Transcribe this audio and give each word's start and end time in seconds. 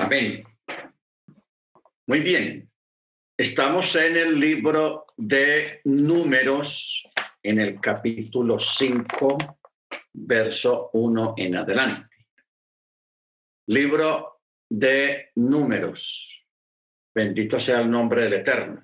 Amén. 0.00 0.42
Muy 2.06 2.20
bien. 2.20 2.70
Estamos 3.36 3.94
en 3.96 4.16
el 4.16 4.40
libro 4.40 5.04
de 5.14 5.82
números, 5.84 7.04
en 7.42 7.60
el 7.60 7.78
capítulo 7.78 8.58
5, 8.58 9.58
verso 10.14 10.88
1 10.94 11.34
en 11.36 11.56
adelante. 11.56 12.16
Libro 13.66 14.40
de 14.70 15.32
números. 15.34 16.46
Bendito 17.14 17.60
sea 17.60 17.80
el 17.80 17.90
nombre 17.90 18.22
del 18.22 18.32
Eterno. 18.32 18.82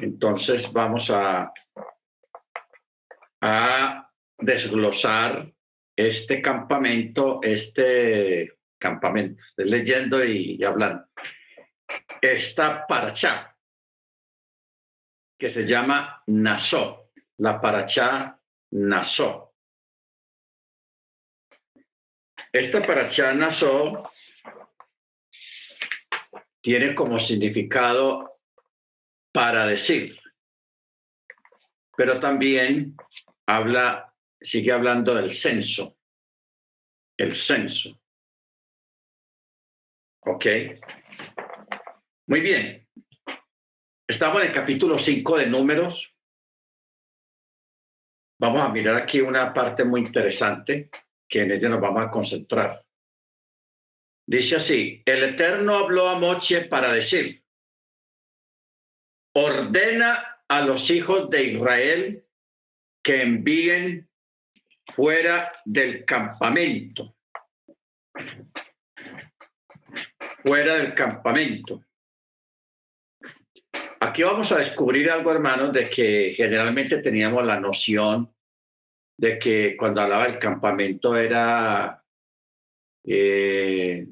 Entonces 0.00 0.72
vamos 0.72 1.10
a, 1.10 1.52
a 3.40 4.10
desglosar 4.38 5.52
este 5.96 6.40
campamento, 6.40 7.40
este 7.42 8.59
campamento, 8.80 9.42
estoy 9.44 9.70
leyendo 9.70 10.24
y, 10.24 10.62
hablando, 10.64 11.06
esta 12.20 12.86
paracha 12.86 13.56
que 15.38 15.50
se 15.50 15.66
llama 15.66 16.22
Nasó, 16.26 17.10
la 17.38 17.60
paracha 17.60 18.38
Nasó. 18.72 19.54
Esta 22.52 22.84
paracha 22.84 23.32
Nasó 23.32 24.10
tiene 26.60 26.94
como 26.94 27.18
significado 27.18 28.40
para 29.32 29.66
decir, 29.66 30.18
pero 31.96 32.18
también 32.18 32.96
habla, 33.46 34.12
sigue 34.40 34.72
hablando 34.72 35.14
del 35.14 35.32
censo, 35.32 35.96
el 37.16 37.34
censo. 37.34 38.00
¿Ok? 40.22 40.46
Muy 42.26 42.40
bien. 42.40 42.86
Estamos 44.06 44.42
en 44.42 44.48
el 44.48 44.54
capítulo 44.54 44.98
5 44.98 45.38
de 45.38 45.46
números. 45.46 46.16
Vamos 48.38 48.62
a 48.62 48.68
mirar 48.68 48.96
aquí 48.96 49.20
una 49.20 49.52
parte 49.52 49.84
muy 49.84 50.00
interesante 50.00 50.90
que 51.28 51.42
en 51.42 51.52
ella 51.52 51.68
nos 51.68 51.80
vamos 51.80 52.04
a 52.04 52.10
concentrar. 52.10 52.84
Dice 54.26 54.56
así, 54.56 55.02
el 55.06 55.22
Eterno 55.24 55.76
habló 55.78 56.08
a 56.08 56.18
Moche 56.18 56.62
para 56.62 56.92
decir, 56.92 57.44
ordena 59.34 60.42
a 60.48 60.60
los 60.62 60.90
hijos 60.90 61.30
de 61.30 61.44
Israel 61.44 62.26
que 63.02 63.22
envíen 63.22 64.08
fuera 64.94 65.52
del 65.64 66.04
campamento 66.04 67.16
fuera 70.42 70.76
del 70.76 70.94
campamento. 70.94 71.84
Aquí 74.00 74.22
vamos 74.22 74.50
a 74.52 74.58
descubrir 74.58 75.10
algo, 75.10 75.30
hermanos, 75.30 75.72
de 75.72 75.90
que 75.90 76.32
generalmente 76.34 76.98
teníamos 76.98 77.44
la 77.44 77.60
noción 77.60 78.34
de 79.18 79.38
que 79.38 79.76
cuando 79.76 80.00
hablaba 80.00 80.26
del 80.26 80.38
campamento 80.38 81.14
era, 81.14 82.02
eh, 83.04 84.06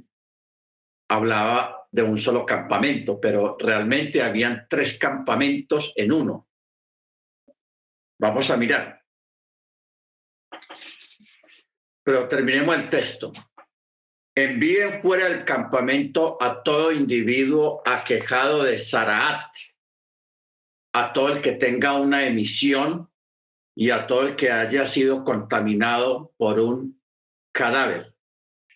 hablaba 1.08 1.88
de 1.90 2.02
un 2.02 2.18
solo 2.18 2.44
campamento, 2.44 3.18
pero 3.18 3.56
realmente 3.58 4.22
habían 4.22 4.66
tres 4.68 4.98
campamentos 4.98 5.94
en 5.96 6.12
uno. 6.12 6.48
Vamos 8.20 8.50
a 8.50 8.56
mirar. 8.58 9.02
Pero 12.02 12.28
terminemos 12.28 12.76
el 12.76 12.90
texto. 12.90 13.32
Envíen 14.38 15.02
fuera 15.02 15.28
del 15.28 15.44
campamento 15.44 16.40
a 16.40 16.62
todo 16.62 16.92
individuo 16.92 17.82
aquejado 17.84 18.62
de 18.62 18.78
Saraat, 18.78 19.52
a 20.92 21.12
todo 21.12 21.30
el 21.30 21.42
que 21.42 21.54
tenga 21.54 21.94
una 21.94 22.24
emisión 22.24 23.10
y 23.74 23.90
a 23.90 24.06
todo 24.06 24.28
el 24.28 24.36
que 24.36 24.52
haya 24.52 24.86
sido 24.86 25.24
contaminado 25.24 26.34
por 26.36 26.60
un 26.60 27.02
cadáver. 27.50 28.14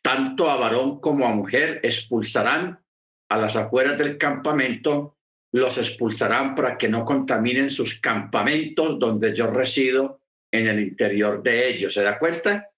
Tanto 0.02 0.50
a 0.50 0.56
varón 0.56 0.98
como 0.98 1.28
a 1.28 1.30
mujer 1.30 1.78
expulsarán 1.84 2.84
a 3.28 3.36
las 3.36 3.54
afueras 3.54 3.96
del 3.96 4.18
campamento, 4.18 5.16
los 5.52 5.78
expulsarán 5.78 6.56
para 6.56 6.76
que 6.76 6.88
no 6.88 7.04
contaminen 7.04 7.70
sus 7.70 8.00
campamentos 8.00 8.98
donde 8.98 9.32
yo 9.32 9.46
resido 9.46 10.22
en 10.50 10.66
el 10.66 10.80
interior 10.80 11.40
de 11.40 11.68
ellos. 11.68 11.94
¿Se 11.94 12.02
da 12.02 12.18
cuenta? 12.18 12.68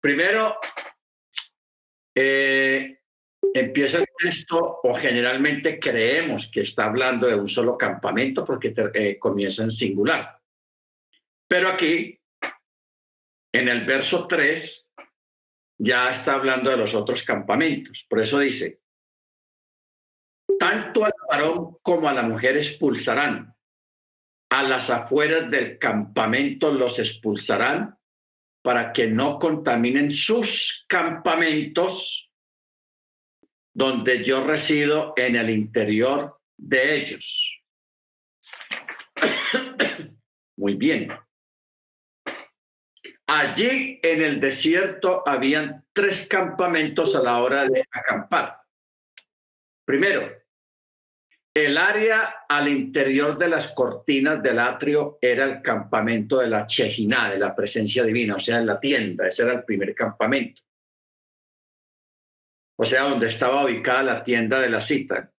Primero, 0.00 0.56
eh, 2.14 3.00
empieza 3.54 3.98
el 3.98 4.06
texto 4.18 4.80
o 4.82 4.94
generalmente 4.94 5.78
creemos 5.78 6.50
que 6.52 6.62
está 6.62 6.86
hablando 6.86 7.26
de 7.26 7.34
un 7.34 7.48
solo 7.48 7.76
campamento 7.76 8.44
porque 8.44 8.74
eh, 8.94 9.18
comienza 9.18 9.62
en 9.62 9.70
singular. 9.70 10.38
Pero 11.48 11.68
aquí, 11.68 12.18
en 13.52 13.68
el 13.68 13.84
verso 13.84 14.26
3, 14.26 14.90
ya 15.78 16.10
está 16.10 16.34
hablando 16.34 16.70
de 16.70 16.76
los 16.76 16.94
otros 16.94 17.22
campamentos. 17.22 18.06
Por 18.08 18.20
eso 18.20 18.38
dice, 18.38 18.80
tanto 20.58 21.04
al 21.04 21.12
varón 21.28 21.76
como 21.82 22.08
a 22.08 22.14
la 22.14 22.22
mujer 22.22 22.56
expulsarán. 22.56 23.54
A 24.50 24.62
las 24.62 24.90
afueras 24.90 25.50
del 25.50 25.78
campamento 25.78 26.70
los 26.72 26.98
expulsarán 26.98 27.98
para 28.62 28.92
que 28.92 29.08
no 29.08 29.38
contaminen 29.38 30.10
sus 30.10 30.84
campamentos 30.88 32.30
donde 33.74 34.22
yo 34.22 34.44
resido 34.44 35.14
en 35.16 35.36
el 35.36 35.50
interior 35.50 36.40
de 36.56 36.96
ellos. 36.96 37.60
Muy 40.56 40.74
bien. 40.74 41.12
Allí 43.26 43.98
en 44.02 44.22
el 44.22 44.40
desierto 44.40 45.26
habían 45.26 45.84
tres 45.92 46.28
campamentos 46.28 47.16
a 47.16 47.22
la 47.22 47.42
hora 47.42 47.66
de 47.66 47.84
acampar. 47.90 48.60
Primero, 49.84 50.41
el 51.54 51.76
área 51.76 52.44
al 52.48 52.68
interior 52.68 53.36
de 53.36 53.48
las 53.48 53.68
cortinas 53.68 54.42
del 54.42 54.58
atrio 54.58 55.18
era 55.20 55.44
el 55.44 55.60
campamento 55.60 56.38
de 56.38 56.48
la 56.48 56.66
Chejiná, 56.66 57.30
de 57.30 57.38
la 57.38 57.54
presencia 57.54 58.04
divina, 58.04 58.36
o 58.36 58.40
sea, 58.40 58.58
en 58.58 58.66
la 58.66 58.80
tienda, 58.80 59.28
ese 59.28 59.42
era 59.42 59.52
el 59.52 59.64
primer 59.64 59.94
campamento. 59.94 60.62
O 62.78 62.84
sea, 62.86 63.02
donde 63.02 63.28
estaba 63.28 63.64
ubicada 63.64 64.02
la 64.02 64.24
tienda 64.24 64.60
de 64.60 64.70
la 64.70 64.80
cita. 64.80 65.30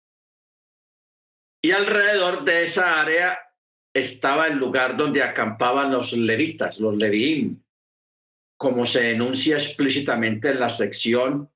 Y 1.62 1.72
alrededor 1.72 2.44
de 2.44 2.63
esa 2.63 3.01
área 3.01 3.40
estaba 3.94 4.47
el 4.47 4.57
lugar 4.57 4.95
donde 4.95 5.24
acampaban 5.24 5.91
los 5.91 6.13
levitas, 6.13 6.80
los 6.80 6.95
leviim, 6.95 7.59
como 8.57 8.85
se 8.85 9.12
enuncia 9.12 9.57
explícitamente 9.57 10.51
en 10.51 10.59
la 10.59 10.69
sección 10.69 11.51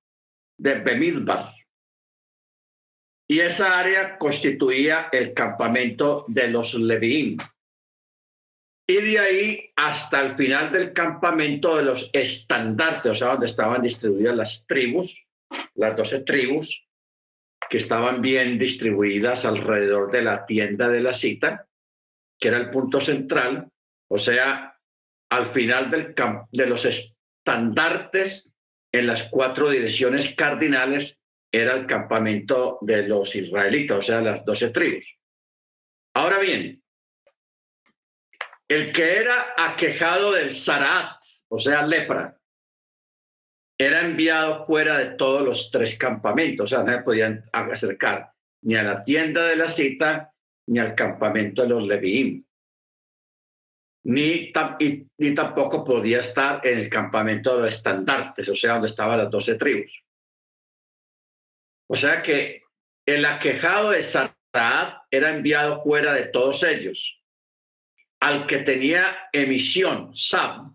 de 0.57 0.75
Bemidbar. 0.75 1.56
Y 3.29 3.39
esa 3.39 3.77
área 3.77 4.17
constituía 4.17 5.09
el 5.11 5.33
campamento 5.33 6.25
de 6.27 6.47
los 6.47 6.73
Levín. 6.73 7.37
Y 8.89 9.01
de 9.01 9.19
ahí 9.19 9.71
hasta 9.75 10.21
el 10.21 10.37
final 10.37 10.71
del 10.71 10.93
campamento 10.93 11.75
de 11.75 11.83
los 11.83 12.09
estandartes, 12.13 13.11
o 13.11 13.15
sea, 13.15 13.27
donde 13.29 13.47
estaban 13.47 13.81
distribuidas 13.81 14.35
las 14.35 14.65
tribus, 14.65 15.27
las 15.75 15.97
doce 15.97 16.21
tribus, 16.21 16.87
que 17.69 17.77
estaban 17.77 18.21
bien 18.21 18.57
distribuidas 18.57 19.43
alrededor 19.43 20.09
de 20.11 20.21
la 20.21 20.45
tienda 20.45 20.87
de 20.87 21.01
la 21.01 21.11
cita, 21.11 21.67
que 22.39 22.47
era 22.47 22.57
el 22.57 22.69
punto 22.69 23.01
central, 23.01 23.69
o 24.09 24.17
sea, 24.17 24.79
al 25.29 25.51
final 25.51 25.91
del 25.91 26.15
de 26.51 26.65
los 26.67 26.85
estandartes 26.85 28.55
en 28.93 29.07
las 29.07 29.23
cuatro 29.23 29.69
direcciones 29.69 30.33
cardinales 30.35 31.19
era 31.57 31.75
el 31.75 31.85
campamento 31.85 32.77
de 32.81 33.07
los 33.07 33.35
israelitas, 33.35 33.97
o 33.97 34.01
sea, 34.01 34.21
las 34.21 34.43
doce 34.45 34.69
tribus. 34.69 35.17
Ahora 36.13 36.39
bien, 36.39 36.81
el 38.67 38.91
que 38.91 39.17
era 39.17 39.53
aquejado 39.57 40.33
del 40.33 40.53
Sarat, 40.53 41.21
o 41.49 41.59
sea, 41.59 41.85
lepra, 41.85 42.37
era 43.79 44.01
enviado 44.01 44.65
fuera 44.65 44.97
de 44.97 45.15
todos 45.15 45.43
los 45.43 45.69
tres 45.71 45.97
campamentos, 45.97 46.65
o 46.65 46.67
sea, 46.67 46.83
no 46.83 46.91
se 46.91 47.03
podían 47.03 47.45
acercar 47.51 48.31
ni 48.63 48.75
a 48.75 48.83
la 48.83 49.03
tienda 49.03 49.45
de 49.45 49.55
la 49.55 49.69
cita 49.69 50.33
ni 50.67 50.79
al 50.79 50.95
campamento 50.95 51.61
de 51.61 51.69
los 51.69 51.87
Leviim. 51.87 52.43
Ni, 54.05 54.51
ni 55.17 55.35
tampoco 55.35 55.83
podía 55.83 56.21
estar 56.21 56.65
en 56.65 56.79
el 56.79 56.89
campamento 56.89 57.55
de 57.55 57.63
los 57.63 57.75
estandartes, 57.75 58.49
o 58.49 58.55
sea, 58.55 58.73
donde 58.73 58.87
estaban 58.87 59.17
las 59.17 59.29
doce 59.29 59.55
tribus. 59.55 60.03
O 61.87 61.95
sea 61.95 62.21
que 62.21 62.63
el 63.05 63.25
aquejado 63.25 63.91
de 63.91 64.03
Saraat 64.03 65.03
era 65.11 65.35
enviado 65.35 65.81
fuera 65.83 66.13
de 66.13 66.27
todos 66.27 66.63
ellos. 66.63 67.21
Al 68.19 68.47
que 68.47 68.59
tenía 68.59 69.29
emisión, 69.31 70.13
Sab, 70.13 70.71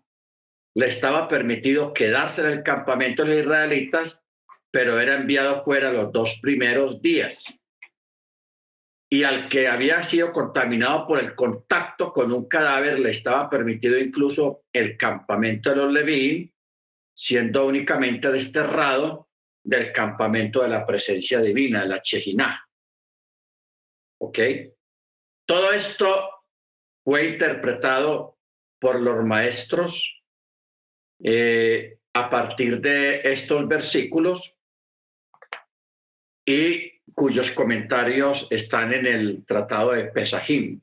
le 0.74 0.88
estaba 0.88 1.28
permitido 1.28 1.92
quedarse 1.92 2.40
en 2.40 2.48
el 2.48 2.62
campamento 2.62 3.24
de 3.24 3.34
los 3.34 3.44
israelitas 3.44 4.22
pero 4.72 4.98
era 4.98 5.16
enviado 5.16 5.62
fuera 5.62 5.92
los 5.92 6.10
dos 6.10 6.38
primeros 6.40 7.00
días. 7.00 7.44
Y 9.08 9.22
al 9.24 9.50
que 9.50 9.68
había 9.68 10.02
sido 10.02 10.32
contaminado 10.32 11.06
por 11.06 11.18
el 11.20 11.34
contacto 11.34 12.10
con 12.10 12.32
un 12.32 12.48
cadáver 12.48 12.98
le 12.98 13.10
estaba 13.10 13.50
permitido 13.50 13.98
incluso 13.98 14.64
el 14.72 14.96
campamento 14.96 15.68
de 15.68 15.76
los 15.76 15.92
Levín, 15.92 16.50
siendo 17.14 17.66
únicamente 17.66 18.32
desterrado 18.32 19.28
del 19.64 19.92
campamento 19.92 20.62
de 20.62 20.68
la 20.68 20.86
presencia 20.86 21.40
divina, 21.40 21.84
la 21.84 22.00
Chejiná. 22.00 22.66
¿Ok? 24.20 24.38
Todo 25.46 25.72
esto 25.72 26.44
fue 27.04 27.28
interpretado 27.30 28.38
por 28.80 29.00
los 29.00 29.24
maestros 29.24 30.22
eh, 31.22 31.98
a 32.14 32.30
partir 32.30 32.80
de 32.80 33.20
estos 33.32 33.66
versículos 33.68 34.56
y 36.44 37.00
cuyos 37.14 37.50
comentarios 37.50 38.48
están 38.50 38.92
en 38.92 39.06
el 39.06 39.44
tratado 39.46 39.92
de 39.92 40.04
Pesajim, 40.04 40.80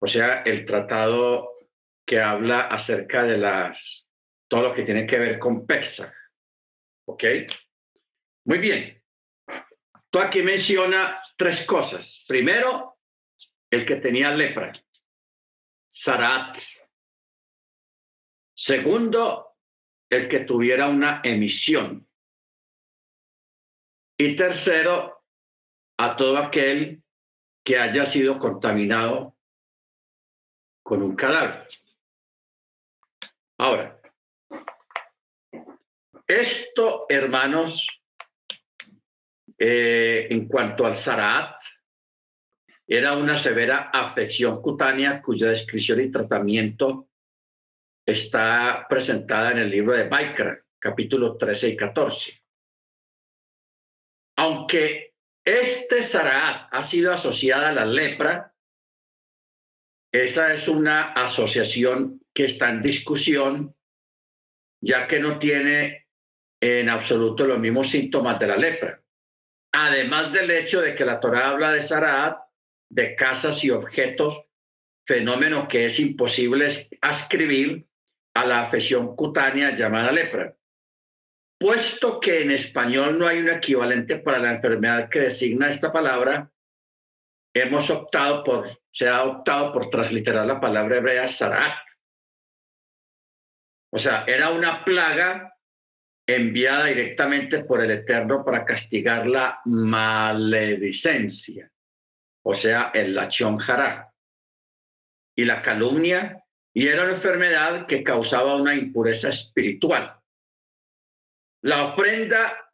o 0.00 0.06
sea, 0.06 0.42
el 0.42 0.64
tratado 0.64 1.50
que 2.06 2.20
habla 2.20 2.62
acerca 2.62 3.24
de 3.24 3.38
las 3.38 4.06
todo 4.48 4.62
lo 4.62 4.74
que 4.74 4.82
tiene 4.82 5.06
que 5.06 5.18
ver 5.18 5.38
con 5.38 5.66
Pesach. 5.66 6.10
¿Ok? 7.08 7.24
Muy 8.44 8.58
bien. 8.58 9.02
Tú 10.10 10.18
aquí 10.18 10.42
menciona 10.42 11.22
tres 11.36 11.64
cosas. 11.64 12.24
Primero, 12.28 12.98
el 13.70 13.86
que 13.86 13.96
tenía 13.96 14.30
lepra, 14.34 14.72
Sarat. 15.86 16.58
Segundo, 18.54 19.56
el 20.10 20.28
que 20.28 20.40
tuviera 20.40 20.88
una 20.88 21.22
emisión. 21.24 22.06
Y 24.18 24.36
tercero, 24.36 25.24
a 25.96 26.14
todo 26.14 26.36
aquel 26.36 27.02
que 27.64 27.78
haya 27.78 28.04
sido 28.04 28.38
contaminado 28.38 29.36
con 30.82 31.02
un 31.02 31.16
cadáver. 31.16 31.68
Ahora, 33.56 33.97
esto, 36.28 37.06
hermanos, 37.08 37.88
eh, 39.58 40.28
en 40.30 40.46
cuanto 40.46 40.84
al 40.84 40.94
Zaraat, 40.94 41.60
era 42.86 43.14
una 43.14 43.36
severa 43.36 43.90
afección 43.92 44.62
cutánea 44.62 45.20
cuya 45.20 45.48
descripción 45.48 46.00
y 46.00 46.10
tratamiento 46.10 47.08
está 48.06 48.86
presentada 48.88 49.52
en 49.52 49.58
el 49.58 49.70
libro 49.70 49.94
de 49.94 50.08
Baikra, 50.08 50.64
capítulo 50.78 51.36
13 51.36 51.68
y 51.70 51.76
14. 51.76 52.42
Aunque 54.36 55.14
este 55.44 56.02
Zaraat 56.02 56.68
ha 56.70 56.84
sido 56.84 57.12
asociada 57.12 57.70
a 57.70 57.72
la 57.72 57.84
lepra, 57.84 58.54
esa 60.12 60.54
es 60.54 60.68
una 60.68 61.12
asociación 61.12 62.22
que 62.32 62.44
está 62.44 62.70
en 62.70 62.80
discusión, 62.80 63.76
ya 64.80 65.06
que 65.06 65.20
no 65.20 65.38
tiene 65.38 66.07
en 66.60 66.88
absoluto 66.88 67.46
los 67.46 67.58
mismos 67.58 67.90
síntomas 67.90 68.38
de 68.38 68.46
la 68.46 68.56
lepra. 68.56 69.02
Además 69.72 70.32
del 70.32 70.50
hecho 70.50 70.80
de 70.80 70.94
que 70.94 71.04
la 71.04 71.20
Torah 71.20 71.50
habla 71.50 71.72
de 71.72 71.80
Saraat, 71.80 72.38
de 72.90 73.14
casas 73.14 73.62
y 73.64 73.70
objetos, 73.70 74.46
fenómeno 75.06 75.68
que 75.68 75.86
es 75.86 76.00
imposible 76.00 76.88
ascribir 77.00 77.86
a 78.34 78.46
la 78.46 78.62
afección 78.62 79.14
cutánea 79.14 79.74
llamada 79.74 80.12
lepra. 80.12 80.54
Puesto 81.58 82.20
que 82.20 82.42
en 82.42 82.52
español 82.52 83.18
no 83.18 83.26
hay 83.26 83.38
un 83.38 83.48
equivalente 83.48 84.16
para 84.16 84.38
la 84.38 84.52
enfermedad 84.52 85.08
que 85.08 85.20
designa 85.20 85.70
esta 85.70 85.92
palabra, 85.92 86.50
hemos 87.52 87.90
optado 87.90 88.44
por, 88.44 88.80
se 88.90 89.08
ha 89.08 89.24
optado 89.24 89.72
por 89.72 89.90
transliterar 89.90 90.46
la 90.46 90.60
palabra 90.60 90.98
hebrea 90.98 91.26
Sarat. 91.26 91.78
O 93.90 93.98
sea, 93.98 94.24
era 94.26 94.50
una 94.50 94.84
plaga 94.84 95.47
enviada 96.28 96.84
directamente 96.84 97.64
por 97.64 97.82
el 97.82 97.90
Eterno 97.90 98.44
para 98.44 98.66
castigar 98.66 99.26
la 99.26 99.60
maledicencia, 99.64 101.72
o 102.44 102.52
sea, 102.52 102.90
el 102.92 103.14
lachón 103.14 103.56
jará, 103.56 104.12
y 105.34 105.46
la 105.46 105.62
calumnia, 105.62 106.44
y 106.74 106.86
era 106.86 107.04
una 107.04 107.14
enfermedad 107.14 107.86
que 107.86 108.04
causaba 108.04 108.56
una 108.56 108.74
impureza 108.74 109.30
espiritual. 109.30 110.20
La 111.62 111.86
ofrenda 111.86 112.72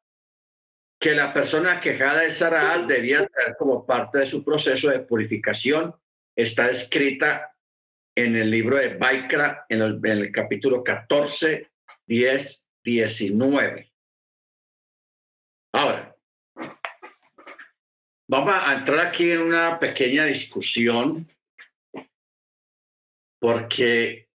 que 1.00 1.12
la 1.12 1.32
persona 1.32 1.80
quejada 1.80 2.22
de 2.22 2.30
Sarah 2.30 2.78
debía 2.78 3.24
traer 3.26 3.54
como 3.56 3.86
parte 3.86 4.18
de 4.18 4.26
su 4.26 4.44
proceso 4.44 4.90
de 4.90 5.00
purificación 5.00 5.94
está 6.34 6.70
escrita 6.70 7.54
en 8.16 8.34
el 8.34 8.50
libro 8.50 8.78
de 8.78 8.96
Baikra, 8.96 9.64
en 9.68 9.80
el, 9.80 10.32
capítulo 10.32 10.82
14, 10.82 11.70
10 12.06 12.63
19. 12.84 13.92
Ahora, 15.72 16.16
vamos 18.28 18.54
a 18.54 18.74
entrar 18.74 19.06
aquí 19.06 19.30
en 19.30 19.42
una 19.42 19.78
pequeña 19.80 20.24
discusión 20.26 21.28
porque 23.40 24.28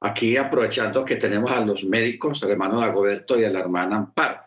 aquí 0.00 0.36
aprovechando 0.36 1.04
que 1.04 1.16
tenemos 1.16 1.50
a 1.50 1.60
los 1.60 1.84
médicos, 1.84 2.42
al 2.42 2.50
hermano 2.50 2.80
Dagoberto 2.80 3.38
y 3.38 3.44
a 3.44 3.50
la 3.50 3.60
hermana 3.60 3.96
Amparo. 3.96 4.42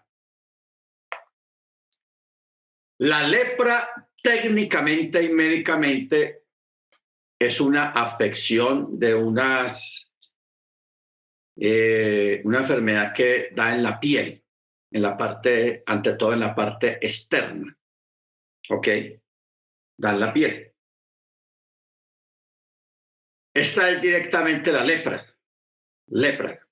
La 2.99 3.25
lepra 3.25 4.09
técnicamente 4.21 5.23
y 5.23 5.29
médicamente 5.29 6.43
es 7.39 7.61
una 7.61 7.91
afección 7.91 8.99
de 8.99 9.15
unas 9.15 10.08
eh, 11.61 12.41
una 12.45 12.59
enfermedad 12.59 13.13
que 13.13 13.49
da 13.53 13.75
en 13.75 13.83
la 13.83 13.99
piel, 13.99 14.41
en 14.91 15.01
la 15.01 15.17
parte, 15.17 15.83
ante 15.85 16.13
todo 16.13 16.31
en 16.31 16.39
la 16.39 16.55
parte 16.55 17.05
externa. 17.05 17.77
¿Ok? 18.69 18.87
Da 19.97 20.11
en 20.11 20.19
la 20.19 20.31
piel. 20.31 20.73
Esta 23.53 23.89
es 23.89 24.01
directamente 24.01 24.71
la 24.71 24.85
lepra. 24.85 25.25
Lepra. 26.07 26.65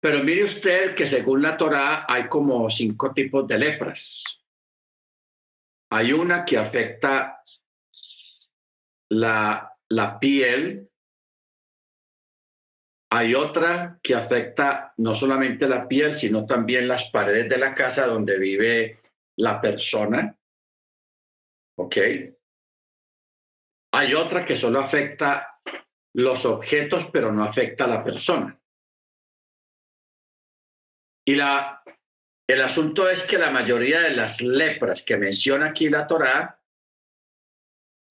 Pero 0.00 0.24
mire 0.24 0.42
usted 0.42 0.96
que 0.96 1.06
según 1.06 1.42
la 1.42 1.56
Torá 1.56 2.04
hay 2.08 2.28
como 2.28 2.68
cinco 2.68 3.12
tipos 3.12 3.46
de 3.46 3.58
lepras. 3.58 4.24
Hay 5.90 6.12
una 6.12 6.44
que 6.44 6.58
afecta 6.58 7.44
la, 9.10 9.72
la 9.88 10.18
piel, 10.18 10.90
hay 13.14 13.34
otra 13.34 13.98
que 14.02 14.14
afecta 14.14 14.94
no 14.96 15.14
solamente 15.14 15.68
la 15.68 15.86
piel, 15.86 16.14
sino 16.14 16.46
también 16.46 16.88
las 16.88 17.10
paredes 17.10 17.46
de 17.46 17.58
la 17.58 17.74
casa 17.74 18.06
donde 18.06 18.38
vive 18.38 19.00
la 19.36 19.60
persona. 19.60 20.34
¿Ok? 21.78 21.96
Hay 23.92 24.14
otra 24.14 24.46
que 24.46 24.56
solo 24.56 24.80
afecta 24.80 25.60
los 26.14 26.46
objetos, 26.46 27.10
pero 27.12 27.30
no 27.30 27.44
afecta 27.44 27.84
a 27.84 27.88
la 27.88 28.02
persona. 28.02 28.58
Y 31.26 31.34
la, 31.34 31.82
el 32.48 32.62
asunto 32.62 33.10
es 33.10 33.24
que 33.24 33.36
la 33.36 33.50
mayoría 33.50 34.00
de 34.00 34.16
las 34.16 34.40
lepras 34.40 35.02
que 35.02 35.18
menciona 35.18 35.66
aquí 35.66 35.90
la 35.90 36.06
Torá 36.06 36.61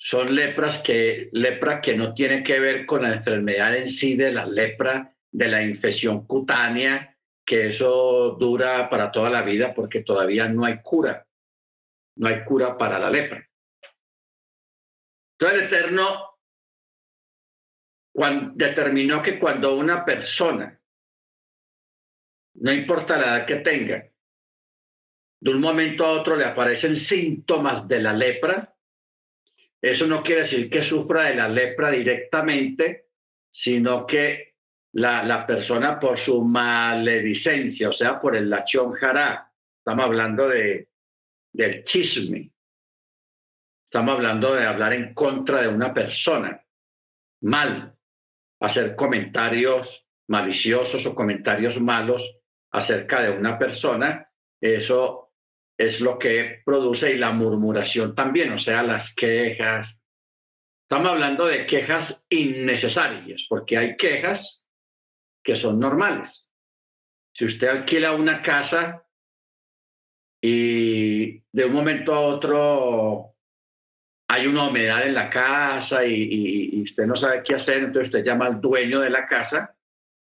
son 0.04 0.34
lepras 0.34 0.80
que, 0.80 1.30
lepra 1.32 1.80
que 1.80 1.96
no 1.96 2.16
tiene 2.16 2.44
que 2.44 2.60
ver 2.60 2.88
con 2.88 3.04
la 3.04 3.14
enfermedad 3.14 3.78
en 3.78 3.88
sí 3.88 4.16
de 4.16 4.32
la 4.32 4.48
lepra, 4.48 5.16
de 5.32 5.48
la 5.48 5.62
infección 5.62 6.26
cutánea, 6.26 7.16
que 7.46 7.68
eso 7.68 8.32
dura 8.32 8.90
para 8.90 9.12
toda 9.12 9.30
la 9.30 9.44
vida 9.44 9.76
porque 9.76 10.02
todavía 10.02 10.48
no 10.50 10.66
hay 10.66 10.80
cura. 10.82 11.28
No 12.16 12.30
hay 12.30 12.44
cura 12.44 12.80
para 12.80 12.98
la 12.98 13.12
lepra. 13.12 13.48
Entonces 15.38 15.60
el 15.60 15.66
Eterno 15.68 16.40
determinó 18.56 19.22
que 19.22 19.38
cuando 19.38 19.76
una 19.76 20.04
persona, 20.04 20.82
no 22.56 22.74
importa 22.74 23.18
la 23.18 23.38
edad 23.38 23.46
que 23.46 23.58
tenga, 23.58 24.10
de 25.42 25.52
un 25.52 25.62
momento 25.62 26.08
a 26.08 26.14
otro 26.14 26.36
le 26.36 26.46
aparecen 26.46 26.98
síntomas 26.98 27.88
de 27.88 28.00
la 28.00 28.14
lepra, 28.14 28.71
eso 29.82 30.06
no 30.06 30.22
quiere 30.22 30.42
decir 30.42 30.70
que 30.70 30.82
sufra 30.82 31.24
de 31.24 31.36
la 31.36 31.50
lepra 31.50 31.90
directamente, 31.90 33.10
sino 33.50 34.06
que 34.06 34.56
la, 34.94 35.24
la 35.24 35.46
persona 35.46 36.00
por 36.00 36.20
su 36.20 36.44
maledicencia, 36.44 37.90
o 37.90 37.94
sea, 37.94 38.20
por 38.20 38.36
el 38.36 38.50
lachón 38.50 38.94
jará, 38.94 39.52
estamos 39.80 40.06
hablando 40.06 40.48
de, 40.48 40.90
del 41.52 41.84
chisme, 41.84 42.52
estamos 43.84 44.16
hablando 44.16 44.54
de 44.54 44.66
hablar 44.66 44.94
en 44.94 45.14
contra 45.14 45.62
de 45.62 45.68
una 45.68 45.94
persona, 45.94 46.64
mal, 47.42 47.98
hacer 48.60 48.96
comentarios 48.96 50.06
maliciosos 50.28 51.06
o 51.06 51.16
comentarios 51.16 51.82
malos 51.82 52.40
acerca 52.72 53.22
de 53.22 53.32
una 53.32 53.58
persona, 53.58 54.30
eso 54.62 55.21
es 55.82 56.00
lo 56.00 56.20
que 56.20 56.62
produce 56.64 57.14
y 57.14 57.18
la 57.18 57.32
murmuración 57.32 58.14
también, 58.14 58.52
o 58.54 58.58
sea, 58.58 58.84
las 58.84 59.16
quejas. 59.16 60.00
Estamos 60.84 61.12
hablando 61.12 61.48
de 61.48 61.66
quejas 61.66 62.26
innecesarias, 62.30 63.46
porque 63.50 63.78
hay 63.78 63.98
quejas 63.98 64.66
que 65.44 65.56
son 65.56 65.80
normales. 65.80 66.50
Si 67.34 67.46
usted 67.46 67.68
alquila 67.68 68.14
una 68.14 68.42
casa 68.42 69.04
y 70.42 71.40
de 71.52 71.66
un 71.66 71.74
momento 71.74 72.14
a 72.14 72.20
otro 72.20 73.36
hay 74.28 74.48
una 74.48 74.70
humedad 74.70 75.06
en 75.06 75.14
la 75.14 75.30
casa 75.30 76.06
y, 76.06 76.82
usted 76.82 77.06
no 77.06 77.16
sabe 77.16 77.44
qué 77.44 77.56
hacer, 77.56 77.78
entonces 77.80 78.08
usted 78.08 78.24
llama 78.24 78.46
al 78.46 78.62
dueño 78.62 79.00
de 79.02 79.10
la 79.10 79.28
casa 79.28 79.76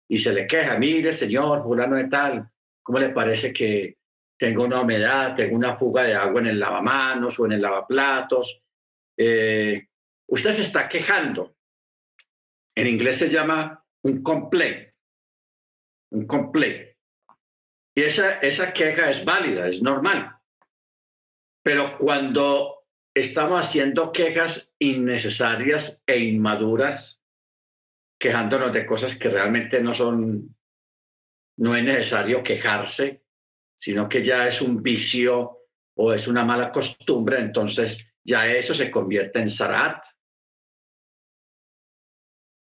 y 0.07 0.17
se 0.17 0.33
le 0.33 0.47
queja, 0.47 0.77
mire 0.77 1.13
señor, 1.13 1.63
fulano 1.63 1.95
de 1.95 2.07
tal, 2.07 2.49
¿cómo 2.83 2.99
le 2.99 3.09
parece 3.09 3.53
que 3.53 4.00
tengo 4.41 4.63
una 4.63 4.81
humedad, 4.81 5.35
tengo 5.35 5.55
una 5.55 5.77
fuga 5.77 6.01
de 6.01 6.15
agua 6.15 6.41
en 6.41 6.47
el 6.47 6.59
lavamanos 6.59 7.39
o 7.39 7.45
en 7.45 7.51
el 7.51 7.61
lavaplatos? 7.61 8.63
Eh, 9.15 9.87
usted 10.25 10.51
se 10.53 10.63
está 10.63 10.89
quejando. 10.89 11.55
En 12.75 12.87
inglés 12.87 13.17
se 13.17 13.29
llama 13.29 13.85
un 14.01 14.23
complaint. 14.23 14.95
Un 16.13 16.25
complaint. 16.25 16.89
Y 17.93 18.01
esa, 18.01 18.39
esa 18.39 18.73
queja 18.73 19.11
es 19.11 19.23
válida, 19.23 19.67
es 19.67 19.83
normal. 19.83 20.35
Pero 21.63 21.99
cuando 21.99 22.87
estamos 23.13 23.63
haciendo 23.63 24.11
quejas 24.11 24.73
innecesarias 24.79 26.01
e 26.07 26.17
inmaduras, 26.17 27.21
quejándonos 28.19 28.73
de 28.73 28.87
cosas 28.87 29.15
que 29.15 29.29
realmente 29.29 29.79
no 29.83 29.93
son, 29.93 30.55
no 31.57 31.75
es 31.75 31.83
necesario 31.83 32.41
quejarse, 32.41 33.20
sino 33.81 34.07
que 34.07 34.23
ya 34.23 34.47
es 34.47 34.61
un 34.61 34.83
vicio 34.83 35.57
o 35.95 36.13
es 36.13 36.27
una 36.27 36.45
mala 36.45 36.71
costumbre, 36.71 37.39
entonces 37.39 38.13
ya 38.23 38.47
eso 38.47 38.75
se 38.75 38.91
convierte 38.91 39.39
en 39.39 39.49
zarat. 39.49 40.05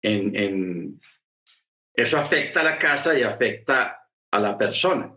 En, 0.01 0.37
en, 0.37 1.01
eso 1.93 2.19
afecta 2.19 2.61
a 2.61 2.65
la 2.65 2.79
casa 2.79 3.19
y 3.19 3.25
afecta 3.25 4.09
a 4.31 4.39
la 4.39 4.57
persona. 4.57 5.13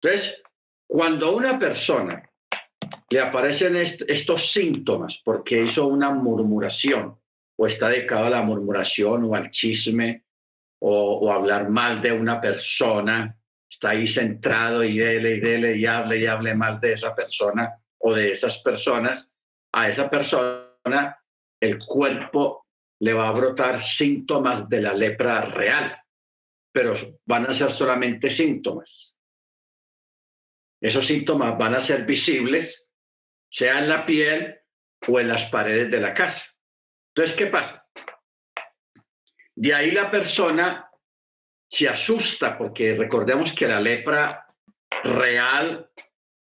Entonces, 0.00 0.42
cuando 0.88 1.36
una 1.36 1.58
persona 1.58 2.22
le 3.10 3.20
aparecen 3.20 3.76
estos 3.76 4.50
síntomas 4.50 5.20
porque 5.22 5.62
hizo 5.62 5.86
una 5.88 6.10
murmuración 6.10 7.20
o 7.58 7.66
está 7.66 7.90
dedicado 7.90 8.24
a 8.24 8.30
la 8.30 8.42
murmuración 8.42 9.24
o 9.24 9.34
al 9.34 9.50
chisme 9.50 10.24
o, 10.78 11.30
hablar 11.30 11.68
mal 11.68 12.00
de 12.00 12.12
una 12.12 12.40
persona, 12.40 13.36
está 13.68 13.90
ahí 13.90 14.06
centrado 14.06 14.84
y 14.84 14.98
dele 14.98 15.36
y 15.36 15.40
dele 15.40 15.76
y 15.76 15.86
hable 15.86 16.18
y 16.18 16.26
hable 16.26 16.54
mal 16.54 16.80
de 16.80 16.92
esa 16.92 17.14
persona 17.14 17.76
o 17.98 18.14
de 18.14 18.32
esas 18.32 18.58
personas, 18.58 19.36
a 19.72 19.88
esa 19.88 20.08
persona 20.08 21.18
el 21.60 21.78
cuerpo 21.78 22.66
le 23.00 23.12
va 23.12 23.28
a 23.28 23.32
brotar 23.32 23.82
síntomas 23.82 24.68
de 24.68 24.80
la 24.80 24.94
lepra 24.94 25.42
real, 25.42 25.96
pero 26.72 26.94
van 27.24 27.46
a 27.46 27.52
ser 27.52 27.72
solamente 27.72 28.30
síntomas. 28.30 29.16
Esos 30.80 31.06
síntomas 31.06 31.56
van 31.58 31.74
a 31.74 31.80
ser 31.80 32.04
visibles, 32.04 32.90
sea 33.50 33.78
en 33.78 33.88
la 33.88 34.06
piel 34.06 34.60
o 35.08 35.20
en 35.20 35.28
las 35.28 35.50
paredes 35.50 35.90
de 35.90 36.00
la 36.00 36.14
casa. 36.14 36.50
Entonces, 37.14 37.36
¿qué 37.36 37.46
pasa? 37.46 37.86
De 39.54 39.74
ahí 39.74 39.90
la 39.90 40.10
persona 40.10 40.90
se 41.68 41.88
asusta 41.88 42.56
porque 42.56 42.94
recordemos 42.94 43.52
que 43.52 43.66
la 43.66 43.80
lepra 43.80 44.46
real 45.02 45.90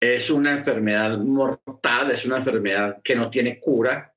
es 0.01 0.31
una 0.31 0.53
enfermedad 0.53 1.19
mortal, 1.19 2.13
es 2.13 2.25
una 2.25 2.39
enfermedad 2.39 3.03
que 3.03 3.17
no 3.17 3.31
tiene 3.31 3.59
cura 3.59 4.15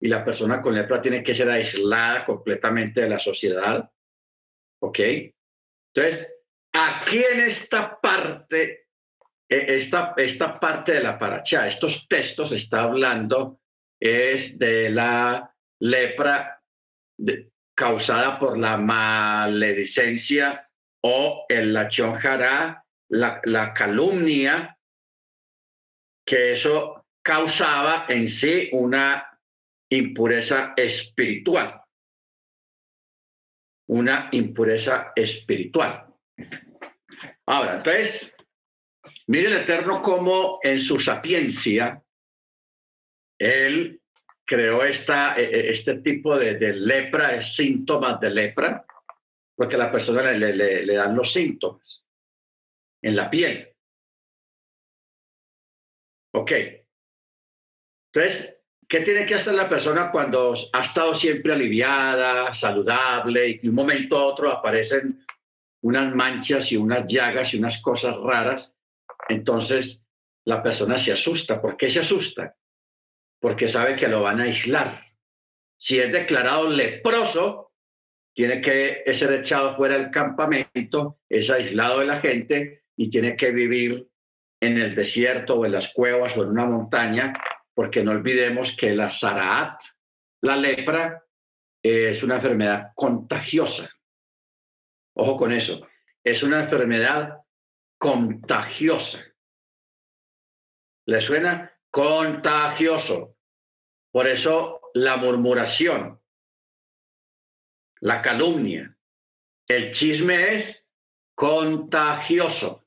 y 0.00 0.08
la 0.08 0.24
persona 0.24 0.60
con 0.60 0.74
lepra 0.74 1.00
tiene 1.00 1.22
que 1.22 1.34
ser 1.34 1.48
aislada 1.50 2.24
completamente 2.24 3.00
de 3.00 3.08
la 3.08 3.18
sociedad. 3.18 3.90
¿Ok? 4.82 4.98
Entonces, 5.94 6.34
aquí 6.72 7.24
en 7.24 7.40
esta 7.40 7.98
parte 8.00 8.84
e, 9.48 9.76
esta, 9.76 10.14
esta 10.16 10.58
parte 10.58 10.92
de 10.92 11.02
la 11.02 11.18
paracha, 11.18 11.66
estos 11.66 12.06
textos 12.08 12.52
está 12.52 12.82
hablando 12.82 13.60
es 14.00 14.58
de 14.58 14.90
la 14.90 15.54
lepra 15.80 16.62
causada 17.74 18.38
por 18.38 18.58
la 18.58 18.76
maledicencia 18.76 20.68
o 21.02 21.44
el 21.48 21.72
la 21.72 21.88
la, 23.08 23.40
la 23.44 23.74
calumnia, 23.74 24.78
que 26.26 26.52
eso 26.52 27.06
causaba 27.22 28.06
en 28.08 28.26
sí 28.28 28.70
una 28.72 29.38
impureza 29.90 30.72
espiritual. 30.76 31.80
Una 33.88 34.28
impureza 34.32 35.12
espiritual. 35.14 36.06
Ahora, 37.46 37.76
entonces, 37.76 38.34
Mire 39.26 39.46
el 39.46 39.62
Eterno 39.62 40.02
cómo 40.02 40.58
en 40.62 40.78
su 40.78 41.00
sapiencia 41.00 42.02
él 43.38 44.00
creó 44.44 44.84
esta, 44.84 45.38
e, 45.38 45.44
e, 45.44 45.70
este 45.70 46.00
tipo 46.00 46.36
de, 46.36 46.72
lepra, 46.74 47.42
síntomas 47.42 48.20
de 48.20 48.30
lepra, 48.30 48.84
porque 49.56 49.76
a 49.76 49.78
la 49.78 49.92
persona 49.92 50.22
le, 50.22 50.52
le, 50.52 50.94
dan 50.94 51.16
los 51.16 51.32
síntomas 51.32 52.04
en 53.02 53.16
la 53.16 53.30
piel. 53.30 53.74
Ok. 56.34 56.52
Entonces, 58.12 58.60
¿qué 58.88 59.00
tiene 59.00 59.24
que 59.24 59.36
hacer 59.36 59.54
la 59.54 59.68
persona 59.68 60.10
cuando 60.10 60.54
ha 60.72 60.82
estado 60.82 61.14
siempre 61.14 61.52
aliviada, 61.52 62.52
saludable, 62.54 63.48
y 63.48 63.58
de 63.58 63.68
un 63.68 63.74
momento 63.74 64.18
a 64.18 64.26
otro 64.26 64.50
aparecen 64.50 65.24
unas 65.82 66.14
manchas 66.14 66.72
y 66.72 66.76
unas 66.76 67.06
llagas 67.06 67.54
y 67.54 67.58
unas 67.58 67.80
cosas 67.80 68.16
raras? 68.16 68.74
entonces 69.28 70.04
la 70.44 70.62
persona 70.62 70.98
se 70.98 71.12
asusta. 71.12 71.60
¿Por 71.60 71.76
qué 71.76 71.88
se 71.88 72.00
asusta? 72.00 72.54
Porque 73.44 73.68
sabe 73.68 73.94
que 73.94 74.08
lo 74.08 74.22
van 74.22 74.40
a 74.40 74.44
aislar. 74.44 75.04
Si 75.76 75.98
es 75.98 76.10
declarado 76.10 76.66
leproso, 76.66 77.74
tiene 78.34 78.62
que 78.62 79.04
ser 79.12 79.34
echado 79.34 79.76
fuera 79.76 79.98
del 79.98 80.10
campamento, 80.10 81.20
es 81.28 81.50
aislado 81.50 81.98
de 81.98 82.06
la 82.06 82.20
gente 82.20 82.84
y 82.96 83.10
tiene 83.10 83.36
que 83.36 83.50
vivir 83.50 84.08
en 84.62 84.78
el 84.78 84.94
desierto 84.94 85.56
o 85.56 85.66
en 85.66 85.72
las 85.72 85.92
cuevas 85.92 86.34
o 86.38 86.42
en 86.42 86.48
una 86.48 86.64
montaña, 86.64 87.34
porque 87.74 88.02
no 88.02 88.12
olvidemos 88.12 88.74
que 88.74 88.94
la 88.94 89.10
Saraat, 89.10 89.78
la 90.40 90.56
lepra, 90.56 91.22
es 91.82 92.22
una 92.22 92.36
enfermedad 92.36 92.92
contagiosa. 92.94 93.90
Ojo 95.16 95.36
con 95.36 95.52
eso, 95.52 95.86
es 96.24 96.42
una 96.42 96.62
enfermedad 96.62 97.42
contagiosa. 97.98 99.22
¿Le 101.04 101.20
suena? 101.20 101.70
Contagioso. 101.90 103.33
Por 104.14 104.28
eso 104.28 104.92
la 104.94 105.16
murmuración, 105.16 106.22
la 107.98 108.22
calumnia, 108.22 108.96
el 109.66 109.90
chisme 109.90 110.54
es 110.54 110.88
contagioso. 111.34 112.86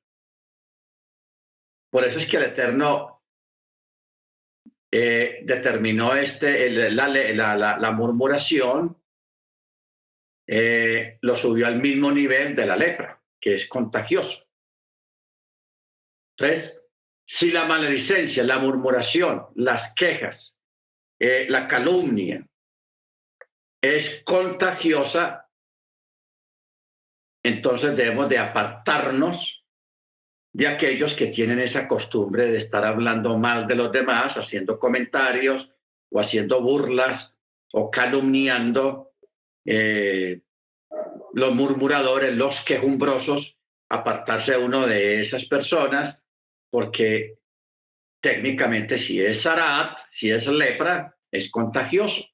Por 1.90 2.06
eso 2.06 2.20
es 2.20 2.30
que 2.30 2.38
el 2.38 2.44
Eterno 2.44 3.26
eh, 4.90 5.42
determinó 5.44 6.16
este, 6.16 6.70
la, 6.70 7.92
murmuración, 7.92 8.98
eh, 10.48 11.18
lo 11.20 11.36
subió 11.36 11.68
al 11.68 11.82
mismo 11.82 12.10
nivel 12.10 12.56
de 12.56 12.66
la 12.66 12.78
lepra, 12.78 13.22
que 13.38 13.56
es 13.56 13.68
contagioso. 13.68 14.48
Entonces, 16.38 16.86
si 17.26 17.52
la 17.52 17.66
maledicencia, 17.66 18.46
la 18.46 18.60
murmuración, 18.60 19.48
las 19.56 19.94
quejas, 19.94 20.57
eh, 21.20 21.46
la 21.50 21.68
calumnia 21.68 22.46
es 23.82 24.24
contagiosa, 24.24 25.48
entonces 27.44 27.96
debemos 27.96 28.30
de 28.30 28.40
apartarnos 28.40 29.66
de 30.54 30.68
aquellos 30.68 31.14
que 31.14 31.28
tienen 31.28 31.60
esa 31.60 31.88
costumbre 31.88 32.52
de 32.52 32.58
estar 32.58 32.84
hablando 32.84 33.38
mal 33.38 33.68
de 33.68 33.76
los 33.76 33.92
demás, 33.92 34.38
haciendo 34.38 34.80
comentarios 34.80 35.72
o 36.12 36.20
haciendo 36.20 36.62
burlas 36.62 37.38
o 37.74 37.92
calumniando 37.92 39.12
eh, 39.66 40.42
los 41.34 41.54
murmuradores, 41.54 42.34
los 42.34 42.64
quejumbrosos, 42.64 43.60
apartarse 43.90 44.58
uno 44.58 44.88
de 44.88 45.22
esas 45.22 45.46
personas 45.46 46.26
porque 46.70 47.38
técnicamente 48.28 48.98
si 48.98 49.24
es 49.24 49.44
Sarat, 49.44 50.00
si 50.12 50.30
es 50.30 50.48
lepra, 50.48 51.16
es 51.32 51.50
contagioso. 51.50 52.26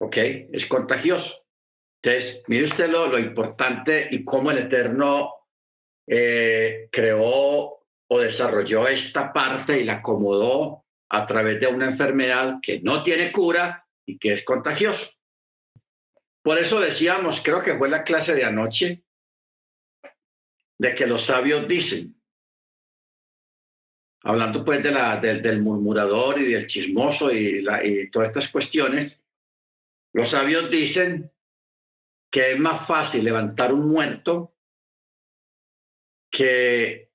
¿Ok? 0.00 0.16
Es 0.50 0.64
contagioso. 0.64 1.44
Entonces, 2.02 2.42
mire 2.46 2.64
usted 2.64 2.88
lo, 2.88 3.06
lo 3.06 3.18
importante 3.18 4.08
y 4.10 4.24
cómo 4.24 4.50
el 4.50 4.58
Eterno 4.58 5.34
eh, 6.06 6.88
creó 6.90 7.84
o 8.10 8.18
desarrolló 8.18 8.88
esta 8.88 9.30
parte 9.30 9.78
y 9.78 9.84
la 9.84 9.96
acomodó 9.96 10.86
a 11.10 11.26
través 11.26 11.60
de 11.60 11.66
una 11.66 11.84
enfermedad 11.84 12.60
que 12.62 12.80
no 12.80 13.02
tiene 13.02 13.30
cura 13.30 13.86
y 14.06 14.18
que 14.18 14.32
es 14.32 14.42
contagioso. 14.42 15.10
Por 16.40 16.56
eso 16.56 16.80
decíamos, 16.80 17.42
creo 17.42 17.62
que 17.62 17.76
fue 17.76 17.90
la 17.90 18.04
clase 18.04 18.34
de 18.34 18.46
anoche, 18.46 19.04
de 20.78 20.94
que 20.94 21.06
los 21.06 21.24
sabios 21.24 21.68
dicen, 21.68 22.17
hablando 24.22 24.64
pues 24.64 24.82
de 24.82 24.90
la, 24.90 25.16
del 25.18 25.62
murmurador 25.62 26.40
y 26.40 26.52
del 26.52 26.66
chismoso 26.66 27.32
y, 27.32 27.64
y 27.84 28.10
todas 28.10 28.28
estas 28.28 28.48
cuestiones, 28.48 29.22
los 30.12 30.28
sabios 30.28 30.70
dicen 30.70 31.30
que 32.30 32.52
es 32.52 32.58
más 32.58 32.86
fácil 32.86 33.24
levantar 33.24 33.72
un 33.72 33.88
muerto 33.88 34.54
que 36.30 37.10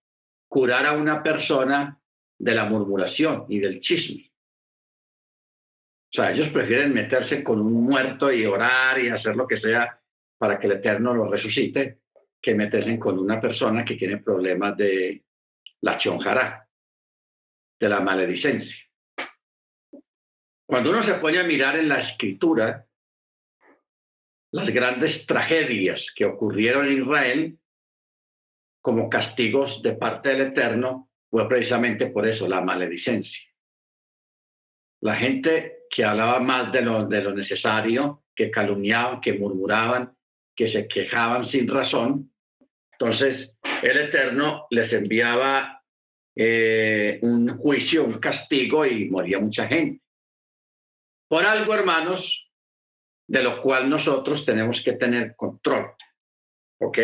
curar 0.47 0.85
a 0.85 0.93
una 0.93 1.21
persona 1.21 1.99
de 2.37 2.55
la 2.55 2.65
murmuración 2.65 3.45
y 3.49 3.59
del 3.59 3.79
chisme. 3.79 4.31
O 6.13 6.15
sea, 6.15 6.31
ellos 6.31 6.49
prefieren 6.49 6.93
meterse 6.93 7.43
con 7.43 7.59
un 7.59 7.73
muerto 7.73 8.31
y 8.31 8.45
orar 8.45 8.99
y 8.99 9.09
hacer 9.09 9.35
lo 9.35 9.47
que 9.47 9.57
sea 9.57 9.99
para 10.37 10.59
que 10.59 10.67
el 10.67 10.73
Eterno 10.73 11.13
lo 11.13 11.29
resucite, 11.29 12.01
que 12.39 12.53
meterse 12.53 12.99
con 12.99 13.17
una 13.17 13.39
persona 13.39 13.83
que 13.83 13.95
tiene 13.95 14.17
problemas 14.17 14.77
de 14.77 15.23
la 15.81 15.97
chonjara, 15.97 16.62
de 17.83 17.89
la 17.89 17.99
maledicencia. 17.99 18.81
Cuando 20.65 20.89
uno 20.89 21.03
se 21.03 21.15
pone 21.15 21.37
a 21.37 21.43
mirar 21.43 21.77
en 21.77 21.89
la 21.89 21.99
escritura, 21.99 22.87
las 24.53 24.69
grandes 24.69 25.25
tragedias 25.25 26.13
que 26.15 26.23
ocurrieron 26.23 26.87
en 26.87 27.01
Israel 27.01 27.59
como 28.81 29.09
castigos 29.09 29.83
de 29.83 29.93
parte 29.93 30.29
del 30.29 30.47
Eterno 30.47 31.09
fue 31.29 31.45
precisamente 31.49 32.07
por 32.07 32.25
eso, 32.25 32.47
la 32.47 32.61
maledicencia. 32.61 33.51
La 35.01 35.17
gente 35.17 35.79
que 35.89 36.05
hablaba 36.05 36.39
más 36.39 36.71
de 36.71 36.83
lo, 36.83 37.05
de 37.05 37.21
lo 37.21 37.33
necesario, 37.33 38.23
que 38.33 38.49
calumniaban, 38.49 39.19
que 39.19 39.33
murmuraban, 39.33 40.15
que 40.55 40.69
se 40.69 40.87
quejaban 40.87 41.43
sin 41.43 41.67
razón, 41.67 42.33
entonces 42.93 43.59
el 43.81 43.97
Eterno 43.97 44.67
les 44.69 44.93
enviaba 44.93 45.82
eh, 46.35 47.19
un 47.21 47.57
juicio, 47.57 48.03
un 48.03 48.19
castigo 48.19 48.85
y 48.85 49.09
moría 49.09 49.39
mucha 49.39 49.67
gente. 49.67 50.01
Por 51.27 51.43
algo, 51.45 51.73
hermanos, 51.73 52.51
de 53.27 53.43
lo 53.43 53.61
cual 53.61 53.89
nosotros 53.89 54.45
tenemos 54.45 54.81
que 54.83 54.93
tener 54.93 55.35
control. 55.35 55.95
¿Ok? 56.79 56.99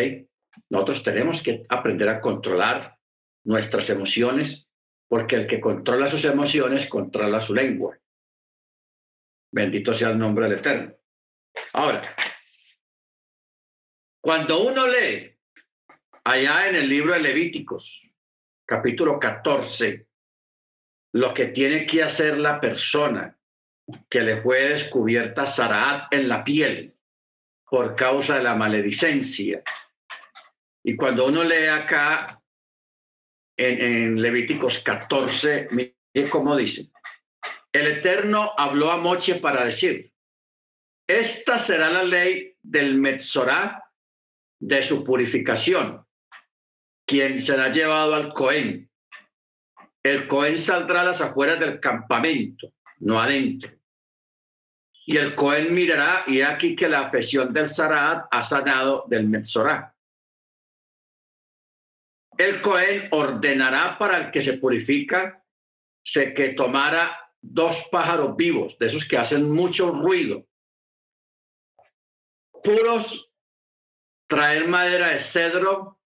Nosotros 0.68 1.02
tenemos 1.02 1.42
que 1.42 1.64
aprender 1.68 2.08
a 2.08 2.20
controlar 2.20 2.96
nuestras 3.44 3.88
emociones, 3.90 4.70
porque 5.08 5.36
el 5.36 5.46
que 5.46 5.60
controla 5.60 6.08
sus 6.08 6.24
emociones 6.24 6.88
controla 6.88 7.40
su 7.40 7.54
lengua. 7.54 7.98
Bendito 9.52 9.92
sea 9.94 10.10
el 10.10 10.18
nombre 10.18 10.48
del 10.48 10.58
Eterno. 10.58 10.94
Ahora, 11.72 12.14
cuando 14.20 14.62
uno 14.62 14.86
lee 14.86 15.36
allá 16.24 16.68
en 16.68 16.76
el 16.76 16.88
libro 16.88 17.14
de 17.14 17.20
Levíticos, 17.20 18.09
capítulo 18.70 19.18
14, 19.18 20.06
lo 21.14 21.34
que 21.34 21.46
tiene 21.46 21.84
que 21.86 22.04
hacer 22.04 22.38
la 22.38 22.60
persona 22.60 23.36
que 24.08 24.20
le 24.20 24.40
fue 24.40 24.68
descubierta 24.68 25.44
Saraat 25.44 26.12
en 26.12 26.28
la 26.28 26.44
piel 26.44 26.94
por 27.68 27.96
causa 27.96 28.36
de 28.36 28.44
la 28.44 28.54
maledicencia. 28.54 29.64
Y 30.84 30.94
cuando 30.94 31.26
uno 31.26 31.42
lee 31.42 31.66
acá 31.66 32.40
en, 33.58 34.22
Levíticos 34.22 34.78
14, 34.78 35.66
mire 35.72 36.30
cómo 36.30 36.54
dice, 36.54 36.92
el 37.72 37.88
Eterno 37.88 38.52
habló 38.56 38.92
a 38.92 38.98
Moche 38.98 39.34
para 39.34 39.64
decir, 39.64 40.12
esta 41.08 41.58
será 41.58 41.90
la 41.90 42.04
ley 42.04 42.54
del 42.62 43.00
Metzorá 43.00 43.82
de 44.60 44.80
su 44.84 45.02
purificación, 45.02 46.06
quien 47.10 47.42
será 47.42 47.70
llevado 47.70 48.14
al 48.14 48.32
Cohen. 48.32 48.88
El 50.00 50.28
Cohen 50.28 50.56
saldrá 50.56 51.00
a 51.00 51.06
las 51.06 51.20
afueras 51.20 51.58
del 51.58 51.80
campamento, 51.80 52.72
no 53.00 53.20
adentro. 53.20 53.76
Y 55.06 55.16
el 55.16 55.34
Cohen 55.34 55.74
mirará, 55.74 56.22
y 56.28 56.40
aquí 56.40 56.76
que 56.76 56.88
la 56.88 57.00
afección 57.00 57.52
del 57.52 57.68
Saraat 57.68 58.28
ha 58.30 58.44
sanado 58.44 59.06
del 59.08 59.26
Metzorá. 59.26 59.92
El 62.38 62.62
Cohen 62.62 63.08
ordenará 63.10 63.98
para 63.98 64.18
el 64.18 64.30
que 64.30 64.40
se 64.40 64.58
purifica 64.58 65.44
se 66.04 66.32
que 66.32 66.50
tomara 66.50 67.34
dos 67.40 67.88
pájaros 67.90 68.36
vivos, 68.36 68.78
de 68.78 68.86
esos 68.86 69.04
que 69.04 69.18
hacen 69.18 69.50
mucho 69.50 69.90
ruido, 69.90 70.46
puros, 72.62 73.32
traer 74.28 74.68
madera 74.68 75.08
de 75.08 75.18
cedro, 75.18 75.99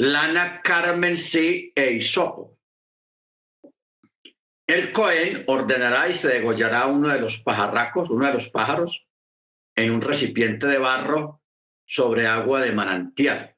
lana 0.00 0.62
carmesí 0.62 1.72
e 1.76 1.92
hisopo. 1.92 2.56
El 4.66 4.92
Cohen 4.92 5.44
ordenará 5.46 6.08
y 6.08 6.14
se 6.14 6.28
degollará 6.28 6.86
uno 6.86 7.08
de 7.08 7.20
los 7.20 7.42
pajarracos, 7.42 8.08
uno 8.08 8.26
de 8.26 8.32
los 8.32 8.48
pájaros, 8.48 9.06
en 9.76 9.90
un 9.90 10.00
recipiente 10.00 10.66
de 10.66 10.78
barro 10.78 11.42
sobre 11.84 12.26
agua 12.26 12.62
de 12.62 12.72
manantial. 12.72 13.54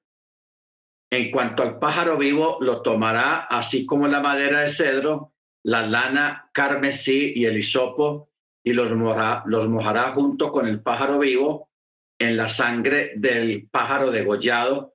En 1.13 1.31
cuanto 1.31 1.63
al 1.63 1.79
pájaro 1.79 2.17
vivo, 2.17 2.59
lo 2.61 2.83
tomará 2.83 3.45
así 3.45 3.87
como 3.87 4.09
la 4.09 4.19
madera 4.19 4.63
de 4.63 4.71
cedro, 4.71 5.35
la 5.63 5.87
lana 5.87 6.51
carmesí 6.53 7.35
y 7.37 7.45
el 7.45 7.59
hisopo, 7.59 8.31
y 8.65 8.73
los, 8.73 8.91
los 8.91 9.69
mojará 9.69 10.11
junto 10.11 10.51
con 10.51 10.67
el 10.67 10.83
pájaro 10.83 11.21
vivo 11.21 11.71
en 12.19 12.37
la 12.37 12.49
sangre 12.49 13.13
del 13.15 13.69
pájaro 13.71 14.11
degollado 14.11 14.92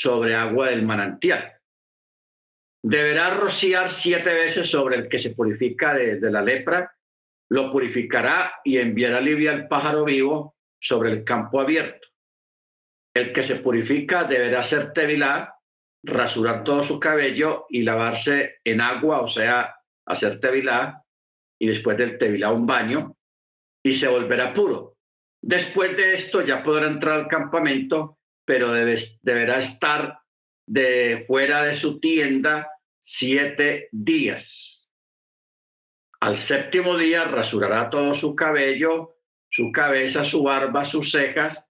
sobre 0.00 0.34
agua 0.34 0.68
del 0.68 0.82
manantial 0.82 1.58
deberá 2.82 3.30
rociar 3.30 3.92
siete 3.92 4.32
veces 4.32 4.70
sobre 4.70 4.96
el 4.96 5.08
que 5.08 5.18
se 5.18 5.34
purifica 5.34 5.94
de, 5.94 6.18
la 6.30 6.42
lepra, 6.42 6.94
lo 7.50 7.72
purificará 7.72 8.60
y 8.64 8.78
enviará 8.78 9.18
alivio 9.18 9.50
al 9.50 9.68
pájaro 9.68 10.04
vivo 10.04 10.56
sobre 10.80 11.10
el 11.10 11.24
campo 11.24 11.60
abierto. 11.60 12.08
El 13.14 13.32
que 13.32 13.42
se 13.42 13.56
purifica 13.56 14.24
deberá 14.24 14.62
ser 14.62 14.92
tevilá, 14.92 15.56
rasurar 16.04 16.62
todo 16.62 16.82
su 16.82 17.00
cabello 17.00 17.66
y 17.68 17.82
lavarse 17.82 18.58
en 18.64 18.80
agua, 18.80 19.20
o 19.20 19.26
sea, 19.26 19.74
hacer 20.06 20.38
tevilá, 20.38 21.02
y 21.60 21.66
después 21.66 21.96
del 21.96 22.18
tevilá 22.18 22.52
un 22.52 22.66
baño, 22.66 23.16
y 23.84 23.94
se 23.94 24.06
volverá 24.06 24.54
puro. 24.54 24.96
Después 25.42 25.96
de 25.96 26.14
esto 26.14 26.42
ya 26.42 26.62
podrá 26.62 26.86
entrar 26.86 27.20
al 27.20 27.28
campamento, 27.28 28.17
pero 28.48 28.72
deberá 28.72 29.58
estar 29.58 30.20
de 30.66 31.24
fuera 31.26 31.64
de 31.64 31.74
su 31.74 32.00
tienda 32.00 32.66
siete 32.98 33.90
días. 33.92 34.88
Al 36.20 36.38
séptimo 36.38 36.96
día 36.96 37.24
rasurará 37.24 37.90
todo 37.90 38.14
su 38.14 38.34
cabello, 38.34 39.18
su 39.50 39.70
cabeza, 39.70 40.24
su 40.24 40.42
barba, 40.42 40.86
sus 40.86 41.10
cejas, 41.10 41.62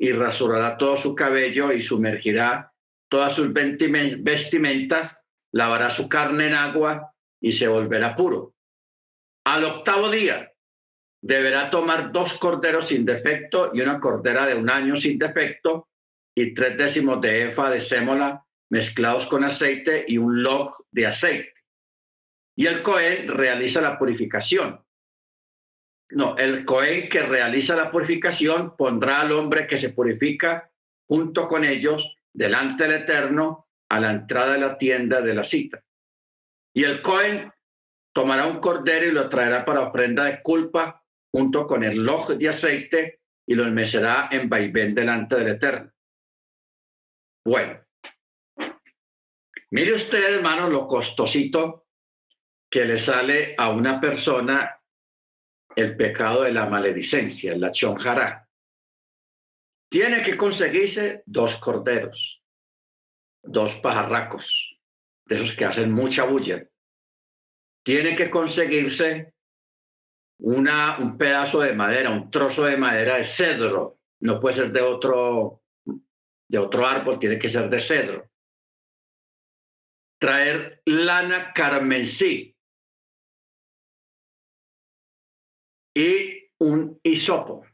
y 0.00 0.10
rasurará 0.10 0.76
todo 0.76 0.96
su 0.96 1.14
cabello 1.14 1.70
y 1.70 1.80
sumergirá 1.80 2.72
todas 3.08 3.32
sus 3.32 3.52
vestimentas, 3.52 5.20
lavará 5.52 5.90
su 5.90 6.08
carne 6.08 6.48
en 6.48 6.54
agua 6.54 7.14
y 7.40 7.52
se 7.52 7.68
volverá 7.68 8.16
puro. 8.16 8.52
Al 9.44 9.62
octavo 9.62 10.10
día 10.10 10.52
deberá 11.22 11.70
tomar 11.70 12.10
dos 12.10 12.34
corderos 12.34 12.88
sin 12.88 13.06
defecto 13.06 13.70
y 13.72 13.80
una 13.80 14.00
cordera 14.00 14.44
de 14.44 14.56
un 14.56 14.68
año 14.68 14.96
sin 14.96 15.20
defecto 15.20 15.88
y 16.36 16.52
tres 16.54 16.76
décimos 16.76 17.20
de 17.20 17.48
efa 17.48 17.70
de 17.70 17.80
sémola 17.80 18.44
mezclados 18.70 19.26
con 19.26 19.42
aceite 19.42 20.04
y 20.06 20.18
un 20.18 20.42
log 20.42 20.84
de 20.90 21.06
aceite. 21.06 21.54
Y 22.54 22.66
el 22.66 22.82
Cohen 22.82 23.28
realiza 23.28 23.80
la 23.80 23.98
purificación. 23.98 24.84
No, 26.10 26.36
el 26.36 26.64
Cohen 26.64 27.08
que 27.08 27.22
realiza 27.22 27.74
la 27.74 27.90
purificación 27.90 28.76
pondrá 28.76 29.22
al 29.22 29.32
hombre 29.32 29.66
que 29.66 29.78
se 29.78 29.90
purifica 29.90 30.70
junto 31.08 31.48
con 31.48 31.64
ellos 31.64 32.16
delante 32.32 32.84
del 32.84 33.02
Eterno 33.02 33.68
a 33.88 33.98
la 33.98 34.10
entrada 34.10 34.52
de 34.52 34.58
la 34.58 34.78
tienda 34.78 35.22
de 35.22 35.34
la 35.34 35.44
cita. 35.44 35.82
Y 36.74 36.84
el 36.84 37.00
Cohen 37.00 37.50
tomará 38.12 38.46
un 38.46 38.60
cordero 38.60 39.06
y 39.06 39.12
lo 39.12 39.28
traerá 39.30 39.64
para 39.64 39.88
ofrenda 39.88 40.24
de 40.24 40.42
culpa 40.42 41.02
junto 41.32 41.66
con 41.66 41.82
el 41.82 42.04
log 42.04 42.36
de 42.36 42.48
aceite 42.48 43.20
y 43.46 43.54
lo 43.54 43.64
enmecerá 43.64 44.28
en 44.30 44.48
vaivén 44.48 44.94
delante 44.94 45.36
del 45.36 45.48
Eterno. 45.48 45.95
Bueno, 47.46 47.80
Mire 49.70 49.94
usted, 49.94 50.34
hermano, 50.34 50.68
lo 50.68 50.88
costosito 50.88 51.86
que 52.68 52.84
le 52.84 52.98
sale 52.98 53.54
a 53.56 53.70
una 53.70 54.00
persona 54.00 54.80
el 55.76 55.96
pecado 55.96 56.42
de 56.42 56.52
la 56.52 56.66
maledicencia, 56.66 57.56
la 57.56 57.70
chonjara. 57.70 58.48
tiene 59.88 60.22
que 60.24 60.36
conseguirse 60.36 61.22
dos 61.26 61.56
corderos, 61.56 62.42
dos 63.42 63.74
pajarracos, 63.76 64.80
de 65.24 65.36
esos 65.36 65.54
que 65.54 65.66
hacen 65.66 65.92
mucha 65.92 66.24
bulla. 66.24 66.68
Tiene 67.84 68.16
que 68.16 68.28
conseguirse 68.28 69.34
una, 70.38 70.98
un 70.98 71.16
pedazo 71.16 71.60
de 71.60 71.74
madera, 71.74 72.10
un 72.10 72.28
trozo 72.28 72.64
de 72.64 72.76
madera 72.76 73.18
de 73.18 73.24
cedro. 73.24 74.00
No 74.20 74.40
puede 74.40 74.56
ser 74.56 74.72
de 74.72 74.80
otro, 74.80 75.62
de 76.48 76.58
otro 76.58 76.86
árbol, 76.86 77.18
tiene 77.18 77.38
que 77.38 77.50
ser 77.50 77.68
de 77.68 77.80
cedro. 77.80 78.30
Traer 80.18 80.82
lana 80.86 81.52
carmesí 81.52 82.56
y 85.94 86.50
un 86.58 86.98
hisopo. 87.02 87.66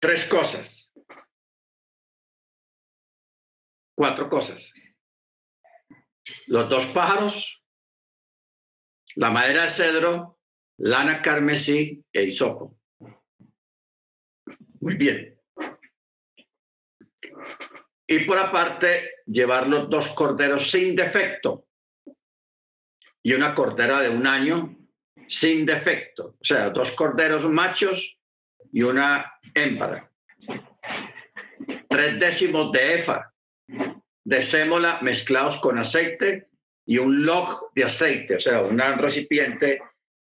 Tres 0.00 0.24
cosas. 0.28 0.90
Cuatro 3.96 4.28
cosas. 4.28 4.72
Los 6.46 6.68
dos 6.68 6.86
pájaros, 6.86 7.64
la 9.14 9.30
madera 9.30 9.64
de 9.64 9.70
cedro, 9.70 10.40
lana 10.78 11.22
carmesí 11.22 12.04
e 12.12 12.24
hisopo. 12.24 12.76
Muy 14.80 14.96
bien. 14.96 15.33
Y 18.06 18.20
por 18.20 18.38
aparte, 18.38 19.10
llevar 19.26 19.66
los 19.66 19.88
dos 19.88 20.08
corderos 20.08 20.70
sin 20.70 20.94
defecto 20.94 21.66
y 23.22 23.32
una 23.32 23.54
cordera 23.54 24.00
de 24.00 24.10
un 24.10 24.26
año 24.26 24.76
sin 25.26 25.64
defecto. 25.64 26.36
O 26.40 26.44
sea, 26.44 26.70
dos 26.70 26.92
corderos 26.92 27.44
machos 27.48 28.18
y 28.72 28.82
una 28.82 29.32
hembra. 29.54 30.10
Tres 31.88 32.20
décimos 32.20 32.70
de 32.72 32.94
efa 32.96 33.34
de 34.24 34.42
sémola 34.42 34.98
mezclados 35.02 35.56
con 35.58 35.78
aceite 35.78 36.48
y 36.86 36.98
un 36.98 37.24
log 37.24 37.70
de 37.74 37.84
aceite, 37.84 38.36
o 38.36 38.40
sea, 38.40 38.62
un 38.62 38.78
recipiente, 38.78 39.80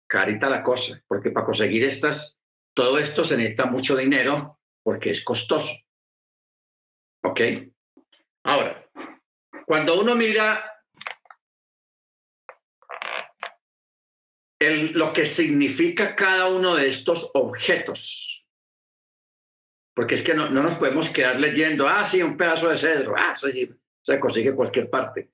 carita 0.08 0.50
la 0.50 0.64
cosa, 0.64 1.02
porque 1.08 1.32
para 1.32 1.46
conseguir 1.46 1.84
estas, 1.84 2.38
todo 2.74 2.98
esto 2.98 3.24
se 3.24 3.38
necesita 3.38 3.66
mucho 3.66 3.96
dinero 3.96 4.60
porque 4.84 5.12
es 5.12 5.24
costoso. 5.24 5.74
¿Ok? 7.24 7.42
Ahora, 8.44 8.90
cuando 9.66 10.00
uno 10.00 10.16
mira 10.16 10.84
el, 14.60 14.92
lo 14.94 15.14
que 15.14 15.26
significa 15.26 16.16
cada 16.16 16.48
uno 16.48 16.76
de 16.76 16.90
estos 16.90 17.32
objetos, 17.34 18.46
porque 19.94 20.16
es 20.16 20.22
que 20.24 20.34
no, 20.34 20.50
no, 20.50 20.64
nos 20.64 20.78
podemos 20.78 21.10
quedar 21.10 21.40
leyendo, 21.40 21.88
ah, 21.88 22.06
sí, 22.06 22.22
un 22.22 22.38
pedazo 22.38 22.70
de 22.70 22.78
cedro, 22.78 23.16
ah, 23.18 23.36
sí, 23.36 23.70
se 24.02 24.20
consigue 24.20 24.56
cualquier 24.56 24.90
parte. 24.90 25.32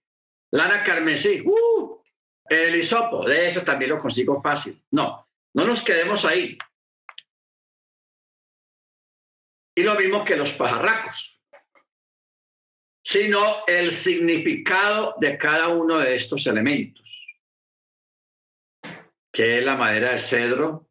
Lana 0.51 0.83
carmesí, 0.83 1.43
uh, 1.45 2.01
el 2.49 2.75
hisopo, 2.75 3.25
de 3.25 3.47
eso 3.47 3.63
también 3.63 3.91
lo 3.91 3.99
consigo 3.99 4.41
fácil. 4.41 4.81
No, 4.91 5.27
no 5.53 5.65
nos 5.65 5.81
quedemos 5.81 6.25
ahí. 6.25 6.57
Y 9.75 9.83
lo 9.83 9.95
mismo 9.95 10.25
que 10.25 10.35
los 10.35 10.53
pajarracos, 10.53 11.36
sino 13.07 13.65
el 13.67 13.93
significado 13.93 15.15
de 15.21 15.37
cada 15.37 15.69
uno 15.69 15.99
de 15.99 16.15
estos 16.15 16.45
elementos, 16.45 17.25
que 19.31 19.59
es 19.59 19.63
la 19.63 19.77
madera 19.77 20.11
de 20.11 20.19
cedro, 20.19 20.89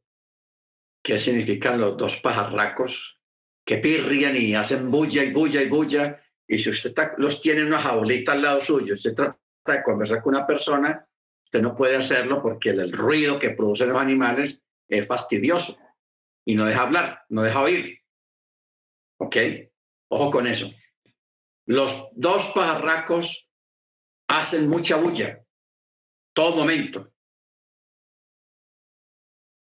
qué 1.04 1.18
significan 1.18 1.78
los 1.78 1.98
dos 1.98 2.16
pajarracos, 2.16 3.20
que 3.66 3.76
pirrian 3.76 4.34
y 4.34 4.54
hacen 4.54 4.90
bulla 4.90 5.24
y 5.24 5.32
bulla 5.34 5.60
y 5.60 5.68
bulla, 5.68 6.24
y 6.48 6.56
si 6.56 6.70
usted 6.70 6.94
los 7.18 7.42
tiene 7.42 7.60
en 7.60 7.66
una 7.66 7.82
jaulita 7.82 8.32
al 8.32 8.40
lado 8.40 8.62
suyo, 8.62 8.94
usted 8.94 9.14
trata 9.14 9.38
de 9.66 9.82
conversar 9.82 10.22
con 10.22 10.36
una 10.36 10.46
persona, 10.46 11.06
usted 11.44 11.60
no 11.60 11.76
puede 11.76 11.96
hacerlo 11.96 12.40
porque 12.40 12.70
el 12.70 12.92
ruido 12.94 13.38
que 13.38 13.50
producen 13.50 13.90
los 13.90 14.00
animales 14.00 14.64
es 14.88 15.06
fastidioso 15.06 15.76
y 16.46 16.54
no 16.54 16.64
deja 16.64 16.80
hablar, 16.80 17.24
no 17.28 17.42
deja 17.42 17.60
oír. 17.60 18.00
¿Ok? 19.18 19.36
Ojo 20.08 20.30
con 20.30 20.46
eso. 20.46 20.70
Los 21.66 22.08
dos 22.12 22.46
pajarracos 22.54 23.48
hacen 24.28 24.68
mucha 24.68 24.96
bulla, 24.96 25.44
todo 26.32 26.56
momento. 26.56 27.12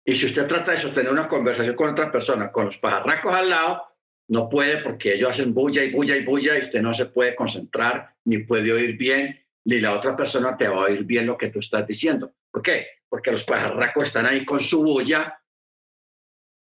Y 0.06 0.16
si 0.16 0.28
usted 0.28 0.46
trata 0.46 0.72
de 0.72 0.78
sostener 0.78 1.12
una 1.12 1.28
conversación 1.28 1.76
con 1.76 1.90
otra 1.90 2.12
persona, 2.12 2.52
con 2.52 2.66
los 2.66 2.78
pajarracos 2.78 3.34
al 3.34 3.50
lado, 3.50 3.84
no 4.28 4.50
puede 4.50 4.78
porque 4.78 5.14
ellos 5.14 5.32
hacen 5.32 5.54
bulla 5.54 5.84
y 5.84 5.92
bulla 5.92 6.16
y 6.16 6.26
bulla 6.26 6.58
y 6.58 6.62
usted 6.62 6.82
no 6.82 6.94
se 6.94 7.08
puede 7.08 7.36
concentrar, 7.36 8.16
ni 8.26 8.40
puede 8.40 8.72
oír 8.72 8.98
bien, 8.98 9.44
ni 9.66 9.80
la 9.80 9.96
otra 9.96 10.16
persona 10.16 10.56
te 10.58 10.68
va 10.68 10.76
a 10.76 10.86
oír 10.86 11.04
bien 11.06 11.26
lo 11.26 11.38
que 11.38 11.50
tú 11.50 11.60
estás 11.60 11.88
diciendo. 11.88 12.36
¿Por 12.52 12.62
qué? 12.62 12.88
Porque 13.10 13.32
los 13.32 13.44
pajarracos 13.44 14.08
están 14.08 14.26
ahí 14.26 14.46
con 14.46 14.60
su 14.60 14.84
bulla 14.84 15.42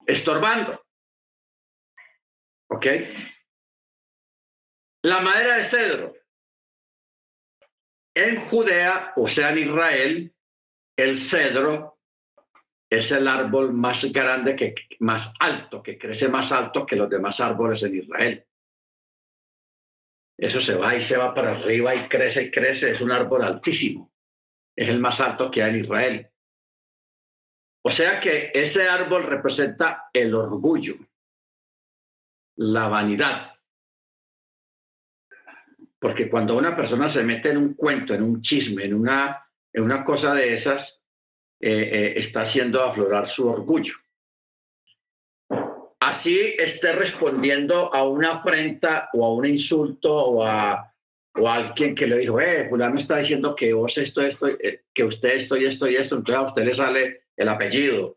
estorbando. 0.07 0.85
¿Ok? 2.69 2.87
La 5.03 5.21
madera 5.21 5.57
de 5.57 5.65
cedro. 5.65 6.17
En 8.15 8.41
Judea, 8.41 9.13
o 9.17 9.27
sea, 9.27 9.51
en 9.53 9.59
Israel, 9.59 10.35
el 10.97 11.19
cedro 11.19 11.99
es 12.91 13.11
el 13.13 13.29
árbol 13.29 13.73
más 13.73 14.05
grande, 14.13 14.57
que, 14.57 14.75
más 14.99 15.33
alto, 15.39 15.83
que 15.83 15.97
crece 15.97 16.29
más 16.29 16.53
alto 16.53 16.85
que 16.85 16.97
los 16.97 17.09
demás 17.09 17.41
árboles 17.41 17.83
en 17.85 17.97
Israel. 17.97 18.47
Eso 20.37 20.61
se 20.61 20.75
va 20.75 20.97
y 20.97 21.03
se 21.03 21.17
va 21.17 21.35
para 21.35 21.53
arriba 21.53 21.95
y 21.95 22.09
crece 22.09 22.45
y 22.45 22.51
crece. 22.51 22.91
Es 22.91 23.01
un 23.01 23.13
árbol 23.13 23.45
altísimo. 23.45 24.13
Es 24.77 24.89
el 24.89 24.99
más 24.99 25.21
alto 25.21 25.51
que 25.51 25.63
hay 25.63 25.75
en 25.75 25.81
Israel. 25.81 26.31
O 27.83 27.91
sea 27.91 28.21
que 28.21 28.51
ese 28.53 28.89
árbol 28.89 29.25
representa 29.25 30.11
el 30.13 30.35
orgullo, 30.35 30.97
la 32.57 32.89
vanidad. 32.89 33.60
Porque 36.01 36.29
cuando 36.29 36.57
una 36.57 36.75
persona 36.75 37.09
se 37.09 37.23
mete 37.23 37.51
en 37.51 37.59
un 37.59 37.75
cuento, 37.75 38.15
en 38.15 38.23
un 38.23 38.41
chisme, 38.41 38.85
en 38.85 38.95
una, 38.95 39.47
en 39.73 39.83
una 39.85 40.03
cosa 40.03 40.35
de 40.35 40.55
esas, 40.55 41.05
eh, 41.61 41.91
eh, 41.93 42.15
está 42.17 42.41
haciendo 42.41 42.83
aflorar 42.83 43.29
su 43.29 43.49
orgullo. 43.49 43.95
Así 46.01 46.55
esté 46.59 46.93
respondiendo 46.93 47.95
a 47.95 48.09
una 48.09 48.33
afrenta 48.33 49.11
o 49.13 49.27
a 49.27 49.35
un 49.35 49.45
insulto 49.45 50.13
o 50.15 50.43
a, 50.43 50.91
o 51.35 51.49
alguien 51.49 51.95
que 51.95 52.07
le 52.07 52.19
dijo, 52.19 52.41
eh, 52.41 52.67
fulano 52.69 52.97
está 52.97 53.19
diciendo 53.19 53.55
que 53.55 53.75
vos 53.75 53.97
esto, 53.99 54.23
esto, 54.23 54.49
eh, 54.49 54.85
que 54.95 55.05
usted 55.05 55.37
esto 55.37 55.59
y 55.59 55.67
esto 55.67 55.87
y 55.87 55.97
esto, 55.97 56.17
entonces 56.17 56.43
a 56.43 56.47
usted 56.49 56.65
le 56.65 56.75
sale 56.75 57.25
el 57.37 57.49
apellido. 57.49 58.17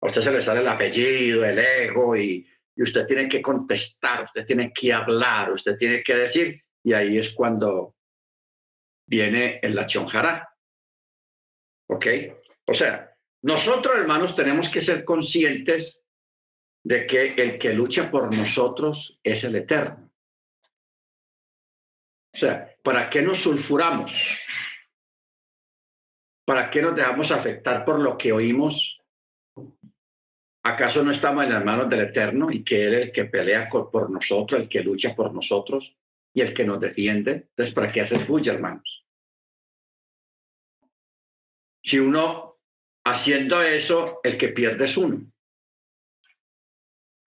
A 0.00 0.06
usted 0.06 0.22
se 0.22 0.30
le 0.30 0.40
sale 0.40 0.60
el 0.60 0.68
apellido, 0.68 1.44
el 1.44 1.58
ego 1.58 2.16
y, 2.16 2.46
y 2.76 2.82
usted 2.82 3.06
tiene 3.06 3.28
que 3.28 3.42
contestar, 3.42 4.24
usted 4.24 4.46
tiene 4.46 4.72
que 4.72 4.92
hablar, 4.92 5.52
usted 5.52 5.76
tiene 5.76 6.02
que 6.02 6.14
decir, 6.14 6.62
y 6.82 6.92
ahí 6.92 7.18
es 7.18 7.30
cuando 7.30 7.96
viene 9.06 9.60
el 9.62 9.74
la 9.74 9.86
chonjara. 9.86 10.48
¿Ok? 11.88 12.06
O 12.66 12.74
sea, 12.74 13.14
nosotros, 13.42 13.96
hermanos, 13.96 14.34
tenemos 14.34 14.68
que 14.68 14.80
ser 14.80 15.04
conscientes 15.04 16.02
de 16.84 17.06
que 17.06 17.34
el 17.34 17.58
que 17.58 17.72
lucha 17.74 18.10
por 18.10 18.34
nosotros 18.34 19.20
es 19.22 19.44
el 19.44 19.56
eterno. 19.56 20.10
O 22.34 22.38
sea, 22.38 22.74
¿para 22.82 23.10
qué 23.10 23.20
nos 23.20 23.40
sulfuramos? 23.40 24.12
¿Para 26.46 26.70
qué 26.70 26.82
nos 26.82 26.96
dejamos 26.96 27.30
afectar 27.30 27.84
por 27.84 28.00
lo 28.00 28.16
que 28.16 28.32
oímos 28.32 29.00
¿Acaso 30.64 31.02
no 31.02 31.10
estamos 31.10 31.44
en 31.44 31.52
las 31.52 31.64
manos 31.64 31.90
del 31.90 32.00
Eterno 32.00 32.50
y 32.50 32.62
que 32.62 32.86
Él 32.86 32.94
es 32.94 33.06
el 33.06 33.12
que 33.12 33.24
pelea 33.24 33.68
por 33.68 34.10
nosotros, 34.10 34.60
el 34.60 34.68
que 34.68 34.82
lucha 34.82 35.14
por 35.14 35.34
nosotros 35.34 35.98
y 36.32 36.40
el 36.40 36.54
que 36.54 36.64
nos 36.64 36.80
defiende? 36.80 37.32
Entonces, 37.32 37.74
¿para 37.74 37.90
qué 37.90 38.02
hacer 38.02 38.24
bulla, 38.26 38.52
hermanos? 38.52 39.04
Si 41.82 41.98
uno 41.98 42.60
haciendo 43.04 43.60
eso, 43.60 44.20
el 44.22 44.38
que 44.38 44.48
pierde 44.48 44.84
es 44.84 44.96
uno. 44.96 45.26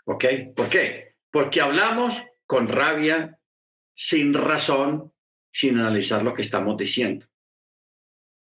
¿Ok? 0.04 0.24
¿Por 0.54 0.68
qué? 0.68 1.16
Porque 1.32 1.60
hablamos 1.60 2.22
con 2.46 2.68
rabia, 2.68 3.40
sin 3.92 4.32
razón, 4.32 5.12
sin 5.50 5.78
analizar 5.78 6.22
lo 6.22 6.34
que 6.34 6.42
estamos 6.42 6.76
diciendo. 6.76 7.26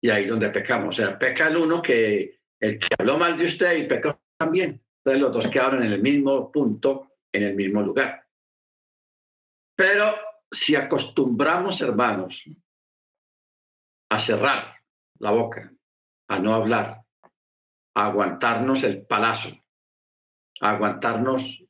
Y 0.02 0.10
ahí 0.10 0.24
es 0.24 0.30
donde 0.30 0.50
pecamos. 0.50 1.00
O 1.00 1.02
sea, 1.02 1.18
peca 1.18 1.48
el 1.48 1.56
uno 1.56 1.82
que 1.82 2.40
el 2.60 2.80
que 2.80 2.88
habló 2.98 3.18
mal 3.18 3.38
de 3.38 3.46
usted 3.46 3.78
y 3.78 3.88
peca 3.88 4.20
también. 4.38 4.82
Entonces 4.98 5.21
los 5.21 5.34
dos 5.34 5.48
quedaron 5.48 5.84
en 5.84 5.91
el 5.91 6.02
mismo 6.02 6.52
punto, 6.52 7.08
en 7.32 7.43
el 7.43 7.56
mismo 7.56 7.82
lugar. 7.82 8.26
Pero 9.76 10.15
si 10.52 10.76
acostumbramos, 10.76 11.82
hermanos, 11.82 12.43
a 14.10 14.19
cerrar 14.19 14.76
la 15.19 15.32
boca, 15.32 15.74
a 16.30 16.39
no 16.39 16.54
hablar, 16.56 17.04
a 17.95 18.06
aguantarnos 18.06 18.84
el 18.84 19.06
palazo, 19.06 19.50
aguantarnos 20.62 21.63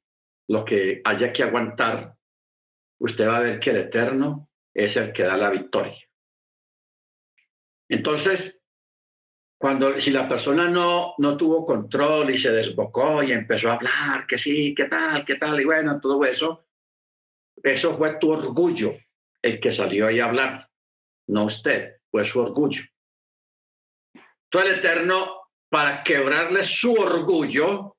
lo 0.48 0.64
que 0.64 1.02
haya 1.04 1.34
que 1.34 1.44
aguantar, 1.44 2.16
usted 3.00 3.28
va 3.28 3.38
a 3.38 3.42
ver 3.42 3.60
que 3.60 3.72
el 3.72 3.78
Eterno 3.78 4.50
es 4.74 4.96
el 4.98 5.12
que 5.12 5.24
da 5.24 5.38
la 5.38 5.50
victoria. 5.50 5.98
Entonces, 7.90 8.55
cuando 9.58 10.00
si 10.00 10.12
la 10.12 10.28
persona 10.28 10.68
no, 10.68 11.16
no 11.18 11.38
tuvo 11.38 11.66
control 11.66 12.30
y 12.32 12.38
se 12.38 12.52
desbocó 12.52 13.24
y 13.24 13.32
empezó 13.32 13.70
a 13.70 13.76
hablar, 13.76 14.28
que 14.28 14.38
sí, 14.38 14.74
qué 14.76 14.86
tal, 14.86 15.24
qué 15.26 15.36
tal, 15.36 15.60
y 15.60 15.66
bueno, 15.66 16.00
todo 16.00 16.24
eso, 16.26 16.68
eso 17.64 17.98
fue 17.98 18.18
tu 18.20 18.32
orgullo 18.32 18.96
el 19.42 19.60
que 19.60 19.72
salió 19.72 20.08
ahí 20.08 20.20
a 20.20 20.26
hablar, 20.26 20.70
no 21.28 21.46
usted, 21.46 21.98
fue 22.10 22.26
su 22.26 22.40
orgullo. 22.40 22.84
Todo 24.50 24.64
el 24.64 24.80
Eterno, 24.80 25.50
para 25.70 26.04
quebrarle 26.04 26.64
su 26.64 26.94
orgullo, 26.94 27.96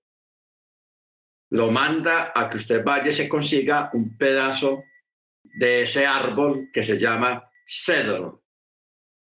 lo 1.51 1.71
manda 1.71 2.33
a 2.35 2.51
que 2.51 2.57
usted 2.57 2.85
vaya 2.85 3.11
y 3.11 3.13
se 3.13 3.29
consiga 3.29 3.91
un 3.93 4.17
pedazo 4.17 4.83
de 5.43 5.83
ese 5.83 6.07
árbol 6.07 6.69
que 6.73 6.83
se 6.83 6.99
llama 6.99 7.49
cedro 7.65 8.46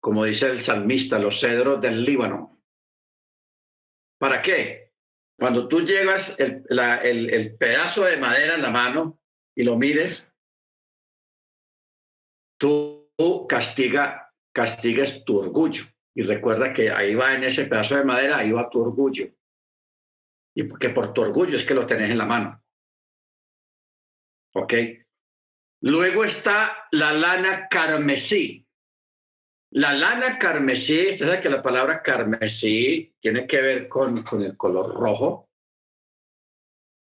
como 0.05 0.27
dice 0.27 0.51
el 0.51 0.61
salmista, 0.61 1.19
los 1.19 1.41
cedros 1.41 1.81
del 1.81 2.05
Líbano. 2.05 2.61
¿Para 4.21 4.43
qué? 4.43 4.93
Cuando 5.39 5.67
tú 5.67 5.81
llevas 5.81 6.39
el, 6.39 6.63
el, 6.69 7.57
pedazo 7.57 8.05
de 8.05 8.19
madera 8.19 8.57
en 8.57 8.61
la 8.61 8.69
mano 8.69 9.19
y 9.57 9.63
lo 9.63 9.79
mires, 9.79 10.31
tú, 12.61 13.09
castiga, 13.49 14.31
castigues 14.55 15.25
tu 15.25 15.39
orgullo. 15.39 15.85
Y 16.15 16.21
recuerda 16.21 16.75
que 16.75 16.91
ahí 16.91 17.15
va 17.15 17.35
en 17.35 17.45
ese 17.45 17.65
pedazo 17.65 17.97
de 17.97 18.05
madera, 18.05 18.37
ahí 18.37 18.53
va 18.53 18.69
tu 18.69 18.83
orgullo. 18.83 19.35
Y 20.55 20.65
porque 20.65 20.91
por 20.91 21.15
tu 21.15 21.23
orgullo 21.23 21.57
es 21.57 21.65
que 21.65 21.73
lo 21.73 21.87
tenés 21.87 22.11
en 22.11 22.19
la 22.19 22.27
mano. 22.27 22.63
¿Ok? 24.53 24.75
Luego 25.81 26.25
está 26.25 26.89
la 26.91 27.15
lana 27.15 27.69
carmesí. 27.71 28.64
La 29.75 29.93
lana 29.93 30.39
carmesí, 30.39 31.11
usted 31.11 31.27
sabe 31.27 31.41
que 31.41 31.51
la 31.51 31.61
palabra 31.61 32.01
carmesí 32.01 33.13
tiene 33.19 33.45
que 33.45 33.61
ver 33.61 33.89
con, 33.89 34.23
con 34.23 34.41
el 34.41 34.57
color 34.57 34.95
rojo 34.95 35.49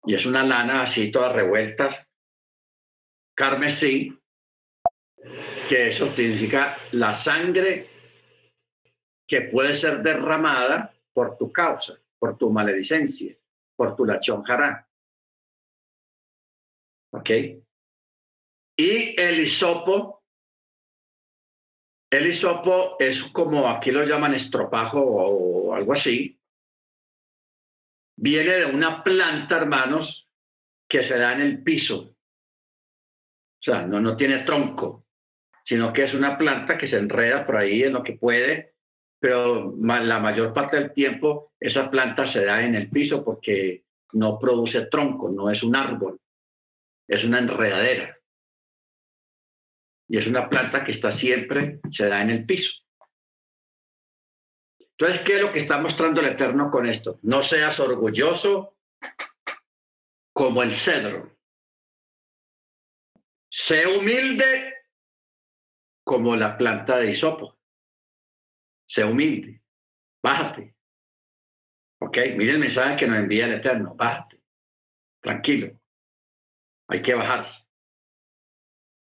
y 0.05 0.15
es 0.15 0.25
una 0.25 0.43
lana 0.43 0.81
así 0.81 1.11
toda 1.11 1.31
revuelta. 1.31 2.07
Carmesí, 3.35 4.19
que 5.69 5.89
eso 5.89 6.15
significa 6.15 6.79
la 6.93 7.13
sangre 7.13 7.89
que 9.27 9.41
puede 9.41 9.75
ser 9.75 10.01
derramada 10.01 10.95
por 11.13 11.37
tu 11.37 11.53
causa, 11.53 12.01
por 12.17 12.39
tu 12.39 12.49
maledicencia, 12.49 13.37
por 13.75 13.95
tu 13.95 14.03
lachón 14.03 14.41
jará. 14.41 14.89
¿Ok? 17.11 17.29
Y 18.77 19.21
el 19.21 19.41
hisopo 19.41 20.22
el 22.13 22.27
hisopo 22.27 22.95
es 22.99 23.23
como 23.23 23.67
aquí 23.67 23.91
lo 23.91 24.05
llaman 24.05 24.35
estropajo 24.35 24.99
o 25.01 25.73
algo 25.73 25.93
así. 25.93 26.39
Viene 28.15 28.51
de 28.51 28.65
una 28.67 29.03
planta, 29.03 29.57
hermanos, 29.57 30.29
que 30.87 31.01
se 31.01 31.17
da 31.17 31.33
en 31.33 31.41
el 31.41 31.63
piso. 31.63 32.15
O 33.59 33.63
sea, 33.63 33.87
no, 33.87 33.99
no 33.99 34.15
tiene 34.15 34.39
tronco, 34.39 35.07
sino 35.63 35.91
que 35.91 36.03
es 36.03 36.13
una 36.13 36.37
planta 36.37 36.77
que 36.77 36.85
se 36.85 36.97
enreda 36.97 37.45
por 37.45 37.57
ahí 37.57 37.81
en 37.81 37.93
lo 37.93 38.03
que 38.03 38.13
puede, 38.13 38.75
pero 39.19 39.73
la 39.79 40.19
mayor 40.19 40.53
parte 40.53 40.77
del 40.77 40.93
tiempo 40.93 41.53
esa 41.59 41.89
planta 41.89 42.27
se 42.27 42.45
da 42.45 42.63
en 42.63 42.75
el 42.75 42.89
piso 42.91 43.23
porque 43.23 43.85
no 44.11 44.37
produce 44.37 44.85
tronco, 44.85 45.29
no 45.29 45.49
es 45.49 45.63
un 45.63 45.75
árbol, 45.75 46.19
es 47.07 47.23
una 47.23 47.39
enredadera 47.39 48.15
y 50.13 50.17
es 50.17 50.27
una 50.27 50.47
planta 50.47 50.83
que 50.83 50.91
está 50.91 51.11
siempre, 51.11 51.79
se 51.89 52.05
da 52.07 52.21
en 52.21 52.29
el 52.29 52.45
piso. 52.45 52.83
Entonces, 54.77 55.21
¿qué 55.21 55.37
es 55.37 55.41
lo 55.41 55.51
que 55.51 55.57
está 55.57 55.79
mostrando 55.79 56.21
el 56.21 56.27
Eterno 56.27 56.69
con 56.69 56.85
esto? 56.85 57.17
No 57.23 57.41
seas 57.41 57.79
orgulloso 57.79 58.77
como 60.31 60.61
el 60.61 60.75
cedro. 60.75 61.35
Sé 63.49 63.87
humilde 63.87 64.75
como 66.03 66.35
la 66.35 66.59
planta 66.59 66.97
de 66.97 67.09
hisopo. 67.09 67.57
Sé 68.85 69.03
humilde. 69.03 69.63
Bájate. 70.21 70.75
¿Ok? 72.01 72.17
Mire 72.37 72.51
el 72.51 72.59
mensaje 72.59 72.97
que 72.97 73.07
nos 73.07 73.17
envía 73.17 73.47
el 73.47 73.53
Eterno. 73.53 73.95
Bájate. 73.95 74.39
Tranquilo. 75.19 75.75
Hay 76.87 77.01
que 77.01 77.15
bajarse. 77.15 77.62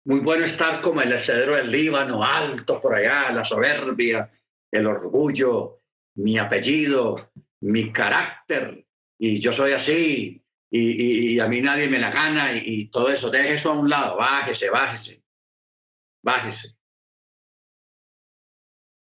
Muy 0.05 0.19
bueno 0.19 0.45
estar 0.45 0.81
como 0.81 1.01
el 1.01 1.17
cedro 1.17 1.55
del 1.55 1.71
Líbano, 1.71 2.23
alto 2.23 2.81
por 2.81 2.95
allá, 2.95 3.31
la 3.31 3.45
soberbia, 3.45 4.29
el 4.69 4.85
orgullo, 4.85 5.79
mi 6.15 6.37
apellido, 6.37 7.31
mi 7.61 7.91
carácter, 7.93 8.85
y 9.17 9.39
yo 9.39 9.53
soy 9.53 9.71
así, 9.71 10.43
y, 10.69 11.39
a 11.39 11.47
mí 11.47 11.61
nadie 11.61 11.87
me 11.87 11.99
la 11.99 12.11
gana, 12.11 12.53
y, 12.53 12.87
todo 12.87 13.09
eso. 13.09 13.29
Deje 13.29 13.53
eso 13.53 13.71
a 13.71 13.79
un 13.79 13.89
lado, 13.89 14.17
bájese, 14.17 14.69
bájese, 14.69 15.23
bájese. 16.23 16.75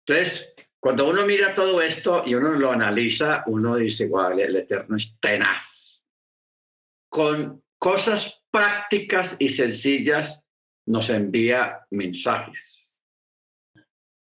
Entonces, 0.05 0.55
cuando 0.81 1.09
uno 1.09 1.25
mira 1.25 1.55
todo 1.55 1.81
esto 1.81 2.25
y 2.27 2.35
uno 2.35 2.51
lo 2.51 2.73
analiza, 2.73 3.45
uno 3.47 3.77
dice, 3.77 4.09
wow, 4.09 4.37
el 4.39 4.57
Eterno 4.57 4.97
es 4.97 5.17
tenaz. 5.21 6.03
Con 7.09 7.63
cosas 7.79 8.45
prácticas 8.51 9.37
y 9.39 9.49
sencillas 9.49 10.42
nos 10.87 11.11
envía 11.11 11.87
mensajes, 11.91 13.01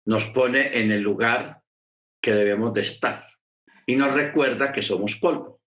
nos 0.06 0.24
pone 0.26 0.78
en 0.78 0.90
el 0.92 1.02
lugar 1.02 1.62
que 2.22 2.32
debemos 2.32 2.72
de 2.74 2.80
estar 2.80 3.26
y 3.87 3.96
nos 3.96 4.12
recuerda 4.12 4.72
que 4.72 4.82
somos 4.82 5.16
polvo, 5.16 5.61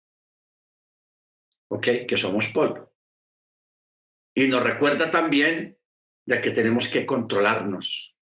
¿ok? 1.69 1.87
Que 2.07 2.17
somos 2.17 2.47
polvo. 2.49 2.91
Y 4.35 4.47
nos 4.47 4.63
recuerda 4.63 5.11
también 5.11 5.77
de 6.25 6.41
que 6.41 6.51
tenemos 6.51 6.87
que 6.87 7.05
controlarnos, 7.05 8.15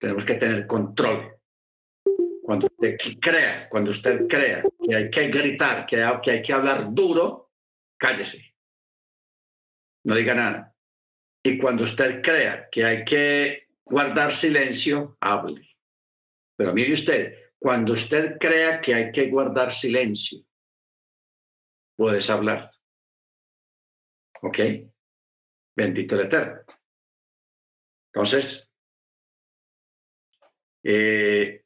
tenemos 0.00 0.24
que 0.24 0.34
tener 0.34 0.66
control. 0.66 1.36
Cuando 2.42 2.66
usted 2.66 2.96
crea, 3.20 3.68
cuando 3.68 3.90
usted 3.90 4.26
crea 4.28 4.62
que 4.62 4.94
hay 4.94 5.10
que 5.10 5.28
gritar, 5.28 5.86
que 5.86 6.02
hay 6.02 6.42
que, 6.42 6.52
hablar 6.52 6.92
duro, 6.92 7.52
cállese. 7.96 8.54
No 10.04 10.14
diga 10.14 10.34
nada. 10.34 10.73
Y 11.46 11.58
cuando 11.58 11.84
usted 11.84 12.22
crea 12.22 12.68
que 12.70 12.84
hay 12.84 13.04
que 13.04 13.68
guardar 13.84 14.32
silencio, 14.32 15.18
hable. 15.20 15.76
Pero 16.56 16.72
mire 16.72 16.94
usted, 16.94 17.52
cuando 17.58 17.92
usted 17.92 18.38
crea 18.38 18.80
que 18.80 18.94
hay 18.94 19.12
que 19.12 19.28
guardar 19.28 19.70
silencio, 19.70 20.40
puedes 21.96 22.30
hablar. 22.30 22.70
¿Ok? 24.40 24.58
Bendito 25.76 26.14
el 26.14 26.26
Eterno. 26.26 26.60
Entonces, 28.12 28.72
eh, 30.82 31.64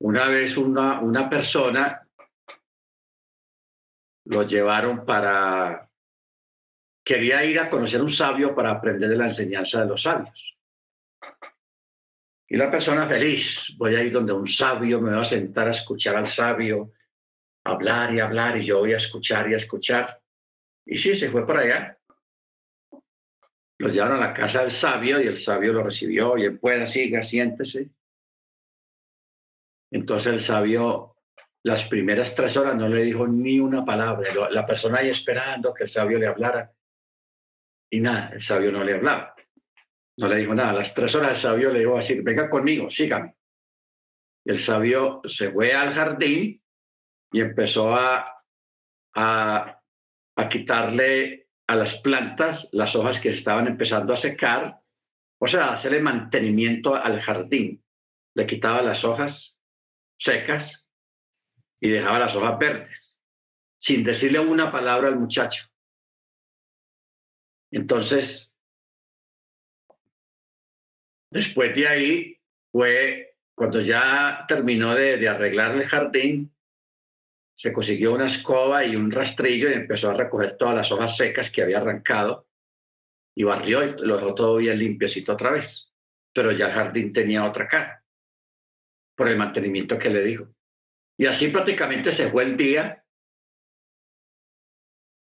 una 0.00 0.28
vez 0.28 0.56
una, 0.56 1.00
una 1.00 1.28
persona 1.28 2.08
lo 4.24 4.42
llevaron 4.42 5.04
para 5.04 5.89
quería 7.04 7.44
ir 7.44 7.58
a 7.58 7.70
conocer 7.70 8.00
un 8.00 8.10
sabio 8.10 8.54
para 8.54 8.70
aprender 8.70 9.08
de 9.08 9.16
la 9.16 9.26
enseñanza 9.26 9.80
de 9.80 9.86
los 9.86 10.02
sabios. 10.02 10.56
Y 12.48 12.56
la 12.56 12.70
persona 12.70 13.06
feliz, 13.06 13.74
voy 13.76 13.94
a 13.94 14.02
ir 14.02 14.12
donde 14.12 14.32
un 14.32 14.48
sabio, 14.48 15.00
me 15.00 15.10
voy 15.10 15.20
a 15.20 15.24
sentar 15.24 15.68
a 15.68 15.70
escuchar 15.70 16.16
al 16.16 16.26
sabio, 16.26 16.92
hablar 17.64 18.12
y 18.12 18.20
hablar, 18.20 18.56
y 18.56 18.62
yo 18.62 18.80
voy 18.80 18.92
a 18.92 18.96
escuchar 18.96 19.48
y 19.48 19.54
a 19.54 19.58
escuchar. 19.58 20.20
Y 20.84 20.98
sí, 20.98 21.14
se 21.14 21.30
fue 21.30 21.46
para 21.46 21.60
allá. 21.60 21.98
Los 23.78 23.92
llevaron 23.92 24.16
a 24.16 24.26
la 24.26 24.34
casa 24.34 24.62
del 24.62 24.72
sabio 24.72 25.20
y 25.20 25.28
el 25.28 25.36
sabio 25.36 25.72
lo 25.72 25.84
recibió, 25.84 26.36
y 26.36 26.50
pueda, 26.50 26.86
siga, 26.86 27.22
siéntese. 27.22 27.90
Entonces 29.92 30.32
el 30.32 30.40
sabio, 30.40 31.16
las 31.62 31.84
primeras 31.84 32.34
tres 32.34 32.56
horas 32.56 32.74
no 32.74 32.88
le 32.88 33.02
dijo 33.02 33.26
ni 33.28 33.60
una 33.60 33.84
palabra. 33.84 34.50
La 34.50 34.66
persona 34.66 34.98
ahí 34.98 35.10
esperando 35.10 35.72
que 35.72 35.84
el 35.84 35.88
sabio 35.88 36.18
le 36.18 36.26
hablara. 36.26 36.72
Y 37.90 38.00
nada, 38.00 38.30
el 38.32 38.40
sabio 38.40 38.70
no 38.72 38.84
le 38.84 38.94
hablaba. 38.94 39.34
No 40.16 40.28
le 40.28 40.36
dijo 40.36 40.54
nada. 40.54 40.70
A 40.70 40.74
las 40.74 40.94
tres 40.94 41.14
horas 41.14 41.32
el 41.32 41.36
sabio 41.36 41.72
le 41.72 41.80
dijo 41.80 41.98
así, 41.98 42.20
venga 42.20 42.48
conmigo, 42.48 42.90
sígame. 42.90 43.36
El 44.44 44.58
sabio 44.58 45.20
se 45.24 45.50
fue 45.50 45.72
al 45.72 45.92
jardín 45.92 46.62
y 47.32 47.40
empezó 47.40 47.94
a, 47.94 48.42
a, 49.14 49.82
a 50.36 50.48
quitarle 50.48 51.48
a 51.66 51.76
las 51.76 51.96
plantas 52.00 52.68
las 52.72 52.96
hojas 52.96 53.20
que 53.20 53.30
estaban 53.30 53.66
empezando 53.68 54.12
a 54.12 54.16
secar, 54.16 54.74
o 55.38 55.46
sea, 55.46 55.72
hacerle 55.72 56.00
mantenimiento 56.00 56.94
al 56.94 57.20
jardín. 57.20 57.84
Le 58.34 58.46
quitaba 58.46 58.82
las 58.82 59.04
hojas 59.04 59.60
secas 60.16 60.90
y 61.80 61.90
dejaba 61.90 62.18
las 62.18 62.34
hojas 62.34 62.58
verdes. 62.58 63.20
sin 63.78 64.04
decirle 64.04 64.38
una 64.38 64.70
palabra 64.70 65.08
al 65.08 65.18
muchacho. 65.18 65.69
Entonces, 67.70 68.54
después 71.30 71.74
de 71.74 71.88
ahí 71.88 72.40
fue 72.72 73.36
cuando 73.54 73.80
ya 73.80 74.44
terminó 74.48 74.94
de, 74.94 75.28
arreglar 75.28 75.74
el 75.74 75.84
jardín, 75.84 76.50
se 77.54 77.72
consiguió 77.72 78.14
una 78.14 78.26
escoba 78.26 78.84
y 78.84 78.96
un 78.96 79.10
rastrillo 79.10 79.68
y 79.68 79.74
empezó 79.74 80.10
a 80.10 80.14
recoger 80.14 80.56
todas 80.56 80.74
las 80.74 80.90
hojas 80.90 81.16
secas 81.16 81.50
que 81.50 81.62
había 81.62 81.78
arrancado 81.78 82.48
y 83.34 83.44
barrió 83.44 83.84
y 83.84 83.92
lo 83.98 84.16
dejó 84.16 84.34
todo 84.34 84.56
bien 84.56 84.78
limpiecito 84.78 85.34
otra 85.34 85.50
vez. 85.50 85.92
Pero 86.32 86.52
ya 86.52 86.68
el 86.68 86.72
jardín 86.72 87.12
tenía 87.12 87.44
otra 87.44 87.68
cara 87.68 88.02
por 89.14 89.28
el 89.28 89.36
mantenimiento 89.36 89.98
que 89.98 90.08
le 90.08 90.24
dijo. 90.24 90.48
Y 91.18 91.26
así 91.26 91.48
prácticamente 91.48 92.12
se 92.12 92.30
fue 92.30 92.44
el 92.44 92.56
día. 92.56 93.04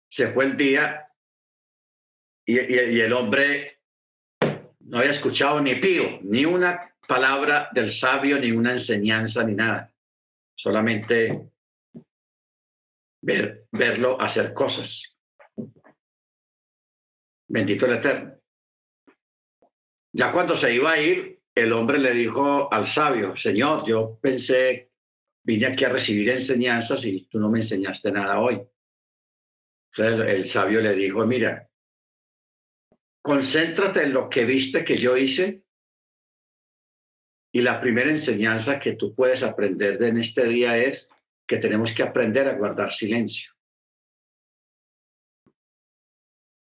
Se 0.09 0.31
fue 0.31 0.45
el 0.45 0.55
día 0.55 1.12
y, 2.45 2.57
el 2.57 3.13
hombre 3.13 3.79
no 4.79 4.99
había 4.99 5.11
escuchado 5.11 5.61
ni 5.61 5.75
pío, 5.75 6.19
ni 6.23 6.45
una 6.45 6.93
palabra 7.07 7.69
del 7.71 7.89
sabio, 7.89 8.39
ni 8.39 8.51
una 8.51 8.73
enseñanza, 8.73 9.43
ni 9.43 9.53
nada. 9.53 9.93
Solamente 10.55 11.49
ver, 13.21 13.67
verlo 13.71 14.19
hacer 14.19 14.53
cosas. 14.53 15.15
Bendito 17.47 17.85
el 17.85 17.93
Eterno. 17.93 18.35
Ya 20.11 20.31
cuando 20.31 20.55
se 20.55 20.73
iba 20.73 20.91
a 20.91 20.99
ir, 20.99 21.41
el 21.55 21.71
hombre 21.71 21.97
le 21.97 22.11
dijo 22.11 22.71
al 22.71 22.85
sabio, 22.85 23.35
Señor, 23.35 23.85
yo 23.85 24.19
pensé, 24.21 24.91
vine 25.43 25.67
aquí 25.67 25.85
a 25.85 25.89
recibir 25.89 26.29
enseñanzas 26.29 27.05
y 27.05 27.25
tú 27.27 27.39
no 27.39 27.49
me 27.49 27.59
enseñaste 27.59 28.11
nada 28.11 28.39
hoy. 28.39 28.61
Entonces 29.95 30.35
el 30.35 30.45
sabio 30.45 30.81
le 30.81 30.93
dijo, 30.93 31.25
mira, 31.25 31.69
concéntrate 33.23 34.03
en 34.03 34.13
lo 34.13 34.29
que 34.29 34.43
viste 34.43 34.83
que 34.83 34.97
yo 34.97 35.15
hice 35.17 35.63
y 37.53 37.61
la 37.61 37.79
primera 37.79 38.09
enseñanza 38.09 38.79
que 38.79 38.93
tú 38.93 39.15
puedes 39.15 39.43
aprender 39.43 39.97
de 39.97 40.09
en 40.09 40.17
este 40.17 40.45
día 40.45 40.77
es 40.77 41.09
que 41.47 41.57
tenemos 41.57 41.93
que 41.93 42.03
aprender 42.03 42.47
a 42.47 42.55
guardar 42.55 42.91
silencio. 42.91 43.53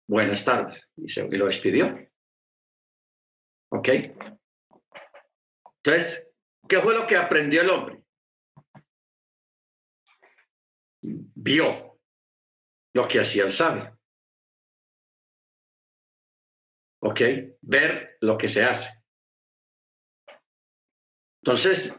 Buenas 0.07 0.43
tardes. 0.43 0.89
Y, 0.97 1.37
lo 1.37 1.45
despidió. 1.45 2.09
¿Ok? 3.71 3.89
Entonces, 5.83 6.27
¿qué 6.67 6.81
fue 6.81 6.95
lo 6.95 7.05
que 7.05 7.15
aprendió 7.15 7.61
el 7.61 7.69
hombre? 7.69 8.03
Vio 11.01 11.99
lo 12.95 13.07
que 13.07 13.19
hacía 13.19 13.43
el 13.43 13.51
sabio. 13.51 13.98
¿Ok? 17.01 17.21
Ver 17.61 18.17
lo 18.21 18.37
que 18.37 18.47
se 18.47 18.63
hace. 18.63 18.89
Entonces, 21.41 21.93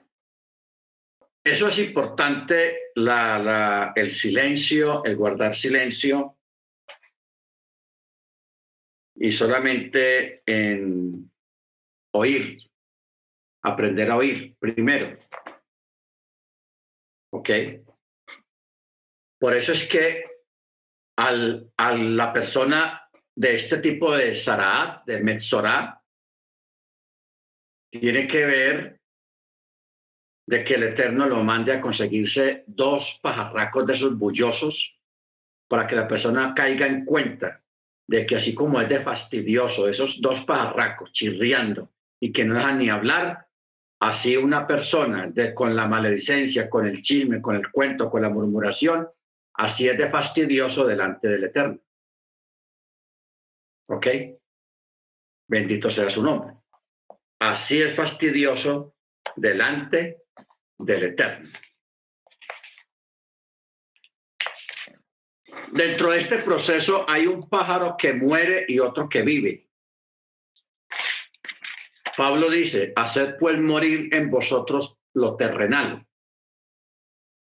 eso 1.42 1.68
es 1.68 1.78
importante, 1.78 2.92
la, 2.94 3.92
el 3.96 4.10
silencio, 4.10 5.02
el 5.04 5.16
guardar 5.16 5.56
silencio, 5.56 6.36
y 9.14 9.32
solamente 9.32 10.42
en 10.46 11.30
oír, 12.14 12.70
aprender 13.62 14.10
a 14.10 14.16
oír 14.16 14.56
primero. 14.58 15.18
¿Ok? 17.32 17.50
Por 19.38 19.54
eso 19.54 19.72
es 19.72 19.88
que 19.88 20.24
al, 21.16 21.70
a 21.76 21.94
la 21.94 22.32
persona 22.32 22.99
de 23.40 23.57
este 23.57 23.79
tipo 23.79 24.14
de 24.14 24.35
Sarah, 24.35 25.03
de 25.07 25.18
Metzorah, 25.18 25.98
tiene 27.90 28.29
que 28.29 28.44
ver 28.44 29.00
de 30.46 30.62
que 30.62 30.74
el 30.74 30.83
Eterno 30.83 31.26
lo 31.26 31.42
mande 31.42 31.72
a 31.72 31.81
conseguirse 31.81 32.64
dos 32.66 33.18
pajarracos 33.22 33.87
de 33.87 33.94
esos 33.94 34.18
bullosos 34.18 35.00
para 35.66 35.87
que 35.87 35.96
la 35.96 36.07
persona 36.07 36.53
caiga 36.55 36.87
en 36.87 37.07
cuenta 37.07 37.62
de 38.07 38.26
que 38.26 38.37
así 38.37 38.55
como 38.55 38.79
es 38.79 38.90
de 38.90 39.00
fastidioso 39.00 39.88
esos 39.88 40.20
dos 40.20 40.44
pajarracos 40.44 41.11
chirriando 41.11 41.90
y 42.20 42.33
que 42.33 42.44
no 42.44 42.57
dejan 42.57 42.76
ni 42.76 42.90
hablar, 42.90 43.46
así 44.00 44.37
una 44.37 44.66
persona 44.66 45.29
de, 45.29 45.55
con 45.55 45.74
la 45.74 45.87
maledicencia, 45.87 46.68
con 46.68 46.87
el 46.87 47.00
chisme, 47.00 47.40
con 47.40 47.57
el 47.57 47.70
cuento, 47.70 48.11
con 48.11 48.20
la 48.20 48.29
murmuración, 48.29 49.09
así 49.55 49.88
es 49.88 49.96
de 49.96 50.11
fastidioso 50.11 50.85
delante 50.85 51.26
del 51.26 51.44
Eterno. 51.44 51.81
¿Ok? 53.90 54.07
Bendito 55.48 55.90
sea 55.90 56.09
su 56.09 56.22
nombre. 56.22 56.55
Así 57.40 57.83
es 57.83 57.94
fastidioso 57.96 58.94
delante 59.35 60.22
del 60.79 61.05
Eterno. 61.05 61.48
Dentro 65.72 66.11
de 66.11 66.18
este 66.18 66.38
proceso 66.38 67.05
hay 67.09 67.26
un 67.26 67.48
pájaro 67.48 67.96
que 67.98 68.12
muere 68.12 68.64
y 68.68 68.79
otro 68.79 69.09
que 69.09 69.22
vive. 69.22 69.68
Pablo 72.16 72.48
dice, 72.48 72.92
haced 72.94 73.38
pues 73.38 73.59
morir 73.59 74.14
en 74.14 74.31
vosotros 74.31 74.98
lo 75.14 75.37
terrenal. 75.37 76.07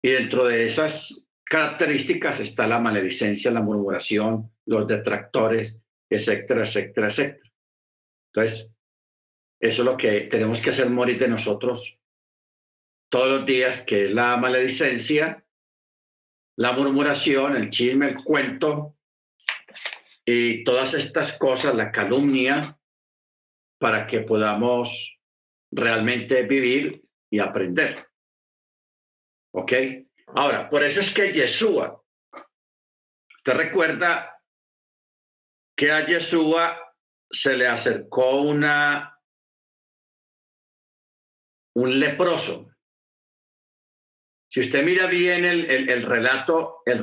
Y 0.02 0.10
dentro 0.10 0.46
de 0.46 0.66
esas 0.66 1.26
características 1.44 2.40
está 2.40 2.66
la 2.66 2.80
maledicencia, 2.80 3.50
la 3.50 3.60
murmuración, 3.60 4.50
los 4.64 4.86
detractores, 4.86 5.83
etcétera, 6.14 6.64
etcétera, 6.64 7.08
etcétera. 7.08 7.50
Entonces, 8.32 8.74
eso 9.60 9.82
es 9.82 9.86
lo 9.86 9.96
que 9.96 10.22
tenemos 10.22 10.60
que 10.60 10.70
hacer 10.70 10.90
morir 10.90 11.18
de 11.18 11.28
nosotros 11.28 11.98
todos 13.08 13.28
los 13.28 13.46
días, 13.46 13.82
que 13.82 14.08
la 14.08 14.36
maledicencia, 14.36 15.44
la 16.56 16.72
murmuración, 16.72 17.56
el 17.56 17.70
chisme, 17.70 18.08
el 18.08 18.14
cuento 18.14 18.96
y 20.24 20.64
todas 20.64 20.94
estas 20.94 21.32
cosas, 21.38 21.74
la 21.74 21.92
calumnia, 21.92 22.78
para 23.78 24.06
que 24.06 24.20
podamos 24.20 25.18
realmente 25.70 26.42
vivir 26.42 27.04
y 27.30 27.38
aprender. 27.38 28.08
¿Ok? 29.52 29.72
Ahora, 30.34 30.68
por 30.68 30.82
eso 30.82 31.00
es 31.00 31.12
que 31.12 31.32
Yeshua, 31.32 32.02
usted 33.36 33.52
recuerda 33.52 34.33
que 35.76 35.90
a 35.90 36.04
Yeshua 36.06 36.78
se 37.30 37.56
le 37.56 37.66
acercó 37.66 38.42
una, 38.42 39.18
un 41.74 41.98
leproso 41.98 42.74
si 44.54 44.60
usted 44.60 44.84
mira 44.84 45.08
bien 45.08 45.44
el, 45.44 45.68
el, 45.68 46.02
relato, 46.04 46.82
el, 46.86 47.02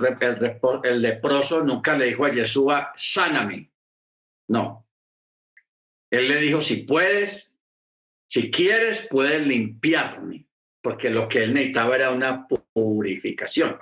el, 0.84 1.02
leproso 1.02 1.62
nunca 1.62 1.98
le 1.98 2.06
dijo 2.06 2.24
a 2.24 2.32
Yeshua, 2.32 2.94
sáname. 2.96 3.70
No. 4.48 4.88
Él 6.10 6.30
le 6.30 6.38
dijo, 6.38 6.62
si 6.62 6.84
puedes, 6.84 7.54
si 8.30 8.50
quieres, 8.50 9.06
puedes 9.10 9.46
limpiarme, 9.46 10.48
porque 10.82 11.10
lo 11.10 11.28
que 11.28 11.44
él 11.44 11.54
necesitaba 11.54 11.98
era 11.98 12.12
una 12.12 12.48
purificación. 12.48 13.78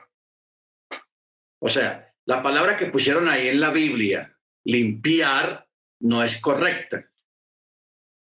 O 1.61 1.69
sea, 1.69 2.11
la 2.25 2.41
palabra 2.41 2.75
que 2.75 2.87
pusieron 2.87 3.29
ahí 3.29 3.49
en 3.49 3.59
la 3.59 3.69
Biblia, 3.69 4.35
limpiar, 4.65 5.67
no 6.01 6.23
es 6.23 6.39
correcta. 6.39 7.05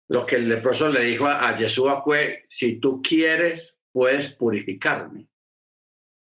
Lo 0.09 0.25
que 0.25 0.37
el 0.37 0.49
leproso 0.49 0.89
le 0.89 1.01
dijo 1.01 1.27
a, 1.27 1.55
Yeshua 1.55 2.01
fue, 2.03 2.45
si 2.49 2.79
tú 2.79 3.01
quieres, 3.01 3.77
puedes 3.91 4.35
purificarme 4.35 5.29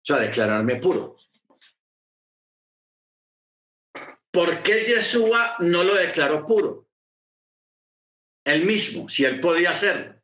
o 0.02 0.04
sea, 0.04 0.18
declararme 0.18 0.76
puro. 0.76 1.16
¿Por 4.32 4.62
qué 4.62 4.84
Yeshua 4.84 5.56
no 5.60 5.84
lo 5.84 5.94
declaró 5.94 6.44
puro? 6.44 6.88
Él 8.44 8.64
mismo, 8.64 9.08
si 9.08 9.24
él 9.24 9.40
podía 9.40 9.70
hacerlo. 9.70 10.20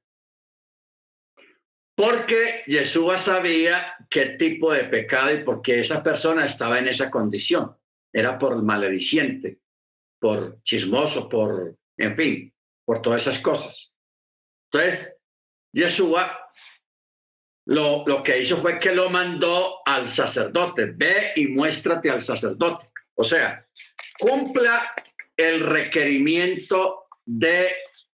Porque 1.95 2.65
Yeshua 2.67 3.19
sabía 3.19 3.95
qué 4.11 4.31
tipo 4.31 4.73
de 4.73 4.85
pecado 4.85 5.33
y 5.33 5.45
por 5.45 5.63
qué 5.63 5.81
esa 5.81 6.03
persona 6.03 6.47
estaba 6.47 6.79
en 6.79 6.89
esa 6.89 7.11
condición. 7.11 7.77
Era 8.13 8.39
por 8.39 8.61
malediciente, 8.63 9.61
por 10.19 10.63
chismoso, 10.63 11.29
por, 11.29 11.77
en 11.97 12.17
fin, 12.17 12.55
por 12.85 13.03
todas 13.03 13.23
esas 13.23 13.39
cosas. 13.39 13.95
Entonces, 14.71 15.15
Yeshua 15.73 16.39
lo, 17.67 18.05
lo 18.07 18.23
que 18.23 18.41
hizo 18.41 18.57
fue 18.59 18.79
que 18.79 18.93
lo 18.93 19.11
mandó 19.11 19.81
al 19.85 20.09
sacerdote. 20.09 20.87
Ve 20.95 21.33
y 21.37 21.49
muéstrate 21.49 22.11
al 22.11 22.23
sacerdote. 22.23 22.91
O 23.15 23.25
sea, 23.25 23.67
cumpla 24.19 24.95
el 25.37 25.61
requerimiento 25.61 27.09
de 27.25 27.73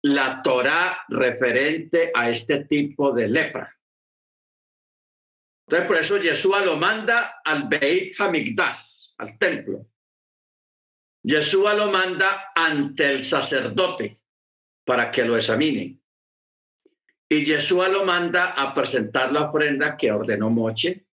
la 0.04 0.42
Torah 0.42 1.04
referente 1.10 2.12
a 2.14 2.30
este 2.30 2.66
tipo 2.66 3.12
de 3.12 3.28
lepra. 3.28 3.76
Entonces, 5.68 5.88
por 5.88 5.98
eso 5.98 6.18
Yeshua 6.18 6.62
lo 6.62 6.78
manda 6.78 7.42
al 7.44 7.68
Beit 7.68 8.20
Hamikdash, 8.20 9.14
al 9.18 9.38
templo. 9.38 9.86
Yeshua 11.24 11.74
lo 11.74 11.92
manda 11.92 12.52
ante 12.56 13.12
el 13.12 13.24
sacerdote 13.24 14.22
para 14.86 15.12
que 15.12 15.26
lo 15.26 15.36
examine. 15.36 16.00
Y 17.30 17.46
Yeshua 17.46 17.88
lo 17.90 18.06
manda 18.06 18.54
a 18.54 18.74
presentar 18.74 19.32
la 19.32 19.50
ofrenda 19.50 19.96
que 19.96 20.12
ordenó 20.12 20.50
Moche, 20.50 21.06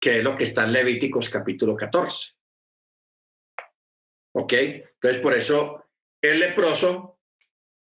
que 0.00 0.18
es 0.18 0.24
lo 0.24 0.36
que 0.36 0.44
está 0.44 0.64
en 0.64 0.72
Levíticos 0.72 1.28
capítulo 1.28 1.76
14. 1.76 2.34
¿Ok? 4.34 4.52
Entonces, 4.52 5.20
por 5.20 5.34
eso 5.34 5.84
el 6.20 6.40
leproso 6.40 7.20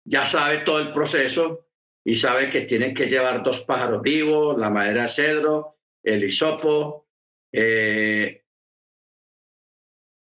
ya 0.03 0.25
sabe 0.25 0.59
todo 0.59 0.79
el 0.79 0.93
proceso 0.93 1.67
y 2.03 2.15
sabe 2.15 2.49
que 2.49 2.61
tiene 2.61 2.93
que 2.93 3.07
llevar 3.07 3.41
dos 3.43 3.61
pájaros 3.61 4.01
vivos, 4.01 4.57
la 4.57 4.69
madera 4.69 5.03
de 5.03 5.09
cedro, 5.09 5.77
el 6.03 6.23
hisopo, 6.23 7.07
eh, 7.51 8.44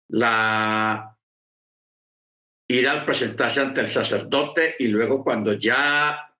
la 0.09 1.17
ir 2.69 2.89
al 2.89 3.05
presentarse 3.05 3.61
ante 3.61 3.81
el 3.81 3.89
sacerdote 3.89 4.77
y 4.79 4.89
luego 4.89 5.23
cuando 5.23 5.53
ya 5.53 6.35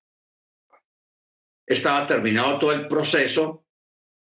estaba 1.67 2.07
terminado 2.07 2.59
todo 2.59 2.73
el 2.73 2.89
proceso, 2.89 3.67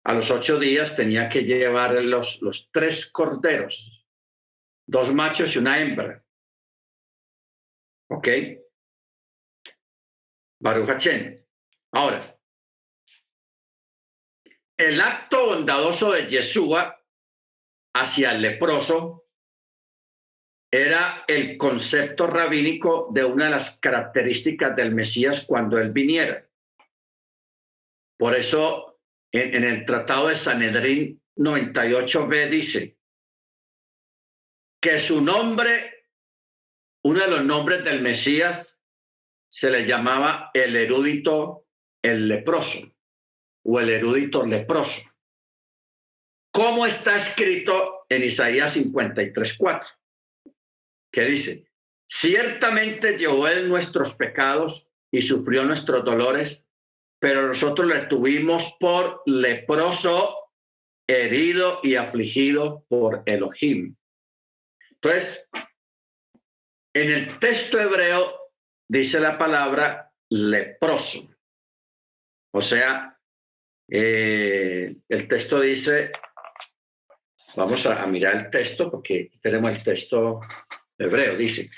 a 0.05 0.13
los 0.13 0.31
ocho 0.31 0.59
días 0.59 0.97
tenía 0.97 1.29
que 1.29 1.45
llevar 1.45 1.93
los, 2.03 2.43
los 2.43 2.71
tres 2.73 3.11
corderos, 3.11 4.05
dos 4.87 5.13
machos 5.15 5.55
y 5.55 5.59
una 5.59 5.81
hembra. 5.81 6.25
¿Ok? 8.11 8.29
Baruch 10.61 11.09
Ahora, 11.93 12.39
el 14.77 15.01
acto 15.01 15.47
bondadoso 15.47 16.13
de 16.13 16.27
Yeshua 16.29 17.01
hacia 17.95 18.33
el 18.33 18.43
leproso 18.43 19.22
era 20.75 21.25
el 21.29 21.59
concepto 21.59 22.27
rabínico 22.27 23.09
de 23.13 23.23
una 23.25 23.45
de 23.45 23.51
las 23.51 23.79
características 23.79 24.75
del 24.75 24.95
Mesías 24.95 25.45
cuando 25.47 25.79
él 25.79 25.93
viniera. 25.93 26.49
Por 28.19 28.35
eso, 28.35 28.99
en, 29.33 29.65
el 29.65 29.85
Tratado 29.85 30.29
de 30.29 30.37
Sanedrín 30.37 31.23
98b 31.37 32.49
dice 32.49 32.97
que 34.81 34.99
su 34.99 35.21
nombre, 35.21 36.07
uno 37.05 37.21
de 37.21 37.29
los 37.29 37.45
nombres 37.45 37.85
del 37.85 38.01
Mesías, 38.01 38.81
se 39.51 39.71
le 39.71 39.85
llamaba 39.85 40.51
el 40.55 40.75
erudito, 40.75 41.67
el 42.03 42.29
leproso, 42.29 42.79
o 43.65 43.79
el 43.79 43.91
erudito 43.91 44.47
leproso. 44.47 45.03
¿Cómo 46.51 46.87
está 46.87 47.17
escrito 47.17 48.07
en 48.09 48.25
Isaías 48.25 48.77
53.4? 48.77 50.02
Que 51.13 51.23
dice, 51.23 51.67
ciertamente 52.07 53.19
llevó 53.19 53.47
él 53.47 53.69
nuestros 53.69 54.15
pecados 54.15 54.89
y 55.13 55.23
sufrió 55.23 55.65
nuestros 55.65 56.05
dolores, 56.05 56.67
pero 57.21 57.47
nosotros 57.47 57.87
le 57.87 58.07
tuvimos 58.07 58.77
por 58.81 59.23
leproso, 59.27 60.37
herido 61.07 61.81
y 61.83 61.97
afligido 61.97 62.85
por 62.89 63.23
Elohim. 63.27 63.95
Entonces, 64.91 65.49
en 66.95 67.11
el 67.11 67.39
texto 67.39 67.79
hebreo 67.79 68.53
dice 68.89 69.21
la 69.21 69.37
palabra 69.37 70.13
leproso. 70.31 71.35
O 72.55 72.61
sea, 72.61 73.19
eh, 73.89 74.95
el 75.09 75.29
texto 75.29 75.61
dice, 75.61 76.13
vamos 77.57 77.85
a, 77.87 78.07
mirar 78.07 78.37
el 78.37 78.51
texto 78.51 78.91
porque 78.91 79.31
tenemos 79.41 79.75
el 79.75 79.83
texto 79.83 80.41
hebreo, 81.03 81.37
dice, 81.37 81.71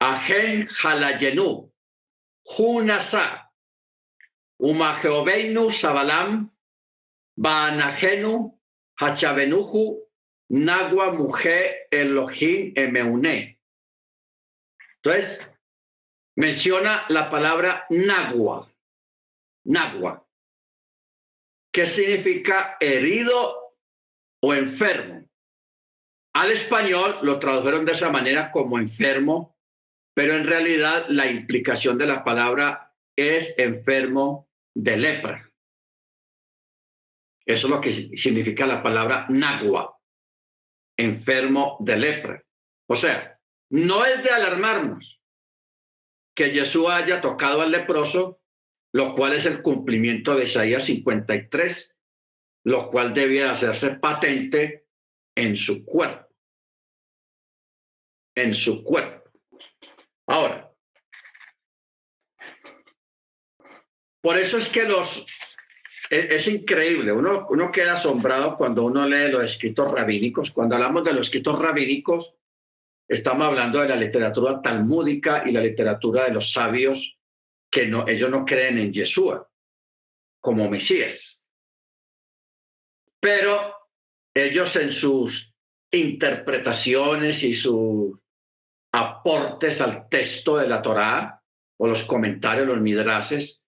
Agen 0.00 0.68
halayenu, 0.68 1.72
hunasa, 2.44 3.50
umajeobeinu 4.60 5.70
sabalam, 5.70 6.50
baanajenu, 7.36 8.60
hachabenuhu, 9.00 10.04
nagua 10.50 11.12
mujer 11.12 11.88
Elohim 11.90 12.72
emeune. 12.76 13.58
Entonces, 14.96 15.40
menciona 16.36 17.04
la 17.08 17.30
palabra 17.30 17.86
nagua, 17.90 18.70
nagua, 19.64 20.26
que 21.72 21.86
significa 21.86 22.76
herido 22.80 23.74
o 24.40 24.54
enfermo. 24.54 25.23
Al 26.34 26.50
español 26.50 27.20
lo 27.22 27.38
tradujeron 27.38 27.84
de 27.84 27.92
esa 27.92 28.10
manera 28.10 28.50
como 28.50 28.78
enfermo, 28.78 29.56
pero 30.14 30.34
en 30.34 30.46
realidad 30.46 31.06
la 31.08 31.30
implicación 31.30 31.96
de 31.96 32.06
la 32.06 32.24
palabra 32.24 32.92
es 33.16 33.56
enfermo 33.56 34.48
de 34.74 34.96
lepra. 34.96 35.50
Eso 37.46 37.66
es 37.66 37.70
lo 37.70 37.80
que 37.80 38.16
significa 38.16 38.66
la 38.66 38.82
palabra 38.82 39.26
nagua, 39.28 39.96
enfermo 40.96 41.76
de 41.80 41.96
lepra. 41.96 42.44
O 42.88 42.96
sea, 42.96 43.38
no 43.70 44.04
es 44.04 44.22
de 44.24 44.30
alarmarnos, 44.30 45.22
que 46.34 46.50
Jesús 46.50 46.88
haya 46.90 47.20
tocado 47.20 47.62
al 47.62 47.70
leproso, 47.70 48.40
lo 48.92 49.14
cual 49.14 49.34
es 49.34 49.46
el 49.46 49.62
cumplimiento 49.62 50.34
de 50.34 50.44
Isaías 50.44 50.84
53, 50.84 51.96
lo 52.64 52.88
cual 52.90 53.14
debía 53.14 53.52
hacerse 53.52 53.90
patente 53.90 54.83
en 55.34 55.56
su 55.56 55.84
cuerpo. 55.84 56.28
En 58.36 58.54
su 58.54 58.82
cuerpo. 58.82 59.30
Ahora, 60.26 60.72
por 64.20 64.38
eso 64.38 64.58
es 64.58 64.68
que 64.68 64.84
los 64.84 65.26
e, 66.10 66.34
es, 66.34 66.48
increíble, 66.48 67.12
uno, 67.12 67.46
uno 67.50 67.70
queda 67.70 67.94
asombrado 67.94 68.56
cuando 68.56 68.84
uno 68.84 69.06
lee 69.06 69.30
los 69.30 69.44
escritos 69.44 69.90
rabínicos. 69.90 70.50
Cuando 70.50 70.76
hablamos 70.76 71.04
de 71.04 71.12
los 71.12 71.26
escritos 71.26 71.58
rabínicos, 71.58 72.34
Estamos 73.08 73.46
hablando 73.46 73.80
de 73.80 73.88
la 73.88 73.96
literatura 73.96 74.62
talmúdica 74.62 75.42
y 75.46 75.52
la 75.52 75.60
literatura 75.60 76.24
de 76.24 76.32
los 76.32 76.52
sabios 76.52 77.18
que 77.70 77.86
no, 77.86 78.08
ellos 78.08 78.30
no 78.30 78.44
creen 78.44 78.78
en 78.78 78.92
Yeshua 78.92 79.50
como 80.40 80.70
Mesías. 80.70 81.46
Pero 83.20 83.83
ellos 84.34 84.74
en 84.76 84.90
sus 84.90 85.54
interpretaciones 85.92 87.42
y 87.42 87.54
sus 87.54 88.18
aportes 88.92 89.80
al 89.80 90.08
texto 90.08 90.56
de 90.56 90.68
la 90.68 90.82
Torá 90.82 91.40
o 91.78 91.88
los 91.88 92.02
comentarios, 92.04 92.66
los 92.66 92.80
midrases, 92.80 93.64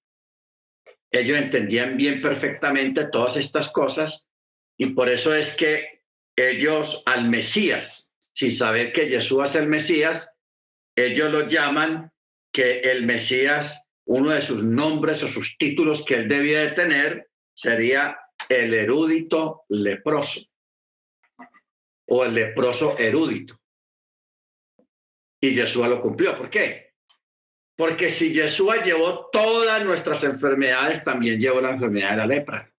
ellos 1.10 1.38
entendían 1.38 1.96
bien 1.96 2.20
perfectamente 2.20 3.06
todas 3.06 3.36
estas 3.36 3.68
cosas 3.70 4.28
y 4.76 4.86
por 4.86 5.08
eso 5.08 5.34
es 5.34 5.56
que 5.56 6.02
ellos 6.36 7.02
al 7.06 7.28
Mesías 7.28 8.06
sin 8.36 8.52
saber 8.52 8.92
que 8.92 9.08
Jesús 9.08 9.44
es 9.44 9.54
el 9.54 9.66
Mesías, 9.66 10.30
ellos 10.94 11.32
lo 11.32 11.48
llaman 11.48 12.12
que 12.52 12.80
el 12.80 13.06
Mesías, 13.06 13.82
uno 14.04 14.30
de 14.30 14.42
sus 14.42 14.62
nombres 14.62 15.22
o 15.22 15.28
sus 15.28 15.56
títulos 15.56 16.04
que 16.04 16.16
él 16.16 16.28
debía 16.28 16.60
de 16.60 16.72
tener 16.72 17.30
sería 17.54 18.18
el 18.50 18.74
erudito 18.74 19.62
leproso 19.70 20.42
o 22.06 22.24
el 22.24 22.34
leproso 22.34 22.98
erudito. 22.98 23.60
Y 25.40 25.54
Jesús 25.54 25.86
lo 25.86 26.00
cumplió. 26.00 26.36
¿Por 26.36 26.50
qué? 26.50 26.94
Porque 27.76 28.08
si 28.08 28.32
Jesús 28.32 28.74
llevó 28.84 29.28
todas 29.30 29.84
nuestras 29.84 30.24
enfermedades, 30.24 31.04
también 31.04 31.38
llevó 31.38 31.60
la 31.60 31.70
enfermedad 31.70 32.12
de 32.12 32.16
la 32.16 32.26
lepra. 32.26 32.72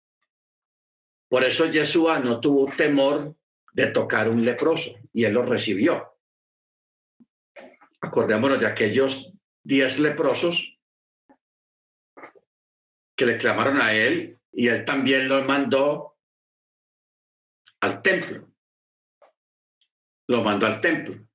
Por 1.29 1.43
eso 1.43 1.71
Jesús 1.71 2.09
no 2.23 2.39
tuvo 2.39 2.71
temor 2.75 3.35
de 3.73 3.87
tocar 3.87 4.29
un 4.29 4.43
leproso 4.43 4.97
y 5.13 5.25
él 5.25 5.33
lo 5.33 5.45
recibió. 5.45 6.17
Acordémonos 8.01 8.59
de 8.59 8.65
aquellos 8.65 9.33
diez 9.63 9.99
leprosos 9.99 10.79
que 13.15 13.25
le 13.25 13.37
clamaron 13.37 13.81
a 13.81 13.93
él 13.93 14.39
y 14.51 14.67
él 14.67 14.85
también 14.85 15.27
los 15.27 15.45
mandó 15.45 16.17
al 17.81 18.01
templo. 18.01 18.47
Lo 20.27 20.43
mandó 20.43 20.65
al 20.65 20.81
templo. 20.81 21.27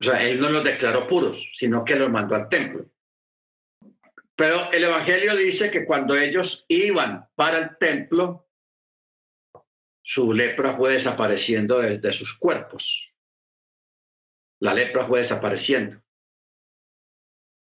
O 0.00 0.04
sea, 0.04 0.22
él 0.22 0.40
no 0.40 0.50
los 0.50 0.64
declaró 0.64 1.06
puros, 1.06 1.52
sino 1.54 1.84
que 1.84 1.96
los 1.96 2.10
mandó 2.10 2.34
al 2.34 2.48
templo. 2.48 2.90
Pero 4.36 4.72
el 4.72 4.84
Evangelio 4.84 5.36
dice 5.36 5.70
que 5.70 5.84
cuando 5.84 6.16
ellos 6.16 6.64
iban 6.68 7.28
para 7.34 7.58
el 7.58 7.78
templo, 7.78 8.48
su 10.02 10.32
lepra 10.32 10.76
fue 10.76 10.92
desapareciendo 10.92 11.78
desde 11.80 12.12
sus 12.12 12.36
cuerpos. 12.36 13.14
La 14.60 14.74
lepra 14.74 15.06
fue 15.06 15.20
desapareciendo. 15.20 16.02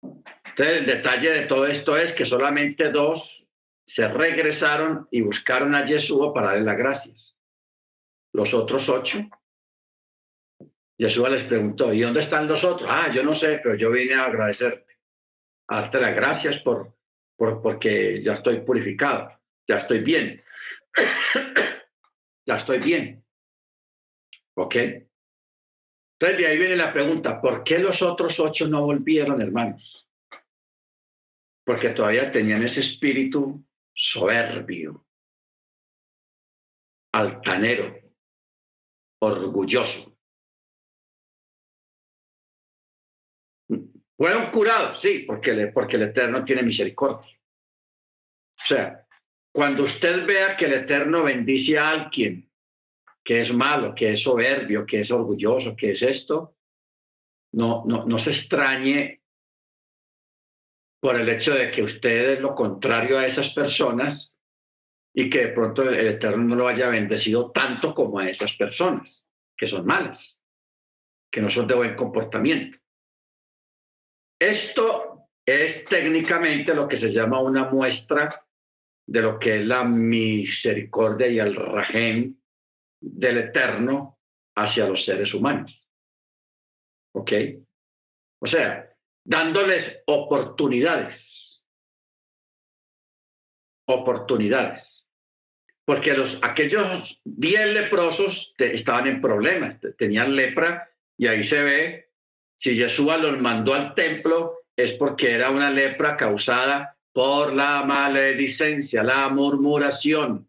Entonces, 0.02 0.78
el 0.78 0.86
detalle 0.86 1.30
de 1.30 1.46
todo 1.46 1.66
esto 1.66 1.96
es 1.96 2.12
que 2.12 2.24
solamente 2.24 2.90
dos 2.90 3.46
se 3.84 4.06
regresaron 4.06 5.08
y 5.10 5.20
buscaron 5.20 5.74
a 5.74 5.86
Jesús 5.86 6.30
para 6.32 6.48
darle 6.48 6.62
las 6.62 6.78
gracias. 6.78 7.36
Los 8.34 8.52
otros 8.52 8.88
ocho, 8.88 9.20
Jesús 10.98 11.30
les 11.30 11.44
preguntó, 11.44 11.92
¿y 11.92 12.00
dónde 12.00 12.20
están 12.20 12.48
los 12.48 12.64
otros? 12.64 12.88
Ah, 12.90 13.12
yo 13.12 13.22
no 13.22 13.32
sé, 13.32 13.60
pero 13.62 13.76
yo 13.76 13.92
vine 13.92 14.14
a 14.14 14.24
agradecerte, 14.24 14.98
a 15.68 15.82
las 15.82 16.14
gracias 16.16 16.60
por, 16.60 16.96
por, 17.36 17.62
porque 17.62 18.20
ya 18.20 18.34
estoy 18.34 18.60
purificado, 18.62 19.40
ya 19.68 19.76
estoy 19.76 20.00
bien, 20.00 20.42
ya 22.46 22.56
estoy 22.56 22.80
bien. 22.80 23.24
¿Ok? 24.56 24.74
Entonces 24.74 26.38
de 26.38 26.46
ahí 26.46 26.58
viene 26.58 26.76
la 26.76 26.92
pregunta, 26.92 27.40
¿por 27.40 27.62
qué 27.62 27.78
los 27.78 28.02
otros 28.02 28.40
ocho 28.40 28.66
no 28.66 28.82
volvieron, 28.82 29.40
hermanos? 29.40 30.08
Porque 31.64 31.90
todavía 31.90 32.32
tenían 32.32 32.64
ese 32.64 32.80
espíritu 32.80 33.64
soberbio, 33.92 35.06
altanero, 37.12 38.03
orgulloso. 39.24 40.16
Fueron 44.16 44.50
curados, 44.50 45.00
sí, 45.00 45.20
porque, 45.26 45.66
porque 45.68 45.96
el 45.96 46.04
Eterno 46.04 46.44
tiene 46.44 46.62
misericordia. 46.62 47.32
O 48.56 48.64
sea, 48.64 49.06
cuando 49.52 49.82
usted 49.82 50.24
vea 50.26 50.56
que 50.56 50.66
el 50.66 50.74
Eterno 50.74 51.24
bendice 51.24 51.78
a 51.78 51.90
alguien 51.90 52.50
que 53.24 53.40
es 53.40 53.52
malo, 53.52 53.94
que 53.94 54.12
es 54.12 54.22
soberbio, 54.22 54.84
que 54.84 55.00
es 55.00 55.10
orgulloso, 55.10 55.74
que 55.74 55.92
es 55.92 56.02
esto, 56.02 56.56
no, 57.52 57.82
no, 57.86 58.04
no 58.04 58.18
se 58.18 58.30
extrañe 58.30 59.22
por 61.00 61.16
el 61.16 61.28
hecho 61.28 61.54
de 61.54 61.70
que 61.70 61.82
usted 61.82 62.32
es 62.32 62.40
lo 62.40 62.54
contrario 62.54 63.18
a 63.18 63.26
esas 63.26 63.50
personas 63.50 64.33
y 65.14 65.30
que 65.30 65.46
de 65.46 65.48
pronto 65.48 65.82
el 65.88 66.06
Eterno 66.06 66.42
no 66.42 66.56
lo 66.56 66.66
haya 66.66 66.88
bendecido 66.88 67.52
tanto 67.52 67.94
como 67.94 68.18
a 68.18 68.28
esas 68.28 68.52
personas, 68.54 69.28
que 69.56 69.66
son 69.66 69.86
malas, 69.86 70.42
que 71.30 71.40
no 71.40 71.48
son 71.48 71.68
de 71.68 71.74
buen 71.74 71.94
comportamiento. 71.94 72.78
Esto 74.40 75.28
es 75.46 75.84
técnicamente 75.84 76.74
lo 76.74 76.88
que 76.88 76.96
se 76.96 77.12
llama 77.12 77.40
una 77.40 77.70
muestra 77.70 78.44
de 79.06 79.22
lo 79.22 79.38
que 79.38 79.60
es 79.60 79.66
la 79.66 79.84
misericordia 79.84 81.28
y 81.28 81.38
el 81.38 81.54
rajem 81.54 82.36
del 83.00 83.38
Eterno 83.38 84.18
hacia 84.56 84.88
los 84.88 85.04
seres 85.04 85.32
humanos. 85.32 85.88
¿Ok? 87.14 87.32
O 88.40 88.46
sea, 88.46 88.92
dándoles 89.24 90.02
oportunidades. 90.06 91.64
Oportunidades. 93.86 95.03
Porque 95.84 96.14
los, 96.14 96.38
aquellos 96.42 97.20
diez 97.24 97.66
leprosos 97.66 98.54
estaban 98.58 99.06
en 99.06 99.20
problemas, 99.20 99.78
tenían 99.98 100.34
lepra 100.34 100.90
y 101.16 101.26
ahí 101.26 101.44
se 101.44 101.62
ve, 101.62 102.10
si 102.56 102.74
Yeshua 102.74 103.18
los 103.18 103.38
mandó 103.40 103.74
al 103.74 103.94
templo 103.94 104.60
es 104.76 104.92
porque 104.92 105.32
era 105.32 105.50
una 105.50 105.70
lepra 105.70 106.16
causada 106.16 106.96
por 107.12 107.52
la 107.52 107.84
maledicencia, 107.84 109.02
la 109.02 109.28
murmuración, 109.28 110.48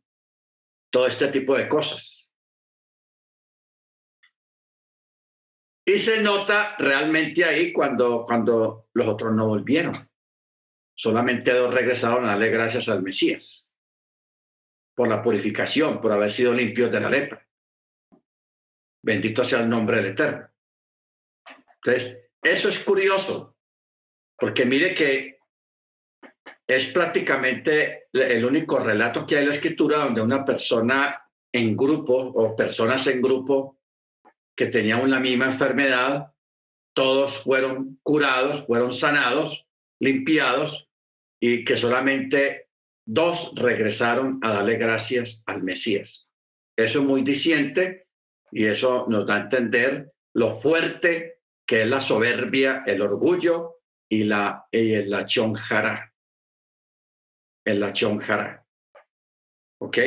todo 0.90 1.08
este 1.08 1.28
tipo 1.28 1.56
de 1.56 1.68
cosas. 1.68 2.32
Y 5.88 6.00
se 6.00 6.22
nota 6.22 6.76
realmente 6.80 7.44
ahí 7.44 7.72
cuando, 7.72 8.26
cuando 8.26 8.88
los 8.94 9.08
otros 9.08 9.34
no 9.34 9.48
volvieron. 9.48 10.10
Solamente 10.96 11.54
dos 11.54 11.72
regresaron 11.72 12.26
a 12.26 12.30
darle 12.30 12.50
gracias 12.50 12.90
al 12.90 13.04
Mesías 13.04 13.65
por 14.96 15.08
la 15.08 15.22
purificación, 15.22 16.02
por 16.02 16.12
haber 16.12 16.32
sido 16.32 16.54
limpios 16.54 16.92
de 16.92 17.00
la 17.00 17.10
lepra. 17.10 17.46
Bendito 19.04 19.44
sea 19.44 19.60
el 19.60 19.70
nombre 19.70 19.98
del 19.98 20.08
Eterno. 20.08 20.50
Entonces, 21.76 22.30
eso 22.42 22.70
es 22.70 22.80
curioso, 22.80 23.56
porque 24.38 24.66
mire 24.66 24.96
que 24.96 25.38
es 26.68 26.88
prácticamente 26.88 28.08
el 28.12 28.44
único 28.44 28.80
relato 28.80 29.26
que 29.26 29.36
hay 29.36 29.44
en 29.44 29.50
la 29.50 29.56
escritura 29.56 30.00
donde 30.00 30.22
una 30.22 30.44
persona 30.44 31.22
en 31.52 31.78
grupo 31.78 32.16
o 32.16 32.56
personas 32.56 33.06
en 33.08 33.22
grupo 33.22 33.80
que 34.56 34.68
tenían 34.68 35.02
una 35.02 35.20
misma 35.20 35.46
enfermedad, 35.46 36.34
todos 36.94 37.38
fueron 37.44 38.00
curados, 38.02 38.66
fueron 38.66 38.94
sanados, 38.94 39.68
limpiados 40.00 40.90
y 41.40 41.64
que 41.66 41.78
solamente 41.78 42.65
dos 43.06 43.54
regresaron 43.56 44.40
a 44.42 44.52
darle 44.52 44.78
gracias 44.78 45.44
al 45.46 45.64
Mesías. 45.64 46.30
Eso 46.76 47.00
es 47.00 47.06
muy 47.06 47.22
diciente 47.22 48.08
y 48.52 48.66
eso 48.66 49.06
nos 49.08 49.26
da 49.26 49.36
a 49.36 49.42
entender 49.42 50.12
lo 50.34 50.60
fuerte 50.60 51.40
que 51.66 51.84
es 51.84 51.88
la 51.88 52.02
soberbia, 52.02 52.84
el 52.86 53.02
orgullo 53.02 53.78
y 54.10 54.24
la, 54.24 54.68
y 54.72 54.96
la 55.04 55.26
chonjara. 55.26 56.14
El 57.66 57.94
chonjara. 57.94 58.66
¿Ok? 59.80 59.98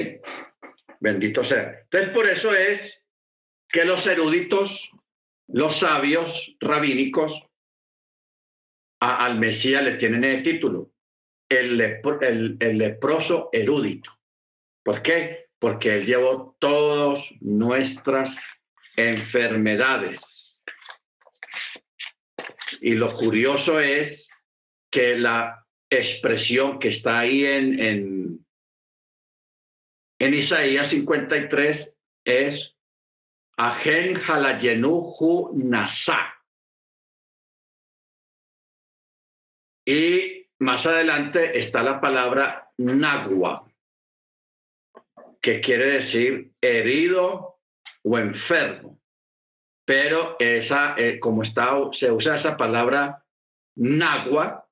Bendito 1.00 1.42
sea. 1.42 1.80
Entonces, 1.82 2.10
por 2.10 2.26
eso 2.26 2.54
es 2.54 3.04
que 3.68 3.84
los 3.84 4.06
eruditos, 4.06 4.90
los 5.48 5.78
sabios 5.78 6.56
rabínicos, 6.60 7.44
al 9.00 9.38
Mesías 9.38 9.82
le 9.82 9.96
tienen 9.96 10.24
el 10.24 10.42
título, 10.42 10.92
el, 11.48 11.80
el, 12.60 12.78
leproso 12.78 13.48
erudito. 13.52 14.10
¿Por 14.84 15.02
qué? 15.02 15.46
Porque 15.58 15.96
él 15.96 16.06
llevó 16.06 16.56
todas 16.58 17.30
nuestras 17.40 18.36
enfermedades. 18.96 20.62
Y 22.80 22.92
lo 22.92 23.16
curioso 23.16 23.80
es 23.80 24.30
que 24.90 25.16
la 25.16 25.66
expresión 25.90 26.78
que 26.78 26.88
está 26.88 27.20
ahí 27.20 27.44
en, 27.44 27.80
en, 27.80 28.46
en 30.18 30.34
Isaías 30.34 30.88
53 30.88 31.96
es 32.24 32.74
Ajen 33.56 34.16
halayenuhu 34.16 35.50
nasa. 35.56 36.32
Y 39.84 40.37
más 40.60 40.86
adelante 40.86 41.58
está 41.58 41.82
la 41.82 42.00
palabra 42.00 42.70
nagua, 42.78 43.66
que 45.40 45.60
quiere 45.60 45.86
decir 45.86 46.52
herido 46.60 47.60
o 48.02 48.18
enfermo. 48.18 49.00
Pero 49.84 50.36
esa, 50.38 50.94
eh, 50.98 51.18
como 51.18 51.42
se 51.44 52.10
usa 52.10 52.36
esa 52.36 52.56
palabra 52.56 53.24
nagua, 53.76 54.68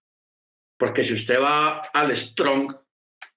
porque 0.78 1.04
si 1.04 1.14
usted 1.14 1.40
va 1.40 1.78
al 1.92 2.14
Strong 2.14 2.76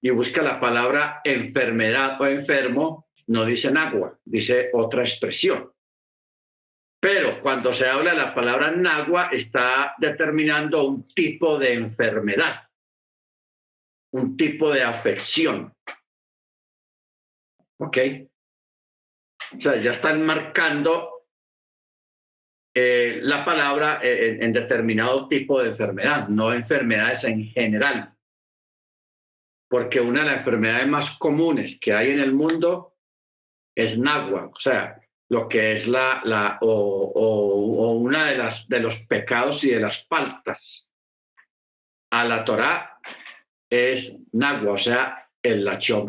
y 0.02 0.10
busca 0.10 0.42
la 0.42 0.60
palabra 0.60 1.22
enfermedad 1.24 2.20
o 2.20 2.26
enfermo, 2.26 3.08
no 3.28 3.46
dice 3.46 3.72
nagua, 3.72 4.20
dice 4.26 4.72
otra 4.74 5.04
expresión. 5.04 5.72
Pero 7.00 7.42
cuando 7.42 7.72
se 7.72 7.88
habla 7.88 8.12
de 8.12 8.18
la 8.18 8.36
palabra 8.36 8.72
nagua, 8.72 9.30
está 9.32 9.96
determinando 9.98 10.86
un 10.86 11.08
tipo 11.08 11.58
de 11.58 11.74
enfermedad, 11.74 12.68
un 14.12 14.36
tipo 14.36 14.72
de 14.72 14.84
afección. 14.84 15.74
¿Ok? 17.80 17.98
O 19.56 19.62
sea, 19.62 19.78
ya 19.78 19.94
están 19.94 20.26
marcando 20.26 21.20
eh, 22.76 23.20
la 23.22 23.46
palabra 23.46 24.00
eh, 24.04 24.38
en 24.42 24.52
determinado 24.52 25.28
tipo 25.28 25.62
de 25.62 25.70
enfermedad, 25.70 26.28
no 26.28 26.54
enfermedades 26.54 27.24
en 27.24 27.46
general. 27.46 28.14
Porque 29.70 30.02
una 30.02 30.22
de 30.22 30.26
las 30.28 30.38
enfermedades 30.40 30.88
más 30.88 31.18
comunes 31.18 31.80
que 31.80 31.94
hay 31.94 32.12
en 32.12 32.20
el 32.20 32.34
mundo 32.34 32.98
es 33.76 33.98
nagua, 33.98 34.52
o 34.54 34.60
sea, 34.60 34.99
lo 35.30 35.48
que 35.48 35.74
es 35.74 35.88
la, 35.88 36.22
la 36.26 36.58
o, 36.62 37.12
o, 37.16 37.92
una 37.94 38.26
de 38.26 38.38
las 38.38 38.68
de 38.68 38.80
los 38.80 39.00
pecados 39.06 39.64
y 39.64 39.72
de 39.72 39.80
las 39.80 40.06
faltas 40.08 40.90
a 42.12 42.26
la 42.26 42.44
Torá 42.44 43.00
es 43.70 44.18
nagua, 44.32 44.74
o 44.74 44.78
sea, 44.78 45.30
el 45.42 45.64
lachón 45.64 46.08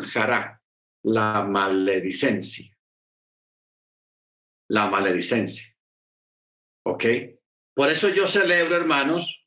la 1.03 1.43
maledicencia. 1.43 2.75
La 4.69 4.87
maledicencia. 4.87 5.75
¿Ok? 6.85 7.05
Por 7.75 7.89
eso 7.89 8.09
yo 8.09 8.25
celebro, 8.25 8.75
hermanos, 8.75 9.45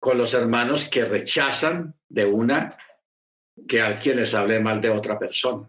con 0.00 0.16
los 0.16 0.32
hermanos 0.34 0.88
que 0.88 1.04
rechazan 1.04 1.94
de 2.08 2.26
una 2.26 2.78
que 3.68 3.80
alguien 3.80 4.16
les 4.16 4.34
hable 4.34 4.60
mal 4.60 4.80
de 4.80 4.90
otra 4.90 5.18
persona. 5.18 5.68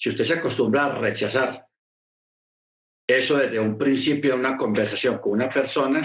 Si 0.00 0.08
usted 0.08 0.24
se 0.24 0.34
acostumbra 0.34 0.86
a 0.86 0.98
rechazar 0.98 1.66
eso 3.06 3.36
desde 3.36 3.58
un 3.58 3.76
principio 3.76 4.32
de 4.32 4.40
una 4.40 4.56
conversación 4.56 5.18
con 5.18 5.32
una 5.32 5.50
persona, 5.50 6.00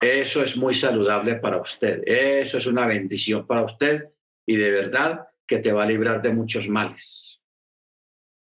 eso 0.00 0.42
es 0.42 0.56
muy 0.56 0.74
saludable 0.74 1.36
para 1.36 1.60
usted. 1.60 2.02
Eso 2.06 2.58
es 2.58 2.66
una 2.66 2.86
bendición 2.86 3.46
para 3.46 3.62
usted 3.62 4.08
y 4.46 4.56
de 4.56 4.70
verdad 4.70 5.28
que 5.46 5.58
te 5.58 5.72
va 5.72 5.84
a 5.84 5.86
librar 5.86 6.22
de 6.22 6.30
muchos 6.30 6.68
males. 6.68 7.42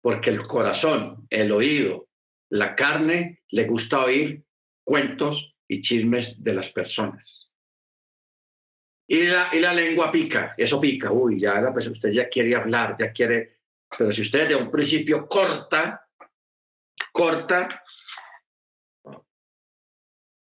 Porque 0.03 0.31
el 0.31 0.43
corazón, 0.43 1.26
el 1.31 1.51
oído, 1.51 2.09
la 2.51 2.76
carne 2.76 3.43
le 3.51 3.64
gusta 3.64 4.05
oír 4.05 4.45
cuentos 4.85 5.57
y 5.66 5.81
chismes 5.81 6.45
de 6.45 6.55
las 6.55 6.70
personas. 6.70 7.53
Y 9.11 9.26
la, 9.26 9.49
y 9.53 9.61
la 9.61 9.72
lengua 9.72 10.12
pica, 10.12 10.55
eso 10.57 10.79
pica, 10.81 11.11
uy, 11.11 11.41
ya 11.41 11.61
la 11.61 11.72
persona, 11.72 11.93
usted 11.93 12.11
ya 12.11 12.29
quiere 12.29 12.55
hablar, 12.55 12.95
ya 12.99 13.11
quiere, 13.11 13.58
pero 13.97 14.12
si 14.12 14.22
usted 14.22 14.49
de 14.49 14.57
un 14.57 14.70
principio 14.70 15.26
corta, 15.26 16.07
corta, 17.12 17.82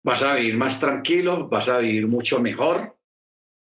vas 0.04 0.22
a 0.22 0.34
vivir 0.34 0.56
más 0.56 0.78
tranquilo, 0.78 1.48
vas 1.48 1.68
a 1.68 1.78
vivir 1.78 2.06
mucho 2.06 2.40
mejor 2.40 2.98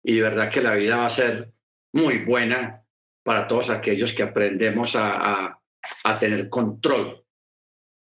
y 0.04 0.16
de 0.16 0.22
verdad 0.22 0.52
que 0.52 0.62
la 0.62 0.76
vida 0.76 0.98
va 0.98 1.06
a 1.06 1.10
ser 1.10 1.54
muy 1.94 2.20
buena 2.20 2.84
para 3.24 3.48
todos 3.48 3.70
aquellos 3.70 4.14
que 4.14 4.24
aprendemos 4.24 4.96
a, 4.96 5.60
a, 6.04 6.20
tener 6.20 6.50
control 6.50 7.26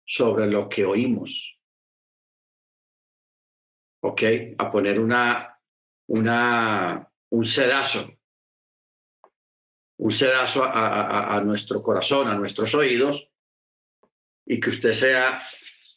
sobre 0.05 0.47
lo 0.47 0.69
que 0.69 0.85
oímos. 0.85 1.59
¿Ok? 4.01 4.21
A 4.57 4.71
poner 4.71 4.99
una, 4.99 5.59
una, 6.07 7.11
un 7.29 7.45
sedazo, 7.45 8.16
un 9.97 10.11
sedazo 10.11 10.63
a, 10.63 11.41
nuestro 11.43 11.81
corazón, 11.81 12.27
a 12.27 12.35
nuestros 12.35 12.73
oídos, 12.75 13.29
y 14.45 14.59
que 14.59 14.69
usted 14.69 14.93
sea 14.93 15.41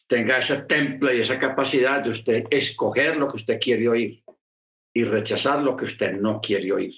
tenga 0.09 0.39
ese 0.39 0.63
templo 0.63 1.13
y 1.13 1.21
esa 1.21 1.39
capacidad 1.39 2.03
de 2.03 2.11
usted 2.11 2.45
escoger 2.51 3.17
lo 3.17 3.29
que 3.29 3.37
usted 3.37 3.61
quiere 3.61 3.89
oír 3.89 4.25
y 4.93 5.05
rechazar 5.05 5.63
lo 5.63 5.77
que 5.77 5.85
usted 5.85 6.13
no 6.15 6.41
quiere 6.41 6.73
oír. 6.73 6.95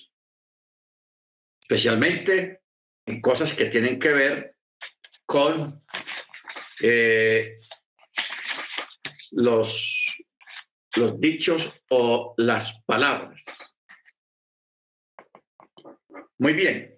Especialmente 1.60 2.62
en 3.04 3.20
cosas 3.20 3.52
que 3.52 3.66
tienen 3.66 3.98
que 3.98 4.12
ver 4.12 4.56
con 5.26 5.82
eh, 6.80 7.60
los, 9.32 10.24
los 10.96 11.20
dichos 11.20 11.70
o 11.90 12.34
las 12.38 12.82
palabras. 12.86 13.44
Muy 16.38 16.54
bien. 16.54 16.91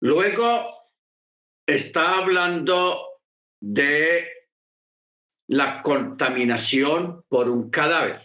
Luego 0.00 0.80
está 1.66 2.18
hablando 2.18 3.20
de 3.60 4.26
la 5.48 5.82
contaminación 5.82 7.24
por 7.28 7.48
un 7.48 7.70
cadáver. 7.70 8.22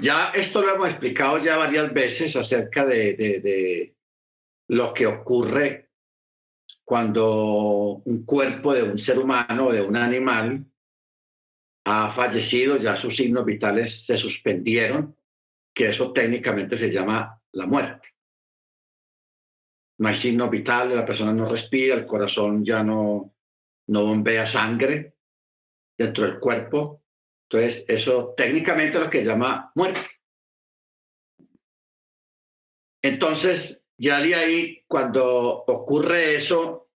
Ya 0.00 0.30
esto 0.30 0.62
lo 0.62 0.74
hemos 0.74 0.90
explicado 0.90 1.38
ya 1.38 1.56
varias 1.56 1.92
veces 1.92 2.36
acerca 2.36 2.86
de, 2.86 3.96
lo 4.68 4.94
que 4.94 5.06
ocurre 5.06 5.90
cuando 6.84 8.02
un 8.04 8.24
cuerpo 8.24 8.74
de 8.74 8.82
un 8.82 8.98
ser 8.98 9.18
humano 9.18 9.66
o 9.66 9.72
de 9.72 9.80
un 9.80 9.96
animal 9.96 10.64
ha 11.86 12.12
fallecido, 12.12 12.76
ya 12.76 12.94
sus 12.94 13.16
signos 13.16 13.46
vitales 13.46 14.04
se 14.04 14.16
suspendieron, 14.16 15.16
que 15.74 15.88
eso 15.88 16.12
técnicamente 16.12 16.76
se 16.76 16.90
llama 16.90 17.40
la 17.52 17.66
muerte. 17.66 18.10
No 19.98 20.08
hay 20.08 20.16
signos 20.16 20.50
vitales, 20.50 20.96
la 20.96 21.04
persona 21.04 21.32
no 21.32 21.48
respira, 21.48 21.94
el 21.94 22.06
corazón 22.06 22.64
ya 22.64 22.82
no, 22.84 23.34
no 23.88 24.04
bombea 24.04 24.46
sangre 24.46 25.16
dentro 25.96 26.24
del 26.24 26.38
cuerpo. 26.38 27.02
Entonces, 27.50 27.84
eso 27.88 28.34
técnicamente 28.36 28.98
es 28.98 29.04
lo 29.04 29.10
que 29.10 29.24
llama 29.24 29.72
muerte. 29.74 30.00
Entonces, 33.02 33.86
ya 33.96 34.20
de 34.20 34.34
ahí, 34.34 34.84
cuando 34.86 35.64
ocurre 35.66 36.36
eso, 36.36 36.90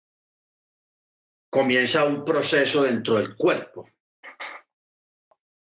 comienza 1.49 2.03
un 2.03 2.25
proceso 2.25 2.83
dentro 2.83 3.15
del 3.15 3.35
cuerpo. 3.35 3.89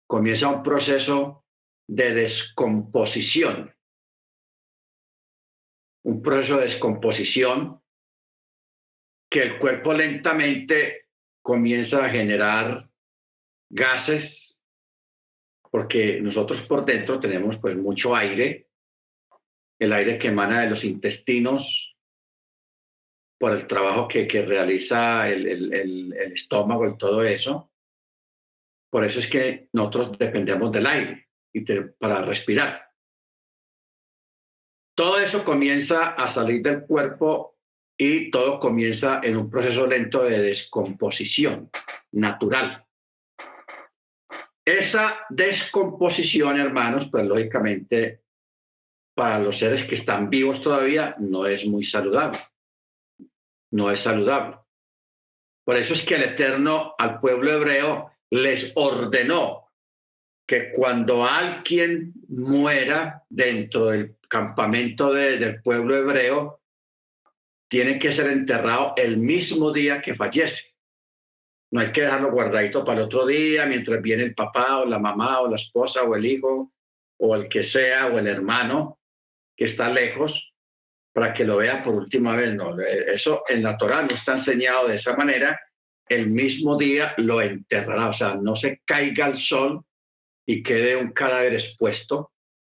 Comienza 0.07 0.49
un 0.49 0.61
proceso 0.61 1.45
de 1.87 2.13
descomposición. 2.13 3.74
Un 6.05 6.21
proceso 6.21 6.57
de 6.57 6.63
descomposición 6.63 7.81
que 9.29 9.41
el 9.41 9.59
cuerpo 9.59 9.93
lentamente 9.93 11.07
comienza 11.41 12.05
a 12.05 12.09
generar 12.09 12.89
gases, 13.69 14.61
porque 15.69 16.21
nosotros 16.21 16.61
por 16.61 16.85
dentro 16.85 17.19
tenemos 17.19 17.57
pues 17.57 17.75
mucho 17.75 18.15
aire, 18.15 18.69
el 19.79 19.93
aire 19.93 20.17
que 20.17 20.29
emana 20.29 20.61
de 20.61 20.69
los 20.69 20.83
intestinos 20.83 21.97
por 23.37 23.51
el 23.51 23.67
trabajo 23.67 24.07
que, 24.07 24.27
que 24.27 24.45
realiza 24.45 25.27
el, 25.27 25.73
el, 25.73 26.13
estómago 26.13 26.87
y 26.87 26.97
todo 26.97 27.23
eso. 27.23 27.71
Por 28.89 29.03
eso 29.03 29.19
es 29.19 29.27
que 29.27 29.67
nosotros 29.73 30.17
dependemos 30.17 30.71
del 30.71 30.87
aire 30.87 31.27
y 31.51 31.61
para 31.99 32.21
respirar. 32.21 32.84
Todo 34.95 35.19
eso 35.19 35.43
comienza 35.43 36.13
a 36.13 36.27
salir 36.29 36.61
del 36.61 36.85
cuerpo 36.85 37.57
y 37.97 38.31
todo 38.31 38.59
comienza 38.59 39.19
en 39.21 39.35
un 39.35 39.49
proceso 39.49 39.85
lento 39.85 40.23
de 40.23 40.41
descomposición 40.41 41.69
natural. 42.13 42.85
Esa 44.65 45.19
descomposición, 45.29 46.59
hermanos, 46.59 47.09
pues 47.11 47.25
lógicamente 47.25 48.23
para 49.13 49.37
los 49.39 49.57
seres 49.59 49.83
que 49.83 49.95
están 49.95 50.29
vivos 50.29 50.61
todavía 50.61 51.15
no 51.19 51.45
es 51.45 51.65
muy 51.65 51.83
saludable. 51.83 52.39
No 53.71 53.91
es 53.91 53.99
saludable. 53.99 54.57
Por 55.65 55.75
eso 55.75 55.93
es 55.93 56.03
que 56.03 56.15
el 56.15 56.23
Eterno 56.23 56.95
al 56.97 57.19
pueblo 57.19 57.51
hebreo 57.51 58.11
les 58.29 58.71
ordenó 58.75 59.71
que 60.47 60.71
cuando 60.71 61.25
alguien 61.25 62.13
muera 62.27 63.23
dentro 63.29 63.87
del 63.87 64.14
campamento 64.27 65.13
del 65.13 65.61
pueblo 65.61 65.95
hebreo, 65.95 66.61
tiene 67.67 67.99
que 67.99 68.11
ser 68.11 68.27
enterrado 68.27 68.93
el 68.97 69.17
mismo 69.17 69.71
día 69.71 70.01
que 70.01 70.15
fallece. 70.15 70.75
No 71.71 71.81
hay 71.81 71.91
que 71.91 72.01
dejarlo 72.01 72.31
guardadito 72.31 72.85
para 72.85 72.99
el 72.99 73.05
otro 73.05 73.25
día 73.25 73.65
mientras 73.65 74.01
viene 74.01 74.23
el 74.23 74.35
papá 74.35 74.77
o 74.77 74.85
la 74.85 74.99
mamá 74.99 75.41
o 75.41 75.49
la 75.49 75.55
esposa 75.55 76.03
o 76.03 76.15
el 76.15 76.25
hijo 76.25 76.71
o 77.17 77.35
el 77.35 77.49
que 77.49 77.63
sea 77.63 78.07
o 78.07 78.19
el 78.19 78.27
hermano 78.27 78.99
que 79.57 79.65
está 79.65 79.89
lejos 79.89 80.53
para 81.13 81.33
que 81.33 81.45
lo 81.45 81.57
vea 81.57 81.83
por 81.83 81.95
última 81.95 82.35
vez. 82.35 82.53
No, 82.53 82.79
eso 82.79 83.43
en 83.47 83.63
la 83.63 83.77
Torah 83.77 84.01
no 84.01 84.13
está 84.13 84.33
enseñado 84.33 84.87
de 84.87 84.95
esa 84.95 85.15
manera. 85.15 85.59
El 86.07 86.29
mismo 86.29 86.77
día 86.77 87.13
lo 87.17 87.41
enterrará, 87.41 88.09
o 88.09 88.13
sea, 88.13 88.35
no 88.35 88.55
se 88.55 88.81
caiga 88.85 89.27
el 89.27 89.37
sol 89.37 89.83
y 90.45 90.61
quede 90.61 90.95
un 90.95 91.11
cadáver 91.13 91.53
expuesto, 91.53 92.31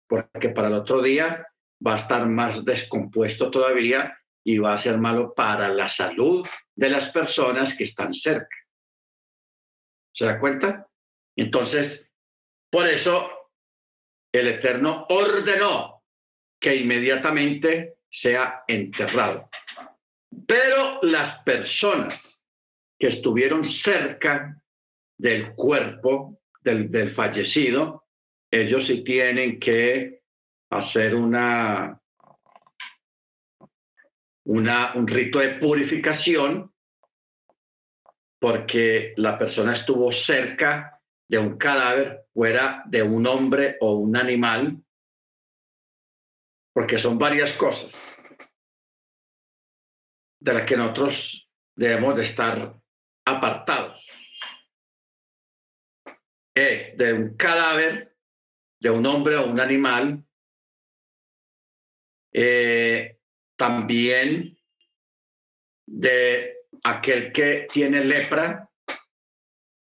porque 0.08 0.50
para 0.50 0.70
el 0.70 0.74
otro 0.74 1.02
día 1.02 1.48
va 1.86 1.96
a 1.96 1.98
estar 1.98 2.26
más 2.26 2.66
descompuesto 2.66 3.52
todavía 3.52 4.18
y 4.44 4.58
va 4.58 4.74
a 4.74 4.78
ser 4.78 4.98
malo 4.98 5.34
para 5.34 5.70
la 5.70 5.90
salud 5.90 6.48
de 6.76 6.90
las 6.90 7.10
personas 7.12 7.76
que 7.76 7.84
están 7.84 8.14
cerca. 8.14 8.56
¿Se 10.14 10.26
da 10.26 10.40
cuenta? 10.40 10.88
Entonces, 11.36 12.12
por 12.72 12.88
eso 12.88 13.30
el 14.32 14.48
Eterno 14.48 15.06
ordenó 15.10 16.04
que 16.60 16.76
inmediatamente 16.76 17.98
sea 18.10 18.64
enterrado. 18.68 19.50
Pero 20.48 21.00
las 21.04 21.40
personas 21.42 22.44
que 22.98 23.08
estuvieron 23.08 23.64
cerca 23.64 24.60
del 25.18 25.54
cuerpo 25.54 26.40
del, 26.62 26.90
del 26.90 27.12
fallecido, 27.12 28.07
ellos 28.52 28.86
sí 28.86 29.04
tienen 29.04 29.60
que 29.60 30.22
hacer 30.70 31.16
una 31.16 32.02
un 34.46 35.08
rito 35.08 35.40
de 35.40 35.56
purificación 35.56 36.74
porque 38.40 39.14
la 39.18 39.38
persona 39.38 39.74
estuvo 39.74 40.12
cerca 40.12 41.02
de 41.28 41.38
un 41.38 41.58
cadáver, 41.58 42.28
fuera 42.34 42.84
de 42.86 43.04
un 43.04 43.28
hombre 43.28 43.78
o 43.82 43.96
un 43.96 44.16
animal, 44.16 44.82
porque 46.74 46.98
son 46.98 47.18
varias 47.18 47.52
cosas 47.54 47.94
de 50.40 50.54
las 50.54 50.64
que 50.64 50.78
nosotros 50.78 51.50
debemos 51.76 52.16
de 52.16 52.24
estar 52.24 52.80
apartados. 53.26 54.08
Es 56.56 56.96
de 56.98 57.14
un 57.14 57.36
cadáver, 57.36 58.17
de 58.80 58.90
un 58.90 59.06
hombre 59.06 59.36
o 59.36 59.48
un 59.48 59.60
animal, 59.60 60.24
eh, 62.34 63.20
también 63.56 64.58
de 65.88 66.58
aquel 66.84 67.32
que 67.32 67.68
tiene 67.72 68.04
lepra, 68.04 68.70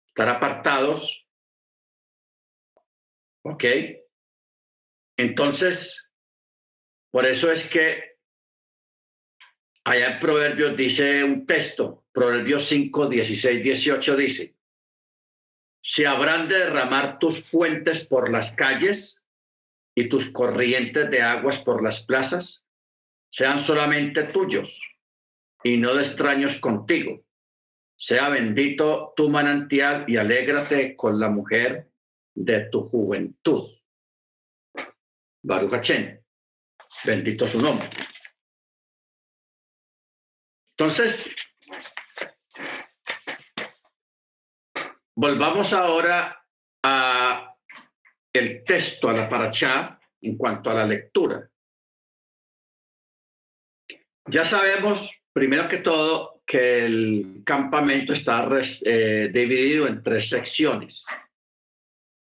estar 0.09 0.29
apartados, 0.29 1.29
¿ok? 3.45 3.65
Entonces, 5.17 6.11
por 7.11 7.25
eso 7.27 7.51
es 7.51 7.69
que 7.69 8.19
allá 9.85 10.15
en 10.15 10.21
Proverbios 10.21 10.77
dice 10.77 11.25
un 11.25 11.47
texto, 11.47 12.05
Proverbios 12.13 12.67
5, 12.67 13.09
16, 13.09 13.63
18 13.63 14.17
dice, 14.17 14.57
se 15.83 16.07
habrán 16.07 16.49
de 16.49 16.59
derramar 16.61 17.19
tus 17.19 17.43
fuentes 17.45 18.07
por 18.07 18.31
las 18.31 18.53
calles 18.53 19.25
y 19.95 20.09
tus 20.09 20.31
corrientes 20.31 21.11
de 21.11 21.23
aguas 21.23 21.59
por 21.59 21.83
las 21.83 22.01
plazas, 22.01 22.65
sean 23.31 23.59
solamente 23.59 24.23
tuyos 24.25 24.97
y 25.65 25.77
no 25.77 25.95
de 25.95 26.05
extraños 26.05 26.57
contigo. 26.57 27.25
Sea 27.97 28.29
bendito 28.29 29.13
tu 29.17 29.29
manantial 29.29 30.05
y 30.09 30.17
alégrate 30.17 30.97
con 30.97 31.19
la 31.19 31.29
mujer 31.29 31.91
de 32.35 32.61
tu 32.71 32.89
juventud. 32.89 33.71
Baruch 35.43 35.87
bendito 37.05 37.47
su 37.47 37.61
nombre. 37.61 37.89
Entonces, 40.77 41.35
volvamos 45.17 45.73
ahora 45.73 46.45
a 46.83 47.57
el 48.33 48.65
texto, 48.65 49.09
a 49.09 49.13
la 49.13 49.29
paracha, 49.29 49.99
en 50.21 50.37
cuanto 50.37 50.71
a 50.71 50.75
la 50.75 50.87
lectura. 50.87 51.49
Ya 54.27 54.45
sabemos, 54.45 55.11
primero 55.33 55.69
que 55.69 55.79
todo, 55.79 56.43
que 56.47 56.85
el 56.85 57.43
campamento 57.45 58.13
está 58.13 58.49
eh, 58.85 59.31
dividido 59.33 59.87
en 59.87 60.03
tres 60.03 60.29
secciones. 60.29 61.05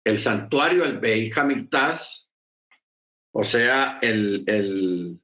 El 0.03 0.19
santuario, 0.19 0.83
el 0.83 0.99
Beit 0.99 1.37
Hamiltaz, 1.37 2.29
o 3.35 3.43
sea, 3.43 3.99
el, 4.01 5.19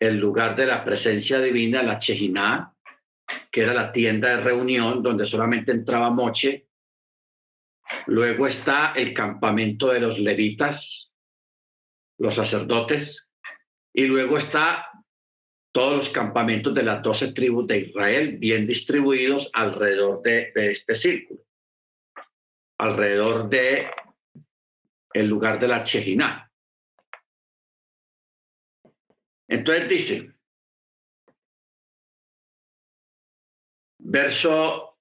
lugar 0.00 0.56
de 0.56 0.66
la 0.66 0.84
presencia 0.84 1.40
divina, 1.40 1.82
la 1.82 1.98
Chejiná, 1.98 2.71
que 3.50 3.62
era 3.62 3.74
la 3.74 3.92
tienda 3.92 4.28
de 4.28 4.42
reunión 4.42 5.02
donde 5.02 5.26
solamente 5.26 5.72
entraba 5.72 6.10
Moche. 6.10 6.68
Luego 8.06 8.46
está 8.46 8.92
el 8.96 9.12
campamento 9.12 9.88
de 9.88 10.00
los 10.00 10.18
levitas, 10.18 11.10
los 12.18 12.34
sacerdotes, 12.34 13.30
y 13.92 14.06
luego 14.06 14.38
está 14.38 14.88
todos 15.72 15.96
los 15.96 16.08
campamentos 16.10 16.74
de 16.74 16.82
las 16.82 17.02
doce 17.02 17.32
tribus 17.32 17.66
de 17.66 17.78
Israel 17.78 18.36
bien 18.38 18.66
distribuidos 18.66 19.50
alrededor 19.54 20.22
de, 20.22 20.52
este 20.54 20.94
círculo, 20.94 21.40
alrededor 22.78 23.48
de 23.48 23.90
el 25.14 25.26
lugar 25.26 25.58
de 25.58 25.68
la 25.68 25.82
Chejiná. 25.82 26.50
Entonces 29.48 29.88
dice, 29.88 30.34
verso 34.04 34.98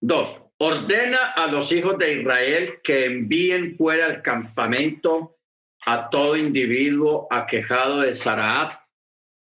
2, 0.00 0.42
ordena 0.58 1.32
a 1.32 1.46
los 1.46 1.72
hijos 1.72 1.98
de 1.98 2.20
Israel 2.20 2.80
que 2.82 3.06
envíen 3.06 3.76
fuera 3.76 4.06
al 4.06 4.22
campamento 4.22 5.38
a 5.86 6.08
todo 6.08 6.36
individuo 6.36 7.26
aquejado 7.30 8.00
de 8.00 8.14
Saraat, 8.14 8.80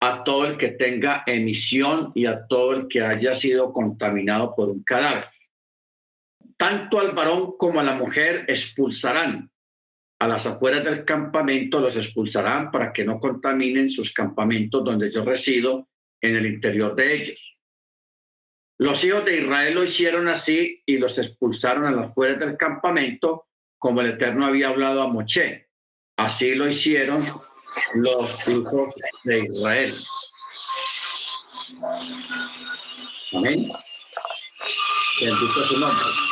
a 0.01 0.22
todo 0.22 0.47
el 0.47 0.57
que 0.57 0.68
tenga 0.68 1.24
emisión 1.26 2.12
y 2.14 2.26
a 2.26 2.47
todo 2.47 2.72
el 2.72 2.89
que 2.89 3.03
haya 3.03 3.34
sido 3.34 3.72
contaminado 3.72 4.55
por 4.55 4.68
un 4.68 4.82
cadáver. 4.84 5.26
Tanto 6.57 7.01
al 7.01 7.12
varón 7.12 7.57
como 7.57 7.80
a 7.80 7.84
la 7.84 7.95
mujer 7.95 8.45
expulsarán. 8.49 9.51
A 10.21 10.27
las 10.27 10.47
afueras 10.47 10.85
del 10.85 11.05
campamento 11.05 11.81
los 11.81 11.97
expulsarán 11.97 12.71
para 12.71 12.93
que 12.93 13.05
no 13.05 13.21
contaminen 13.21 13.91
sus 13.91 14.12
campamentos 14.12 14.85
donde 14.85 15.11
yo 15.12 15.25
resido 15.25 15.89
en 16.21 16.37
el 16.37 16.47
interior 16.47 16.95
de 16.97 17.14
ellos. 17.14 17.59
Los 18.79 19.03
hijos 19.05 19.25
de 19.25 19.39
Israel 19.39 19.75
lo 19.75 19.85
hicieron 19.85 20.29
así 20.29 20.83
y 20.87 20.99
los 20.99 21.19
expulsaron 21.19 21.85
a 21.85 21.91
las 21.91 22.11
afueras 22.11 22.39
del 22.39 22.57
campamento, 22.57 23.47
como 23.77 24.01
el 24.01 24.11
Eterno 24.11 24.47
había 24.47 24.69
hablado 24.69 25.03
a 25.03 25.09
Moche 25.09 25.69
Así 26.16 26.55
lo 26.57 26.69
hicieron 26.69 27.25
los 27.95 28.37
hijos 28.49 28.95
de 29.23 29.39
Israel. 29.45 29.97
Amén. 33.33 33.71
Bendito 35.21 35.64
su 35.64 35.79
nombre. 35.79 36.28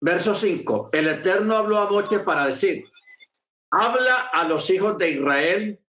Verso 0.00 0.34
5. 0.34 0.90
El 0.92 1.08
Eterno 1.08 1.56
habló 1.56 1.78
a 1.78 1.90
Moche 1.90 2.20
para 2.20 2.46
decir, 2.46 2.84
habla 3.70 4.28
a 4.32 4.46
los 4.46 4.70
hijos 4.70 4.96
de 4.98 5.10
Israel 5.10 5.80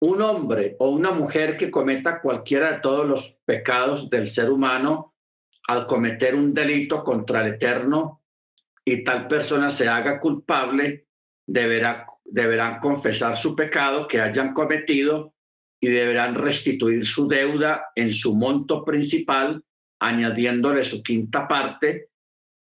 un 0.00 0.20
hombre 0.20 0.76
o 0.78 0.90
una 0.90 1.10
mujer 1.10 1.56
que 1.56 1.70
cometa 1.70 2.20
cualquiera 2.20 2.72
de 2.72 2.80
todos 2.80 3.06
los 3.06 3.36
pecados 3.44 4.10
del 4.10 4.28
ser 4.28 4.50
humano 4.50 5.14
al 5.68 5.86
cometer 5.86 6.34
un 6.34 6.52
delito 6.52 7.02
contra 7.02 7.40
el 7.40 7.54
Eterno 7.54 8.22
y 8.84 9.02
tal 9.02 9.26
persona 9.26 9.70
se 9.70 9.88
haga 9.88 10.20
culpable, 10.20 11.06
deberá, 11.46 12.06
deberán 12.24 12.78
confesar 12.78 13.36
su 13.36 13.56
pecado 13.56 14.06
que 14.06 14.20
hayan 14.20 14.52
cometido 14.52 15.34
y 15.80 15.88
deberán 15.88 16.34
restituir 16.34 17.04
su 17.06 17.26
deuda 17.26 17.86
en 17.94 18.12
su 18.12 18.34
monto 18.34 18.84
principal, 18.84 19.62
añadiéndole 20.00 20.84
su 20.84 21.02
quinta 21.02 21.48
parte, 21.48 22.10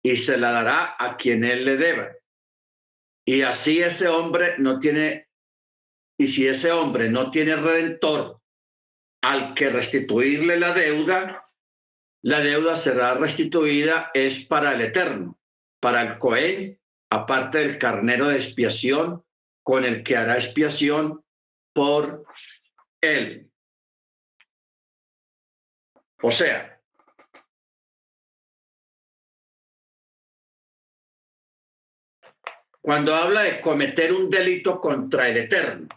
y 0.06 0.18
se 0.18 0.38
la 0.38 0.52
dará 0.52 0.96
a 1.00 1.18
quien 1.18 1.44
él 1.44 1.66
le 1.66 1.78
deba. 1.78 2.12
Y 3.26 3.42
así 3.42 3.82
ese 3.82 4.08
hombre 4.08 4.54
no 4.60 4.80
tiene, 4.80 5.30
y 6.16 6.28
si 6.28 6.48
ese 6.48 6.72
hombre 6.72 7.10
no 7.10 7.32
tiene 7.32 7.56
redentor 7.56 8.40
al 9.24 9.56
que 9.56 9.72
restituirle 9.72 10.60
la 10.60 10.74
deuda, 10.74 11.44
la 12.22 12.40
deuda 12.42 12.76
será 12.76 13.16
restituida 13.16 14.12
es 14.14 14.46
para 14.46 14.74
el 14.74 14.82
eterno, 14.82 15.40
para 15.80 16.04
el 16.04 16.20
Cohen, 16.20 16.80
aparte 17.10 17.58
del 17.58 17.80
carnero 17.80 18.28
de 18.28 18.36
expiación, 18.36 19.26
con 19.64 19.86
el 19.86 20.04
que 20.04 20.18
hará 20.18 20.36
expiación 20.36 21.26
por 21.74 22.26
él. 23.02 23.50
O 26.22 26.30
sea, 26.30 26.75
cuando 32.86 33.16
habla 33.16 33.42
de 33.42 33.62
cometer 33.62 34.14
un 34.14 34.30
delito 34.30 34.80
contra 34.80 35.28
el 35.28 35.38
Eterno, 35.38 35.88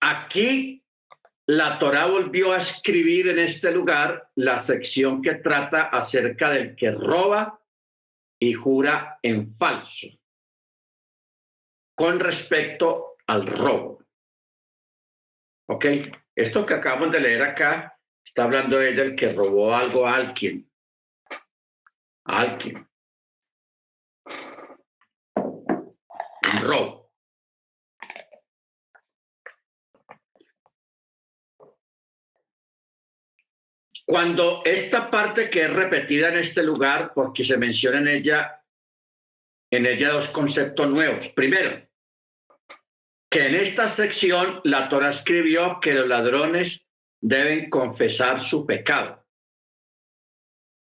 aquí 0.00 0.84
la 1.46 1.80
Torá 1.80 2.06
volvió 2.06 2.52
a 2.52 2.58
escribir 2.58 3.26
en 3.26 3.40
este 3.40 3.72
lugar 3.72 4.30
la 4.36 4.58
sección 4.58 5.20
que 5.20 5.34
trata 5.34 5.86
acerca 5.86 6.50
del 6.50 6.76
que 6.76 6.92
roba 6.92 7.60
y 8.38 8.52
jura 8.52 9.18
en 9.20 9.56
falso 9.56 10.06
con 11.96 12.20
respecto 12.20 13.16
al 13.26 13.48
robo. 13.48 14.04
¿Ok? 15.66 15.86
Esto 16.36 16.64
que 16.64 16.74
acabamos 16.74 17.10
de 17.10 17.18
leer 17.18 17.42
acá 17.42 17.98
está 18.24 18.44
hablando 18.44 18.78
de 18.78 18.92
del 18.92 19.16
que 19.16 19.32
robó 19.32 19.74
algo 19.74 20.06
a 20.06 20.14
alguien. 20.14 20.71
A 22.24 22.40
alguien. 22.40 22.88
Un 25.34 26.60
robo. 26.60 27.02
Cuando 34.04 34.62
esta 34.64 35.10
parte 35.10 35.48
que 35.48 35.62
es 35.62 35.72
repetida 35.72 36.28
en 36.28 36.38
este 36.38 36.62
lugar, 36.62 37.12
porque 37.14 37.44
se 37.44 37.56
menciona 37.56 37.98
en 37.98 38.08
ella, 38.08 38.62
en 39.70 39.86
ella 39.86 40.10
dos 40.10 40.28
conceptos 40.28 40.86
nuevos. 40.88 41.28
Primero, 41.28 41.88
que 43.30 43.46
en 43.46 43.54
esta 43.54 43.88
sección 43.88 44.60
la 44.64 44.90
Torah 44.90 45.08
escribió 45.08 45.80
que 45.80 45.94
los 45.94 46.06
ladrones 46.06 46.86
deben 47.22 47.70
confesar 47.70 48.42
su 48.42 48.66
pecado, 48.66 49.21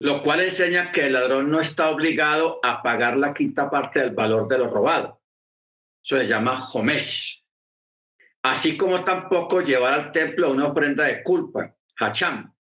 lo 0.04 0.20
cual 0.20 0.42
enseña 0.42 0.92
que 0.92 1.06
el 1.06 1.14
ladrón 1.14 1.50
no 1.50 1.60
está 1.62 1.88
obligado 1.88 2.60
a 2.62 2.82
pagar 2.82 3.16
la 3.16 3.32
quinta 3.32 3.70
parte 3.70 4.00
del 4.00 4.10
valor 4.10 4.46
de 4.48 4.58
lo 4.58 4.68
robado. 4.68 5.22
Eso 6.04 6.18
se 6.18 6.26
llama 6.26 6.68
homesh. 6.70 7.42
Así 8.42 8.76
como 8.76 9.02
tampoco 9.02 9.62
llevar 9.62 9.94
al 9.94 10.12
templo 10.12 10.50
una 10.50 10.66
ofrenda 10.66 11.04
de 11.04 11.22
culpa, 11.22 11.74
hacham, 11.98 12.54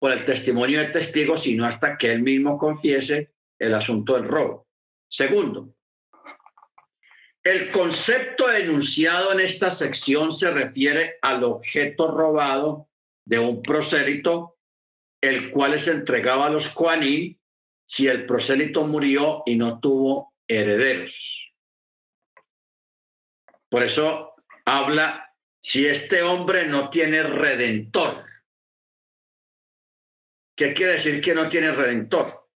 por 0.00 0.10
el 0.10 0.24
testimonio 0.24 0.80
del 0.80 0.90
testigo, 0.90 1.36
sino 1.36 1.64
hasta 1.64 1.96
que 1.96 2.10
él 2.10 2.22
mismo 2.22 2.58
confiese 2.58 3.34
el 3.56 3.72
asunto 3.72 4.14
del 4.14 4.26
robo. 4.26 4.66
Segundo, 5.06 5.76
el 7.44 7.70
concepto 7.70 8.50
enunciado 8.50 9.30
en 9.30 9.38
esta 9.38 9.70
sección 9.70 10.32
se 10.32 10.50
refiere 10.50 11.18
al 11.22 11.44
objeto 11.44 12.10
robado 12.10 12.88
de 13.24 13.38
un 13.38 13.62
prosélito, 13.62 14.53
el 15.24 15.50
cual 15.50 15.74
es 15.74 15.88
entregado 15.88 16.44
a 16.44 16.50
los 16.50 16.68
Juaní 16.68 17.38
si 17.86 18.06
el 18.08 18.26
prosélito 18.26 18.84
murió 18.84 19.42
y 19.46 19.56
no 19.56 19.80
tuvo 19.80 20.34
herederos. 20.46 21.52
Por 23.70 23.82
eso 23.82 24.34
habla 24.64 25.34
si 25.60 25.86
este 25.86 26.22
hombre 26.22 26.66
no 26.66 26.90
tiene 26.90 27.22
redentor. 27.22 28.24
¿Qué 30.56 30.72
quiere 30.74 30.92
decir 30.92 31.20
que 31.20 31.34
no 31.34 31.48
tiene 31.48 31.72
redentor? 31.72 32.48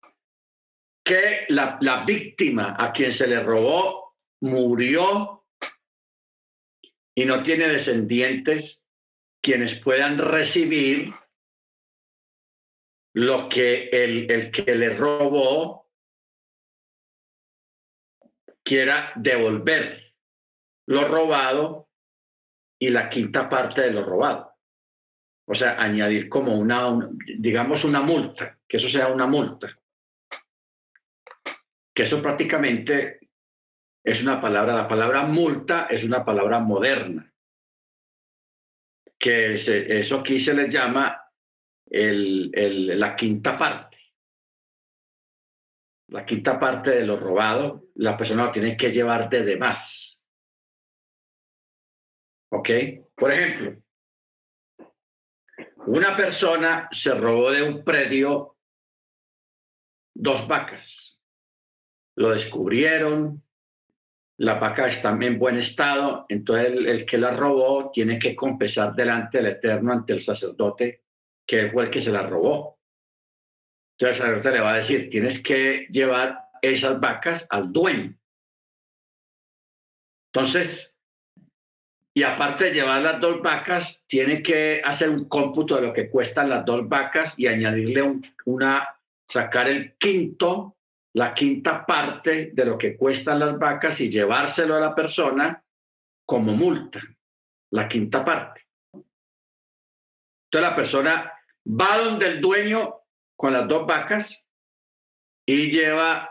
Que 1.04 1.46
la, 1.48 1.78
la 1.80 2.04
víctima 2.04 2.76
a 2.78 2.92
quien 2.92 3.12
se 3.12 3.26
le 3.26 3.42
robó 3.42 4.16
murió 4.40 5.44
y 7.14 7.24
no 7.24 7.42
tiene 7.42 7.68
descendientes 7.68 8.84
quienes 9.40 9.78
puedan 9.80 10.18
recibir 10.18 11.14
lo 13.16 13.48
que 13.48 13.88
el, 13.88 14.30
el 14.30 14.50
que 14.50 14.74
le 14.74 14.90
robó 14.90 15.88
quiera 18.62 19.12
devolver 19.16 20.12
lo 20.86 21.08
robado 21.08 21.88
y 22.78 22.90
la 22.90 23.08
quinta 23.08 23.48
parte 23.48 23.80
de 23.80 23.90
lo 23.92 24.04
robado. 24.04 24.52
O 25.48 25.54
sea, 25.54 25.80
añadir 25.80 26.28
como 26.28 26.58
una, 26.58 27.08
digamos, 27.38 27.84
una 27.84 28.02
multa, 28.02 28.58
que 28.68 28.76
eso 28.76 28.88
sea 28.90 29.08
una 29.08 29.26
multa. 29.26 29.68
Que 31.94 32.02
eso 32.02 32.20
prácticamente 32.20 33.20
es 34.04 34.22
una 34.22 34.42
palabra, 34.42 34.74
la 34.74 34.88
palabra 34.88 35.22
multa 35.22 35.86
es 35.88 36.04
una 36.04 36.22
palabra 36.22 36.58
moderna, 36.58 37.32
que 39.18 39.54
eso 39.54 40.20
aquí 40.20 40.38
se 40.38 40.52
le 40.52 40.68
llama 40.68 41.25
la 41.88 43.16
quinta 43.16 43.58
parte. 43.58 43.96
La 46.08 46.24
quinta 46.24 46.58
parte 46.58 46.90
de 46.90 47.06
lo 47.06 47.18
robado, 47.18 47.88
la 47.96 48.16
persona 48.16 48.46
lo 48.46 48.52
tiene 48.52 48.76
que 48.76 48.92
llevar 48.92 49.28
de 49.28 49.42
demás. 49.42 50.24
¿Ok? 52.52 52.70
Por 53.16 53.32
ejemplo, 53.32 53.82
una 55.86 56.16
persona 56.16 56.88
se 56.92 57.14
robó 57.14 57.50
de 57.50 57.62
un 57.62 57.84
predio 57.84 58.56
dos 60.14 60.46
vacas. 60.46 61.20
Lo 62.16 62.30
descubrieron, 62.30 63.42
la 64.38 64.54
vaca 64.54 64.88
está 64.88 65.10
en 65.10 65.38
buen 65.38 65.58
estado, 65.58 66.26
entonces 66.28 66.68
el, 66.68 67.06
que 67.06 67.18
la 67.18 67.30
robó 67.30 67.90
tiene 67.90 68.18
que 68.18 68.34
confesar 68.34 68.94
delante 68.94 69.38
del 69.38 69.52
Eterno 69.52 69.92
ante 69.92 70.12
el 70.12 70.20
sacerdote 70.20 71.05
que 71.46 71.70
fue 71.70 71.84
el 71.84 71.90
que 71.90 72.00
se 72.00 72.10
la 72.10 72.22
robó. 72.22 72.78
Entonces 73.98 74.18
el 74.18 74.26
sacerdote 74.26 74.50
le 74.50 74.60
va 74.60 74.74
a 74.74 74.78
decir, 74.78 75.08
tienes 75.08 75.42
que 75.42 75.86
llevar 75.90 76.48
esas 76.60 77.00
vacas 77.00 77.46
al 77.48 77.72
dueño. 77.72 78.14
Entonces, 80.32 80.98
y 82.14 82.22
aparte 82.22 82.64
de 82.64 82.74
llevar 82.74 83.02
las 83.02 83.20
dos 83.20 83.40
vacas, 83.40 84.04
tiene 84.06 84.42
que 84.42 84.82
hacer 84.84 85.08
un 85.08 85.26
cómputo 85.28 85.76
de 85.76 85.82
lo 85.82 85.92
que 85.92 86.10
cuestan 86.10 86.50
las 86.50 86.64
dos 86.64 86.88
vacas 86.88 87.38
y 87.38 87.46
añadirle 87.46 88.20
una, 88.44 88.98
sacar 89.26 89.68
el 89.68 89.96
quinto 89.96 90.76
la 91.16 91.32
quinta 91.32 91.86
parte 91.86 92.50
de 92.52 92.64
lo 92.66 92.76
que 92.76 92.94
cuestan 92.94 93.38
las 93.38 93.58
vacas 93.58 93.98
y 94.02 94.10
llevárselo 94.10 94.76
a 94.76 94.80
la 94.80 94.94
persona 94.94 95.64
como 96.26 96.52
multa, 96.52 97.00
la 97.70 97.88
quinta 97.88 98.22
parte. 98.22 98.66
Entonces 98.92 100.70
la 100.70 100.76
persona 100.76 101.32
va 101.66 101.98
donde 101.98 102.26
el 102.26 102.40
dueño 102.40 102.94
con 103.36 103.52
las 103.52 103.66
dos 103.68 103.86
vacas 103.86 104.48
y 105.46 105.70
lleva 105.70 106.30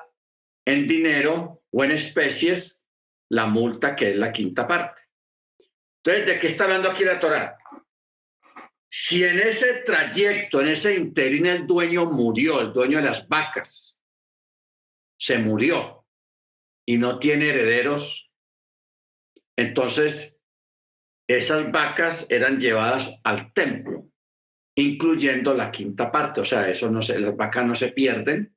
en 0.66 0.88
dinero 0.88 1.64
o 1.72 1.84
en 1.84 1.92
especies 1.92 2.86
la 3.30 3.46
multa 3.46 3.96
que 3.96 4.12
es 4.12 4.16
la 4.16 4.32
quinta 4.32 4.68
parte. 4.68 5.02
Entonces, 6.04 6.26
¿de 6.28 6.40
qué 6.40 6.48
está 6.48 6.66
hablando 6.66 6.90
aquí 6.90 7.04
la 7.04 7.20
Torah? 7.20 7.58
Si 8.90 9.24
en 9.24 9.40
ese 9.40 9.82
trayecto, 9.86 10.62
en 10.62 10.68
ese 10.68 10.96
interín, 10.96 11.48
el 11.48 11.68
dueño 11.68 12.06
murió, 12.06 12.62
el 12.62 12.72
dueño 12.72 13.00
de 13.00 13.06
las 13.06 13.28
vacas, 13.28 14.00
se 15.20 15.38
murió 15.40 16.06
y 16.88 16.98
no 16.98 17.20
tiene 17.20 17.50
herederos, 17.50 18.32
entonces 19.58 20.42
esas 21.28 21.72
vacas 21.72 22.28
eran 22.30 22.60
llevadas 22.60 23.20
al 23.24 23.52
templo, 23.54 24.08
incluyendo 24.76 25.54
la 25.54 25.72
quinta 25.72 26.12
parte. 26.12 26.42
O 26.42 26.46
sea, 26.46 26.70
eso 26.70 26.90
no 26.90 27.02
se, 27.02 27.20
las 27.20 27.36
vacas 27.36 27.66
no 27.66 27.76
se 27.76 27.90
pierden, 27.90 28.54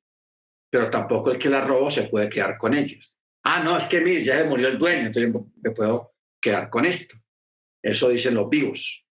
pero 0.69 0.89
tampoco 0.89 1.31
el 1.31 1.39
que 1.39 1.49
las 1.49 1.65
robó 1.65 1.89
se 1.89 2.03
puede 2.03 2.29
quedar 2.29 2.57
con 2.57 2.73
ellas. 2.73 3.17
Ah, 3.43 3.63
no, 3.63 3.77
es 3.77 3.85
que 3.85 4.01
mire, 4.01 4.23
ya 4.23 4.37
se 4.37 4.43
murió 4.43 4.67
el 4.67 4.77
dueño, 4.77 5.07
entonces 5.07 5.33
me 5.61 5.71
puedo 5.71 6.13
quedar 6.41 6.69
con 6.69 6.85
esto. 6.85 7.15
Eso 7.81 8.09
dicen 8.09 8.35
los 8.35 8.49
vivos. 8.49 9.05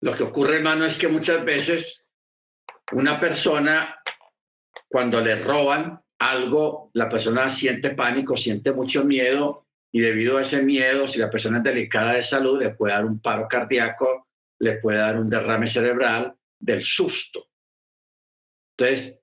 Lo 0.00 0.14
que 0.16 0.24
ocurre, 0.24 0.56
hermano, 0.56 0.84
es 0.84 0.96
que 0.98 1.08
muchas 1.08 1.44
veces 1.44 2.08
una 2.92 3.18
persona 3.18 4.00
cuando 4.88 5.20
le 5.20 5.36
roban 5.36 6.00
algo, 6.18 6.90
la 6.94 7.08
persona 7.08 7.48
siente 7.48 7.90
pánico, 7.90 8.36
siente 8.36 8.72
mucho 8.72 9.04
miedo 9.04 9.66
y 9.92 10.00
debido 10.00 10.38
a 10.38 10.42
ese 10.42 10.62
miedo, 10.62 11.06
si 11.06 11.18
la 11.18 11.30
persona 11.30 11.58
es 11.58 11.64
delicada 11.64 12.14
de 12.14 12.22
salud, 12.22 12.60
le 12.60 12.70
puede 12.70 12.94
dar 12.94 13.04
un 13.04 13.20
paro 13.20 13.46
cardíaco, 13.48 14.25
le 14.60 14.78
puede 14.78 14.98
dar 14.98 15.18
un 15.18 15.28
derrame 15.28 15.66
cerebral 15.66 16.34
del 16.58 16.82
susto. 16.82 17.48
Entonces, 18.76 19.20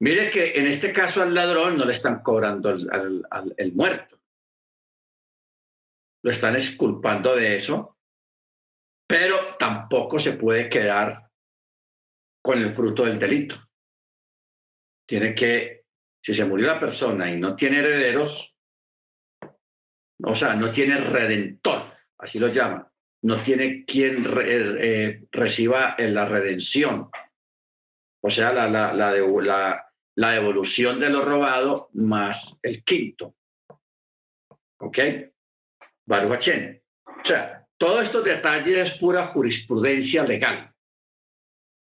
mire 0.00 0.30
que 0.30 0.52
en 0.58 0.66
este 0.66 0.92
caso 0.92 1.22
al 1.22 1.34
ladrón 1.34 1.76
no 1.76 1.84
le 1.84 1.92
están 1.92 2.22
cobrando 2.22 2.70
el, 2.70 3.72
muerto. 3.74 4.20
Lo 6.22 6.30
están 6.30 6.56
exculpando 6.56 7.36
de 7.36 7.56
eso, 7.56 7.98
pero 9.06 9.56
tampoco 9.58 10.18
se 10.18 10.32
puede 10.32 10.68
quedar 10.68 11.30
con 12.42 12.58
el 12.58 12.74
fruto 12.74 13.04
del 13.04 13.18
delito 13.18 13.66
tiene 15.06 15.34
que, 15.34 15.84
si 16.22 16.34
se 16.34 16.44
murió 16.44 16.66
la 16.66 16.80
persona 16.80 17.30
y 17.30 17.38
no 17.38 17.54
tiene 17.54 17.78
herederos, 17.78 18.54
o 20.22 20.34
sea, 20.34 20.54
no 20.54 20.72
tiene 20.72 20.98
redentor, 20.98 21.92
así 22.18 22.38
lo 22.38 22.48
llaman, 22.48 22.86
no 23.26 23.42
tiene 23.42 23.84
quien 23.84 24.24
eh, 24.40 25.24
reciba 25.32 25.96
la 25.98 26.26
redención, 26.26 27.10
o 28.22 28.30
sea, 28.30 28.52
la, 28.52 28.68
la, 28.70 28.92
la, 28.94 29.90
la, 30.14 30.30
devolución 30.30 31.00
de 31.00 31.10
lo 31.10 31.24
robado 31.24 31.90
más 31.94 32.56
el 32.62 32.84
quinto. 32.84 33.34
¿Ok? 34.78 34.98
Baruch 36.06 36.48
O 37.04 37.24
sea, 37.24 37.66
todos 37.76 38.04
estos 38.04 38.22
detalles 38.22 38.92
es 38.92 38.98
pura 38.98 39.26
jurisprudencia 39.26 40.22
legal. 40.22 40.72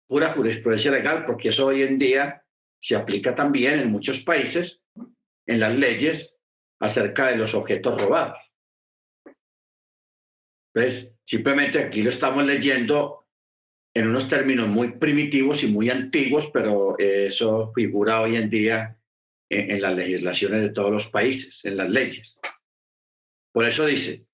Pura 0.07 0.35
jurisprudencia 0.35 0.93
legal, 0.93 1.27
porque 1.27 1.49
eso 1.49 1.67
hoy 1.67 1.83
en 1.83 1.99
día 1.99 2.45
se 2.81 2.95
aplica 2.95 3.35
también 3.35 3.81
en 3.81 3.91
muchos 3.91 4.21
países 4.21 4.85
en 5.47 5.59
las 5.59 5.75
leyes 5.75 6.39
acerca 6.79 7.27
de 7.27 7.37
los 7.37 7.55
objetos 7.55 8.01
robados. 8.01 8.54
Entonces, 10.75 11.17
simplemente 11.25 11.79
aquí 11.79 12.03
lo 12.03 12.11
estamos 12.11 12.45
leyendo 12.45 13.27
en 13.95 14.09
unos 14.09 14.29
términos 14.29 14.69
muy 14.69 14.99
primitivos 14.99 15.63
y 15.63 15.69
muy 15.69 15.89
antiguos, 15.89 16.51
pero 16.53 16.99
eso 16.99 17.73
figura 17.75 18.21
hoy 18.21 18.37
en 18.37 18.51
día 18.51 18.99
en, 19.49 19.71
en 19.71 19.83
las 19.83 19.95
legislaciones 19.95 20.63
de 20.63 20.71
todos 20.71 20.91
los 20.91 21.07
países, 21.07 21.65
en 21.65 21.77
las 21.77 21.89
leyes. 21.89 22.41
Por 23.53 23.65
eso 23.65 23.87
dice, 23.87 24.27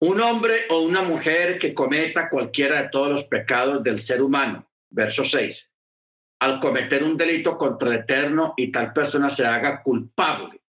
un 0.00 0.18
hombre 0.22 0.62
o 0.70 0.80
una 0.80 1.02
mujer 1.02 1.58
que 1.58 1.74
cometa 1.74 2.30
cualquiera 2.30 2.82
de 2.82 2.88
todos 2.88 3.10
los 3.10 3.24
pecados 3.24 3.82
del 3.82 3.98
ser 3.98 4.22
humano, 4.22 4.70
verso 4.88 5.22
6, 5.22 5.70
al 6.40 6.58
cometer 6.58 7.04
un 7.04 7.18
delito 7.18 7.58
contra 7.58 7.90
el 7.90 8.00
Eterno 8.00 8.54
y 8.56 8.72
tal 8.72 8.94
persona 8.94 9.28
se 9.28 9.44
haga 9.44 9.82
culpable. 9.82 10.62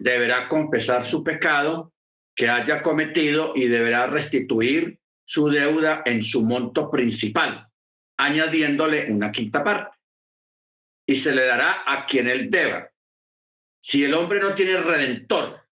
Deberá 0.00 0.48
confesar 0.48 1.04
su 1.04 1.22
pecado 1.22 1.92
que 2.34 2.48
haya 2.48 2.82
cometido 2.82 3.52
y 3.54 3.68
deberá 3.68 4.06
restituir 4.06 4.98
su 5.24 5.48
deuda 5.48 6.02
en 6.04 6.22
su 6.22 6.42
monto 6.42 6.90
principal, 6.90 7.68
añadiéndole 8.16 9.10
una 9.12 9.30
quinta 9.30 9.62
parte. 9.62 9.98
Y 11.06 11.16
se 11.16 11.34
le 11.34 11.44
dará 11.44 11.82
a 11.86 12.06
quien 12.06 12.28
él 12.28 12.50
deba. 12.50 12.90
Si 13.80 14.04
el 14.04 14.14
hombre 14.14 14.40
no 14.40 14.54
tiene 14.54 14.76
redentor, 14.78 15.62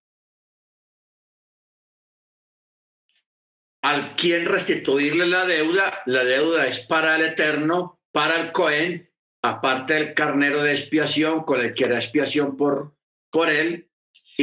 al 3.82 4.14
quien 4.16 4.46
restituirle 4.46 5.26
la 5.26 5.46
deuda, 5.46 6.02
la 6.06 6.24
deuda 6.24 6.66
es 6.66 6.80
para 6.80 7.16
el 7.16 7.22
Eterno 7.22 8.00
para 8.12 8.40
el 8.40 8.52
Cohen, 8.52 9.10
aparte 9.42 9.94
del 9.94 10.14
carnero 10.14 10.62
de 10.62 10.72
expiación 10.72 11.44
con 11.44 11.60
el 11.60 11.74
que 11.74 11.84
era 11.84 11.96
expiación 11.96 12.56
por, 12.56 12.94
por 13.30 13.48
él, 13.48 13.89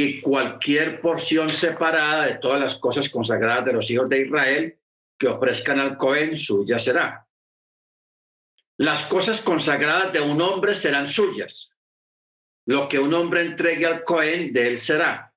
y 0.00 0.20
cualquier 0.20 1.00
porción 1.00 1.50
separada 1.50 2.26
de 2.26 2.34
todas 2.36 2.60
las 2.60 2.76
cosas 2.76 3.08
consagradas 3.08 3.64
de 3.64 3.72
los 3.72 3.90
hijos 3.90 4.08
de 4.08 4.20
Israel 4.20 4.78
que 5.18 5.26
ofrezcan 5.26 5.80
al 5.80 5.96
Cohen, 5.96 6.36
suya 6.36 6.78
será. 6.78 7.26
Las 8.76 9.02
cosas 9.06 9.40
consagradas 9.40 10.12
de 10.12 10.20
un 10.20 10.40
hombre 10.40 10.76
serán 10.76 11.08
suyas. 11.08 11.76
Lo 12.64 12.88
que 12.88 13.00
un 13.00 13.12
hombre 13.12 13.40
entregue 13.40 13.86
al 13.86 14.04
Cohen, 14.04 14.52
de 14.52 14.68
él 14.68 14.78
será. 14.78 15.34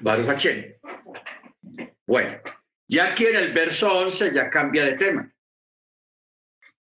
Baruch 0.00 0.46
Bueno, 2.06 2.42
ya 2.88 3.12
aquí 3.12 3.24
en 3.24 3.36
el 3.36 3.54
verso 3.54 3.90
11 3.90 4.34
ya 4.34 4.50
cambia 4.50 4.84
de 4.84 4.98
tema. 4.98 5.34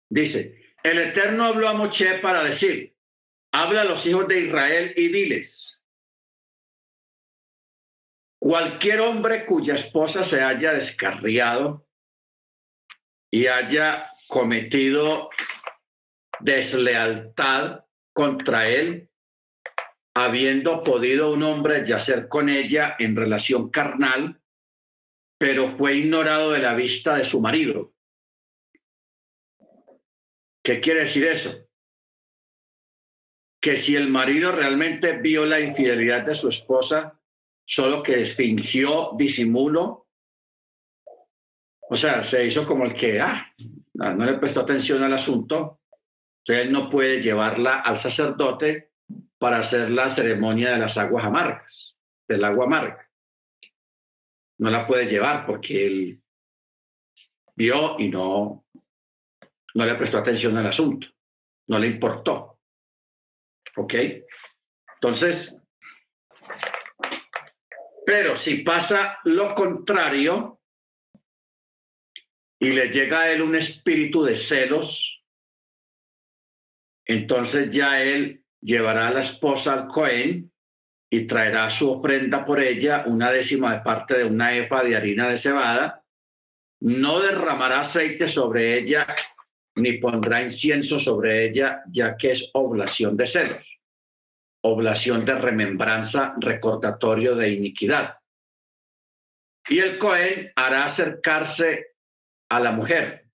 Dice, 0.07 0.73
el 0.81 0.99
Eterno 0.99 1.43
habló 1.43 1.67
a 1.67 1.73
Moche 1.73 2.19
para 2.19 2.45
decir, 2.45 2.93
habla 3.54 3.82
a 3.82 3.86
los 3.86 4.06
hijos 4.06 4.28
de 4.28 4.41
Israel 4.41 4.93
y 4.97 5.10
diles, 5.10 5.80
cualquier 8.39 8.99
hombre 8.99 9.45
cuya 9.45 9.76
esposa 9.76 10.24
se 10.24 10.41
haya 10.41 10.74
descarriado 10.74 11.88
y 13.32 13.47
haya 13.47 14.12
cometido 14.28 15.30
deslealtad 16.39 17.86
contra 18.12 18.68
él, 18.68 19.10
habiendo 20.16 20.84
podido 20.84 21.32
un 21.32 21.43
hombre 21.43 21.86
yacer 21.86 22.28
con 22.28 22.49
ella 22.49 22.95
en 22.97 23.16
relación 23.16 23.70
carnal, 23.70 24.41
pero 25.38 25.78
fue 25.78 25.95
ignorado 25.95 26.51
de 26.51 26.60
la 26.60 26.74
vista 26.74 27.18
de 27.18 27.26
su 27.26 27.39
marido. 27.39 27.93
¿Qué 30.64 30.80
quiere 30.80 31.01
decir 31.01 31.28
eso? 31.28 31.62
Que 33.64 33.78
si 33.78 33.95
el 33.95 34.09
marido 34.09 34.51
realmente 34.51 35.20
vio 35.20 35.45
la 35.45 35.61
infidelidad 35.61 36.26
de 36.26 36.36
su 36.36 36.49
esposa, 36.49 37.18
solo 37.64 38.03
que 38.03 38.26
fingió 38.26 39.11
disimulo, 39.18 40.09
o 41.89 41.95
sea, 41.95 42.26
se 42.26 42.45
hizo 42.45 42.68
como 42.68 42.84
el 42.84 42.93
que, 42.93 43.22
ah, 43.22 43.53
no 43.93 44.26
le 44.26 44.34
prestó 44.34 44.59
atención 44.59 45.01
al 45.01 45.14
asunto, 45.14 45.80
entonces 46.39 46.66
él 46.66 46.74
no 46.74 46.89
puede 46.89 47.22
llevarla 47.22 47.80
al 47.80 47.97
sacerdote 47.97 48.91
para 49.38 49.59
hacer 49.59 49.89
la 49.91 50.09
ceremonia 50.09 50.72
de 50.72 50.80
las 50.80 50.97
aguas 50.97 51.24
amargas, 51.24 51.95
del 52.28 52.43
agua 52.43 52.66
amarga. 52.66 53.09
No 54.57 54.70
la 54.72 54.86
puede 54.86 55.05
llevar 55.05 55.45
porque 55.45 55.86
él 55.86 56.22
vio 57.55 57.97
y 57.97 58.09
no, 58.09 58.66
no 59.74 59.86
le 59.86 59.95
prestó 59.95 60.18
atención 60.18 60.57
al 60.57 60.68
asunto, 60.68 61.07
no 61.68 61.80
le 61.80 61.88
importó. 61.88 62.53
¿Ok? 63.76 63.93
Entonces, 64.95 65.59
pero 68.05 68.36
si 68.36 68.57
pasa 68.57 69.19
lo 69.24 69.55
contrario 69.55 70.59
y 72.59 72.69
le 72.69 72.89
llega 72.89 73.21
a 73.21 73.32
él 73.32 73.41
un 73.41 73.55
espíritu 73.55 74.24
de 74.24 74.36
celos, 74.36 75.24
entonces 77.05 77.69
ya 77.71 78.01
él 78.01 78.43
llevará 78.61 79.07
a 79.07 79.11
la 79.11 79.21
esposa 79.21 79.74
al 79.74 79.88
Cohen 79.88 80.51
y 81.09 81.28
traerá 81.28 81.69
su 81.69 81.91
ofrenda 81.91 82.45
por 82.45 82.59
ella, 82.59 83.03
una 83.05 83.32
décima 83.32 83.76
de 83.76 83.82
parte 83.82 84.17
de 84.17 84.26
una 84.26 84.55
efa 84.55 84.84
de 84.84 84.95
harina 84.95 85.28
de 85.28 85.38
cebada. 85.38 86.03
No 86.80 87.19
derramará 87.19 87.82
aceite 87.82 88.28
sobre 88.28 88.78
ella 88.78 89.05
ni 89.76 89.93
pondrá 89.93 90.41
incienso 90.41 90.99
sobre 90.99 91.45
ella, 91.45 91.84
ya 91.89 92.15
que 92.15 92.32
es 92.32 92.49
oblación 92.53 93.17
de 93.17 93.28
celos 93.28 93.80
oblación 94.65 95.26
de 95.26 95.36
remembranza, 95.36 96.36
recordatorio 96.39 97.36
de 97.36 97.49
iniquidad. 97.49 98.17
Y 99.67 99.80
el 99.80 99.97
Cohen 99.97 100.51
hará 100.55 100.86
acercarse 100.86 101.95
a 102.49 102.59
la 102.59 102.71
mujer 102.71 103.28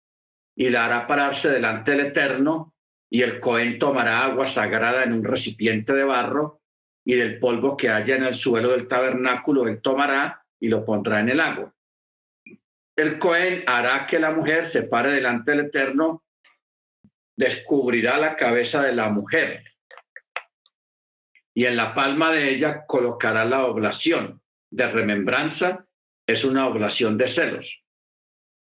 y 0.56 0.70
la 0.70 0.86
hará 0.86 1.08
pararse 1.08 1.50
delante 1.50 1.92
del 1.92 2.08
Eterno, 2.08 2.74
y 3.10 3.22
el 3.22 3.40
Cohen 3.40 3.80
tomará 3.80 4.26
agua 4.26 4.46
sagrada 4.46 5.04
en 5.04 5.14
un 5.14 5.24
recipiente 5.24 5.94
de 5.94 6.04
barro, 6.04 6.62
y 7.06 7.16
del 7.16 7.40
polvo 7.40 7.78
que 7.78 7.90
haya 7.90 8.18
en 8.18 8.24
el 8.24 8.36
suelo 8.36 8.72
del 8.72 8.88
tabernáculo 8.88 9.68
él 9.68 9.82
tomará 9.82 10.44
y 10.60 10.68
lo 10.68 10.84
pondrá 10.84 11.22
en 11.22 11.30
el 11.30 11.40
agua. 11.40 11.74
El 12.96 13.18
Cohen 13.18 13.64
hará 13.68 14.06
que 14.06 14.20
la 14.20 14.32
mujer 14.32 14.68
se 14.68 14.84
pare 14.84 15.14
delante 15.14 15.52
del 15.52 15.68
Eterno, 15.68 16.24
descubrirá 17.40 18.18
la 18.18 18.36
cabeza 18.36 18.84
de 18.84 18.92
la 18.92 19.08
mujer 19.08 19.64
y 21.54 21.66
en 21.66 21.78
la 21.78 21.96
palma 21.96 22.34
de 22.34 22.50
ella 22.50 22.86
colocará 22.86 23.46
la 23.46 23.66
oblación 23.66 24.42
de 24.70 24.92
remembranza, 24.92 25.86
es 26.28 26.44
una 26.44 26.68
oblación 26.68 27.18
de 27.18 27.30
celos. 27.30 27.82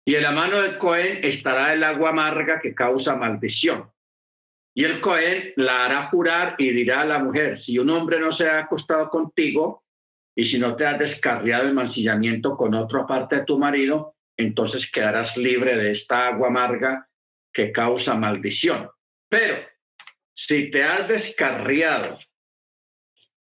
Y 0.05 0.17
en 0.17 0.23
la 0.23 0.33
mano 0.33 0.61
del 0.61 0.77
Cohen 0.77 1.21
estará 1.23 1.73
el 1.73 1.83
agua 1.83 2.11
amarga 2.11 2.61
que 2.61 2.75
causa 2.75 3.17
maldición. 3.17 3.91
Y 4.75 4.85
el 4.85 5.01
Cohen 5.01 5.55
la 5.57 5.87
hará 5.87 6.03
jurar 6.09 6.55
y 6.59 6.71
dirá 6.71 7.01
a 7.01 7.07
la 7.07 7.21
mujer, 7.21 7.57
si 7.57 7.79
un 7.79 7.89
hombre 7.89 8.21
no 8.21 8.31
se 8.31 8.51
ha 8.51 8.59
acostado 8.59 9.09
contigo 9.09 9.83
y 10.37 10.45
si 10.45 10.59
no 10.59 10.77
te 10.77 10.85
has 10.85 10.99
descarriado 10.99 11.67
el 11.67 11.73
mancillamiento 11.73 12.55
con 12.55 12.75
otra 12.75 13.07
parte 13.07 13.37
de 13.37 13.45
tu 13.45 13.59
marido, 13.59 14.15
entonces 14.37 14.91
quedarás 14.91 15.39
libre 15.39 15.75
de 15.75 15.93
esta 15.93 16.29
agua 16.29 16.49
amarga 16.49 17.08
que 17.59 17.73
causa 17.73 18.15
maldición. 18.15 18.89
Pero 19.29 19.57
si 20.33 20.71
te 20.71 20.85
has 20.85 21.09
descarriado 21.09 22.17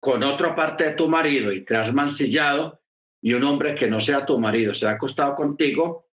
con 0.00 0.24
otra 0.24 0.56
parte 0.56 0.82
de 0.82 0.94
tu 0.94 1.08
marido 1.08 1.52
y 1.52 1.64
te 1.64 1.76
has 1.76 1.94
mancillado, 1.94 2.82
y 3.22 3.32
un 3.34 3.44
hombre 3.44 3.76
que 3.76 3.86
no 3.86 4.00
sea 4.00 4.26
tu 4.26 4.40
marido 4.40 4.74
se 4.74 4.88
ha 4.88 4.90
acostado 4.90 5.36
contigo, 5.36 6.08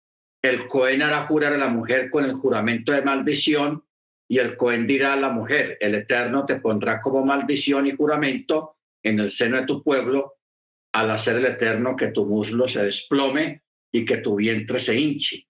el 0.42 0.66
Cohen 0.66 1.00
hará 1.00 1.26
jurar 1.28 1.52
a 1.52 1.58
la 1.58 1.68
mujer 1.68 2.10
con 2.10 2.24
el 2.24 2.32
juramento 2.32 2.90
de 2.90 3.02
maldición, 3.02 3.84
y 4.28 4.38
el 4.38 4.56
Cohen 4.56 4.88
dirá 4.88 5.12
a 5.12 5.20
la 5.20 5.28
mujer, 5.28 5.78
el 5.80 5.94
Eterno 5.94 6.44
te 6.44 6.56
pondrá 6.56 7.00
como 7.00 7.24
maldición 7.24 7.86
y 7.86 7.94
juramento 7.94 8.78
en 9.04 9.20
el 9.20 9.30
seno 9.30 9.58
de 9.58 9.66
tu 9.66 9.84
pueblo, 9.84 10.38
al 10.92 11.08
hacer 11.12 11.36
el 11.36 11.46
Eterno 11.46 11.94
que 11.94 12.08
tu 12.08 12.26
muslo 12.26 12.66
se 12.66 12.82
desplome 12.82 13.62
y 13.92 14.04
que 14.04 14.16
tu 14.16 14.34
vientre 14.34 14.80
se 14.80 14.98
hinche. 14.98 15.46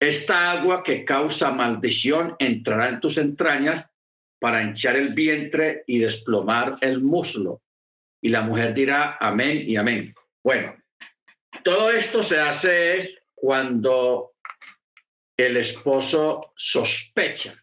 Esta 0.00 0.50
agua 0.52 0.82
que 0.82 1.04
causa 1.04 1.52
maldición 1.52 2.34
entrará 2.38 2.88
en 2.88 3.00
tus 3.00 3.18
entrañas 3.18 3.84
para 4.38 4.62
hinchar 4.62 4.96
el 4.96 5.12
vientre 5.12 5.84
y 5.86 5.98
desplomar 5.98 6.78
el 6.80 7.02
muslo. 7.02 7.60
Y 8.22 8.30
la 8.30 8.40
mujer 8.40 8.72
dirá 8.72 9.18
amén 9.20 9.62
y 9.68 9.76
amén. 9.76 10.14
Bueno, 10.42 10.74
todo 11.62 11.90
esto 11.90 12.22
se 12.22 12.40
hace 12.40 12.96
es 12.96 13.22
cuando 13.34 14.32
el 15.36 15.58
esposo 15.58 16.52
sospecha 16.54 17.54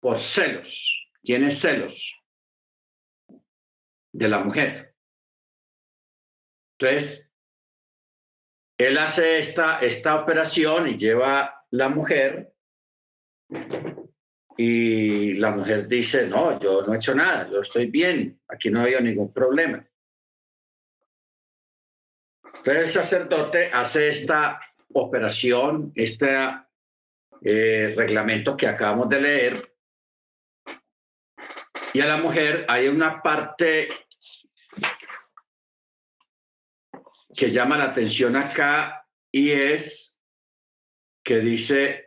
por 0.00 0.18
celos, 0.18 1.08
tiene 1.22 1.50
celos 1.50 2.20
de 4.12 4.28
la 4.28 4.40
mujer. 4.40 4.94
Entonces, 6.78 7.25
él 8.78 8.98
hace 8.98 9.38
esta, 9.38 9.78
esta 9.80 10.16
operación 10.16 10.88
y 10.88 10.96
lleva 10.96 11.64
la 11.70 11.88
mujer 11.88 12.52
y 14.56 15.34
la 15.34 15.50
mujer 15.50 15.86
dice, 15.86 16.26
no, 16.26 16.58
yo 16.58 16.82
no 16.82 16.94
he 16.94 16.96
hecho 16.96 17.14
nada, 17.14 17.48
yo 17.50 17.60
estoy 17.60 17.86
bien, 17.86 18.40
aquí 18.48 18.70
no 18.70 18.80
hay 18.80 19.00
ningún 19.02 19.32
problema. 19.32 19.86
Entonces 22.44 22.82
el 22.82 22.88
sacerdote 22.88 23.70
hace 23.72 24.08
esta 24.08 24.60
operación, 24.94 25.92
este 25.94 26.36
eh, 27.42 27.94
reglamento 27.96 28.56
que 28.56 28.66
acabamos 28.66 29.08
de 29.08 29.20
leer, 29.20 29.72
y 31.92 32.00
a 32.00 32.06
la 32.06 32.16
mujer 32.16 32.64
hay 32.68 32.88
una 32.88 33.22
parte 33.22 33.88
que 37.36 37.50
llama 37.50 37.76
la 37.76 37.84
atención 37.84 38.34
acá 38.36 39.06
y 39.30 39.50
es 39.50 40.18
que 41.22 41.40
dice 41.40 42.06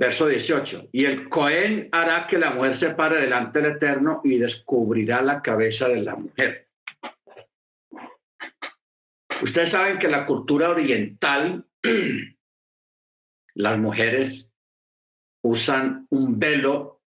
Verso 0.00 0.28
18. 0.28 0.88
Y 0.92 1.04
el 1.04 1.28
Cohen 1.28 1.88
hará 1.92 2.26
que 2.26 2.38
la 2.38 2.52
mujer 2.52 2.74
se 2.74 2.90
pare 2.90 3.20
delante 3.20 3.60
del 3.60 3.72
Eterno 3.72 4.22
y 4.24 4.38
descubrirá 4.38 5.20
la 5.20 5.42
cabeza 5.42 5.88
de 5.88 6.00
la 6.00 6.16
mujer. 6.16 6.68
Ustedes 9.42 9.70
saben 9.70 9.98
que 9.98 10.08
la 10.08 10.24
cultura 10.24 10.70
oriental, 10.70 11.66
las 13.54 13.78
mujeres 13.78 14.54
usan 15.42 16.06
un 16.10 16.38
velo 16.38 17.02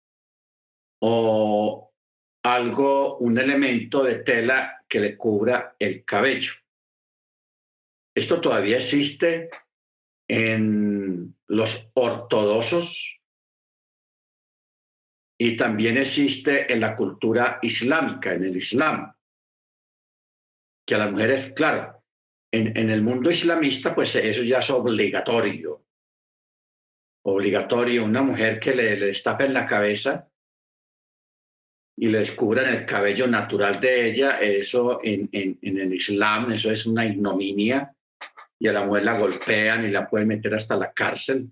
o 0.99 1.88
algo, 2.43 3.17
un 3.17 3.37
elemento 3.37 4.03
de 4.03 4.15
tela 4.23 4.83
que 4.87 4.99
le 4.99 5.17
cubra 5.17 5.75
el 5.79 6.05
cabello. 6.05 6.53
Esto 8.15 8.41
todavía 8.41 8.77
existe 8.77 9.49
en 10.27 11.35
los 11.47 11.91
ortodoxos 11.93 13.21
y 15.37 15.55
también 15.55 15.97
existe 15.97 16.71
en 16.71 16.81
la 16.81 16.95
cultura 16.95 17.59
islámica, 17.61 18.33
en 18.33 18.43
el 18.43 18.57
Islam, 18.57 19.13
que 20.85 20.95
a 20.95 20.97
las 20.97 21.11
mujeres, 21.11 21.53
claro, 21.53 22.03
en, 22.51 22.75
en 22.77 22.89
el 22.89 23.01
mundo 23.01 23.31
islamista, 23.31 23.95
pues 23.95 24.15
eso 24.15 24.43
ya 24.43 24.59
es 24.59 24.69
obligatorio. 24.69 25.85
Obligatorio, 27.25 28.05
una 28.05 28.21
mujer 28.21 28.59
que 28.59 28.73
le, 28.73 28.97
le 28.97 29.07
destapen 29.07 29.53
la 29.53 29.65
cabeza 29.65 30.28
y 32.01 32.07
le 32.07 32.19
descubran 32.19 32.73
el 32.73 32.85
cabello 32.85 33.27
natural 33.27 33.81
de 33.81 34.09
ella, 34.09 34.39
eso 34.39 35.01
en, 35.03 35.27
en, 35.33 35.57
el 35.61 35.93
Islam, 35.93 36.49
eso 36.53 36.71
es 36.71 36.85
una 36.85 37.05
ignominia 37.05 37.93
y 38.57 38.69
a 38.69 38.73
la 38.73 38.85
mujer 38.85 39.03
la 39.03 39.19
golpean 39.19 39.85
y 39.85 39.89
la 39.89 40.09
pueden 40.09 40.29
meter 40.29 40.55
hasta 40.55 40.77
la 40.77 40.93
cárcel 40.93 41.49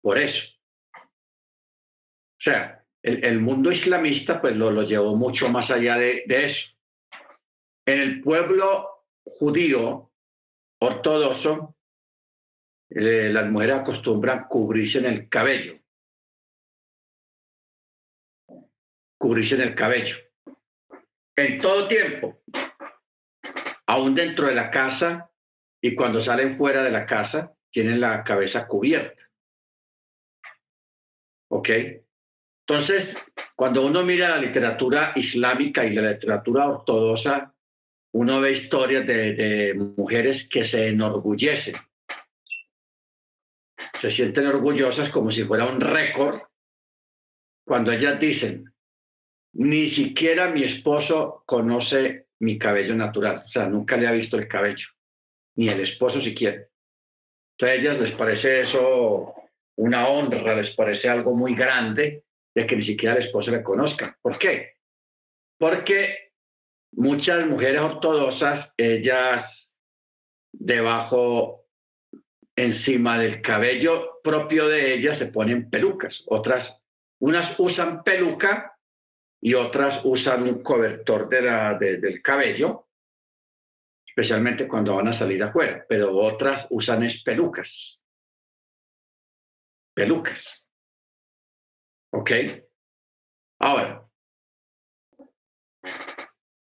por 0.00 0.18
eso. 0.18 0.54
O 0.94 2.38
sea, 2.38 2.84
el, 3.02 3.40
mundo 3.40 3.72
islamista 3.72 4.40
pues 4.40 4.54
lo, 4.54 4.70
lo, 4.70 4.84
llevó 4.84 5.16
mucho 5.16 5.48
más 5.48 5.72
allá 5.72 5.96
de, 5.96 6.24
eso. 6.28 6.76
En 7.84 7.98
el 7.98 8.20
pueblo 8.20 9.04
judío 9.24 10.12
ortodoxo, 10.80 11.76
eh, 12.90 13.30
las 13.32 13.50
mujeres 13.50 13.76
acostumbran 13.76 14.46
cubrirse 14.48 15.00
en 15.00 15.06
el 15.06 15.28
cabello. 15.28 15.76
Cubrirse 19.18 19.62
el 19.62 19.74
cabello. 19.74 20.16
En 21.36 21.60
todo 21.60 21.88
tiempo, 21.88 22.42
aún 23.86 24.14
dentro 24.14 24.46
de 24.46 24.54
la 24.54 24.70
casa 24.70 25.30
y 25.80 25.94
cuando 25.94 26.20
salen 26.20 26.56
fuera 26.56 26.82
de 26.82 26.90
la 26.90 27.06
casa, 27.06 27.54
tienen 27.70 28.00
la 28.00 28.24
cabeza 28.24 28.66
cubierta. 28.66 29.30
¿Ok? 31.50 31.68
Entonces, 32.68 33.16
cuando 33.54 33.86
uno 33.86 34.02
mira 34.02 34.30
la 34.30 34.38
literatura 34.38 35.12
islámica 35.14 35.84
y 35.84 35.94
la 35.94 36.10
literatura 36.10 36.68
ortodoxa, 36.68 37.54
uno 38.12 38.40
ve 38.40 38.52
historias 38.52 39.06
de, 39.06 39.74
mujeres 39.96 40.48
que 40.48 40.64
se 40.64 40.88
enorgullecen. 40.88 41.76
Se 44.00 44.10
sienten 44.10 44.46
orgullosas 44.46 45.10
como 45.10 45.30
si 45.30 45.44
fuera 45.44 45.66
un 45.66 45.80
récord 45.80 46.40
cuando 47.64 47.92
ellas 47.92 48.18
dicen, 48.18 48.72
ni 49.58 49.88
siquiera 49.88 50.48
mi 50.48 50.64
esposo 50.64 51.42
conoce 51.46 52.26
mi 52.40 52.58
cabello 52.58 52.94
natural, 52.94 53.42
o 53.44 53.48
sea, 53.48 53.66
nunca 53.66 53.96
le 53.96 54.06
ha 54.06 54.12
visto 54.12 54.36
el 54.36 54.48
cabello, 54.48 54.88
ni 55.56 55.68
el 55.68 55.80
esposo 55.80 56.20
siquiera. 56.20 56.62
Entonces 57.52 57.78
a 57.78 57.80
ellas 57.80 57.98
les 57.98 58.10
parece 58.12 58.60
eso 58.60 59.34
una 59.76 60.08
honra, 60.08 60.54
les 60.54 60.74
parece 60.74 61.08
algo 61.08 61.34
muy 61.34 61.54
grande 61.54 62.24
de 62.54 62.66
que 62.66 62.76
ni 62.76 62.82
siquiera 62.82 63.14
el 63.14 63.22
esposo 63.22 63.50
le 63.50 63.62
conozca. 63.62 64.18
¿Por 64.20 64.38
qué? 64.38 64.74
Porque 65.58 66.32
muchas 66.92 67.46
mujeres 67.46 67.80
ortodoxas, 67.80 68.74
ellas 68.76 69.74
debajo, 70.52 71.66
encima 72.56 73.18
del 73.18 73.40
cabello 73.40 74.20
propio 74.22 74.68
de 74.68 74.94
ellas 74.94 75.16
se 75.16 75.26
ponen 75.26 75.70
pelucas. 75.70 76.24
Otras, 76.26 76.82
unas 77.20 77.58
usan 77.58 78.02
peluca 78.02 78.75
y 79.46 79.54
otras 79.54 80.00
usan 80.02 80.42
un 80.42 80.60
cobertor 80.60 81.28
de 81.28 81.40
la, 81.40 81.74
del 81.74 82.20
cabello, 82.20 82.88
especialmente 84.04 84.66
cuando 84.66 84.96
van 84.96 85.06
a 85.06 85.12
salir 85.12 85.40
afuera, 85.40 85.86
pero 85.88 86.16
otras 86.16 86.66
usan 86.70 87.04
es 87.04 87.22
pelucas. 87.22 88.02
Pelucas. 89.94 90.66
¿Ok? 92.12 92.30
Ahora, 93.60 94.04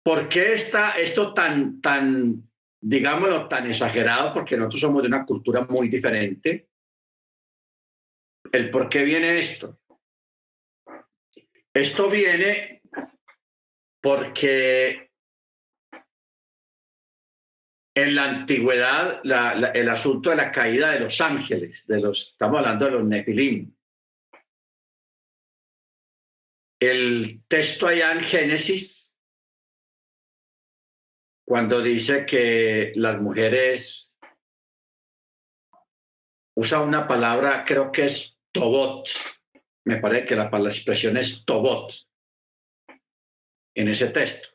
¿por 0.01 0.29
qué 0.29 0.53
está 0.53 0.91
esto 0.91 1.33
tan, 1.33 1.81
tan, 1.81 2.49
digámoslo, 2.79 3.49
tan 3.49 3.67
exagerado? 3.69 4.33
Porque 4.33 4.55
nosotros 4.55 4.79
somos 4.79 5.01
de 5.01 5.09
una 5.09 5.25
cultura 5.25 5.63
muy 5.63 5.89
diferente. 5.89 6.69
¿El 8.53 8.71
por 8.71 8.87
qué 8.87 9.03
viene 9.03 9.37
esto? 9.37 9.77
Esto 11.73 12.09
viene 12.09 12.81
porque 14.01 15.11
en 17.95 18.15
la 18.15 18.29
antigüedad 18.29 19.21
el 19.75 19.89
asunto 19.89 20.29
de 20.29 20.35
la 20.37 20.51
caída 20.51 20.91
de 20.91 21.01
los 21.01 21.19
ángeles, 21.21 21.85
de 21.87 21.99
los, 21.99 22.29
estamos 22.29 22.59
hablando 22.59 22.85
de 22.85 22.91
los 22.91 23.03
nefilim, 23.03 23.75
el 26.81 27.43
texto 27.47 27.87
allá 27.87 28.13
en 28.13 28.21
Génesis, 28.21 29.13
cuando 31.45 31.81
dice 31.81 32.25
que 32.25 32.93
las 32.95 33.19
mujeres 33.19 34.15
usa 36.55 36.81
una 36.81 37.07
palabra, 37.07 37.65
creo 37.65 37.91
que 37.91 38.05
es 38.05 38.39
tobot, 38.51 39.09
me 39.85 39.97
parece 39.97 40.27
que 40.27 40.35
la, 40.35 40.49
la 40.49 40.69
expresión 40.69 41.17
es 41.17 41.45
tobot 41.45 41.93
en 43.75 43.87
ese 43.87 44.09
texto. 44.09 44.49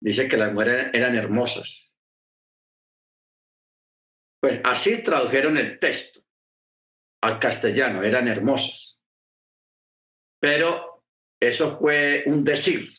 Dice 0.00 0.28
que 0.28 0.36
las 0.36 0.52
mujeres 0.52 0.90
eran 0.92 1.16
hermosas. 1.16 1.94
Pues 4.40 4.60
así 4.64 5.02
tradujeron 5.02 5.56
el 5.56 5.78
texto 5.80 6.22
al 7.22 7.40
castellano, 7.40 8.02
eran 8.02 8.28
hermosas. 8.28 9.00
Pero 10.40 11.04
eso 11.40 11.78
fue 11.78 12.22
un 12.26 12.44
decir, 12.44 12.90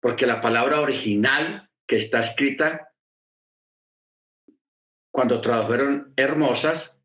porque 0.00 0.26
la 0.26 0.40
palabra 0.40 0.80
original 0.80 1.70
que 1.86 1.98
está 1.98 2.20
escrita, 2.20 2.92
cuando 5.10 5.40
tradujeron 5.40 6.12
hermosas, 6.16 6.99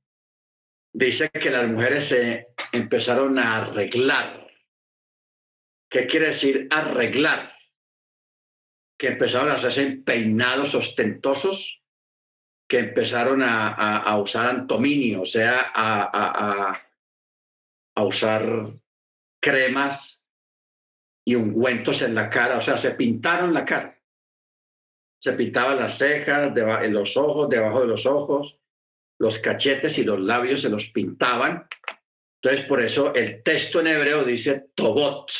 dice 0.96 1.30
que 1.30 1.50
las 1.50 1.68
mujeres 1.68 2.08
se 2.08 2.48
empezaron 2.72 3.38
a 3.38 3.58
arreglar. 3.58 4.48
¿Qué 5.90 6.08
quiere 6.08 6.28
decir 6.28 6.68
arreglar? 6.72 7.54
Que 8.98 9.10
empezaron 9.10 9.50
a 9.50 9.56
hacerse 9.56 10.02
peinados 10.06 10.74
ostentosos, 10.74 11.84
que 12.68 12.80
empezaron 12.80 13.44
a, 13.44 14.18
usar 14.18 14.48
antominio, 14.48 15.24
o 15.24 15.26
sea, 15.26 15.72
a, 15.76 16.82
usar 17.98 18.74
cremas 19.42 20.26
y 21.26 21.36
ungüentos 21.36 22.02
en 22.02 22.16
la 22.16 22.30
cara, 22.30 22.58
o 22.58 22.62
sea, 22.62 22.78
se 22.78 22.92
pintaron 22.92 23.54
la 23.54 23.66
cara. 23.66 24.00
Se 25.22 25.34
pintaban 25.34 25.78
las 25.78 25.98
cejas, 25.98 26.56
en 26.56 26.94
los 26.94 27.18
ojos, 27.18 27.50
debajo 27.50 27.82
de 27.82 27.88
los 27.88 28.06
ojos, 28.06 28.60
los 29.20 29.40
cachetes 29.40 29.98
y 29.98 30.04
los 30.04 30.20
labios 30.20 30.62
se 30.62 30.70
los 30.70 30.90
pintaban. 30.92 31.68
Entonces, 32.42 32.66
por 32.68 32.82
eso 32.82 33.14
el 33.16 33.42
texto 33.44 33.80
en 33.80 33.88
hebreo 33.88 34.24
dice 34.24 34.68
tobot, 34.76 35.32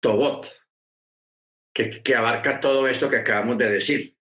tobot, 0.00 0.48
que, 1.74 2.02
que 2.02 2.14
abarca 2.14 2.60
todo 2.60 2.86
esto 2.86 3.10
que 3.10 3.16
acabamos 3.16 3.58
de 3.58 3.70
decir. 3.70 4.16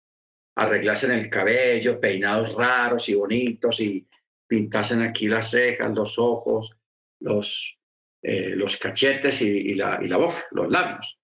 Arreglarse 0.56 1.08
en 1.08 1.14
el 1.14 1.30
cabello, 1.30 2.00
peinados 2.00 2.54
raros 2.54 3.10
y 3.10 3.16
bonitos 3.16 3.80
y 3.80 4.08
pintasen 4.48 5.02
aquí 5.02 5.28
las 5.28 5.50
cejas, 5.50 5.92
los 5.94 6.20
ojos, 6.20 6.78
los, 7.22 7.80
eh, 8.22 8.50
los 8.56 8.78
cachetes 8.78 9.42
y, 9.42 9.74
la, 9.74 10.00
y 10.02 10.08
la 10.08 10.18
boca, 10.18 10.46
los 10.52 10.70
labios. 10.70 11.20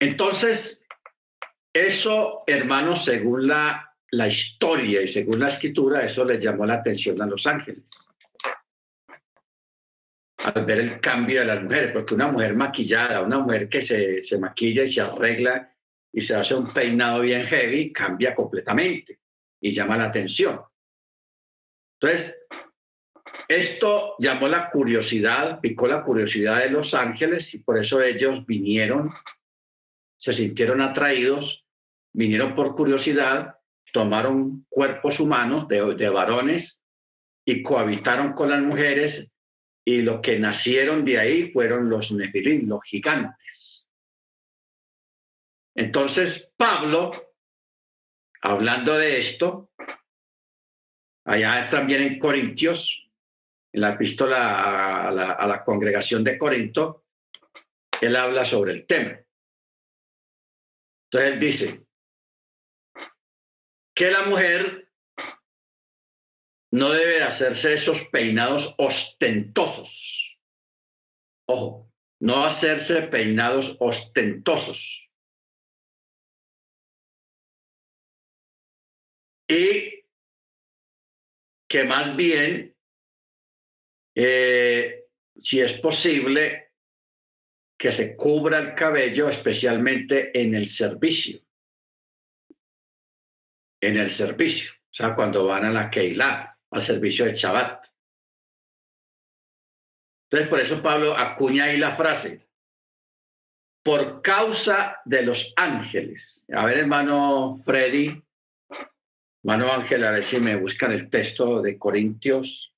Entonces, 0.00 0.77
eso, 1.72 2.44
hermanos, 2.46 3.04
según 3.04 3.46
la, 3.46 3.94
la 4.10 4.28
historia 4.28 5.02
y 5.02 5.08
según 5.08 5.40
la 5.40 5.48
escritura, 5.48 6.04
eso 6.04 6.24
les 6.24 6.42
llamó 6.42 6.66
la 6.66 6.74
atención 6.74 7.20
a 7.20 7.26
los 7.26 7.46
ángeles. 7.46 8.08
Al 10.38 10.64
ver 10.64 10.78
el 10.78 11.00
cambio 11.00 11.40
de 11.40 11.46
las 11.46 11.62
mujeres, 11.62 11.92
porque 11.92 12.14
una 12.14 12.28
mujer 12.28 12.54
maquillada, 12.54 13.22
una 13.22 13.38
mujer 13.38 13.68
que 13.68 13.82
se, 13.82 14.22
se 14.22 14.38
maquilla 14.38 14.84
y 14.84 14.88
se 14.88 15.00
arregla 15.00 15.74
y 16.12 16.20
se 16.20 16.34
hace 16.34 16.54
un 16.54 16.72
peinado 16.72 17.20
bien 17.20 17.44
heavy, 17.44 17.92
cambia 17.92 18.34
completamente 18.34 19.18
y 19.60 19.72
llama 19.72 19.96
la 19.96 20.04
atención. 20.04 20.60
Entonces, 22.00 22.38
esto 23.48 24.14
llamó 24.18 24.46
la 24.46 24.70
curiosidad, 24.70 25.60
picó 25.60 25.86
la 25.86 26.02
curiosidad 26.02 26.62
de 26.62 26.70
los 26.70 26.94
ángeles 26.94 27.54
y 27.54 27.62
por 27.62 27.78
eso 27.78 28.00
ellos 28.02 28.44
vinieron, 28.46 29.10
se 30.18 30.34
sintieron 30.34 30.80
atraídos, 30.80 31.64
vinieron 32.12 32.54
por 32.54 32.74
curiosidad, 32.74 33.54
tomaron 33.92 34.66
cuerpos 34.68 35.20
humanos 35.20 35.68
de, 35.68 36.08
varones 36.10 36.80
y 37.46 37.62
cohabitaron 37.62 38.32
con 38.32 38.50
las 38.50 38.60
mujeres 38.60 39.32
y 39.84 40.02
lo 40.02 40.20
que 40.20 40.38
nacieron 40.38 41.04
de 41.04 41.18
ahí 41.18 41.52
fueron 41.52 41.88
los 41.88 42.10
nefilim, 42.12 42.68
los 42.68 42.82
gigantes. 42.84 43.86
Entonces 45.74 46.52
Pablo, 46.56 47.34
hablando 48.42 48.98
de 48.98 49.18
esto, 49.20 49.70
allá 51.24 51.70
también 51.70 52.02
en 52.02 52.18
Corintios, 52.18 53.08
en 53.72 53.82
la 53.82 53.90
epístola 53.90 55.08
a 55.08 55.12
la, 55.12 55.32
a 55.32 55.46
la 55.46 55.62
congregación 55.62 56.24
de 56.24 56.36
Corinto, 56.36 57.04
él 58.00 58.16
habla 58.16 58.44
sobre 58.44 58.72
el 58.72 58.86
tema. 58.86 59.18
Entonces 61.10 61.32
él 61.32 61.40
dice 61.40 61.86
que 63.94 64.10
la 64.10 64.26
mujer 64.26 64.90
no 66.70 66.90
debe 66.90 67.22
hacerse 67.22 67.74
esos 67.74 68.04
peinados 68.10 68.74
ostentosos. 68.76 70.38
Ojo, 71.46 71.90
no 72.20 72.44
hacerse 72.44 73.02
peinados 73.02 73.76
ostentosos. 73.80 75.10
Y 79.48 80.04
que 81.70 81.84
más 81.84 82.14
bien, 82.16 82.76
eh, 84.14 85.06
si 85.38 85.60
es 85.60 85.80
posible, 85.80 86.67
que 87.78 87.92
se 87.92 88.16
cubra 88.16 88.58
el 88.58 88.74
cabello, 88.74 89.28
especialmente 89.28 90.38
en 90.38 90.54
el 90.54 90.66
servicio. 90.66 91.40
En 93.80 93.96
el 93.96 94.10
servicio, 94.10 94.72
o 94.72 94.94
sea, 94.94 95.14
cuando 95.14 95.46
van 95.46 95.64
a 95.64 95.70
la 95.70 95.88
Keilah, 95.88 96.58
al 96.70 96.82
servicio 96.82 97.24
de 97.24 97.36
Shabbat. 97.36 97.86
Entonces, 100.24 100.48
por 100.48 100.60
eso 100.60 100.82
Pablo 100.82 101.16
acuña 101.16 101.64
ahí 101.64 101.78
la 101.78 101.96
frase, 101.96 102.48
por 103.84 104.20
causa 104.20 105.00
de 105.04 105.22
los 105.22 105.54
ángeles. 105.56 106.44
A 106.52 106.66
ver, 106.66 106.78
hermano 106.78 107.62
Freddy, 107.64 108.20
hermano 109.42 109.72
Ángel, 109.72 110.04
a 110.04 110.10
ver 110.10 110.24
si 110.24 110.40
me 110.40 110.56
buscan 110.56 110.90
el 110.90 111.08
texto 111.08 111.62
de 111.62 111.78
Corintios, 111.78 112.74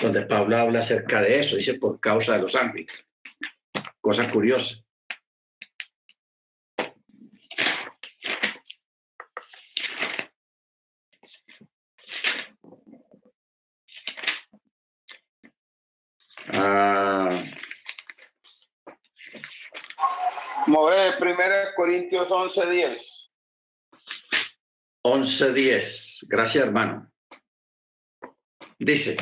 donde 0.00 0.26
Pablo 0.26 0.58
habla 0.58 0.80
acerca 0.80 1.22
de 1.22 1.38
eso, 1.40 1.56
dice 1.56 1.74
por 1.74 1.98
causa 1.98 2.34
de 2.34 2.42
los 2.42 2.54
ángeles. 2.54 3.06
Cosa 4.06 4.30
curiosa. 4.30 4.76
Ah. 16.52 17.42
Mover, 20.68 21.18
primera 21.18 21.74
Corintios 21.74 22.30
11:10. 22.30 23.32
11:10. 25.02 26.26
Gracias, 26.28 26.64
hermano. 26.64 27.10
Dice, 28.78 29.16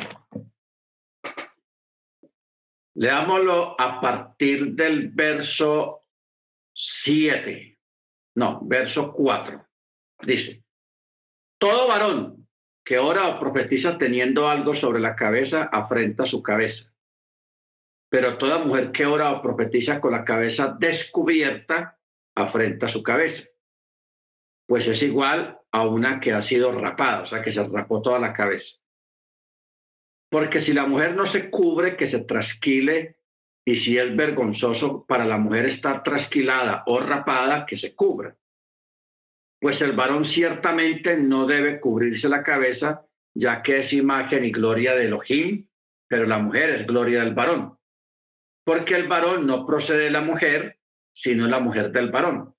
Leámoslo 2.95 3.79
a 3.79 3.99
partir 3.99 4.73
del 4.73 5.09
verso 5.09 6.05
7. 6.73 7.77
No, 8.35 8.61
verso 8.63 9.11
4. 9.11 9.67
Dice, 10.21 10.63
todo 11.57 11.87
varón 11.87 12.47
que 12.85 12.99
ora 12.99 13.27
o 13.27 13.39
profetiza 13.39 13.97
teniendo 13.97 14.47
algo 14.47 14.73
sobre 14.75 14.99
la 14.99 15.15
cabeza 15.15 15.63
afrenta 15.71 16.25
su 16.25 16.43
cabeza. 16.43 16.93
Pero 18.09 18.37
toda 18.37 18.59
mujer 18.59 18.91
que 18.91 19.05
ora 19.05 19.31
o 19.31 19.41
profetiza 19.41 19.99
con 19.99 20.11
la 20.11 20.23
cabeza 20.23 20.77
descubierta 20.79 21.99
afrenta 22.35 22.87
su 22.87 23.01
cabeza. 23.01 23.49
Pues 24.67 24.87
es 24.87 25.01
igual 25.01 25.59
a 25.71 25.85
una 25.87 26.19
que 26.19 26.31
ha 26.31 26.41
sido 26.41 26.71
rapada, 26.71 27.23
o 27.23 27.25
sea, 27.25 27.41
que 27.41 27.51
se 27.51 27.63
rapó 27.67 28.01
toda 28.01 28.19
la 28.19 28.31
cabeza. 28.31 28.77
Porque 30.29 30.59
si 30.59 30.73
la 30.73 30.85
mujer 30.85 31.15
no 31.15 31.25
se 31.25 31.49
cubre, 31.49 31.95
que 31.95 32.07
se 32.07 32.23
trasquile, 32.23 33.17
y 33.65 33.75
si 33.75 33.97
es 33.97 34.15
vergonzoso 34.15 35.05
para 35.07 35.25
la 35.25 35.37
mujer 35.37 35.65
estar 35.65 36.03
trasquilada 36.03 36.83
o 36.85 36.99
rapada, 36.99 37.65
que 37.65 37.77
se 37.77 37.95
cubra. 37.95 38.35
Pues 39.59 39.81
el 39.81 39.93
varón 39.93 40.23
ciertamente 40.23 41.17
no 41.17 41.47
debe 41.47 41.79
cubrirse 41.79 42.29
la 42.29 42.43
cabeza, 42.43 43.05
ya 43.33 43.63
que 43.63 43.79
es 43.79 43.91
imagen 43.93 44.45
y 44.45 44.51
gloria 44.51 44.93
de 44.95 45.05
Elohim, 45.05 45.67
pero 46.07 46.27
la 46.27 46.37
mujer 46.37 46.69
es 46.69 46.85
gloria 46.85 47.21
del 47.21 47.33
varón. 47.33 47.77
Porque 48.63 48.95
el 48.95 49.07
varón 49.07 49.47
no 49.47 49.65
procede 49.65 50.05
de 50.05 50.11
la 50.11 50.21
mujer, 50.21 50.79
sino 51.13 51.47
la 51.47 51.59
mujer 51.59 51.91
del 51.91 52.11
varón. 52.11 52.53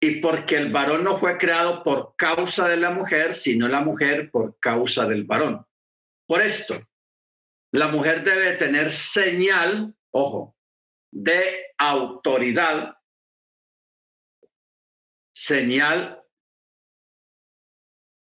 Y 0.00 0.20
porque 0.20 0.56
el 0.56 0.72
varón 0.72 1.04
no 1.04 1.18
fue 1.18 1.36
creado 1.36 1.82
por 1.82 2.14
causa 2.16 2.68
de 2.68 2.76
la 2.76 2.90
mujer, 2.90 3.34
sino 3.34 3.68
la 3.68 3.80
mujer 3.80 4.30
por 4.30 4.58
causa 4.58 5.06
del 5.06 5.24
varón. 5.24 5.66
Por 6.26 6.42
esto, 6.42 6.86
la 7.72 7.88
mujer 7.88 8.24
debe 8.24 8.56
tener 8.56 8.92
señal, 8.92 9.94
ojo, 10.10 10.56
de 11.12 11.72
autoridad, 11.78 12.96
señal 15.32 16.22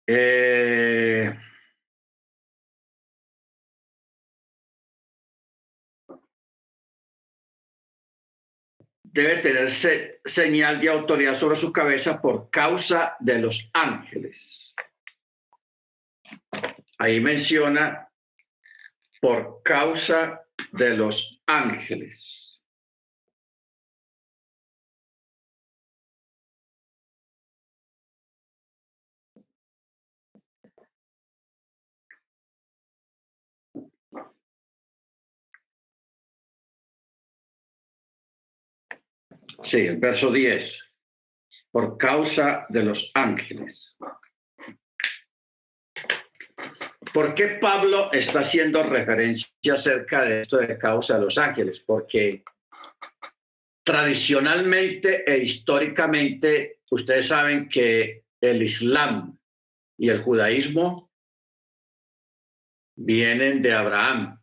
eh, 0.07 1.39
debe 9.03 9.37
tener 9.39 9.71
señal 9.71 10.81
de 10.81 10.89
autoridad 10.89 11.39
sobre 11.39 11.57
su 11.57 11.73
cabeza 11.73 12.21
por 12.23 12.51
causa 12.51 13.17
de 13.21 13.39
los 13.39 13.71
ángeles. 13.73 14.75
Ahí 16.99 17.21
menciona 17.21 18.09
por 19.21 19.63
causa 19.63 20.45
de 20.73 20.97
los 20.97 21.41
ángeles. 21.47 22.49
Sí, 39.65 39.87
el 39.87 39.99
verso 39.99 40.33
10. 40.33 40.83
Por 41.71 41.99
causa 41.99 42.67
de 42.69 42.83
los 42.83 43.11
ángeles. 43.15 43.97
¿Por 47.19 47.35
qué 47.35 47.49
Pablo 47.61 48.13
está 48.13 48.43
haciendo 48.43 48.81
referencia 48.85 49.75
acerca 49.75 50.23
de 50.23 50.43
esto 50.43 50.59
de 50.59 50.79
causa 50.79 51.15
de 51.19 51.25
los 51.25 51.37
ángeles? 51.37 51.81
Porque 51.81 52.45
tradicionalmente 53.83 55.29
e 55.29 55.39
históricamente 55.39 56.79
ustedes 56.89 57.27
saben 57.27 57.69
que 57.69 58.23
el 58.41 58.63
Islam 58.63 59.37
y 59.99 60.11
el 60.11 60.23
judaísmo 60.23 61.11
vienen 62.95 63.63
de 63.63 63.75
Abraham. 63.75 64.41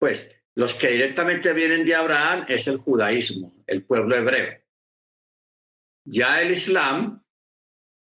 Pues 0.00 0.28
los 0.56 0.74
que 0.74 0.88
directamente 0.88 1.52
vienen 1.52 1.86
de 1.86 1.94
Abraham 1.94 2.46
es 2.48 2.66
el 2.66 2.78
judaísmo, 2.78 3.62
el 3.68 3.84
pueblo 3.84 4.16
hebreo. 4.16 4.58
Ya 6.04 6.40
el 6.40 6.50
Islam, 6.50 7.24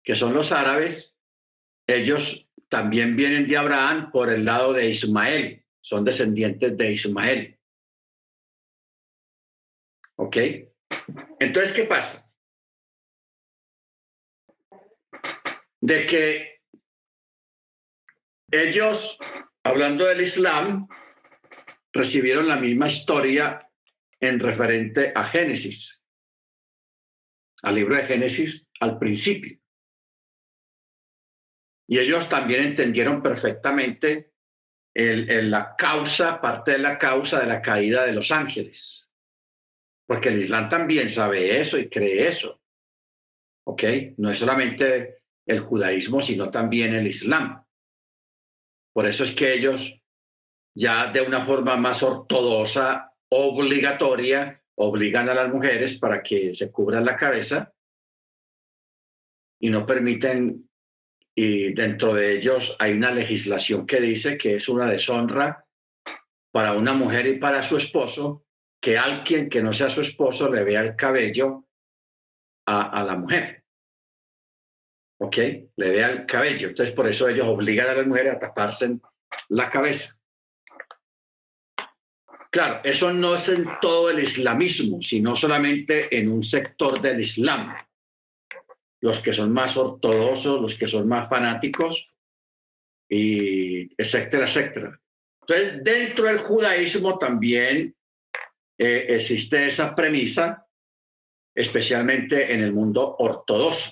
que 0.03 0.15
son 0.15 0.33
los 0.33 0.51
árabes, 0.51 1.15
ellos 1.85 2.47
también 2.71 3.17
vienen 3.17 3.47
de 3.47 3.57
Abraham 3.57 4.11
por 4.11 4.29
el 4.29 4.45
lado 4.45 4.71
de 4.71 4.89
Ismael, 4.89 5.65
son 5.81 6.05
descendientes 6.05 6.77
de 6.77 6.93
Ismael. 6.93 7.59
¿Ok? 10.15 10.37
Entonces, 11.39 11.73
¿qué 11.73 11.83
pasa? 11.83 12.33
De 15.81 16.05
que 16.05 16.61
ellos, 18.51 19.17
hablando 19.63 20.05
del 20.05 20.21
Islam, 20.21 20.87
recibieron 21.91 22.47
la 22.47 22.55
misma 22.55 22.87
historia 22.87 23.59
en 24.21 24.39
referente 24.39 25.11
a 25.13 25.25
Génesis, 25.25 26.05
al 27.63 27.75
libro 27.75 27.97
de 27.97 28.05
Génesis 28.05 28.69
al 28.79 28.97
principio. 28.97 29.60
Y 31.91 31.99
ellos 31.99 32.29
también 32.29 32.63
entendieron 32.63 33.21
perfectamente 33.21 34.31
la 34.93 35.75
causa, 35.75 36.39
parte 36.39 36.71
de 36.71 36.77
la 36.77 36.97
causa 36.97 37.41
de 37.41 37.47
la 37.47 37.61
caída 37.61 38.05
de 38.05 38.13
los 38.13 38.31
ángeles. 38.31 39.09
Porque 40.07 40.29
el 40.29 40.39
Islam 40.39 40.69
también 40.69 41.11
sabe 41.11 41.59
eso 41.59 41.77
y 41.77 41.89
cree 41.89 42.29
eso. 42.29 42.61
¿Ok? 43.67 43.83
No 44.19 44.31
es 44.31 44.39
solamente 44.39 45.23
el 45.45 45.59
judaísmo, 45.59 46.21
sino 46.21 46.49
también 46.49 46.95
el 46.95 47.07
Islam. 47.07 47.61
Por 48.93 49.05
eso 49.05 49.25
es 49.25 49.31
que 49.35 49.53
ellos 49.53 50.01
ya 50.73 51.11
de 51.11 51.19
una 51.19 51.45
forma 51.45 51.75
más 51.75 52.01
ortodoxa, 52.03 53.13
obligatoria, 53.27 54.63
obligan 54.75 55.27
a 55.27 55.33
las 55.33 55.49
mujeres 55.49 55.99
para 55.99 56.23
que 56.23 56.55
se 56.55 56.71
cubran 56.71 57.03
la 57.03 57.17
cabeza 57.17 57.73
y 59.59 59.69
no 59.69 59.85
permiten 59.85 60.69
y 61.35 61.73
dentro 61.73 62.13
de 62.13 62.35
ellos 62.35 62.75
hay 62.79 62.93
una 62.93 63.11
legislación 63.11 63.85
que 63.85 64.01
dice 64.01 64.37
que 64.37 64.55
es 64.55 64.67
una 64.67 64.89
deshonra 64.89 65.65
para 66.51 66.73
una 66.73 66.93
mujer 66.93 67.27
y 67.27 67.39
para 67.39 67.63
su 67.63 67.77
esposo 67.77 68.45
que 68.81 68.97
alguien 68.97 69.49
que 69.49 69.61
no 69.61 69.71
sea 69.71 69.89
su 69.89 70.01
esposo 70.01 70.51
le 70.51 70.63
vea 70.63 70.81
el 70.81 70.95
cabello 70.95 71.65
a, 72.65 73.03
la 73.03 73.15
mujer. 73.15 73.63
¿Ok? 75.19 75.37
Le 75.37 75.89
vea 75.89 76.09
el 76.09 76.25
cabello. 76.25 76.69
Entonces, 76.69 76.95
por 76.95 77.07
eso 77.07 77.27
ellos 77.27 77.47
obligan 77.47 77.89
a 77.89 77.93
las 77.93 78.07
mujeres 78.07 78.33
a 78.33 78.39
taparse 78.39 78.97
la 79.49 79.69
cabeza. 79.69 80.15
Claro, 82.49 82.81
eso 82.83 83.13
no 83.13 83.35
es 83.35 83.47
en 83.49 83.65
todo 83.81 84.09
el 84.09 84.19
islamismo, 84.19 85.01
sino 85.01 85.35
solamente 85.35 86.17
en 86.17 86.29
un 86.29 86.43
sector 86.43 87.01
del 87.01 87.21
Islam. 87.21 87.73
Los 89.01 89.19
que 89.19 89.33
son 89.33 89.51
más 89.51 89.75
ortodoxos, 89.77 90.61
los 90.61 90.75
que 90.75 90.87
son 90.87 91.07
más 91.07 91.27
fanáticos, 91.29 92.07
y 93.09 93.93
etcétera, 94.01 94.45
etcétera. 94.45 94.99
Entonces, 95.41 95.83
dentro 95.83 96.25
del 96.25 96.37
judaísmo 96.37 97.17
también 97.17 97.93
eh, 98.77 99.05
existe 99.09 99.67
esa 99.67 99.93
premisa, 99.93 100.65
especialmente 101.53 102.53
en 102.53 102.61
el 102.61 102.71
mundo 102.71 103.17
ortodoxo. 103.19 103.91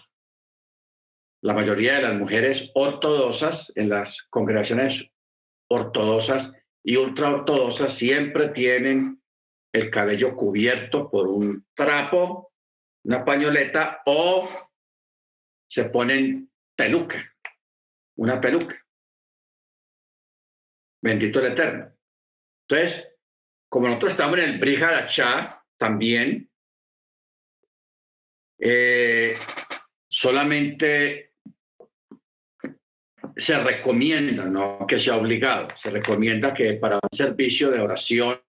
La 1.41 1.53
mayoría 1.53 1.95
de 1.95 2.03
las 2.03 2.15
mujeres 2.15 2.71
ortodoxas 2.75 3.73
en 3.75 3.89
las 3.89 4.21
congregaciones 4.23 5.09
ortodoxas 5.69 6.53
y 6.83 6.95
ultraortodoxas 6.95 7.93
siempre 7.93 8.49
tienen 8.49 9.21
el 9.73 9.89
cabello 9.89 10.35
cubierto 10.35 11.09
por 11.09 11.27
un 11.27 11.65
trapo, 11.75 12.53
una 13.03 13.23
pañoleta 13.23 14.01
o 14.05 14.49
se 15.69 15.85
ponen 15.85 16.51
peluca, 16.75 17.33
una 18.17 18.41
peluca. 18.41 18.75
Bendito 21.01 21.39
el 21.39 21.53
Eterno. 21.53 21.95
Entonces, 22.67 23.15
como 23.69 23.87
nosotros 23.87 24.11
estamos 24.11 24.39
en 24.39 24.45
el 24.45 24.59
Briharachá 24.59 25.63
también, 25.77 26.49
eh, 28.59 29.37
solamente 30.09 31.33
se 33.37 33.57
recomienda, 33.59 34.45
no 34.45 34.85
que 34.85 34.99
sea 34.99 35.15
obligado, 35.15 35.69
se 35.77 35.89
recomienda 35.89 36.53
que 36.53 36.73
para 36.73 36.95
un 36.95 37.17
servicio 37.17 37.71
de 37.71 37.79
oración 37.79 38.41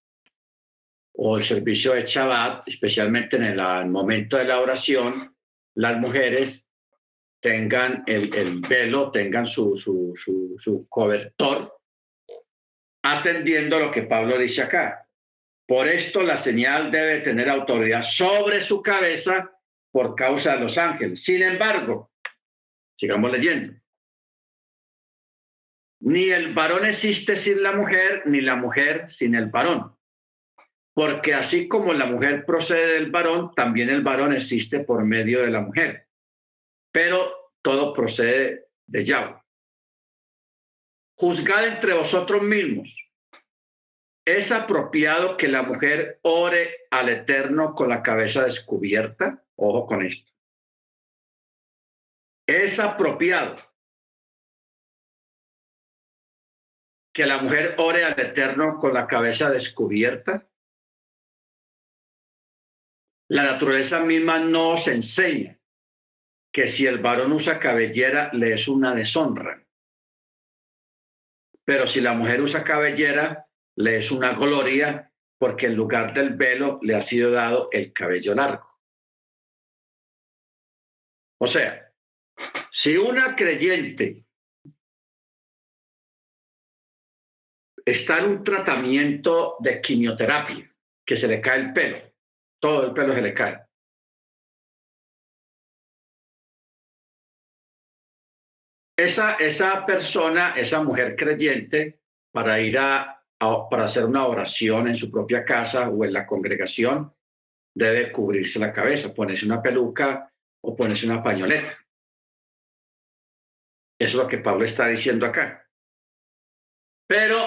o 1.13 1.37
el 1.37 1.45
servicio 1.45 1.93
de 1.93 2.07
Shabbat, 2.07 2.67
especialmente 2.67 3.37
en 3.37 3.45
el, 3.45 3.87
momento 3.87 4.37
de 4.37 4.45
la 4.45 4.61
oración, 4.61 5.37
las 5.75 5.99
mujeres 5.99 6.70
tengan 7.41 8.05
el, 8.07 8.61
velo, 8.61 9.11
tengan 9.11 9.47
su, 9.47 9.77
su, 9.77 10.13
su, 10.15 10.55
su 10.59 10.87
cobertor 10.89 11.81
atendiendo 13.03 13.79
lo 13.79 13.91
que 13.91 14.03
Pablo 14.03 14.39
dice 14.39 14.63
acá. 14.63 15.07
Por 15.67 15.89
esto 15.89 16.23
la 16.23 16.37
señal 16.37 16.91
debe 16.91 17.21
tener 17.21 17.49
autoridad 17.49 18.03
sobre 18.03 18.63
su 18.63 18.83
cabeza 18.83 19.51
por 19.93 20.15
causa 20.15 20.55
de 20.55 20.61
los 20.61 20.77
ángeles. 20.77 21.23
Sin 21.23 21.43
embargo, 21.43 22.11
sigamos 22.97 23.31
leyendo. 23.31 23.81
Ni 26.01 26.31
el 26.31 26.55
varón 26.55 26.87
existe 26.87 27.37
sin 27.37 27.63
la 27.63 27.73
mujer, 27.73 28.23
ni 28.27 28.41
la 28.41 28.57
mujer 28.57 29.11
sin 29.11 29.35
el 29.35 29.47
varón. 29.47 29.95
Porque 30.95 31.35
así 31.35 31.69
como 31.69 31.93
la 31.93 32.07
mujer 32.07 32.45
procede 32.45 32.95
del 32.95 33.11
varón, 33.11 33.53
también 33.55 33.91
el 33.91 34.03
varón 34.03 34.33
existe 34.33 34.81
por 34.81 35.05
medio 35.05 35.43
de 35.43 35.51
la 35.51 35.61
mujer. 35.61 36.09
Pero 36.93 37.53
todo 37.63 37.93
procede 37.93 38.69
de 38.87 39.05
Yahweh. 39.05 39.41
Juzgad 41.17 41.69
entre 41.69 41.95
vosotros 41.95 42.43
mismos. 42.43 43.11
¿Es 44.25 44.51
apropiado 44.53 45.37
que 45.37 45.49
la 45.49 45.63
mujer 45.63 46.21
ore 46.23 46.87
al 46.91 47.09
Eterno 47.09 47.75
con 47.75 47.89
la 47.89 48.03
cabeza 48.03 48.45
descubierta? 48.45 49.45
Ojo 49.57 49.87
con 49.87 50.05
esto. 50.05 50.33
¿Es 52.47 52.79
apropiado 52.79 53.59
que 57.13 57.27
la 57.27 57.39
mujer 57.39 57.77
ore 57.79 58.05
al 58.05 58.19
Eterno 58.19 58.79
con 58.79 58.95
la 58.95 59.07
cabeza 59.07 59.51
descubierta? 59.51 60.49
La 63.29 63.45
naturaleza 63.45 64.01
misma 64.01 64.39
nos 64.39 64.89
enseña 64.89 65.60
que 66.53 66.67
si 66.67 66.87
el 66.87 66.99
varón 66.99 67.33
usa 67.33 67.59
cabellera 67.59 68.31
le 68.33 68.55
es 68.55 68.69
una 68.69 68.95
deshonra. 68.95 69.65
Pero 71.65 71.87
si 71.87 72.01
la 72.01 72.15
mujer 72.15 72.41
usa 72.41 72.65
cabellera, 72.65 73.47
le 73.77 73.99
es 73.99 74.11
una 74.11 74.33
gloria 74.33 75.13
porque 75.39 75.67
en 75.67 75.77
lugar 75.77 76.13
del 76.13 76.35
velo 76.35 76.79
le 76.83 76.95
ha 76.95 77.01
sido 77.01 77.31
dado 77.31 77.69
el 77.73 77.93
cabello 77.93 78.35
largo. 78.35 78.79
O 81.39 81.47
sea, 81.47 81.91
si 82.71 82.97
una 82.97 83.35
creyente 83.35 84.27
está 87.85 88.19
en 88.19 88.25
un 88.27 88.45
tratamiento 88.45 89.57
de 89.61 89.81
quimioterapia, 89.81 90.71
que 91.07 91.17
se 91.17 91.27
le 91.27 91.41
cae 91.41 91.61
el 91.61 91.73
pelo, 91.73 92.13
todo 92.61 92.87
el 92.87 92.93
pelo 92.93 93.15
se 93.15 93.23
le 93.23 93.33
cae. 93.33 93.70
Esa, 99.01 99.37
esa 99.37 99.87
persona, 99.87 100.53
esa 100.55 100.83
mujer 100.83 101.17
creyente, 101.17 102.03
para 102.31 102.61
ir 102.61 102.77
a, 102.79 103.25
para 103.71 103.85
hacer 103.85 104.05
una 104.05 104.27
oración 104.27 104.89
en 104.89 104.95
su 104.95 105.11
propia 105.11 105.43
casa 105.43 105.89
o 105.89 106.05
en 106.05 106.13
la 106.13 106.27
congregación, 106.27 107.11
debe 107.75 108.13
cubrirse 108.13 108.59
la 108.59 108.75
cabeza, 108.75 109.15
ponerse 109.15 109.47
una 109.47 109.63
peluca 109.63 110.31
o 110.63 110.77
ponerse 110.77 111.07
una 111.07 111.23
pañoleta. 111.23 111.79
Eso 113.99 114.19
es 114.19 114.23
lo 114.23 114.29
que 114.29 114.37
Pablo 114.37 114.67
está 114.67 114.89
diciendo 114.89 115.25
acá. 115.25 115.67
Pero 117.09 117.39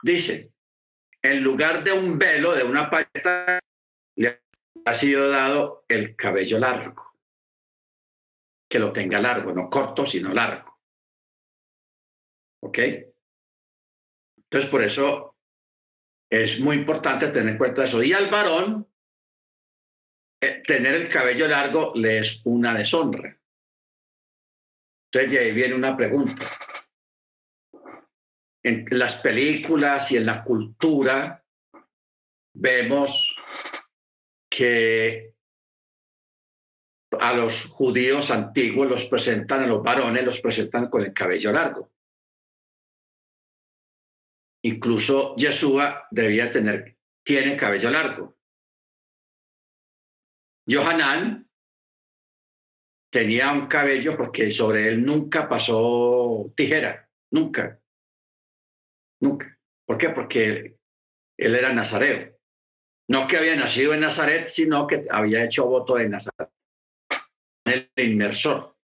dice, 0.00 0.52
en 1.20 1.42
lugar 1.42 1.82
de 1.82 1.90
un 1.90 2.20
velo, 2.20 2.54
de 2.54 2.62
una 2.62 2.88
pañoleta, 2.88 3.58
le 4.14 4.42
ha 4.84 4.94
sido 4.94 5.28
dado 5.28 5.84
el 5.88 6.14
cabello 6.14 6.60
largo 6.60 7.11
que 8.72 8.78
lo 8.78 8.90
tenga 8.90 9.20
largo, 9.20 9.52
no 9.52 9.68
corto, 9.68 10.06
sino 10.06 10.32
largo. 10.32 10.80
¿Ok? 12.62 12.78
Entonces, 14.38 14.70
por 14.70 14.82
eso 14.82 15.36
es 16.30 16.58
muy 16.58 16.76
importante 16.76 17.28
tener 17.28 17.50
en 17.50 17.58
cuenta 17.58 17.84
eso. 17.84 18.02
Y 18.02 18.14
al 18.14 18.30
varón, 18.30 18.88
eh, 20.40 20.62
tener 20.66 20.94
el 20.94 21.10
cabello 21.10 21.46
largo 21.48 21.92
le 21.94 22.20
es 22.20 22.40
una 22.46 22.72
deshonra. 22.72 23.38
Entonces, 25.10 25.30
de 25.30 25.38
ahí 25.38 25.52
viene 25.52 25.74
una 25.74 25.94
pregunta. 25.94 26.50
En 28.62 28.86
las 28.88 29.16
películas 29.16 30.10
y 30.12 30.16
en 30.16 30.24
la 30.24 30.42
cultura 30.42 31.44
vemos 32.54 33.36
que 34.48 35.34
a 37.22 37.32
los 37.32 37.66
judíos 37.66 38.32
antiguos 38.32 38.90
los 38.90 39.04
presentan, 39.04 39.62
a 39.62 39.66
los 39.68 39.80
varones 39.80 40.24
los 40.24 40.40
presentan 40.40 40.90
con 40.90 41.02
el 41.02 41.12
cabello 41.12 41.52
largo. 41.52 41.92
Incluso 44.64 45.36
Yeshua 45.36 46.08
debía 46.10 46.50
tener, 46.50 46.96
tiene 47.24 47.56
cabello 47.56 47.90
largo. 47.90 48.36
Johanán 50.68 51.48
tenía 53.08 53.52
un 53.52 53.68
cabello 53.68 54.16
porque 54.16 54.50
sobre 54.50 54.88
él 54.88 55.04
nunca 55.04 55.48
pasó 55.48 56.52
tijera, 56.56 57.08
nunca, 57.30 57.80
nunca. 59.20 59.56
¿Por 59.86 59.96
qué? 59.96 60.08
Porque 60.08 60.76
él 61.38 61.54
era 61.54 61.72
nazareo. 61.72 62.36
No 63.08 63.28
que 63.28 63.36
había 63.36 63.54
nacido 63.54 63.94
en 63.94 64.00
Nazaret, 64.00 64.48
sino 64.48 64.88
que 64.88 65.06
había 65.08 65.44
hecho 65.44 65.66
voto 65.66 65.94
de 65.96 66.08
Nazaret 66.08 66.50
el 67.64 67.90
inmersor. 67.96 68.76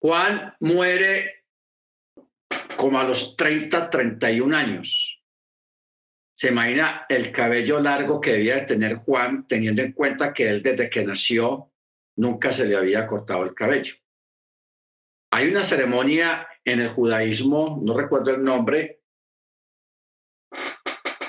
Juan 0.00 0.54
muere 0.60 1.44
como 2.76 3.00
a 3.00 3.04
los 3.04 3.36
30, 3.36 3.88
31 3.88 4.56
años. 4.56 5.22
Se 6.36 6.48
imagina 6.48 7.06
el 7.08 7.32
cabello 7.32 7.80
largo 7.80 8.20
que 8.20 8.32
debía 8.32 8.66
tener 8.66 8.96
Juan, 8.96 9.46
teniendo 9.46 9.80
en 9.82 9.92
cuenta 9.92 10.34
que 10.34 10.48
él 10.48 10.62
desde 10.62 10.90
que 10.90 11.04
nació 11.04 11.72
nunca 12.16 12.52
se 12.52 12.66
le 12.66 12.76
había 12.76 13.06
cortado 13.06 13.44
el 13.44 13.54
cabello. 13.54 13.94
Hay 15.32 15.48
una 15.48 15.64
ceremonia 15.64 16.46
en 16.64 16.80
el 16.80 16.90
judaísmo, 16.90 17.80
no 17.82 17.96
recuerdo 17.96 18.32
el 18.32 18.44
nombre, 18.44 19.00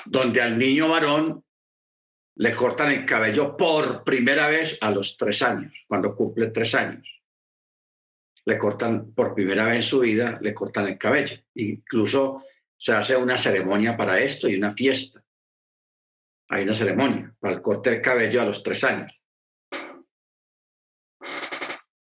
donde 0.04 0.42
al 0.42 0.58
niño 0.58 0.88
varón 0.88 1.45
le 2.36 2.54
cortan 2.54 2.90
el 2.90 3.06
cabello 3.06 3.56
por 3.56 4.04
primera 4.04 4.48
vez 4.48 4.78
a 4.80 4.90
los 4.90 5.16
tres 5.16 5.42
años, 5.42 5.84
cuando 5.88 6.14
cumple 6.14 6.48
tres 6.48 6.74
años. 6.74 7.12
le 8.44 8.58
cortan 8.58 9.12
por 9.12 9.34
primera 9.34 9.66
vez 9.66 9.76
en 9.76 9.82
su 9.82 9.98
vida, 10.00 10.38
le 10.40 10.54
cortan 10.54 10.86
el 10.86 10.96
cabello. 10.96 11.36
Incluso 11.54 12.44
se 12.76 12.92
hace 12.92 13.16
una 13.16 13.36
ceremonia 13.36 13.96
para 13.96 14.20
esto 14.20 14.48
y 14.48 14.54
una 14.54 14.72
fiesta. 14.72 15.20
Hay 16.50 16.62
una 16.62 16.74
ceremonia 16.74 17.34
para 17.40 17.54
el 17.54 17.62
corte 17.62 17.90
del 17.90 18.00
cabello 18.00 18.40
a 18.40 18.44
los 18.44 18.62
tres 18.62 18.84
años. 18.84 19.20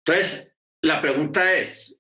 Entonces, 0.06 0.54
la 0.82 1.00
pregunta 1.02 1.54
es, 1.54 1.98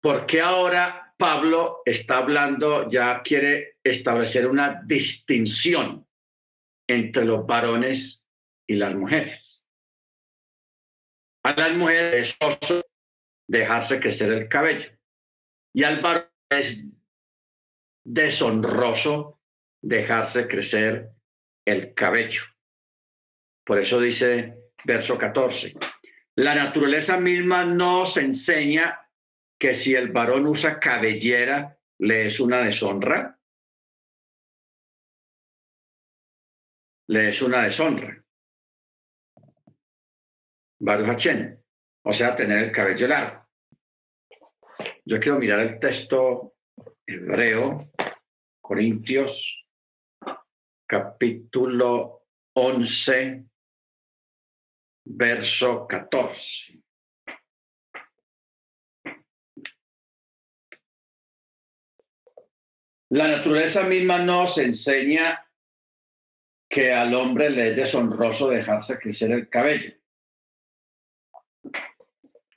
¿por 0.00 0.24
qué 0.24 0.40
ahora 0.40 1.14
Pablo 1.18 1.82
está 1.84 2.16
hablando, 2.16 2.88
ya 2.88 3.20
quiere 3.22 3.76
establecer 3.84 4.48
una 4.48 4.80
distinción 4.86 6.06
entre 6.90 7.24
los 7.24 7.46
varones 7.46 8.26
y 8.66 8.74
las 8.74 8.94
mujeres? 8.94 9.64
A 11.44 11.52
las 11.52 11.76
mujeres 11.76 12.36
es 12.40 12.84
dejarse 13.48 14.00
crecer 14.00 14.32
el 14.32 14.48
cabello 14.48 14.90
y 15.74 15.84
al 15.84 16.00
varón 16.00 16.26
es 16.50 16.84
deshonroso 18.04 19.40
dejarse 19.82 20.46
crecer 20.48 21.10
el 21.66 21.94
cabello. 21.94 22.42
Por 23.64 23.78
eso 23.78 24.00
dice 24.00 24.54
verso 24.84 25.16
14, 25.16 25.74
la 26.36 26.54
naturaleza 26.54 27.18
misma 27.18 27.64
nos 27.64 28.16
enseña 28.16 29.00
que 29.58 29.74
si 29.74 29.94
el 29.94 30.10
varón 30.10 30.46
usa 30.46 30.80
cabellera, 30.80 31.78
le 31.98 32.26
es 32.26 32.40
una 32.40 32.60
deshonra. 32.60 33.38
Le 37.10 37.30
es 37.30 37.42
una 37.42 37.62
deshonra. 37.62 38.22
Baruch 40.78 41.26
o 42.04 42.12
sea, 42.12 42.36
tener 42.36 42.58
el 42.58 42.70
cabello 42.70 43.08
largo. 43.08 43.48
Yo 45.04 45.18
quiero 45.18 45.38
mirar 45.40 45.58
el 45.58 45.80
texto 45.80 46.54
hebreo, 47.04 47.90
Corintios, 48.60 49.66
capítulo 50.86 52.26
11, 52.54 53.44
verso 55.06 55.88
14. 55.88 56.80
La 63.08 63.26
naturaleza 63.26 63.82
misma 63.82 64.18
nos 64.18 64.58
enseña 64.58 65.49
que 66.70 66.92
al 66.92 67.12
hombre 67.14 67.50
le 67.50 67.70
es 67.70 67.76
deshonroso 67.76 68.48
dejarse 68.48 68.96
crecer 68.96 69.32
el 69.32 69.48
cabello. 69.48 69.92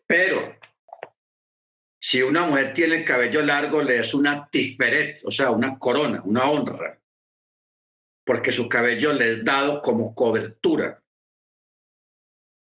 Pero 0.05 0.55
si 1.99 2.21
una 2.21 2.45
mujer 2.45 2.75
tiene 2.75 2.97
el 2.97 3.05
cabello 3.05 3.41
largo, 3.41 3.81
le 3.81 3.99
es 3.99 4.13
una 4.13 4.47
tiferet, 4.47 5.25
o 5.25 5.31
sea, 5.31 5.49
una 5.49 5.79
corona, 5.79 6.21
una 6.25 6.47
honra, 6.47 7.01
porque 8.23 8.51
su 8.51 8.69
cabello 8.69 9.13
le 9.13 9.33
es 9.33 9.43
dado 9.43 9.81
como 9.81 10.13
cobertura. 10.13 11.01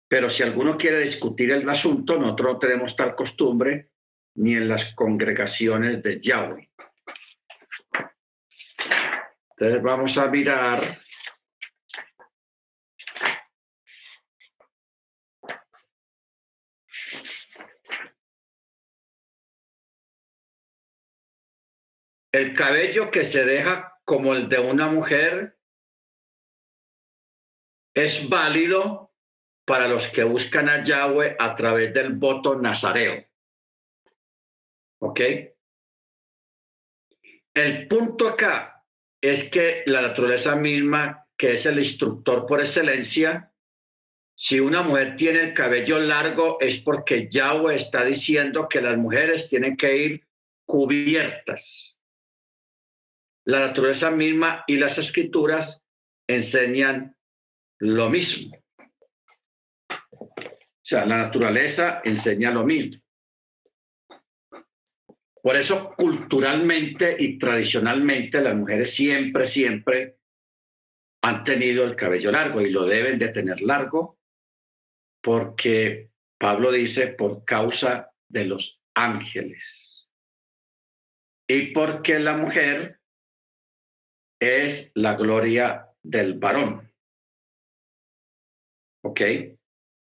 Pero 0.08 0.30
si 0.30 0.44
alguno 0.44 0.78
quiere 0.78 1.00
discutir 1.00 1.50
el 1.52 1.68
asunto, 1.68 2.20
nosotros 2.20 2.54
no 2.54 2.60
tenemos 2.60 2.96
tal 2.96 3.16
costumbre 3.16 3.90
ni 4.36 4.54
en 4.54 4.68
las 4.68 4.94
congregaciones 4.94 6.04
de 6.04 6.20
Yahweh. 6.20 6.70
Entonces 9.58 9.82
vamos 9.82 10.18
a 10.18 10.28
mirar 10.28 11.02
el 22.32 22.56
cabello 22.56 23.12
que 23.12 23.24
se 23.24 23.44
deja 23.46 24.00
como 24.06 24.34
el 24.34 24.48
de 24.48 24.60
una 24.60 24.88
mujer 24.88 25.58
es 27.94 28.30
válido 28.30 29.14
para 29.66 29.88
los 29.88 30.08
que 30.08 30.24
buscan 30.24 30.70
a 30.70 30.84
Yahweh 30.84 31.36
a 31.38 31.56
través 31.56 31.94
del 31.94 32.14
voto 32.14 32.56
nazareo. 32.56 33.26
¿Ok? 35.00 35.20
El 37.54 37.88
punto 37.88 38.30
acá 38.30 38.86
es 39.20 39.50
que 39.50 39.84
la 39.86 40.02
naturaleza 40.02 40.56
misma, 40.56 41.28
que 41.38 41.54
es 41.54 41.66
el 41.66 41.80
instructor 41.80 42.46
por 42.46 42.62
excelencia, 42.62 43.54
si 44.36 44.60
una 44.60 44.82
mujer 44.82 45.16
tiene 45.18 45.42
el 45.42 45.54
cabello 45.54 46.00
largo 46.00 46.60
es 46.62 46.78
porque 46.78 47.30
Yahweh 47.30 47.76
está 47.76 48.06
diciendo 48.06 48.68
que 48.68 48.82
las 48.82 48.98
mujeres 48.98 49.50
tienen 49.50 49.76
que 49.76 49.98
ir 49.98 50.28
cubiertas. 50.66 52.01
La 53.46 53.60
naturaleza 53.60 54.12
misma 54.12 54.64
y 54.68 54.78
las 54.78 54.98
escrituras 54.98 55.84
enseñan 56.28 57.16
lo 57.80 58.10
mismo. 58.10 58.56
O 59.90 60.84
sea, 60.84 61.06
la 61.06 61.18
naturaleza 61.18 62.02
enseña 62.04 62.52
lo 62.52 62.64
mismo. 62.64 63.02
Por 65.42 65.56
eso, 65.56 65.94
culturalmente 65.98 67.16
y 67.18 67.40
tradicionalmente, 67.40 68.42
las 68.42 68.56
mujeres 68.56 68.94
siempre, 68.94 69.46
siempre 69.46 70.18
han 71.24 71.44
tenido 71.44 71.84
el 71.84 71.96
cabello 71.96 72.32
largo 72.32 72.62
y 72.62 72.70
lo 72.70 72.86
deben 72.86 73.18
de 73.18 73.30
tener 73.30 73.62
largo 73.62 74.20
porque 75.22 76.12
Pablo 76.38 76.72
dice 76.72 77.08
por 77.08 77.46
causa 77.46 78.12
de 78.28 78.46
los 78.46 78.82
ángeles 78.96 80.10
y 81.48 81.68
porque 81.68 82.20
la 82.20 82.38
mujer 82.38 83.01
es 84.42 84.92
la 84.96 85.14
gloria 85.14 85.88
del 86.02 86.34
varón. 86.40 86.92
¿Ok? 89.04 89.22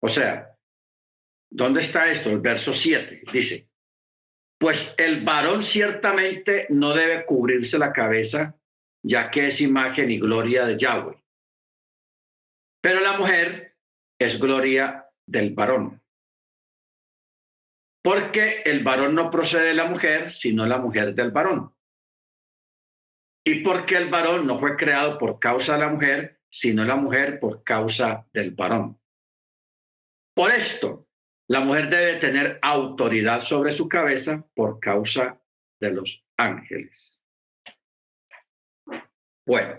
O 0.01 0.09
sea, 0.09 0.57
¿dónde 1.51 1.81
está 1.81 2.11
esto? 2.11 2.31
El 2.31 2.41
verso 2.41 2.73
7 2.73 3.25
dice, 3.33 3.69
pues 4.59 4.95
el 4.97 5.25
varón 5.25 5.63
ciertamente 5.63 6.67
no 6.71 6.95
debe 6.95 7.27
cubrirse 7.27 7.79
la 7.79 7.93
cabeza, 7.93 8.57
ya 9.05 9.31
que 9.31 9.49
es 9.49 9.61
imagen 9.61 10.11
y 10.11 10.21
gloria 10.21 10.67
de 10.67 10.79
Yahweh. 10.79 11.21
Pero 12.81 13.01
la 13.01 13.19
mujer 13.19 13.77
es 14.21 14.39
gloria 14.39 15.09
del 15.27 15.53
varón. 15.53 16.01
Porque 18.05 18.63
el 18.65 18.85
varón 18.85 19.15
no 19.17 19.31
procede 19.31 19.69
de 19.69 19.75
la 19.75 19.87
mujer, 19.87 20.31
sino 20.33 20.67
la 20.67 20.79
mujer 20.79 21.15
del 21.15 21.31
varón. 21.33 21.73
Y 23.45 23.61
porque 23.61 23.97
el 23.97 24.09
varón 24.09 24.47
no 24.47 24.59
fue 24.59 24.77
creado 24.77 25.19
por 25.19 25.39
causa 25.41 25.75
de 25.75 25.79
la 25.81 25.89
mujer, 25.89 26.41
sino 26.49 26.85
la 26.85 26.97
mujer 26.97 27.41
por 27.41 27.65
causa 27.65 28.27
del 28.33 28.53
varón. 28.53 29.01
Por 30.35 30.51
esto, 30.51 31.09
la 31.49 31.61
mujer 31.61 31.91
debe 31.91 32.19
tener 32.19 32.59
autoridad 32.63 33.41
sobre 33.41 33.73
su 33.73 33.89
cabeza 33.89 34.47
por 34.55 34.79
causa 34.79 35.41
de 35.81 35.91
los 35.91 36.25
ángeles. 36.37 37.21
Bueno, 39.45 39.77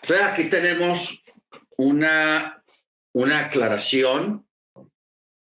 entonces 0.00 0.26
aquí 0.26 0.48
tenemos 0.48 1.24
una, 1.76 2.64
una 3.14 3.38
aclaración 3.46 4.46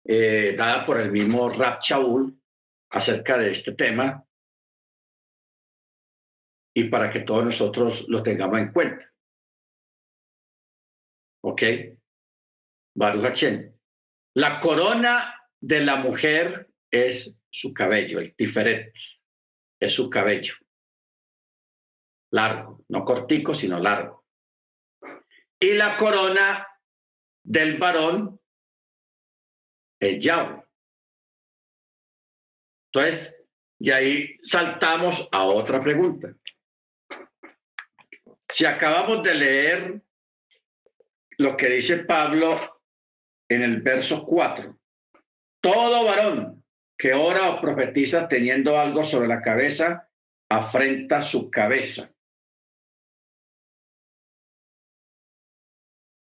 eh, 0.06 0.56
dada 0.58 0.86
por 0.86 1.00
el 1.00 1.12
mismo 1.12 1.50
Rab 1.50 1.82
Shaul 1.82 2.40
acerca 2.92 3.38
de 3.38 3.52
este 3.52 3.74
tema 3.74 4.26
y 6.74 6.86
para 6.86 7.12
que 7.12 7.22
todos 7.22 7.46
nosotros 7.46 8.06
lo 8.08 8.24
tengamos 8.24 8.60
en 8.60 8.72
cuenta. 8.72 9.12
¿Ok? 11.42 11.62
Baruch 12.96 13.44
la 14.36 14.62
corona 14.62 15.36
de 15.60 15.82
la 15.82 15.98
mujer 15.98 16.70
es 16.92 17.42
su 17.50 17.74
cabello, 17.74 18.20
el 18.20 18.36
tiferet, 18.36 18.94
es 19.80 19.94
su 19.94 20.10
cabello. 20.10 20.54
Largo, 22.32 22.86
no 22.90 23.04
cortico, 23.04 23.56
sino 23.56 23.80
largo. 23.80 24.26
Y 25.60 25.74
la 25.74 25.98
corona 25.98 26.68
del 27.44 27.78
varón 27.78 28.40
es 30.00 30.24
Yahweh. 30.24 30.64
Entonces, 32.92 33.36
y 33.80 33.92
ahí 33.92 34.38
saltamos 34.44 35.28
a 35.32 35.44
otra 35.44 35.82
pregunta. 35.82 36.36
Si 38.52 38.66
acabamos 38.66 39.24
de 39.24 39.34
leer 39.36 40.02
lo 41.38 41.56
que 41.56 41.70
dice 41.70 42.04
Pablo 42.04 42.82
en 43.50 43.62
el 43.62 43.82
verso 43.82 44.26
4. 44.26 44.78
Todo 45.62 46.06
varón 46.06 46.64
que 46.98 47.14
ora 47.14 47.52
o 47.52 47.62
profetiza 47.62 48.28
teniendo 48.28 48.78
algo 48.78 49.06
sobre 49.06 49.30
la 49.30 49.42
cabeza, 49.42 50.10
afrenta 50.50 51.22
su 51.22 51.50
cabeza. 51.50 52.14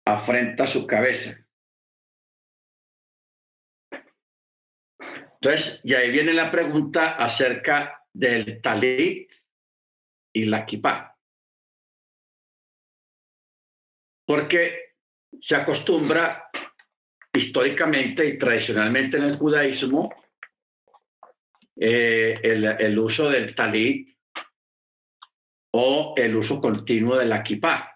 Afrenta 0.06 0.68
su 0.68 0.85
cabeza. 0.85 1.47
Entonces, 5.35 5.80
y 5.84 5.93
ahí 5.93 6.11
viene 6.11 6.34
la 6.34 6.52
pregunta 6.52 7.15
acerca 7.15 8.03
del 8.11 8.61
talit 8.61 9.31
y 10.34 10.45
la 10.45 10.65
kippah. 10.65 11.14
Porque 14.26 14.95
se 15.39 15.56
acostumbra 15.56 16.49
históricamente 17.34 18.26
y 18.26 18.38
tradicionalmente 18.38 19.18
en 19.18 19.23
el 19.23 19.38
judaísmo 19.38 20.14
eh, 21.77 22.39
el, 22.41 22.97
uso 22.99 23.30
del 23.30 23.53
talit 23.53 24.18
o 25.73 26.14
el 26.15 26.35
uso 26.35 26.61
continuo 26.61 27.18
de 27.18 27.26
la 27.26 27.43
kippah. 27.43 27.91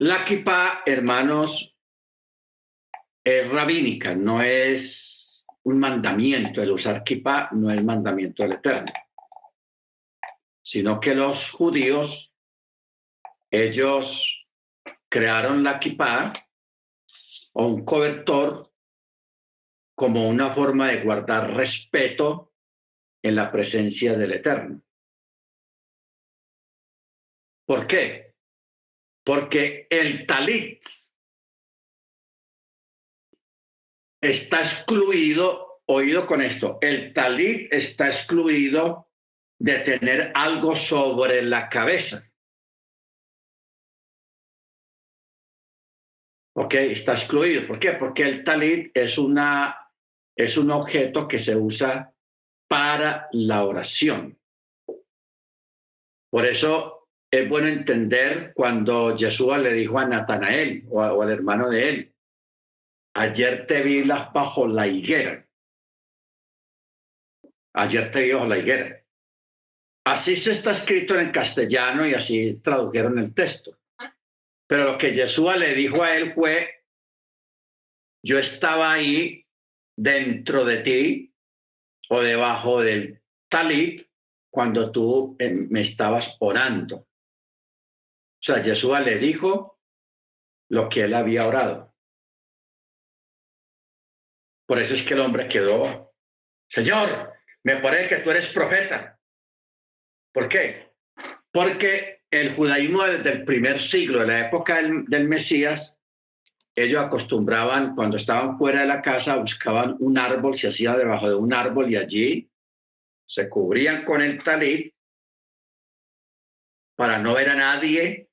La 0.00 0.24
kippah, 0.24 0.82
hermanos, 0.86 1.76
es 3.24 3.50
rabínica, 3.50 4.14
no 4.14 4.40
es 4.40 5.44
un 5.64 5.80
mandamiento. 5.80 6.62
El 6.62 6.70
usar 6.70 7.02
kippah 7.02 7.50
no 7.52 7.68
es 7.70 7.82
mandamiento 7.82 8.44
del 8.44 8.52
Eterno, 8.52 8.92
sino 10.62 11.00
que 11.00 11.16
los 11.16 11.50
judíos, 11.50 12.32
ellos 13.50 14.46
crearon 15.08 15.62
la 15.62 15.80
kippah 15.80 16.32
o 17.54 17.66
un 17.66 17.84
cobertor 17.84 18.70
como 19.94 20.28
una 20.28 20.54
forma 20.54 20.88
de 20.88 21.02
guardar 21.02 21.54
respeto 21.54 22.52
en 23.22 23.34
la 23.34 23.50
presencia 23.50 24.16
del 24.16 24.32
Eterno. 24.32 24.82
¿Por 27.66 27.86
qué? 27.86 28.34
Porque 29.24 29.86
el 29.90 30.24
talit 30.26 30.82
está 34.22 34.60
excluido, 34.60 35.82
oído 35.86 36.26
con 36.26 36.42
esto, 36.42 36.78
el 36.80 37.12
talit 37.12 37.72
está 37.72 38.06
excluido 38.06 39.10
de 39.58 39.80
tener 39.80 40.32
algo 40.34 40.76
sobre 40.76 41.42
la 41.42 41.68
cabeza. 41.68 42.27
¿Ok? 46.60 46.74
Está 46.74 47.12
excluido. 47.12 47.68
¿Por 47.68 47.78
qué? 47.78 47.92
Porque 47.92 48.24
el 48.24 48.42
talit 48.42 48.90
es, 48.92 49.16
una, 49.16 49.92
es 50.36 50.56
un 50.58 50.72
objeto 50.72 51.28
que 51.28 51.38
se 51.38 51.54
usa 51.54 52.12
para 52.68 53.28
la 53.30 53.62
oración. 53.62 54.36
Por 56.32 56.44
eso 56.44 57.08
es 57.30 57.48
bueno 57.48 57.68
entender 57.68 58.52
cuando 58.56 59.16
Jesús 59.16 59.56
le 59.56 59.72
dijo 59.72 60.00
a 60.00 60.06
Natanael 60.06 60.84
o, 60.90 61.00
o 61.00 61.22
al 61.22 61.30
hermano 61.30 61.70
de 61.70 61.88
él, 61.88 62.14
ayer 63.14 63.64
te 63.68 63.80
vi 63.82 64.02
las 64.02 64.32
bajo 64.32 64.66
la 64.66 64.88
higuera. 64.88 65.46
Ayer 67.74 68.10
te 68.10 68.24
vi 68.24 68.32
bajo 68.32 68.46
la 68.46 68.58
higuera. 68.58 69.00
Así 70.04 70.36
se 70.36 70.52
está 70.52 70.72
escrito 70.72 71.16
en 71.16 71.30
castellano 71.30 72.04
y 72.04 72.14
así 72.14 72.56
tradujeron 72.56 73.16
el 73.20 73.32
texto. 73.32 73.77
Pero 74.68 74.84
lo 74.84 74.98
que 74.98 75.12
Jesús 75.12 75.56
le 75.56 75.74
dijo 75.74 76.02
a 76.02 76.14
él 76.14 76.34
fue, 76.34 76.84
yo 78.22 78.38
estaba 78.38 78.92
ahí 78.92 79.46
dentro 79.96 80.64
de 80.64 80.78
ti 80.78 81.34
o 82.10 82.20
debajo 82.20 82.82
del 82.82 83.22
talit 83.50 84.06
cuando 84.50 84.92
tú 84.92 85.36
eh, 85.38 85.50
me 85.50 85.80
estabas 85.80 86.36
orando. 86.40 86.96
O 86.96 88.42
sea, 88.42 88.62
Jesús 88.62 88.98
le 89.00 89.18
dijo 89.18 89.80
lo 90.70 90.88
que 90.88 91.04
él 91.04 91.14
había 91.14 91.46
orado. 91.46 91.94
Por 94.66 94.78
eso 94.78 94.92
es 94.92 95.02
que 95.02 95.14
el 95.14 95.20
hombre 95.20 95.48
quedó, 95.48 96.14
Señor, 96.68 97.32
me 97.64 97.76
parece 97.76 98.08
que 98.08 98.22
tú 98.22 98.30
eres 98.30 98.48
profeta. 98.50 99.18
¿Por 100.32 100.48
qué? 100.48 100.92
Porque 101.50 102.17
el 102.30 102.54
judaísmo 102.54 103.04
desde 103.04 103.32
el 103.32 103.44
primer 103.44 103.80
siglo, 103.80 104.20
de 104.20 104.26
la 104.26 104.46
época 104.46 104.82
del, 104.82 105.28
Mesías, 105.28 105.98
ellos 106.74 107.02
acostumbraban, 107.02 107.94
cuando 107.94 108.16
estaban 108.16 108.58
fuera 108.58 108.82
de 108.82 108.86
la 108.86 109.02
casa, 109.02 109.36
buscaban 109.36 109.96
un 109.98 110.18
árbol, 110.18 110.56
se 110.56 110.68
hacía 110.68 110.96
debajo 110.96 111.28
de 111.28 111.34
un 111.34 111.52
árbol 111.52 111.90
y 111.90 111.96
allí 111.96 112.50
se 113.26 113.48
cubrían 113.48 114.04
con 114.04 114.22
el 114.22 114.42
talit 114.42 114.94
para 116.96 117.18
no 117.18 117.34
ver 117.34 117.50
a 117.50 117.54
nadie 117.54 118.28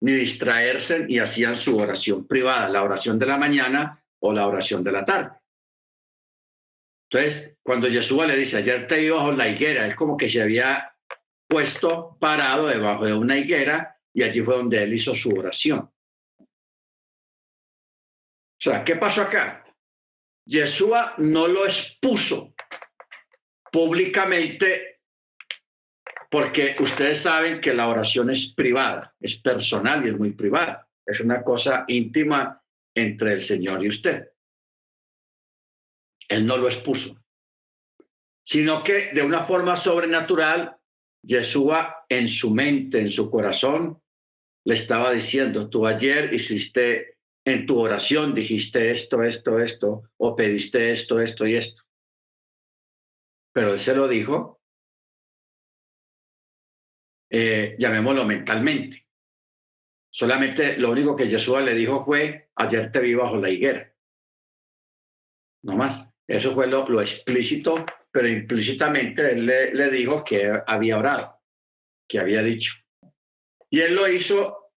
ni 0.00 0.12
distraerse 0.12 1.06
y 1.08 1.18
hacían 1.18 1.56
su 1.56 1.78
oración 1.78 2.26
privada, 2.26 2.68
la 2.68 2.82
oración 2.82 3.18
de 3.18 3.26
la 3.26 3.38
mañana 3.38 4.02
o 4.20 4.32
la 4.32 4.46
oración 4.46 4.82
de 4.84 4.92
la 4.92 5.04
tarde. 5.04 5.36
Entonces, 7.10 7.56
cuando 7.62 7.88
Jesús 7.88 8.26
le 8.26 8.36
dice, 8.36 8.58
ayer 8.58 8.86
te 8.86 8.98
vi 8.98 9.10
bajo 9.10 9.32
la 9.32 9.48
higuera, 9.48 9.86
es 9.86 9.94
como 9.94 10.16
que 10.16 10.28
se 10.28 10.42
había 10.42 10.93
puesto 11.46 12.16
parado 12.20 12.66
debajo 12.66 13.04
de 13.04 13.12
una 13.12 13.36
higuera 13.36 13.98
y 14.12 14.22
allí 14.22 14.40
fue 14.42 14.56
donde 14.56 14.82
él 14.82 14.94
hizo 14.94 15.14
su 15.14 15.30
oración. 15.30 15.90
O 16.40 16.46
sea, 18.58 18.84
¿qué 18.84 18.96
pasó 18.96 19.22
acá? 19.22 19.64
Yeshua 20.46 21.14
no 21.18 21.46
lo 21.46 21.64
expuso 21.66 22.54
públicamente 23.70 25.00
porque 26.30 26.74
ustedes 26.80 27.22
saben 27.22 27.60
que 27.60 27.72
la 27.72 27.88
oración 27.88 28.30
es 28.30 28.52
privada, 28.52 29.14
es 29.20 29.36
personal 29.36 30.04
y 30.04 30.10
es 30.10 30.18
muy 30.18 30.32
privada. 30.32 30.88
Es 31.06 31.20
una 31.20 31.42
cosa 31.42 31.84
íntima 31.86 32.60
entre 32.94 33.34
el 33.34 33.42
Señor 33.42 33.84
y 33.84 33.88
usted. 33.88 34.30
Él 36.28 36.46
no 36.46 36.56
lo 36.56 36.66
expuso, 36.66 37.22
sino 38.42 38.82
que 38.82 39.12
de 39.12 39.22
una 39.22 39.44
forma 39.44 39.76
sobrenatural, 39.76 40.76
Yeshua 41.24 42.04
en 42.08 42.28
su 42.28 42.50
mente, 42.50 43.00
en 43.00 43.10
su 43.10 43.30
corazón, 43.30 44.00
le 44.64 44.74
estaba 44.74 45.12
diciendo, 45.12 45.68
tú 45.68 45.86
ayer 45.86 46.32
hiciste 46.32 47.14
en 47.44 47.66
tu 47.66 47.78
oración 47.78 48.34
dijiste 48.34 48.90
esto, 48.90 49.22
esto, 49.22 49.60
esto, 49.60 50.10
o 50.16 50.34
pediste 50.34 50.92
esto, 50.92 51.20
esto 51.20 51.46
y 51.46 51.56
esto. 51.56 51.82
Pero 53.52 53.74
él 53.74 53.78
se 53.78 53.94
lo 53.94 54.08
dijo, 54.08 54.62
eh, 57.30 57.76
llamémoslo 57.78 58.24
mentalmente. 58.24 59.06
Solamente 60.10 60.78
lo 60.78 60.90
único 60.90 61.14
que 61.16 61.26
Jesús 61.26 61.60
le 61.60 61.74
dijo 61.74 62.04
fue, 62.04 62.50
ayer 62.54 62.90
te 62.90 63.00
vi 63.00 63.14
bajo 63.14 63.36
la 63.36 63.50
higuera. 63.50 63.92
No 65.62 65.76
más. 65.76 66.08
Eso 66.26 66.54
fue 66.54 66.66
lo, 66.66 67.00
explícito, 67.02 67.84
pero 68.14 68.28
implícitamente 68.28 69.32
él 69.32 69.44
le, 69.44 69.90
dijo 69.90 70.22
que 70.22 70.62
había 70.68 70.98
orado, 70.98 71.42
que 72.08 72.20
había 72.20 72.44
dicho. 72.44 72.72
Y 73.68 73.80
él 73.80 73.96
lo 73.96 74.08
hizo 74.08 74.70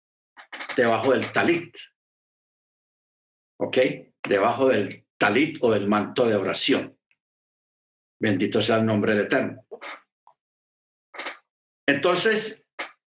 debajo 0.74 1.12
del 1.12 1.30
talit. 1.32 1.76
¿ok? 3.58 3.76
Debajo 4.26 4.68
del 4.68 5.04
talit 5.18 5.58
o 5.60 5.70
del 5.70 5.86
manto 5.86 6.26
de 6.26 6.34
oración. 6.34 6.98
Bendito 8.18 8.62
sea 8.62 8.76
el 8.76 8.86
nombre 8.86 9.14
de 9.14 9.24
Eterno. 9.24 9.66
Entonces, 11.86 12.66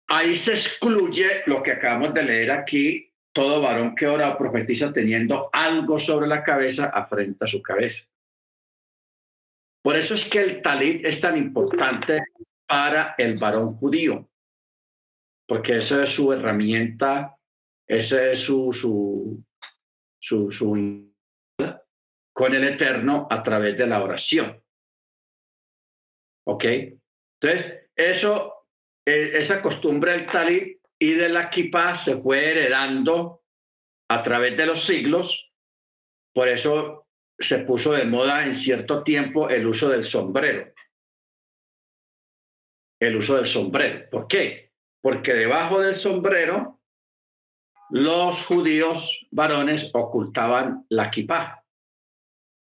ahí 0.07 0.35
se 0.35 0.53
excluye 0.53 1.43
lo 1.45 1.61
que 1.61 1.73
acabamos 1.73 2.15
de 2.15 2.23
leer 2.23 2.49
aquí, 2.49 3.13
todo 3.33 3.61
varón 3.61 3.93
que 3.93 4.07
ora 4.07 4.35
profetiza 4.35 4.91
teniendo 4.91 5.51
algo 5.53 5.99
sobre 5.99 6.25
la 6.25 6.43
cabeza 6.43 6.85
afrenta 6.85 7.45
su 7.45 7.61
cabeza. 7.61 8.09
Por 9.87 9.95
eso 9.95 10.15
es 10.15 10.27
que 10.27 10.39
el 10.41 10.61
talit 10.61 11.05
es 11.05 11.21
tan 11.21 11.37
importante 11.37 12.21
para 12.67 13.15
el 13.17 13.37
varón 13.37 13.77
judío, 13.77 14.29
porque 15.47 15.77
esa 15.77 16.03
es 16.03 16.09
su 16.09 16.33
herramienta, 16.33 17.37
ese 17.87 18.33
es 18.33 18.41
su, 18.41 18.73
su, 18.73 19.41
su, 20.19 20.51
su 20.51 21.09
con 22.33 22.53
el 22.53 22.65
Eterno 22.65 23.27
a 23.29 23.41
través 23.41 23.77
de 23.77 23.87
la 23.87 24.03
oración. 24.03 24.61
¿Ok? 26.47 26.65
Entonces, 27.39 27.89
eso, 27.95 28.67
e, 29.05 29.37
esa 29.37 29.61
costumbre 29.61 30.11
del 30.11 30.27
talit 30.27 30.81
y 30.99 31.13
de 31.13 31.29
la 31.29 31.49
kippah 31.49 31.95
se 31.95 32.17
fue 32.17 32.51
heredando 32.51 33.45
a 34.09 34.21
través 34.21 34.57
de 34.57 34.65
los 34.65 34.85
siglos. 34.85 35.49
Por 36.33 36.49
eso 36.49 37.06
se 37.39 37.59
puso 37.59 37.93
de 37.93 38.05
moda 38.05 38.45
en 38.45 38.55
cierto 38.55 39.03
tiempo 39.03 39.49
el 39.49 39.67
uso 39.67 39.89
del 39.89 40.05
sombrero. 40.05 40.73
El 42.99 43.15
uso 43.15 43.35
del 43.35 43.47
sombrero. 43.47 44.09
¿Por 44.09 44.27
qué? 44.27 44.71
Porque 45.01 45.33
debajo 45.33 45.79
del 45.79 45.95
sombrero 45.95 46.81
los 47.89 48.45
judíos 48.45 49.27
varones 49.31 49.91
ocultaban 49.93 50.85
la 50.89 51.09
kipá. 51.09 51.63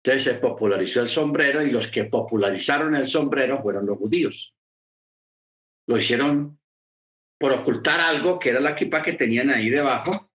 Entonces 0.03 0.23
se 0.23 0.39
popularizó 0.39 1.01
el 1.01 1.07
sombrero 1.07 1.61
y 1.63 1.71
los 1.71 1.87
que 1.87 2.05
popularizaron 2.05 2.95
el 2.95 3.07
sombrero 3.07 3.61
fueron 3.61 3.85
los 3.85 3.97
judíos. 3.97 4.53
Lo 5.87 5.97
hicieron 5.97 6.59
por 7.39 7.51
ocultar 7.53 7.99
algo 7.99 8.39
que 8.39 8.49
era 8.49 8.59
la 8.59 8.75
kipá 8.75 9.01
que 9.01 9.13
tenían 9.13 9.49
ahí 9.49 9.69
debajo. 9.69 10.31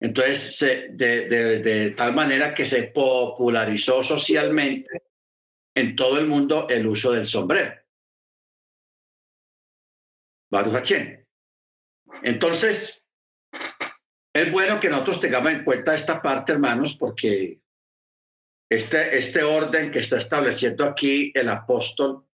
Entonces, 0.00 0.58
de, 0.58 1.94
tal 1.96 2.14
manera 2.14 2.54
que 2.54 2.64
se 2.64 2.84
popularizó 2.84 4.02
socialmente 4.02 5.02
en 5.74 5.94
todo 5.94 6.18
el 6.18 6.26
mundo 6.26 6.68
el 6.68 6.86
uso 6.86 7.12
del 7.12 7.26
sombrero. 7.26 7.74
Baruch 10.50 10.90
Entonces, 12.22 13.06
es 14.32 14.52
bueno 14.52 14.80
que 14.80 14.88
nosotros 14.88 15.20
tengamos 15.20 15.52
en 15.52 15.64
cuenta 15.64 15.94
esta 15.94 16.20
parte, 16.22 16.52
hermanos, 16.52 16.96
porque 16.98 17.60
este, 18.70 19.18
este 19.18 19.42
orden 19.42 19.90
que 19.90 19.98
está 19.98 20.16
estableciendo 20.16 20.84
aquí 20.84 21.30
el 21.34 21.48
apóstol 21.48 22.24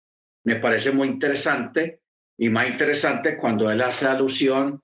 me 0.44 0.56
parece 0.56 0.92
muy 0.92 1.08
interesante 1.08 2.02
y 2.38 2.48
más 2.48 2.68
interesante 2.68 3.36
cuando 3.36 3.70
él 3.70 3.80
hace 3.82 4.06
alusión 4.06 4.82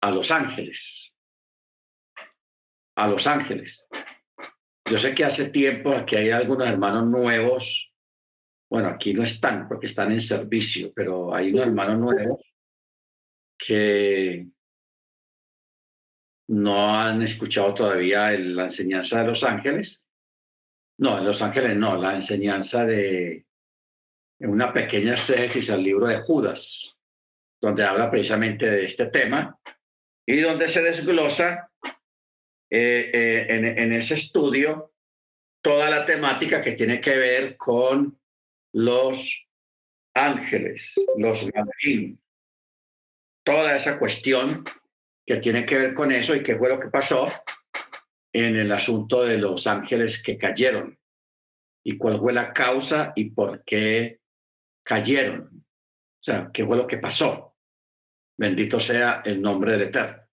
a 0.00 0.10
los 0.10 0.30
ángeles. 0.30 1.13
A 2.96 3.08
los 3.08 3.26
ángeles. 3.26 3.86
Yo 4.88 4.98
sé 4.98 5.14
que 5.14 5.24
hace 5.24 5.50
tiempo 5.50 5.92
aquí 5.92 6.16
hay 6.16 6.30
algunos 6.30 6.68
hermanos 6.68 7.06
nuevos. 7.06 7.92
Bueno, 8.70 8.88
aquí 8.88 9.14
no 9.14 9.22
están 9.22 9.66
porque 9.68 9.86
están 9.86 10.12
en 10.12 10.20
servicio, 10.20 10.92
pero 10.94 11.34
hay 11.34 11.50
unos 11.50 11.66
hermanos 11.66 11.98
nuevos 11.98 12.40
que 13.56 14.46
no 16.48 16.98
han 16.98 17.22
escuchado 17.22 17.74
todavía 17.74 18.32
la 18.32 18.64
enseñanza 18.64 19.20
de 19.20 19.26
los 19.26 19.42
ángeles. 19.44 20.06
No, 20.98 21.18
en 21.18 21.24
los 21.24 21.40
ángeles 21.42 21.76
no, 21.76 21.96
la 21.96 22.14
enseñanza 22.14 22.84
de 22.84 23.46
una 24.40 24.72
pequeña 24.72 25.14
exégesis 25.14 25.70
al 25.70 25.82
libro 25.82 26.06
de 26.06 26.20
Judas, 26.20 26.96
donde 27.60 27.84
habla 27.84 28.10
precisamente 28.10 28.70
de 28.70 28.86
este 28.86 29.06
tema 29.06 29.58
y 30.26 30.40
donde 30.40 30.68
se 30.68 30.82
desglosa 30.82 31.70
eh, 32.70 33.10
eh, 33.12 33.46
en, 33.48 33.92
ese 33.92 34.14
estudio 34.14 34.92
toda 35.62 35.88
la 35.88 36.04
temática 36.04 36.62
que 36.62 36.72
tiene 36.72 37.00
que 37.00 37.16
ver 37.16 37.56
con 37.56 38.18
los 38.72 39.46
ángeles, 40.14 40.94
los 41.16 41.50
gabrinos, 41.50 42.18
toda 43.44 43.76
esa 43.76 43.98
cuestión 43.98 44.64
que 45.26 45.36
tiene 45.36 45.64
que 45.64 45.78
ver 45.78 45.94
con 45.94 46.12
eso 46.12 46.34
y 46.34 46.42
qué 46.42 46.56
fue 46.56 46.68
lo 46.68 46.80
que 46.80 46.88
pasó 46.88 47.32
en 48.32 48.56
el 48.56 48.72
asunto 48.72 49.24
de 49.24 49.38
los 49.38 49.66
ángeles 49.66 50.22
que 50.22 50.36
cayeron 50.36 50.98
y 51.84 51.96
cuál 51.96 52.18
fue 52.18 52.32
la 52.32 52.52
causa 52.52 53.12
y 53.14 53.30
por 53.30 53.62
qué 53.64 54.20
cayeron. 54.82 55.50
O 55.54 56.22
sea, 56.22 56.50
qué 56.52 56.64
fue 56.64 56.76
lo 56.76 56.86
que 56.86 56.98
pasó. 56.98 57.54
Bendito 58.36 58.80
sea 58.80 59.22
el 59.24 59.40
nombre 59.40 59.72
del 59.72 59.82
Eterno. 59.82 60.23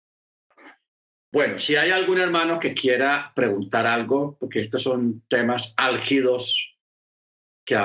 Bueno, 1.34 1.60
si 1.60 1.78
hay 1.78 1.92
algún 1.92 2.20
hermano 2.20 2.60
que 2.60 2.74
quiera 2.74 3.32
preguntar 3.34 3.88
algo, 3.88 4.36
porque 4.38 4.60
estos 4.60 4.84
son 4.84 5.24
temas 5.30 5.74
álgidos 5.78 6.78
que 7.66 7.80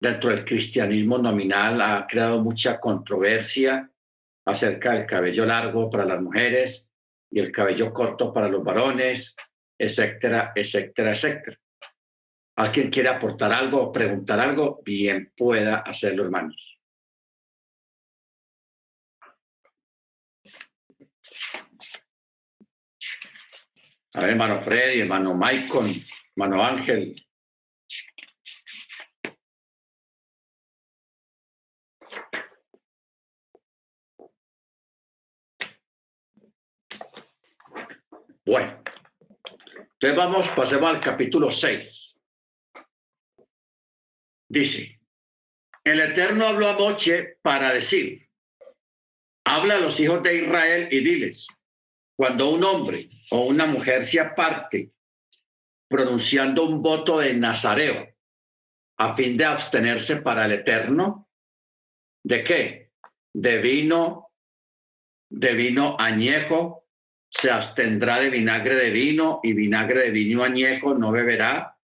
dentro 0.00 0.30
del 0.30 0.46
cristianismo 0.46 1.18
nominal 1.18 1.82
ha 1.82 2.06
creado 2.06 2.42
mucha 2.42 2.80
controversia 2.80 3.90
acerca 4.46 4.92
del 4.94 5.04
cabello 5.04 5.44
largo 5.44 5.90
para 5.90 6.06
las 6.06 6.22
mujeres 6.22 6.88
y 7.30 7.40
el 7.40 7.52
cabello 7.52 7.92
corto 7.92 8.32
para 8.32 8.48
los 8.48 8.64
varones, 8.64 9.36
etcétera, 9.78 10.52
etcétera, 10.54 11.12
etcétera. 11.12 11.58
¿Alguien 12.56 12.90
quiere 12.90 13.10
aportar 13.10 13.52
algo 13.52 13.82
o 13.82 13.92
preguntar 13.92 14.40
algo? 14.40 14.80
Bien 14.82 15.30
pueda 15.36 15.78
hacerlo, 15.80 16.24
hermanos. 16.24 16.79
A 24.12 24.20
ver, 24.22 24.30
hermano 24.30 24.62
Freddy, 24.62 25.00
hermano 25.00 25.34
Michael, 25.34 26.04
hermano 26.34 26.64
Ángel. 26.64 27.14
Bueno, 38.44 38.82
entonces 39.92 40.16
vamos, 40.16 40.48
pasemos 40.48 40.90
al 40.90 41.00
capítulo 41.00 41.50
6. 41.52 42.16
Dice, 44.48 45.00
el 45.84 46.00
Eterno 46.00 46.48
habló 46.48 46.68
a 46.68 46.72
Moche 46.72 47.36
para 47.42 47.72
decir, 47.72 48.28
habla 49.44 49.76
a 49.76 49.80
los 49.80 50.00
hijos 50.00 50.20
de 50.24 50.42
Israel 50.42 50.88
y 50.90 50.98
diles, 50.98 51.46
cuando 52.20 52.50
un 52.50 52.62
hombre 52.64 53.08
o 53.30 53.46
una 53.46 53.64
mujer 53.64 54.06
se 54.06 54.20
aparte 54.20 54.92
pronunciando 55.88 56.66
un 56.66 56.82
voto 56.82 57.20
de 57.20 57.32
Nazareo 57.32 58.14
a 58.98 59.16
fin 59.16 59.38
de 59.38 59.46
abstenerse 59.46 60.16
para 60.16 60.44
el 60.44 60.52
eterno, 60.52 61.30
¿de 62.22 62.44
qué? 62.44 62.92
De 63.32 63.56
vino, 63.62 64.34
de 65.30 65.54
vino 65.54 65.96
añejo, 65.98 66.86
se 67.30 67.50
abstendrá 67.50 68.20
de 68.20 68.28
vinagre 68.28 68.74
de 68.74 68.90
vino 68.90 69.40
y 69.42 69.54
vinagre 69.54 70.02
de 70.02 70.10
vino 70.10 70.44
añejo 70.44 70.92
no 70.92 71.12
beberá, 71.12 71.78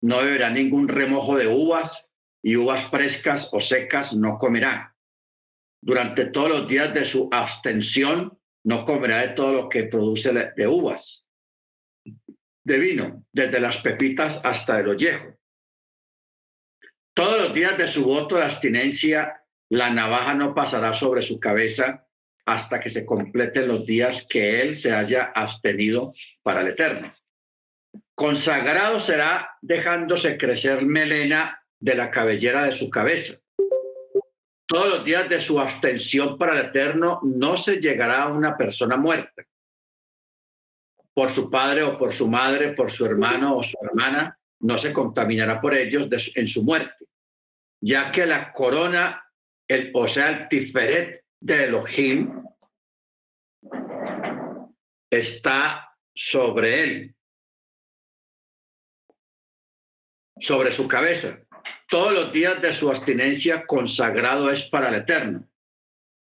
no 0.00 0.22
beberá 0.22 0.48
ningún 0.48 0.88
remojo 0.88 1.36
de 1.36 1.48
uvas 1.48 2.08
y 2.42 2.56
uvas 2.56 2.88
frescas 2.88 3.50
o 3.52 3.60
secas 3.60 4.14
no 4.14 4.38
comerá. 4.38 4.96
Durante 5.82 6.24
todos 6.24 6.48
los 6.48 6.68
días 6.68 6.94
de 6.94 7.04
su 7.04 7.28
abstención 7.30 8.38
no 8.64 8.84
comerá 8.84 9.20
de 9.20 9.28
todo 9.34 9.52
lo 9.52 9.68
que 9.68 9.84
produce 9.84 10.32
de 10.32 10.66
uvas, 10.66 11.26
de 12.64 12.78
vino, 12.78 13.24
desde 13.32 13.60
las 13.60 13.76
pepitas 13.78 14.40
hasta 14.42 14.80
el 14.80 14.88
ollejo. 14.88 15.38
Todos 17.14 17.38
los 17.38 17.54
días 17.54 17.78
de 17.78 17.86
su 17.86 18.04
voto 18.04 18.36
de 18.36 18.44
abstinencia, 18.44 19.42
la 19.68 19.90
navaja 19.90 20.34
no 20.34 20.54
pasará 20.54 20.92
sobre 20.94 21.22
su 21.22 21.38
cabeza 21.38 22.06
hasta 22.46 22.80
que 22.80 22.90
se 22.90 23.06
completen 23.06 23.68
los 23.68 23.86
días 23.86 24.26
que 24.28 24.60
él 24.60 24.76
se 24.76 24.92
haya 24.92 25.32
abstenido 25.34 26.14
para 26.42 26.62
el 26.62 26.68
eterno. 26.68 27.14
Consagrado 28.14 29.00
será 29.00 29.56
dejándose 29.60 30.36
crecer 30.36 30.84
melena 30.84 31.62
de 31.78 31.94
la 31.94 32.10
cabellera 32.10 32.64
de 32.64 32.72
su 32.72 32.90
cabeza 32.90 33.43
todos 34.66 34.88
los 34.88 35.04
días 35.04 35.28
de 35.28 35.40
su 35.40 35.60
abstención 35.60 36.38
para 36.38 36.58
el 36.58 36.66
eterno, 36.66 37.20
no 37.22 37.56
se 37.56 37.76
llegará 37.76 38.24
a 38.24 38.32
una 38.32 38.56
persona 38.56 38.96
muerta. 38.96 39.44
Por 41.12 41.30
su 41.30 41.50
padre 41.50 41.82
o 41.82 41.98
por 41.98 42.12
su 42.12 42.28
madre, 42.28 42.72
por 42.72 42.90
su 42.90 43.04
hermano 43.04 43.56
o 43.56 43.62
su 43.62 43.76
hermana, 43.82 44.38
no 44.60 44.78
se 44.78 44.92
contaminará 44.92 45.60
por 45.60 45.74
ellos 45.74 46.08
en 46.34 46.48
su 46.48 46.64
muerte, 46.64 47.06
ya 47.80 48.10
que 48.10 48.26
la 48.26 48.52
corona, 48.52 49.22
el, 49.68 49.90
o 49.94 50.08
sea, 50.08 50.30
el 50.30 50.48
tiferet 50.48 51.24
de 51.40 51.64
Elohim, 51.64 52.42
está 55.10 55.94
sobre 56.14 56.82
él, 56.82 57.14
sobre 60.40 60.72
su 60.72 60.88
cabeza 60.88 61.43
todos 61.88 62.12
los 62.12 62.32
días 62.32 62.60
de 62.60 62.72
su 62.72 62.90
abstinencia 62.90 63.66
consagrado 63.66 64.50
es 64.50 64.64
para 64.64 64.88
el 64.88 64.96
eterno. 64.96 65.48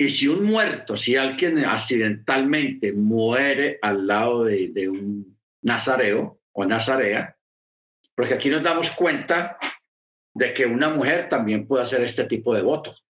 Y 0.02 0.10
si 0.10 0.28
un 0.28 0.44
muerto, 0.44 0.98
si 0.98 1.16
alguien 1.16 1.64
accidentalmente 1.64 2.91
muere 2.91 3.78
al 3.84 4.08
lado 4.08 4.45
de, 4.45 4.90
un 4.90 5.38
nazareo 5.62 6.40
o 6.53 6.66
nazarea, 6.66 7.38
porque 8.16 8.34
aquí 8.34 8.49
nos 8.49 8.64
damos 8.64 8.90
cuenta 8.91 9.60
de 10.34 10.53
que 10.53 10.66
una 10.66 10.90
mujer 10.90 11.30
también 11.30 11.68
puede 11.68 11.84
hacer 11.84 12.02
este 12.02 12.24
tipo 12.24 12.53
de 12.56 12.64
votos. 12.64 13.06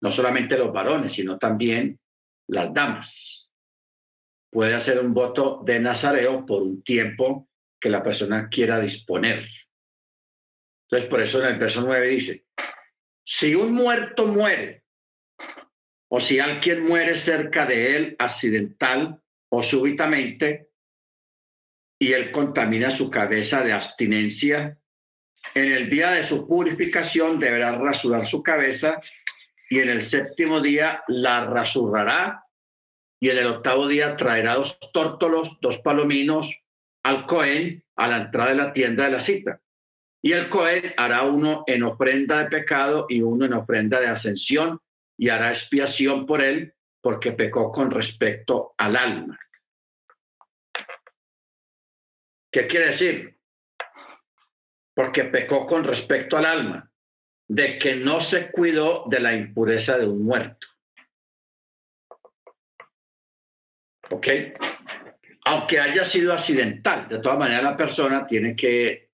No 0.00 0.10
solamente 0.10 0.56
los 0.56 0.72
varones, 0.72 1.12
sino 1.12 1.36
también 1.36 1.98
las 2.48 2.72
damas. 2.72 3.50
Puede 4.50 4.74
hacer 4.74 4.98
un 4.98 5.12
voto 5.12 5.62
de 5.66 5.80
nazareo 5.80 6.46
por 6.46 6.62
un 6.62 6.82
tiempo 6.82 7.46
que 7.78 7.90
la 7.90 8.02
persona 8.02 8.48
quiera 8.48 8.80
disponer. 8.80 9.46
Entonces, 10.88 11.10
por 11.10 11.20
eso 11.20 11.42
en 11.42 11.54
el 11.54 11.58
verso 11.58 11.82
9 11.82 12.06
dice, 12.08 12.46
si 13.24 13.54
un 13.54 13.72
muerto 13.72 14.26
muere, 14.26 14.84
o 16.08 16.20
si 16.20 16.38
alguien 16.38 16.86
muere 16.86 17.16
cerca 17.16 17.66
de 17.66 17.96
él 17.96 18.16
accidental 18.18 19.20
o 19.48 19.62
súbitamente, 19.62 20.70
y 21.98 22.12
él 22.12 22.30
contamina 22.30 22.90
su 22.90 23.10
cabeza 23.10 23.62
de 23.62 23.72
abstinencia, 23.72 24.78
en 25.54 25.72
el 25.72 25.88
día 25.88 26.10
de 26.10 26.24
su 26.24 26.46
purificación 26.46 27.38
deberá 27.38 27.72
rasurar 27.72 28.26
su 28.26 28.42
cabeza 28.42 29.00
y 29.70 29.80
en 29.80 29.88
el 29.88 30.02
séptimo 30.02 30.60
día 30.60 31.02
la 31.08 31.46
rasurará 31.46 32.44
y 33.18 33.30
en 33.30 33.38
el 33.38 33.46
octavo 33.46 33.88
día 33.88 34.16
traerá 34.16 34.54
dos 34.54 34.78
tórtolos, 34.92 35.58
dos 35.60 35.78
palominos 35.78 36.62
al 37.02 37.26
Cohen 37.26 37.82
a 37.96 38.08
la 38.08 38.16
entrada 38.18 38.50
de 38.50 38.56
la 38.56 38.72
tienda 38.72 39.04
de 39.04 39.10
la 39.10 39.20
cita. 39.20 39.60
Y 40.22 40.32
el 40.32 40.48
Cohen 40.48 40.94
hará 40.96 41.22
uno 41.22 41.64
en 41.66 41.82
ofrenda 41.82 42.38
de 42.38 42.46
pecado 42.46 43.06
y 43.08 43.20
uno 43.20 43.44
en 43.44 43.52
ofrenda 43.52 44.00
de 44.00 44.08
ascensión 44.08 44.80
y 45.16 45.28
hará 45.28 45.50
expiación 45.50 46.26
por 46.26 46.42
él 46.42 46.74
porque 47.00 47.32
pecó 47.32 47.70
con 47.70 47.90
respecto 47.90 48.74
al 48.76 48.96
alma. 48.96 49.38
¿Qué 52.50 52.66
quiere 52.66 52.86
decir? 52.86 53.38
Porque 54.94 55.24
pecó 55.24 55.66
con 55.66 55.84
respecto 55.84 56.36
al 56.36 56.46
alma, 56.46 56.90
de 57.46 57.78
que 57.78 57.96
no 57.96 58.18
se 58.18 58.50
cuidó 58.50 59.04
de 59.08 59.20
la 59.20 59.34
impureza 59.34 59.98
de 59.98 60.06
un 60.06 60.24
muerto. 60.24 60.66
¿Ok? 64.10 64.26
Aunque 65.44 65.78
haya 65.78 66.04
sido 66.04 66.32
accidental, 66.32 67.08
de 67.08 67.18
todas 67.18 67.38
maneras 67.38 67.62
la 67.62 67.76
persona 67.76 68.26
tiene 68.26 68.56
que 68.56 69.05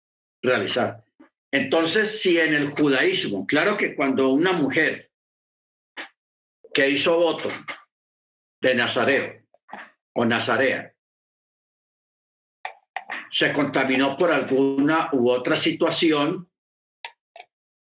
realizar. 0.43 1.05
Entonces, 1.51 2.21
si 2.21 2.39
en 2.39 2.55
el 2.55 2.71
judaísmo, 2.71 3.47
claro 3.47 3.77
que 3.77 3.95
cuando 3.95 4.31
una 4.31 4.53
mujer 4.53 5.11
que 6.73 6.89
hizo 6.89 7.19
voto 7.19 7.51
de 8.61 8.75
Nazareo 8.75 9.43
o 10.15 10.25
Nazarea 10.25 10.95
se 13.31 13.53
contaminó 13.53 14.17
por 14.17 14.31
alguna 14.31 15.11
u 15.13 15.31
otra 15.31 15.57
situación, 15.57 16.51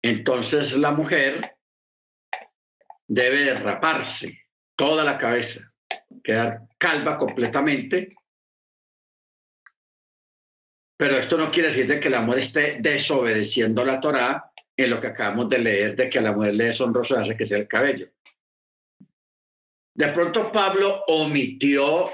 entonces 0.03 0.77
la 0.77 0.93
mujer 0.93 1.57
debe 3.09 3.55
raparse 3.55 4.47
toda 4.77 5.05
la 5.05 5.19
cabeza, 5.19 5.73
quedar 6.23 6.63
calva 6.79 7.19
completamente. 7.19 8.16
Pero 10.97 11.19
esto 11.19 11.37
no 11.37 11.51
quiere 11.51 11.69
decir 11.69 11.87
de 11.87 12.01
que 12.01 12.11
la 12.11 12.21
mujer 12.21 12.43
esté 12.43 12.77
desobedeciendo 12.81 13.85
la 13.85 14.01
Torá 14.01 14.51
en 14.77 14.91
lo 14.91 15.01
que 15.01 15.09
acabamos 15.09 15.49
de 15.49 15.59
leer 15.59 15.97
de 15.97 16.09
que 16.09 16.19
a 16.19 16.23
la 16.23 16.33
mujer 16.33 16.55
le 16.55 16.69
es 16.69 16.81
honroso 16.81 17.19
hace 17.19 17.37
que 17.37 17.47
sea 17.47 17.59
el 17.59 17.69
cabello. 17.69 18.09
De 19.95 20.09
pronto 20.09 20.53
Pablo 20.53 21.05
omitió 21.07 22.11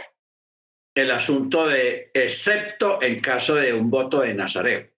el 0.94 1.10
asunto 1.10 1.66
de 1.66 2.10
excepto 2.14 3.02
en 3.02 3.20
caso 3.20 3.56
de 3.56 3.72
un 3.72 3.90
voto 3.90 4.20
de 4.20 4.34
Nazareo. 4.34 4.88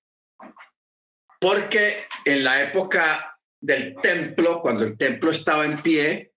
Porque 1.41 2.07
en 2.25 2.45
la 2.45 2.63
época 2.63 3.39
del 3.61 3.95
templo, 3.97 4.61
cuando 4.61 4.85
el 4.85 4.99
templo 4.99 5.31
estaba 5.31 5.65
en 5.65 5.83
pie, 5.83 6.35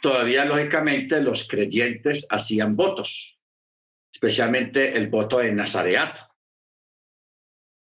todavía 0.00 0.44
lógicamente 0.44 1.20
los 1.20 1.48
creyentes 1.48 2.26
hacían 2.28 2.76
votos, 2.76 3.40
especialmente 4.12 4.96
el 4.96 5.08
voto 5.08 5.38
de 5.38 5.52
Nazareato. 5.52 6.31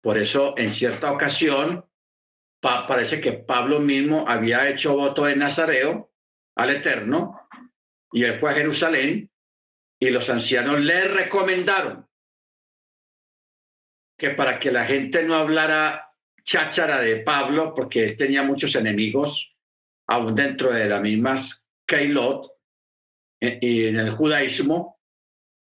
Por 0.01 0.19
eso, 0.19 0.55
en 0.57 0.70
cierta 0.70 1.12
ocasión, 1.12 1.85
parece 2.61 3.20
que 3.20 3.33
Pablo 3.33 3.81
mismo 3.81 4.29
había 4.29 4.69
hecho 4.69 4.97
voto 4.97 5.25
de 5.25 5.37
Nazareo 5.37 6.12
al 6.57 6.70
Eterno 6.70 7.49
y 8.12 8.25
él 8.25 8.39
fue 8.39 8.51
a 8.51 8.55
Jerusalén 8.55 9.31
y 10.01 10.11
los 10.11 10.29
ancianos 10.31 10.81
le 10.81 11.09
recomendaron 11.09 12.07
que 14.16 14.31
para 14.31 14.59
que 14.59 14.73
la 14.73 14.85
gente 14.85 15.23
no 15.23 15.35
hablara 15.35 16.12
cháchara 16.43 17.01
de 17.01 17.19
Pablo, 17.19 17.75
porque 17.75 18.05
él 18.05 18.16
tenía 18.16 18.43
muchos 18.43 18.75
enemigos, 18.75 19.55
aún 20.09 20.35
dentro 20.35 20.73
de 20.73 20.89
las 20.89 21.01
mismas 21.01 21.69
Keilot 21.87 22.51
eh, 23.41 23.59
y 23.61 23.87
en 23.87 23.97
el 23.97 24.11
judaísmo, 24.11 24.99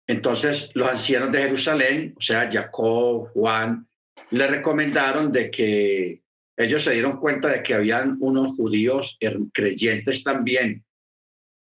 entonces 0.06 0.74
los 0.74 0.88
ancianos 0.88 1.30
de 1.30 1.42
Jerusalén, 1.42 2.14
o 2.16 2.20
sea, 2.20 2.50
Jacob, 2.50 3.28
Juan, 3.32 3.87
le 4.30 4.46
recomendaron 4.46 5.32
de 5.32 5.50
que 5.50 6.22
ellos 6.56 6.82
se 6.82 6.92
dieron 6.92 7.18
cuenta 7.18 7.48
de 7.48 7.62
que 7.62 7.74
habían 7.74 8.16
unos 8.20 8.56
judíos 8.56 9.16
creyentes 9.52 10.24
también 10.24 10.84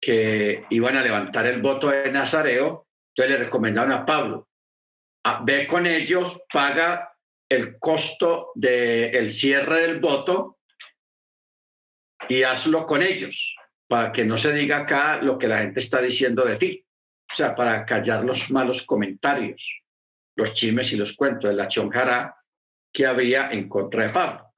que 0.01 0.65
iban 0.69 0.97
a 0.97 1.03
levantar 1.03 1.45
el 1.45 1.61
voto 1.61 1.89
de 1.89 2.11
Nazareo, 2.11 2.87
entonces 3.09 3.37
le 3.37 3.45
recomendaron 3.45 3.91
a 3.91 4.05
Pablo, 4.05 4.47
a, 5.23 5.43
ve 5.43 5.67
con 5.67 5.85
ellos, 5.85 6.41
paga 6.51 7.13
el 7.49 7.79
costo 7.79 8.51
del 8.55 9.31
cierre 9.31 9.81
del 9.81 9.99
voto 9.99 10.57
y 12.27 12.43
hazlo 12.43 12.85
con 12.85 13.01
ellos, 13.01 13.55
para 13.87 14.11
que 14.11 14.25
no 14.25 14.37
se 14.37 14.53
diga 14.53 14.79
acá 14.79 15.21
lo 15.21 15.37
que 15.37 15.47
la 15.47 15.59
gente 15.59 15.79
está 15.79 16.01
diciendo 16.01 16.43
de 16.45 16.57
ti, 16.57 16.85
o 17.31 17.35
sea, 17.35 17.55
para 17.55 17.85
callar 17.85 18.23
los 18.23 18.49
malos 18.51 18.83
comentarios, 18.83 19.81
los 20.35 20.53
chismes 20.53 20.91
y 20.91 20.97
los 20.97 21.13
cuentos 21.13 21.49
de 21.49 21.55
la 21.55 21.67
chonjara 21.67 22.35
que 22.97 23.05
había 23.05 23.51
en 23.51 23.69
contra 23.69 24.07
de 24.07 24.09
Pablo. 24.09 24.51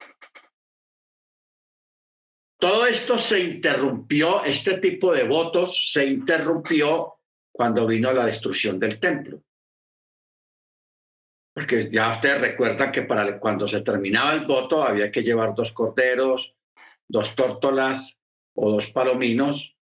Todo 2.58 2.86
esto 2.86 3.18
se 3.18 3.38
interrumpió, 3.38 4.42
este 4.44 4.78
tipo 4.78 5.12
de 5.12 5.24
votos 5.24 5.90
se 5.92 6.06
interrumpió 6.06 7.16
cuando 7.52 7.86
vino 7.86 8.10
la 8.14 8.24
destrucción 8.24 8.78
del 8.78 8.98
templo. 8.98 9.42
Porque 11.52 11.90
ya 11.92 12.12
ustedes 12.12 12.40
recuerdan 12.40 12.90
que 12.90 13.02
para 13.02 13.38
cuando 13.38 13.68
se 13.68 13.82
terminaba 13.82 14.32
el 14.32 14.46
voto 14.46 14.82
había 14.82 15.12
que 15.12 15.22
llevar 15.22 15.54
dos 15.54 15.72
corderos, 15.72 16.56
dos 17.06 17.34
tórtolas 17.34 18.16
o 18.54 18.70
dos 18.70 18.86
palominos, 18.86 19.76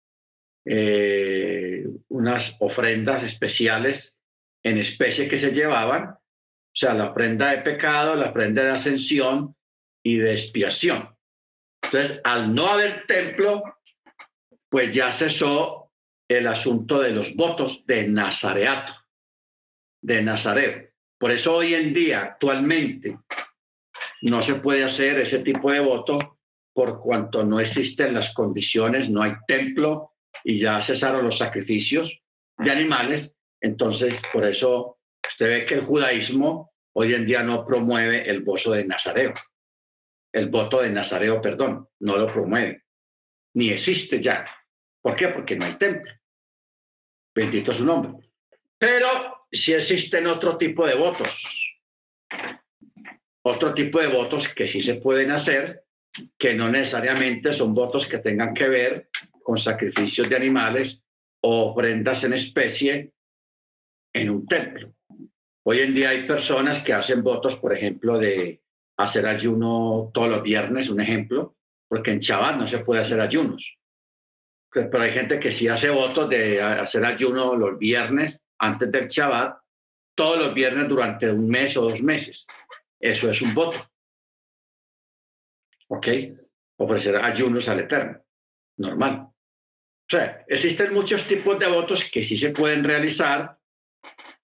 eh, 0.64 1.86
unas 2.08 2.56
ofrendas 2.58 3.22
especiales 3.22 4.20
en 4.64 4.78
especie 4.78 5.28
que 5.28 5.36
se 5.36 5.52
llevaban, 5.52 6.17
sea, 6.78 6.94
la 6.94 7.10
ofrenda 7.10 7.50
de 7.50 7.58
pecado, 7.58 8.14
la 8.14 8.30
ofrenda 8.30 8.62
de 8.62 8.70
ascensión 8.70 9.54
y 10.04 10.18
de 10.18 10.32
expiación. 10.32 11.14
Entonces, 11.82 12.20
al 12.22 12.54
no 12.54 12.68
haber 12.68 13.06
templo, 13.06 13.62
pues 14.68 14.94
ya 14.94 15.12
cesó 15.12 15.90
el 16.28 16.46
asunto 16.46 17.00
de 17.00 17.10
los 17.10 17.34
votos 17.34 17.84
de 17.86 18.06
Nazareato, 18.06 18.92
de 20.02 20.22
Nazareo. 20.22 20.88
Por 21.18 21.32
eso 21.32 21.56
hoy 21.56 21.74
en 21.74 21.92
día, 21.92 22.22
actualmente, 22.22 23.18
no 24.22 24.42
se 24.42 24.56
puede 24.56 24.84
hacer 24.84 25.18
ese 25.18 25.40
tipo 25.40 25.72
de 25.72 25.80
voto 25.80 26.38
por 26.72 27.00
cuanto 27.00 27.42
no 27.42 27.58
existen 27.58 28.14
las 28.14 28.32
condiciones, 28.32 29.10
no 29.10 29.22
hay 29.22 29.32
templo 29.48 30.12
y 30.44 30.60
ya 30.60 30.80
cesaron 30.80 31.24
los 31.24 31.38
sacrificios 31.38 32.22
de 32.56 32.70
animales. 32.70 33.36
Entonces, 33.60 34.22
por 34.32 34.44
eso 34.44 34.97
usted 35.26 35.48
ve 35.48 35.66
que 35.66 35.74
el 35.74 35.82
judaísmo 35.82 36.72
hoy 36.94 37.14
en 37.14 37.26
día 37.26 37.42
no 37.42 37.64
promueve 37.66 38.28
el 38.28 38.42
voto 38.42 38.72
de 38.72 38.84
Nazareo 38.84 39.34
el 40.32 40.48
voto 40.48 40.82
de 40.82 40.90
Nazareo, 40.90 41.40
perdón, 41.40 41.88
no 42.00 42.16
lo 42.16 42.26
promueve, 42.26 42.84
ni 43.54 43.70
existe 43.70 44.20
ya. 44.20 44.46
¿Por 45.00 45.16
qué? 45.16 45.28
Porque 45.28 45.56
no 45.56 45.64
hay 45.64 45.74
templo. 45.74 46.12
Bendito 47.34 47.72
su 47.72 47.84
nombre. 47.84 48.28
Pero 48.78 49.46
si 49.50 49.72
existen 49.72 50.26
otro 50.26 50.56
tipo 50.56 50.86
de 50.86 50.94
votos, 50.94 51.78
otro 53.42 53.74
tipo 53.74 54.00
de 54.00 54.08
votos 54.08 54.48
que 54.48 54.66
sí 54.66 54.82
se 54.82 54.96
pueden 54.96 55.30
hacer, 55.30 55.84
que 56.36 56.54
no 56.54 56.68
necesariamente 56.68 57.52
son 57.52 57.74
votos 57.74 58.06
que 58.06 58.18
tengan 58.18 58.52
que 58.52 58.68
ver 58.68 59.08
con 59.42 59.56
sacrificios 59.56 60.28
de 60.28 60.36
animales 60.36 61.04
o 61.40 61.70
ofrendas 61.70 62.24
en 62.24 62.34
especie 62.34 63.12
en 64.12 64.30
un 64.30 64.46
templo. 64.46 64.92
Hoy 65.70 65.80
en 65.80 65.94
día 65.94 66.08
hay 66.08 66.26
personas 66.26 66.82
que 66.82 66.94
hacen 66.94 67.22
votos, 67.22 67.56
por 67.56 67.74
ejemplo, 67.74 68.16
de 68.16 68.62
hacer 68.96 69.26
ayuno 69.26 70.10
todos 70.14 70.30
los 70.30 70.42
viernes, 70.42 70.88
un 70.88 70.98
ejemplo, 70.98 71.58
porque 71.86 72.10
en 72.10 72.20
Shabbat 72.20 72.56
no 72.56 72.66
se 72.66 72.78
puede 72.78 73.02
hacer 73.02 73.20
ayunos. 73.20 73.78
Pero 74.72 75.02
hay 75.02 75.12
gente 75.12 75.38
que 75.38 75.50
sí 75.50 75.68
hace 75.68 75.90
votos 75.90 76.30
de 76.30 76.62
hacer 76.62 77.04
ayuno 77.04 77.54
los 77.54 77.78
viernes 77.78 78.42
antes 78.58 78.90
del 78.90 79.08
Shabbat, 79.08 79.58
todos 80.14 80.38
los 80.38 80.54
viernes 80.54 80.88
durante 80.88 81.30
un 81.30 81.46
mes 81.46 81.76
o 81.76 81.82
dos 81.82 82.02
meses. 82.02 82.46
Eso 82.98 83.28
es 83.28 83.42
un 83.42 83.52
voto. 83.52 83.78
¿Ok? 85.88 86.08
Ofrecer 86.78 87.16
ayunos 87.16 87.68
al 87.68 87.80
Eterno. 87.80 88.24
Normal. 88.78 89.16
O 89.20 90.08
sea, 90.08 90.46
existen 90.48 90.94
muchos 90.94 91.24
tipos 91.24 91.58
de 91.58 91.66
votos 91.66 92.10
que 92.10 92.22
sí 92.22 92.38
se 92.38 92.52
pueden 92.52 92.84
realizar, 92.84 93.57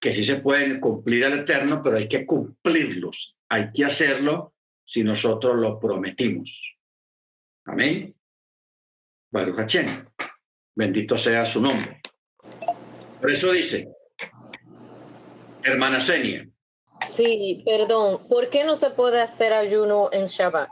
que 0.05 0.13
sí 0.13 0.23
se 0.23 0.37
pueden 0.37 0.81
cumplir 0.81 1.25
al 1.25 1.39
Eterno, 1.39 1.83
pero 1.83 1.97
hay 1.97 2.07
que 2.07 2.27
cumplirlos 2.27 3.39
hay 3.49 3.73
que 3.73 3.87
hacerlo 3.87 4.53
si 4.85 5.03
nosotros 5.03 5.57
lo 5.57 5.81
prometimos. 5.81 6.77
Amén. 7.65 8.15
Baruch 9.31 9.79
Bendito 10.77 11.17
sea 11.17 11.47
su 11.47 11.63
nombre. 11.63 12.03
Por 13.19 13.31
eso 13.31 13.51
dice, 13.51 13.89
hermana 15.63 15.99
Senia. 16.03 16.47
Sí, 17.07 17.63
perdón. 17.65 18.29
¿Por 18.29 18.51
qué 18.51 18.63
no 18.63 18.75
se 18.75 18.91
puede 18.91 19.23
hacer 19.23 19.55
ayuno 19.55 20.11
en 20.13 20.27
Shabbat? 20.27 20.69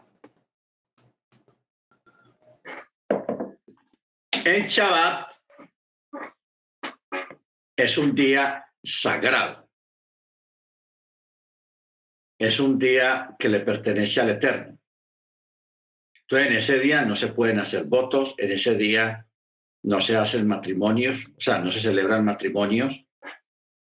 En 4.44 4.66
Shabbat 4.66 5.32
es 7.76 7.96
un 7.96 8.14
día 8.14 8.66
sagrado 8.82 9.62
es 12.42 12.58
un 12.58 12.76
día 12.76 13.36
que 13.38 13.48
le 13.48 13.60
pertenece 13.60 14.20
al 14.20 14.30
Eterno. 14.30 14.76
Entonces, 16.22 16.48
en 16.48 16.56
ese 16.56 16.78
día 16.80 17.04
no 17.04 17.14
se 17.14 17.28
pueden 17.28 17.60
hacer 17.60 17.84
votos, 17.84 18.34
en 18.36 18.50
ese 18.50 18.74
día 18.74 19.26
no 19.84 20.00
se 20.00 20.16
hacen 20.16 20.48
matrimonios, 20.48 21.24
o 21.36 21.40
sea, 21.40 21.58
no 21.60 21.70
se 21.70 21.80
celebran 21.80 22.24
matrimonios, 22.24 23.04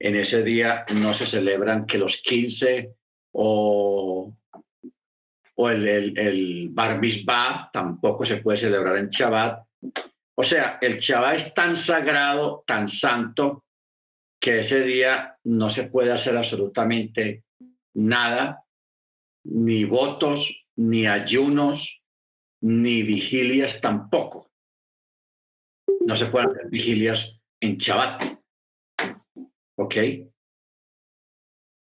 En 0.02 0.16
ese 0.16 0.44
día 0.44 0.86
no 0.96 1.14
se 1.14 1.26
celebran 1.26 1.86
que 1.86 1.98
los 1.98 2.22
15 2.22 2.90
o, 3.34 4.34
o 5.56 5.70
el, 5.70 5.88
el, 5.88 6.18
el 6.18 6.70
Bar 6.72 7.00
Mitzvah 7.00 7.70
tampoco 7.72 8.24
se 8.26 8.38
puede 8.38 8.58
celebrar 8.58 8.96
en 8.98 9.10
Shabbat. 9.10 9.62
O 10.36 10.44
sea, 10.44 10.80
el 10.82 10.98
Shabbat 10.98 11.36
es 11.36 11.54
tan 11.54 11.76
sagrado, 11.76 12.64
tan 12.66 12.88
santo, 12.88 13.66
que 14.50 14.62
ese 14.62 14.82
día 14.82 15.38
no 15.44 15.70
se 15.70 15.84
puede 15.84 16.12
hacer 16.12 16.36
absolutamente 16.36 17.44
nada, 17.94 18.64
ni 19.44 19.86
votos, 19.86 20.66
ni 20.76 21.06
ayunos, 21.06 22.02
ni 22.62 23.04
vigilias 23.04 23.80
tampoco. 23.80 24.52
No 26.02 26.16
se 26.16 26.26
pueden 26.26 26.50
hacer 26.50 26.68
vigilias 26.68 27.40
en 27.62 27.78
Shabbat. 27.78 28.24
¿Ok? 29.78 29.96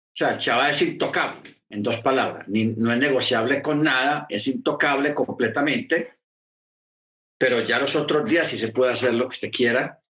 O 0.06 0.16
sea, 0.16 0.34
el 0.34 0.38
Shabbat 0.38 0.72
es 0.74 0.82
intocable, 0.84 1.64
en 1.70 1.82
dos 1.82 1.98
palabras. 2.02 2.48
no 2.48 2.94
es 2.94 3.00
negociable 3.00 3.64
con 3.64 3.82
nada, 3.82 4.28
es 4.30 4.48
intocable 4.48 5.16
completamente. 5.16 6.20
Pero 7.40 7.62
ya 7.62 7.80
los 7.80 7.96
otros 7.96 8.30
días 8.30 8.48
sí 8.48 8.60
se 8.60 8.72
puede 8.72 8.94
hacer 8.94 9.16
lo 9.16 9.28
que 9.28 9.36
usted 9.38 9.52
quiera, 9.52 10.03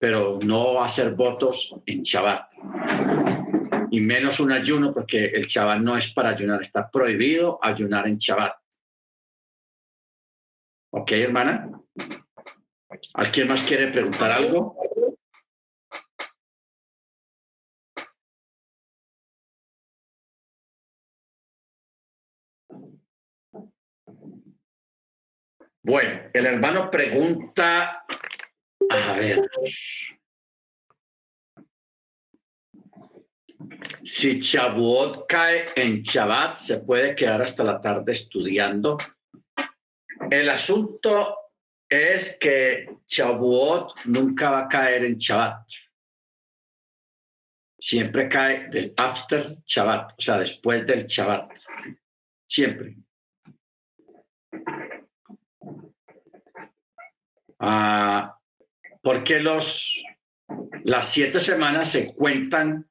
pero 0.00 0.38
no 0.42 0.82
hacer 0.82 1.10
votos 1.14 1.76
en 1.84 2.00
Shabbat. 2.00 2.54
Y 3.90 4.00
menos 4.00 4.40
un 4.40 4.50
ayuno, 4.50 4.94
porque 4.94 5.26
el 5.26 5.44
Shabbat 5.44 5.80
no 5.80 5.94
es 5.94 6.10
para 6.14 6.30
ayunar, 6.30 6.62
está 6.62 6.90
prohibido 6.90 7.58
ayunar 7.62 8.08
en 8.08 8.16
Shabbat. 8.16 8.54
¿Ok, 10.92 11.12
hermana? 11.12 11.70
¿Alguien 13.12 13.48
más 13.48 13.60
quiere 13.62 13.88
preguntar 13.88 14.32
algo? 14.32 14.74
Bueno, 25.82 26.20
el 26.32 26.46
hermano 26.46 26.90
pregunta, 26.90 28.04
a 28.90 29.14
ver, 29.14 29.48
si 34.02 34.40
Chabuot 34.40 35.26
cae 35.28 35.72
en 35.76 36.02
Shabbat, 36.02 36.58
se 36.58 36.78
puede 36.78 37.14
quedar 37.14 37.42
hasta 37.42 37.62
la 37.62 37.80
tarde 37.80 38.12
estudiando. 38.12 38.98
El 40.30 40.48
asunto 40.48 41.36
es 41.88 42.36
que 42.38 42.96
Chabuot 43.06 44.06
nunca 44.06 44.50
va 44.50 44.60
a 44.62 44.68
caer 44.68 45.04
en 45.04 45.16
Shabbat. 45.16 45.68
Siempre 47.78 48.28
cae 48.28 48.68
del 48.68 48.92
after 48.96 49.56
Shabbat, 49.64 50.12
o 50.18 50.20
sea, 50.20 50.38
después 50.38 50.84
del 50.84 51.06
Shabbat. 51.06 51.52
Siempre. 52.46 52.96
Ah, 57.60 58.39
porque 59.02 59.40
los, 59.40 60.02
las 60.84 61.08
siete 61.08 61.40
semanas 61.40 61.90
se 61.90 62.14
cuentan 62.14 62.86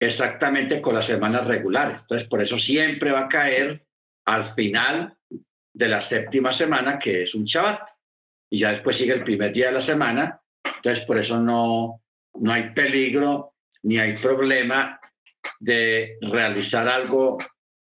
exactamente 0.00 0.80
con 0.80 0.94
las 0.94 1.06
semanas 1.06 1.46
regulares. 1.46 2.00
Entonces, 2.02 2.28
por 2.28 2.42
eso 2.42 2.58
siempre 2.58 3.12
va 3.12 3.20
a 3.20 3.28
caer 3.28 3.86
al 4.24 4.54
final 4.54 5.16
de 5.74 5.88
la 5.88 6.00
séptima 6.00 6.52
semana, 6.52 6.98
que 6.98 7.22
es 7.22 7.34
un 7.34 7.44
Shabbat. 7.44 7.88
Y 8.50 8.58
ya 8.58 8.70
después 8.70 8.96
sigue 8.96 9.14
el 9.14 9.24
primer 9.24 9.52
día 9.52 9.66
de 9.66 9.72
la 9.72 9.80
semana. 9.80 10.40
Entonces, 10.76 11.04
por 11.04 11.18
eso 11.18 11.38
no, 11.38 12.02
no 12.34 12.52
hay 12.52 12.70
peligro 12.70 13.54
ni 13.84 13.98
hay 13.98 14.16
problema 14.16 15.00
de 15.58 16.18
realizar 16.20 16.88
algo 16.88 17.38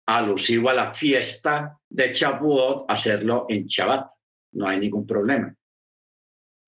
alusivo 0.08 0.70
a 0.70 0.74
la 0.74 0.94
fiesta 0.94 1.78
de 1.90 2.14
Shavuot, 2.14 2.86
hacerlo 2.90 3.46
en 3.50 3.66
Shabbat. 3.66 4.12
No 4.54 4.68
hay 4.68 4.80
ningún 4.80 5.06
problema. 5.06 5.54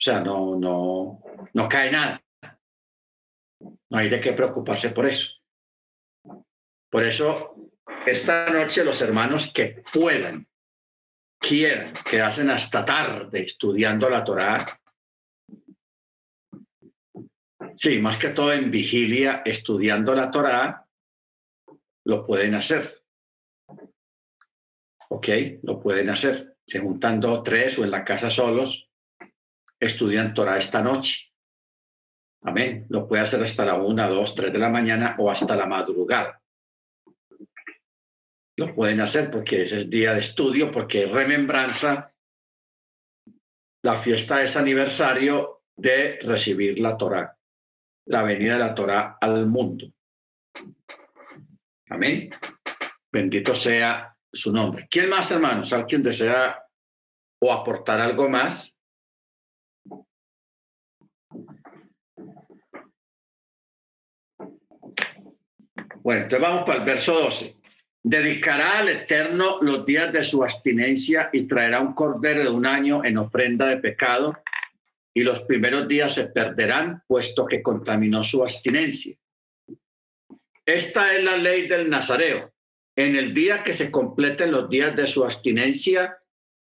Sea, 0.04 0.20
no, 0.20 0.58
no, 0.60 1.24
no 1.54 1.70
cae 1.70 1.90
nada. 1.90 2.22
No 3.90 3.98
hay 3.98 4.10
de 4.10 4.20
qué 4.20 4.34
preocuparse 4.34 4.90
por 4.90 5.06
eso. 5.06 5.32
Por 6.90 7.04
eso, 7.04 7.56
esta 8.06 8.50
noche 8.50 8.84
los 8.84 9.00
hermanos 9.00 9.54
que 9.54 9.82
puedan, 9.94 10.46
quieran, 11.40 11.94
que 12.04 12.20
hacen 12.20 12.50
hasta 12.50 12.84
tarde 12.84 13.44
estudiando 13.44 14.10
la 14.10 14.26
Torá, 14.26 14.78
sí, 17.78 18.00
más 18.00 18.18
que 18.18 18.32
todo 18.32 18.52
en 18.52 18.72
vigilia, 18.72 19.42
estudiando 19.46 20.14
la 20.14 20.30
Torá, 20.30 20.86
lo 22.04 22.26
pueden 22.26 22.56
hacer. 22.56 23.06
¿Ok? 25.08 25.30
Lo 25.62 25.80
pueden 25.80 26.10
hacer. 26.10 26.58
Se 26.68 26.80
juntando 26.80 27.42
tres 27.42 27.80
o 27.80 27.86
en 27.86 27.92
la 27.92 28.04
casa 28.04 28.30
solos, 28.30 28.90
estudian 29.86 30.34
Torah 30.34 30.58
esta 30.58 30.82
noche. 30.82 31.32
Amén. 32.44 32.86
Lo 32.90 33.08
puede 33.08 33.24
hacer 33.24 33.42
hasta 33.44 33.66
la 33.66 33.76
una, 33.76 34.08
dos, 34.08 34.36
tres 34.36 34.52
de 34.52 34.60
la 34.60 34.70
mañana 34.70 35.16
o 35.18 35.32
hasta 35.32 35.56
la 35.56 35.66
madrugada. 35.66 36.42
Lo 38.58 38.76
pueden 38.76 39.02
hacer 39.02 39.32
porque 39.32 39.64
ese 39.64 39.78
es 39.78 39.90
día 39.90 40.14
de 40.14 40.20
estudio, 40.20 40.72
porque 40.72 41.06
remembranza. 41.06 42.14
La 43.84 43.98
fiesta 43.98 44.42
es 44.42 44.56
aniversario 44.56 45.64
de 45.76 46.20
recibir 46.22 46.80
la 46.80 46.96
Torah, 46.96 47.38
la 48.06 48.24
venida 48.24 48.54
de 48.54 48.60
la 48.60 48.76
Torah 48.76 49.18
al 49.20 49.48
mundo. 49.48 49.92
Amén. 51.90 52.30
Bendito 53.12 53.54
sea 53.56 54.16
su 54.32 54.52
nombre. 54.52 54.88
¿Quién 54.90 55.10
más, 55.10 55.30
hermanos? 55.32 55.74
¿Alguien 55.74 56.02
desea 56.02 56.64
o 57.42 57.52
aportar 57.52 58.00
algo 58.00 58.30
más? 58.30 58.73
Bueno, 66.04 66.24
entonces 66.24 66.42
vamos 66.42 66.66
para 66.66 66.80
el 66.80 66.86
verso 66.86 67.14
12. 67.14 67.56
Dedicará 68.04 68.80
al 68.80 68.90
Eterno 68.90 69.60
los 69.62 69.86
días 69.86 70.12
de 70.12 70.26
su 70.26 70.44
abstinencia 70.44 71.30
y 71.32 71.48
traerá 71.48 71.80
un 71.80 71.94
cordero 71.94 72.44
de 72.44 72.50
un 72.50 72.66
año 72.66 73.06
en 73.06 73.18
ofrenda 73.18 73.68
de 73.68 73.78
pecado, 73.78 74.38
y 75.14 75.22
los 75.22 75.40
primeros 75.44 75.88
días 75.88 76.14
se 76.14 76.26
perderán, 76.26 77.02
puesto 77.08 77.46
que 77.46 77.64
contaminó 77.64 78.22
su 78.22 78.44
abstinencia. 78.44 79.16
Esta 80.66 81.16
es 81.16 81.24
la 81.24 81.38
ley 81.38 81.68
del 81.70 81.90
Nazareo. 81.90 82.52
En 82.98 83.16
el 83.16 83.34
día 83.34 83.64
que 83.64 83.72
se 83.72 83.90
completen 83.90 84.52
los 84.52 84.70
días 84.70 84.94
de 84.98 85.08
su 85.08 85.24
abstinencia, 85.24 86.18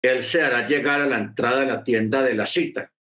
él 0.01 0.23
se 0.23 0.41
hará 0.41 0.65
llegar 0.65 1.01
a 1.01 1.05
la 1.05 1.17
entrada 1.17 1.61
de 1.61 1.65
la 1.67 1.83
tienda 1.83 2.23
de 2.23 2.33
la 2.33 2.45
cita. 2.45 2.93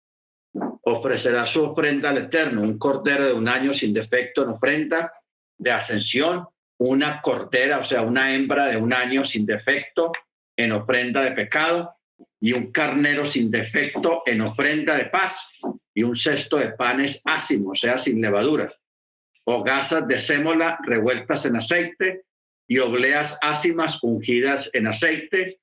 Ofrecerá 0.84 1.44
su 1.44 1.64
ofrenda 1.64 2.08
al 2.08 2.18
Eterno, 2.18 2.62
un 2.62 2.78
cordero 2.78 3.26
de 3.26 3.34
un 3.34 3.46
año 3.46 3.74
sin 3.74 3.92
defecto 3.92 4.42
en 4.42 4.50
ofrenda 4.50 5.12
de 5.58 5.70
ascensión, 5.70 6.46
una 6.78 7.20
cordera, 7.20 7.78
o 7.78 7.84
sea, 7.84 8.02
una 8.02 8.34
hembra 8.34 8.66
de 8.66 8.76
un 8.76 8.92
año 8.92 9.24
sin 9.24 9.46
defecto 9.46 10.12
en 10.56 10.72
ofrenda 10.72 11.22
de 11.22 11.32
pecado 11.32 11.94
y 12.40 12.52
un 12.52 12.72
carnero 12.72 13.24
sin 13.24 13.50
defecto 13.50 14.22
en 14.26 14.40
ofrenda 14.40 14.96
de 14.96 15.06
paz 15.06 15.52
y 15.94 16.02
un 16.02 16.16
cesto 16.16 16.58
de 16.58 16.70
panes 16.70 17.22
ácimos, 17.24 17.78
o 17.78 17.80
sea, 17.80 17.98
sin 17.98 18.20
levaduras, 18.20 18.78
o 19.44 19.62
gasas 19.62 20.06
de 20.08 20.18
sémola 20.18 20.78
revueltas 20.84 21.46
en 21.46 21.56
aceite 21.56 22.24
y 22.66 22.78
obleas 22.78 23.38
ácimas 23.42 24.02
ungidas 24.02 24.70
en 24.72 24.86
aceite 24.86 25.60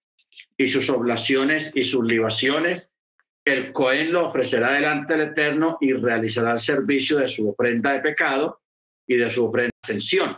y 0.57 0.68
sus 0.69 0.89
oblaciones 0.89 1.72
y 1.76 1.84
sus 1.84 2.05
libaciones. 2.05 2.91
El 3.43 3.73
Cohen 3.73 4.13
lo 4.13 4.30
ofrecerá 4.30 4.73
delante 4.73 5.13
del 5.13 5.30
Eterno 5.30 5.77
y 5.81 5.93
realizará 5.93 6.53
el 6.53 6.59
servicio 6.59 7.18
de 7.18 7.27
su 7.27 7.49
ofrenda 7.49 7.93
de 7.93 7.99
pecado 7.99 8.60
y 9.11 9.17
de 9.17 9.29
su 9.29 9.45
ofrenda 9.45 9.71
ascensión. 9.83 10.38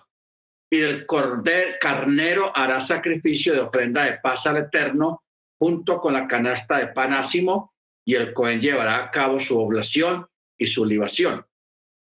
Y 0.72 0.82
el 0.82 1.06
cordero 1.06 1.76
carnero 1.80 2.52
hará 2.56 2.82
sacrificio 2.82 3.54
de 3.54 3.60
ofrenda 3.60 4.06
de 4.06 4.18
paz 4.18 4.48
al 4.48 4.58
Eterno 4.58 5.22
junto 5.60 6.00
con 6.00 6.14
la 6.14 6.28
canasta 6.28 6.80
de 6.80 6.88
panásimo 6.88 7.74
y 8.04 8.16
el 8.16 8.34
Cohen 8.34 8.60
llevará 8.60 8.98
a 8.98 9.12
cabo 9.12 9.40
su 9.40 9.60
oblación 9.60 10.26
y 10.58 10.66
su 10.66 10.86
libación. 10.86 11.46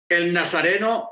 El 0.09 0.33
nazareno 0.33 1.09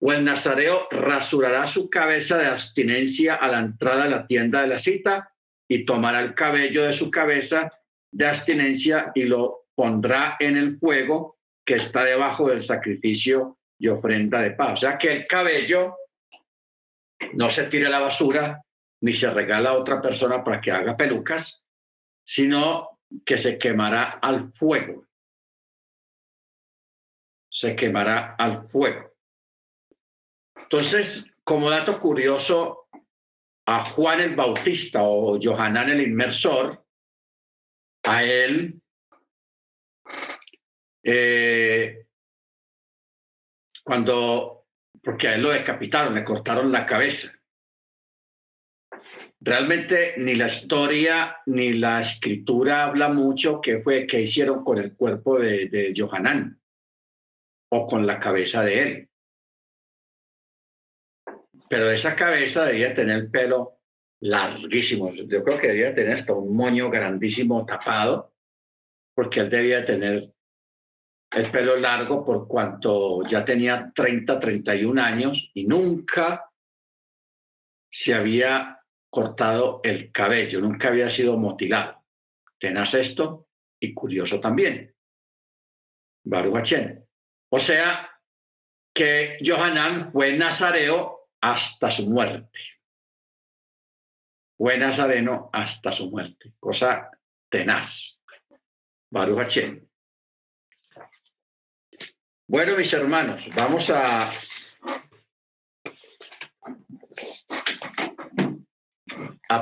o 0.00 0.12
el 0.12 0.24
nazareo 0.24 0.88
rasurará 0.90 1.66
su 1.68 1.88
cabeza 1.88 2.36
de 2.36 2.46
abstinencia 2.46 3.36
a 3.36 3.46
la 3.48 3.60
entrada 3.60 4.04
de 4.04 4.10
la 4.10 4.26
tienda 4.26 4.62
de 4.62 4.68
la 4.68 4.78
cita 4.78 5.32
y 5.68 5.84
tomará 5.84 6.20
el 6.20 6.34
cabello 6.34 6.84
de 6.84 6.92
su 6.92 7.10
cabeza 7.10 7.72
de 8.12 8.26
abstinencia 8.26 9.12
y 9.14 9.24
lo 9.24 9.66
pondrá 9.76 10.36
en 10.40 10.56
el 10.56 10.76
fuego 10.78 11.38
que 11.64 11.76
está 11.76 12.04
debajo 12.04 12.48
del 12.48 12.62
sacrificio 12.62 13.57
y 13.78 13.88
ofrenda 13.88 14.40
de 14.40 14.52
paz. 14.52 14.72
O 14.72 14.76
sea 14.76 14.98
que 14.98 15.12
el 15.12 15.26
cabello 15.26 15.96
no 17.34 17.50
se 17.50 17.64
tire 17.64 17.86
a 17.86 17.90
la 17.90 18.00
basura 18.00 18.62
ni 19.00 19.12
se 19.12 19.30
regala 19.30 19.70
a 19.70 19.78
otra 19.78 20.00
persona 20.00 20.42
para 20.42 20.60
que 20.60 20.72
haga 20.72 20.96
pelucas, 20.96 21.64
sino 22.24 23.00
que 23.24 23.38
se 23.38 23.58
quemará 23.58 24.18
al 24.20 24.52
fuego. 24.52 25.06
Se 27.50 27.74
quemará 27.76 28.34
al 28.34 28.68
fuego. 28.68 29.12
Entonces, 30.56 31.34
como 31.44 31.70
dato 31.70 31.98
curioso, 31.98 32.88
a 33.66 33.84
Juan 33.84 34.20
el 34.20 34.34
Bautista 34.34 35.02
o 35.02 35.38
Johanán 35.40 35.90
el 35.90 36.00
Inmersor, 36.00 36.84
a 38.02 38.24
él 38.24 38.80
eh, 41.02 42.07
cuando, 43.88 44.66
porque 45.02 45.28
a 45.28 45.34
él 45.34 45.40
lo 45.40 45.50
decapitaron, 45.50 46.14
le 46.14 46.22
cortaron 46.22 46.70
la 46.70 46.84
cabeza. 46.84 47.32
Realmente 49.40 50.12
ni 50.18 50.34
la 50.34 50.48
historia 50.48 51.38
ni 51.46 51.72
la 51.72 52.02
escritura 52.02 52.84
habla 52.84 53.08
mucho 53.08 53.62
qué 53.62 53.80
fue 53.80 54.06
que 54.06 54.20
hicieron 54.20 54.62
con 54.62 54.76
el 54.76 54.94
cuerpo 54.94 55.38
de, 55.38 55.70
de 55.70 55.94
Johanán 55.96 56.60
o 57.70 57.86
con 57.86 58.06
la 58.06 58.20
cabeza 58.20 58.62
de 58.62 58.82
él. 58.82 59.08
Pero 61.70 61.90
esa 61.90 62.14
cabeza 62.14 62.66
debía 62.66 62.92
tener 62.92 63.30
pelo 63.30 63.78
larguísimo. 64.20 65.14
Yo 65.14 65.42
creo 65.42 65.58
que 65.58 65.68
debía 65.68 65.94
tener 65.94 66.12
hasta 66.12 66.34
un 66.34 66.54
moño 66.54 66.90
grandísimo 66.90 67.64
tapado, 67.64 68.34
porque 69.14 69.40
él 69.40 69.48
debía 69.48 69.86
tener 69.86 70.34
el 71.30 71.50
pelo 71.50 71.76
largo 71.76 72.24
por 72.24 72.48
cuanto 72.48 73.26
ya 73.26 73.44
tenía 73.44 73.92
30, 73.94 74.38
31 74.38 75.02
años 75.02 75.50
y 75.54 75.64
nunca 75.64 76.50
se 77.90 78.14
había 78.14 78.80
cortado 79.10 79.80
el 79.82 80.12
cabello, 80.12 80.60
nunca 80.60 80.88
había 80.88 81.08
sido 81.08 81.36
mutilado. 81.36 82.04
Tenaz 82.58 82.94
esto 82.94 83.48
y 83.80 83.94
curioso 83.94 84.40
también. 84.40 84.94
Baruch 86.24 86.74
O 87.50 87.58
sea 87.58 88.10
que 88.94 89.38
Johanan 89.44 90.12
fue 90.12 90.36
nazareo 90.36 91.28
hasta 91.40 91.90
su 91.90 92.10
muerte. 92.10 92.58
Fue 94.56 94.76
nazareno 94.76 95.50
hasta 95.52 95.92
su 95.92 96.10
muerte. 96.10 96.52
Cosa 96.58 97.10
tenaz. 97.48 98.20
Baruch 99.10 99.87
Bueno, 102.50 102.78
mis 102.78 102.90
hermanos, 102.94 103.46
vamos 103.54 103.90
a 103.90 104.30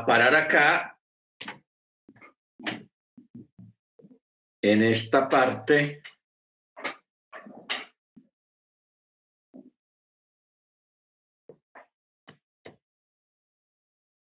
parar 0.07 0.37
acá 0.37 0.97
en 4.63 4.85
esta 4.85 5.29
parte 5.29 6.01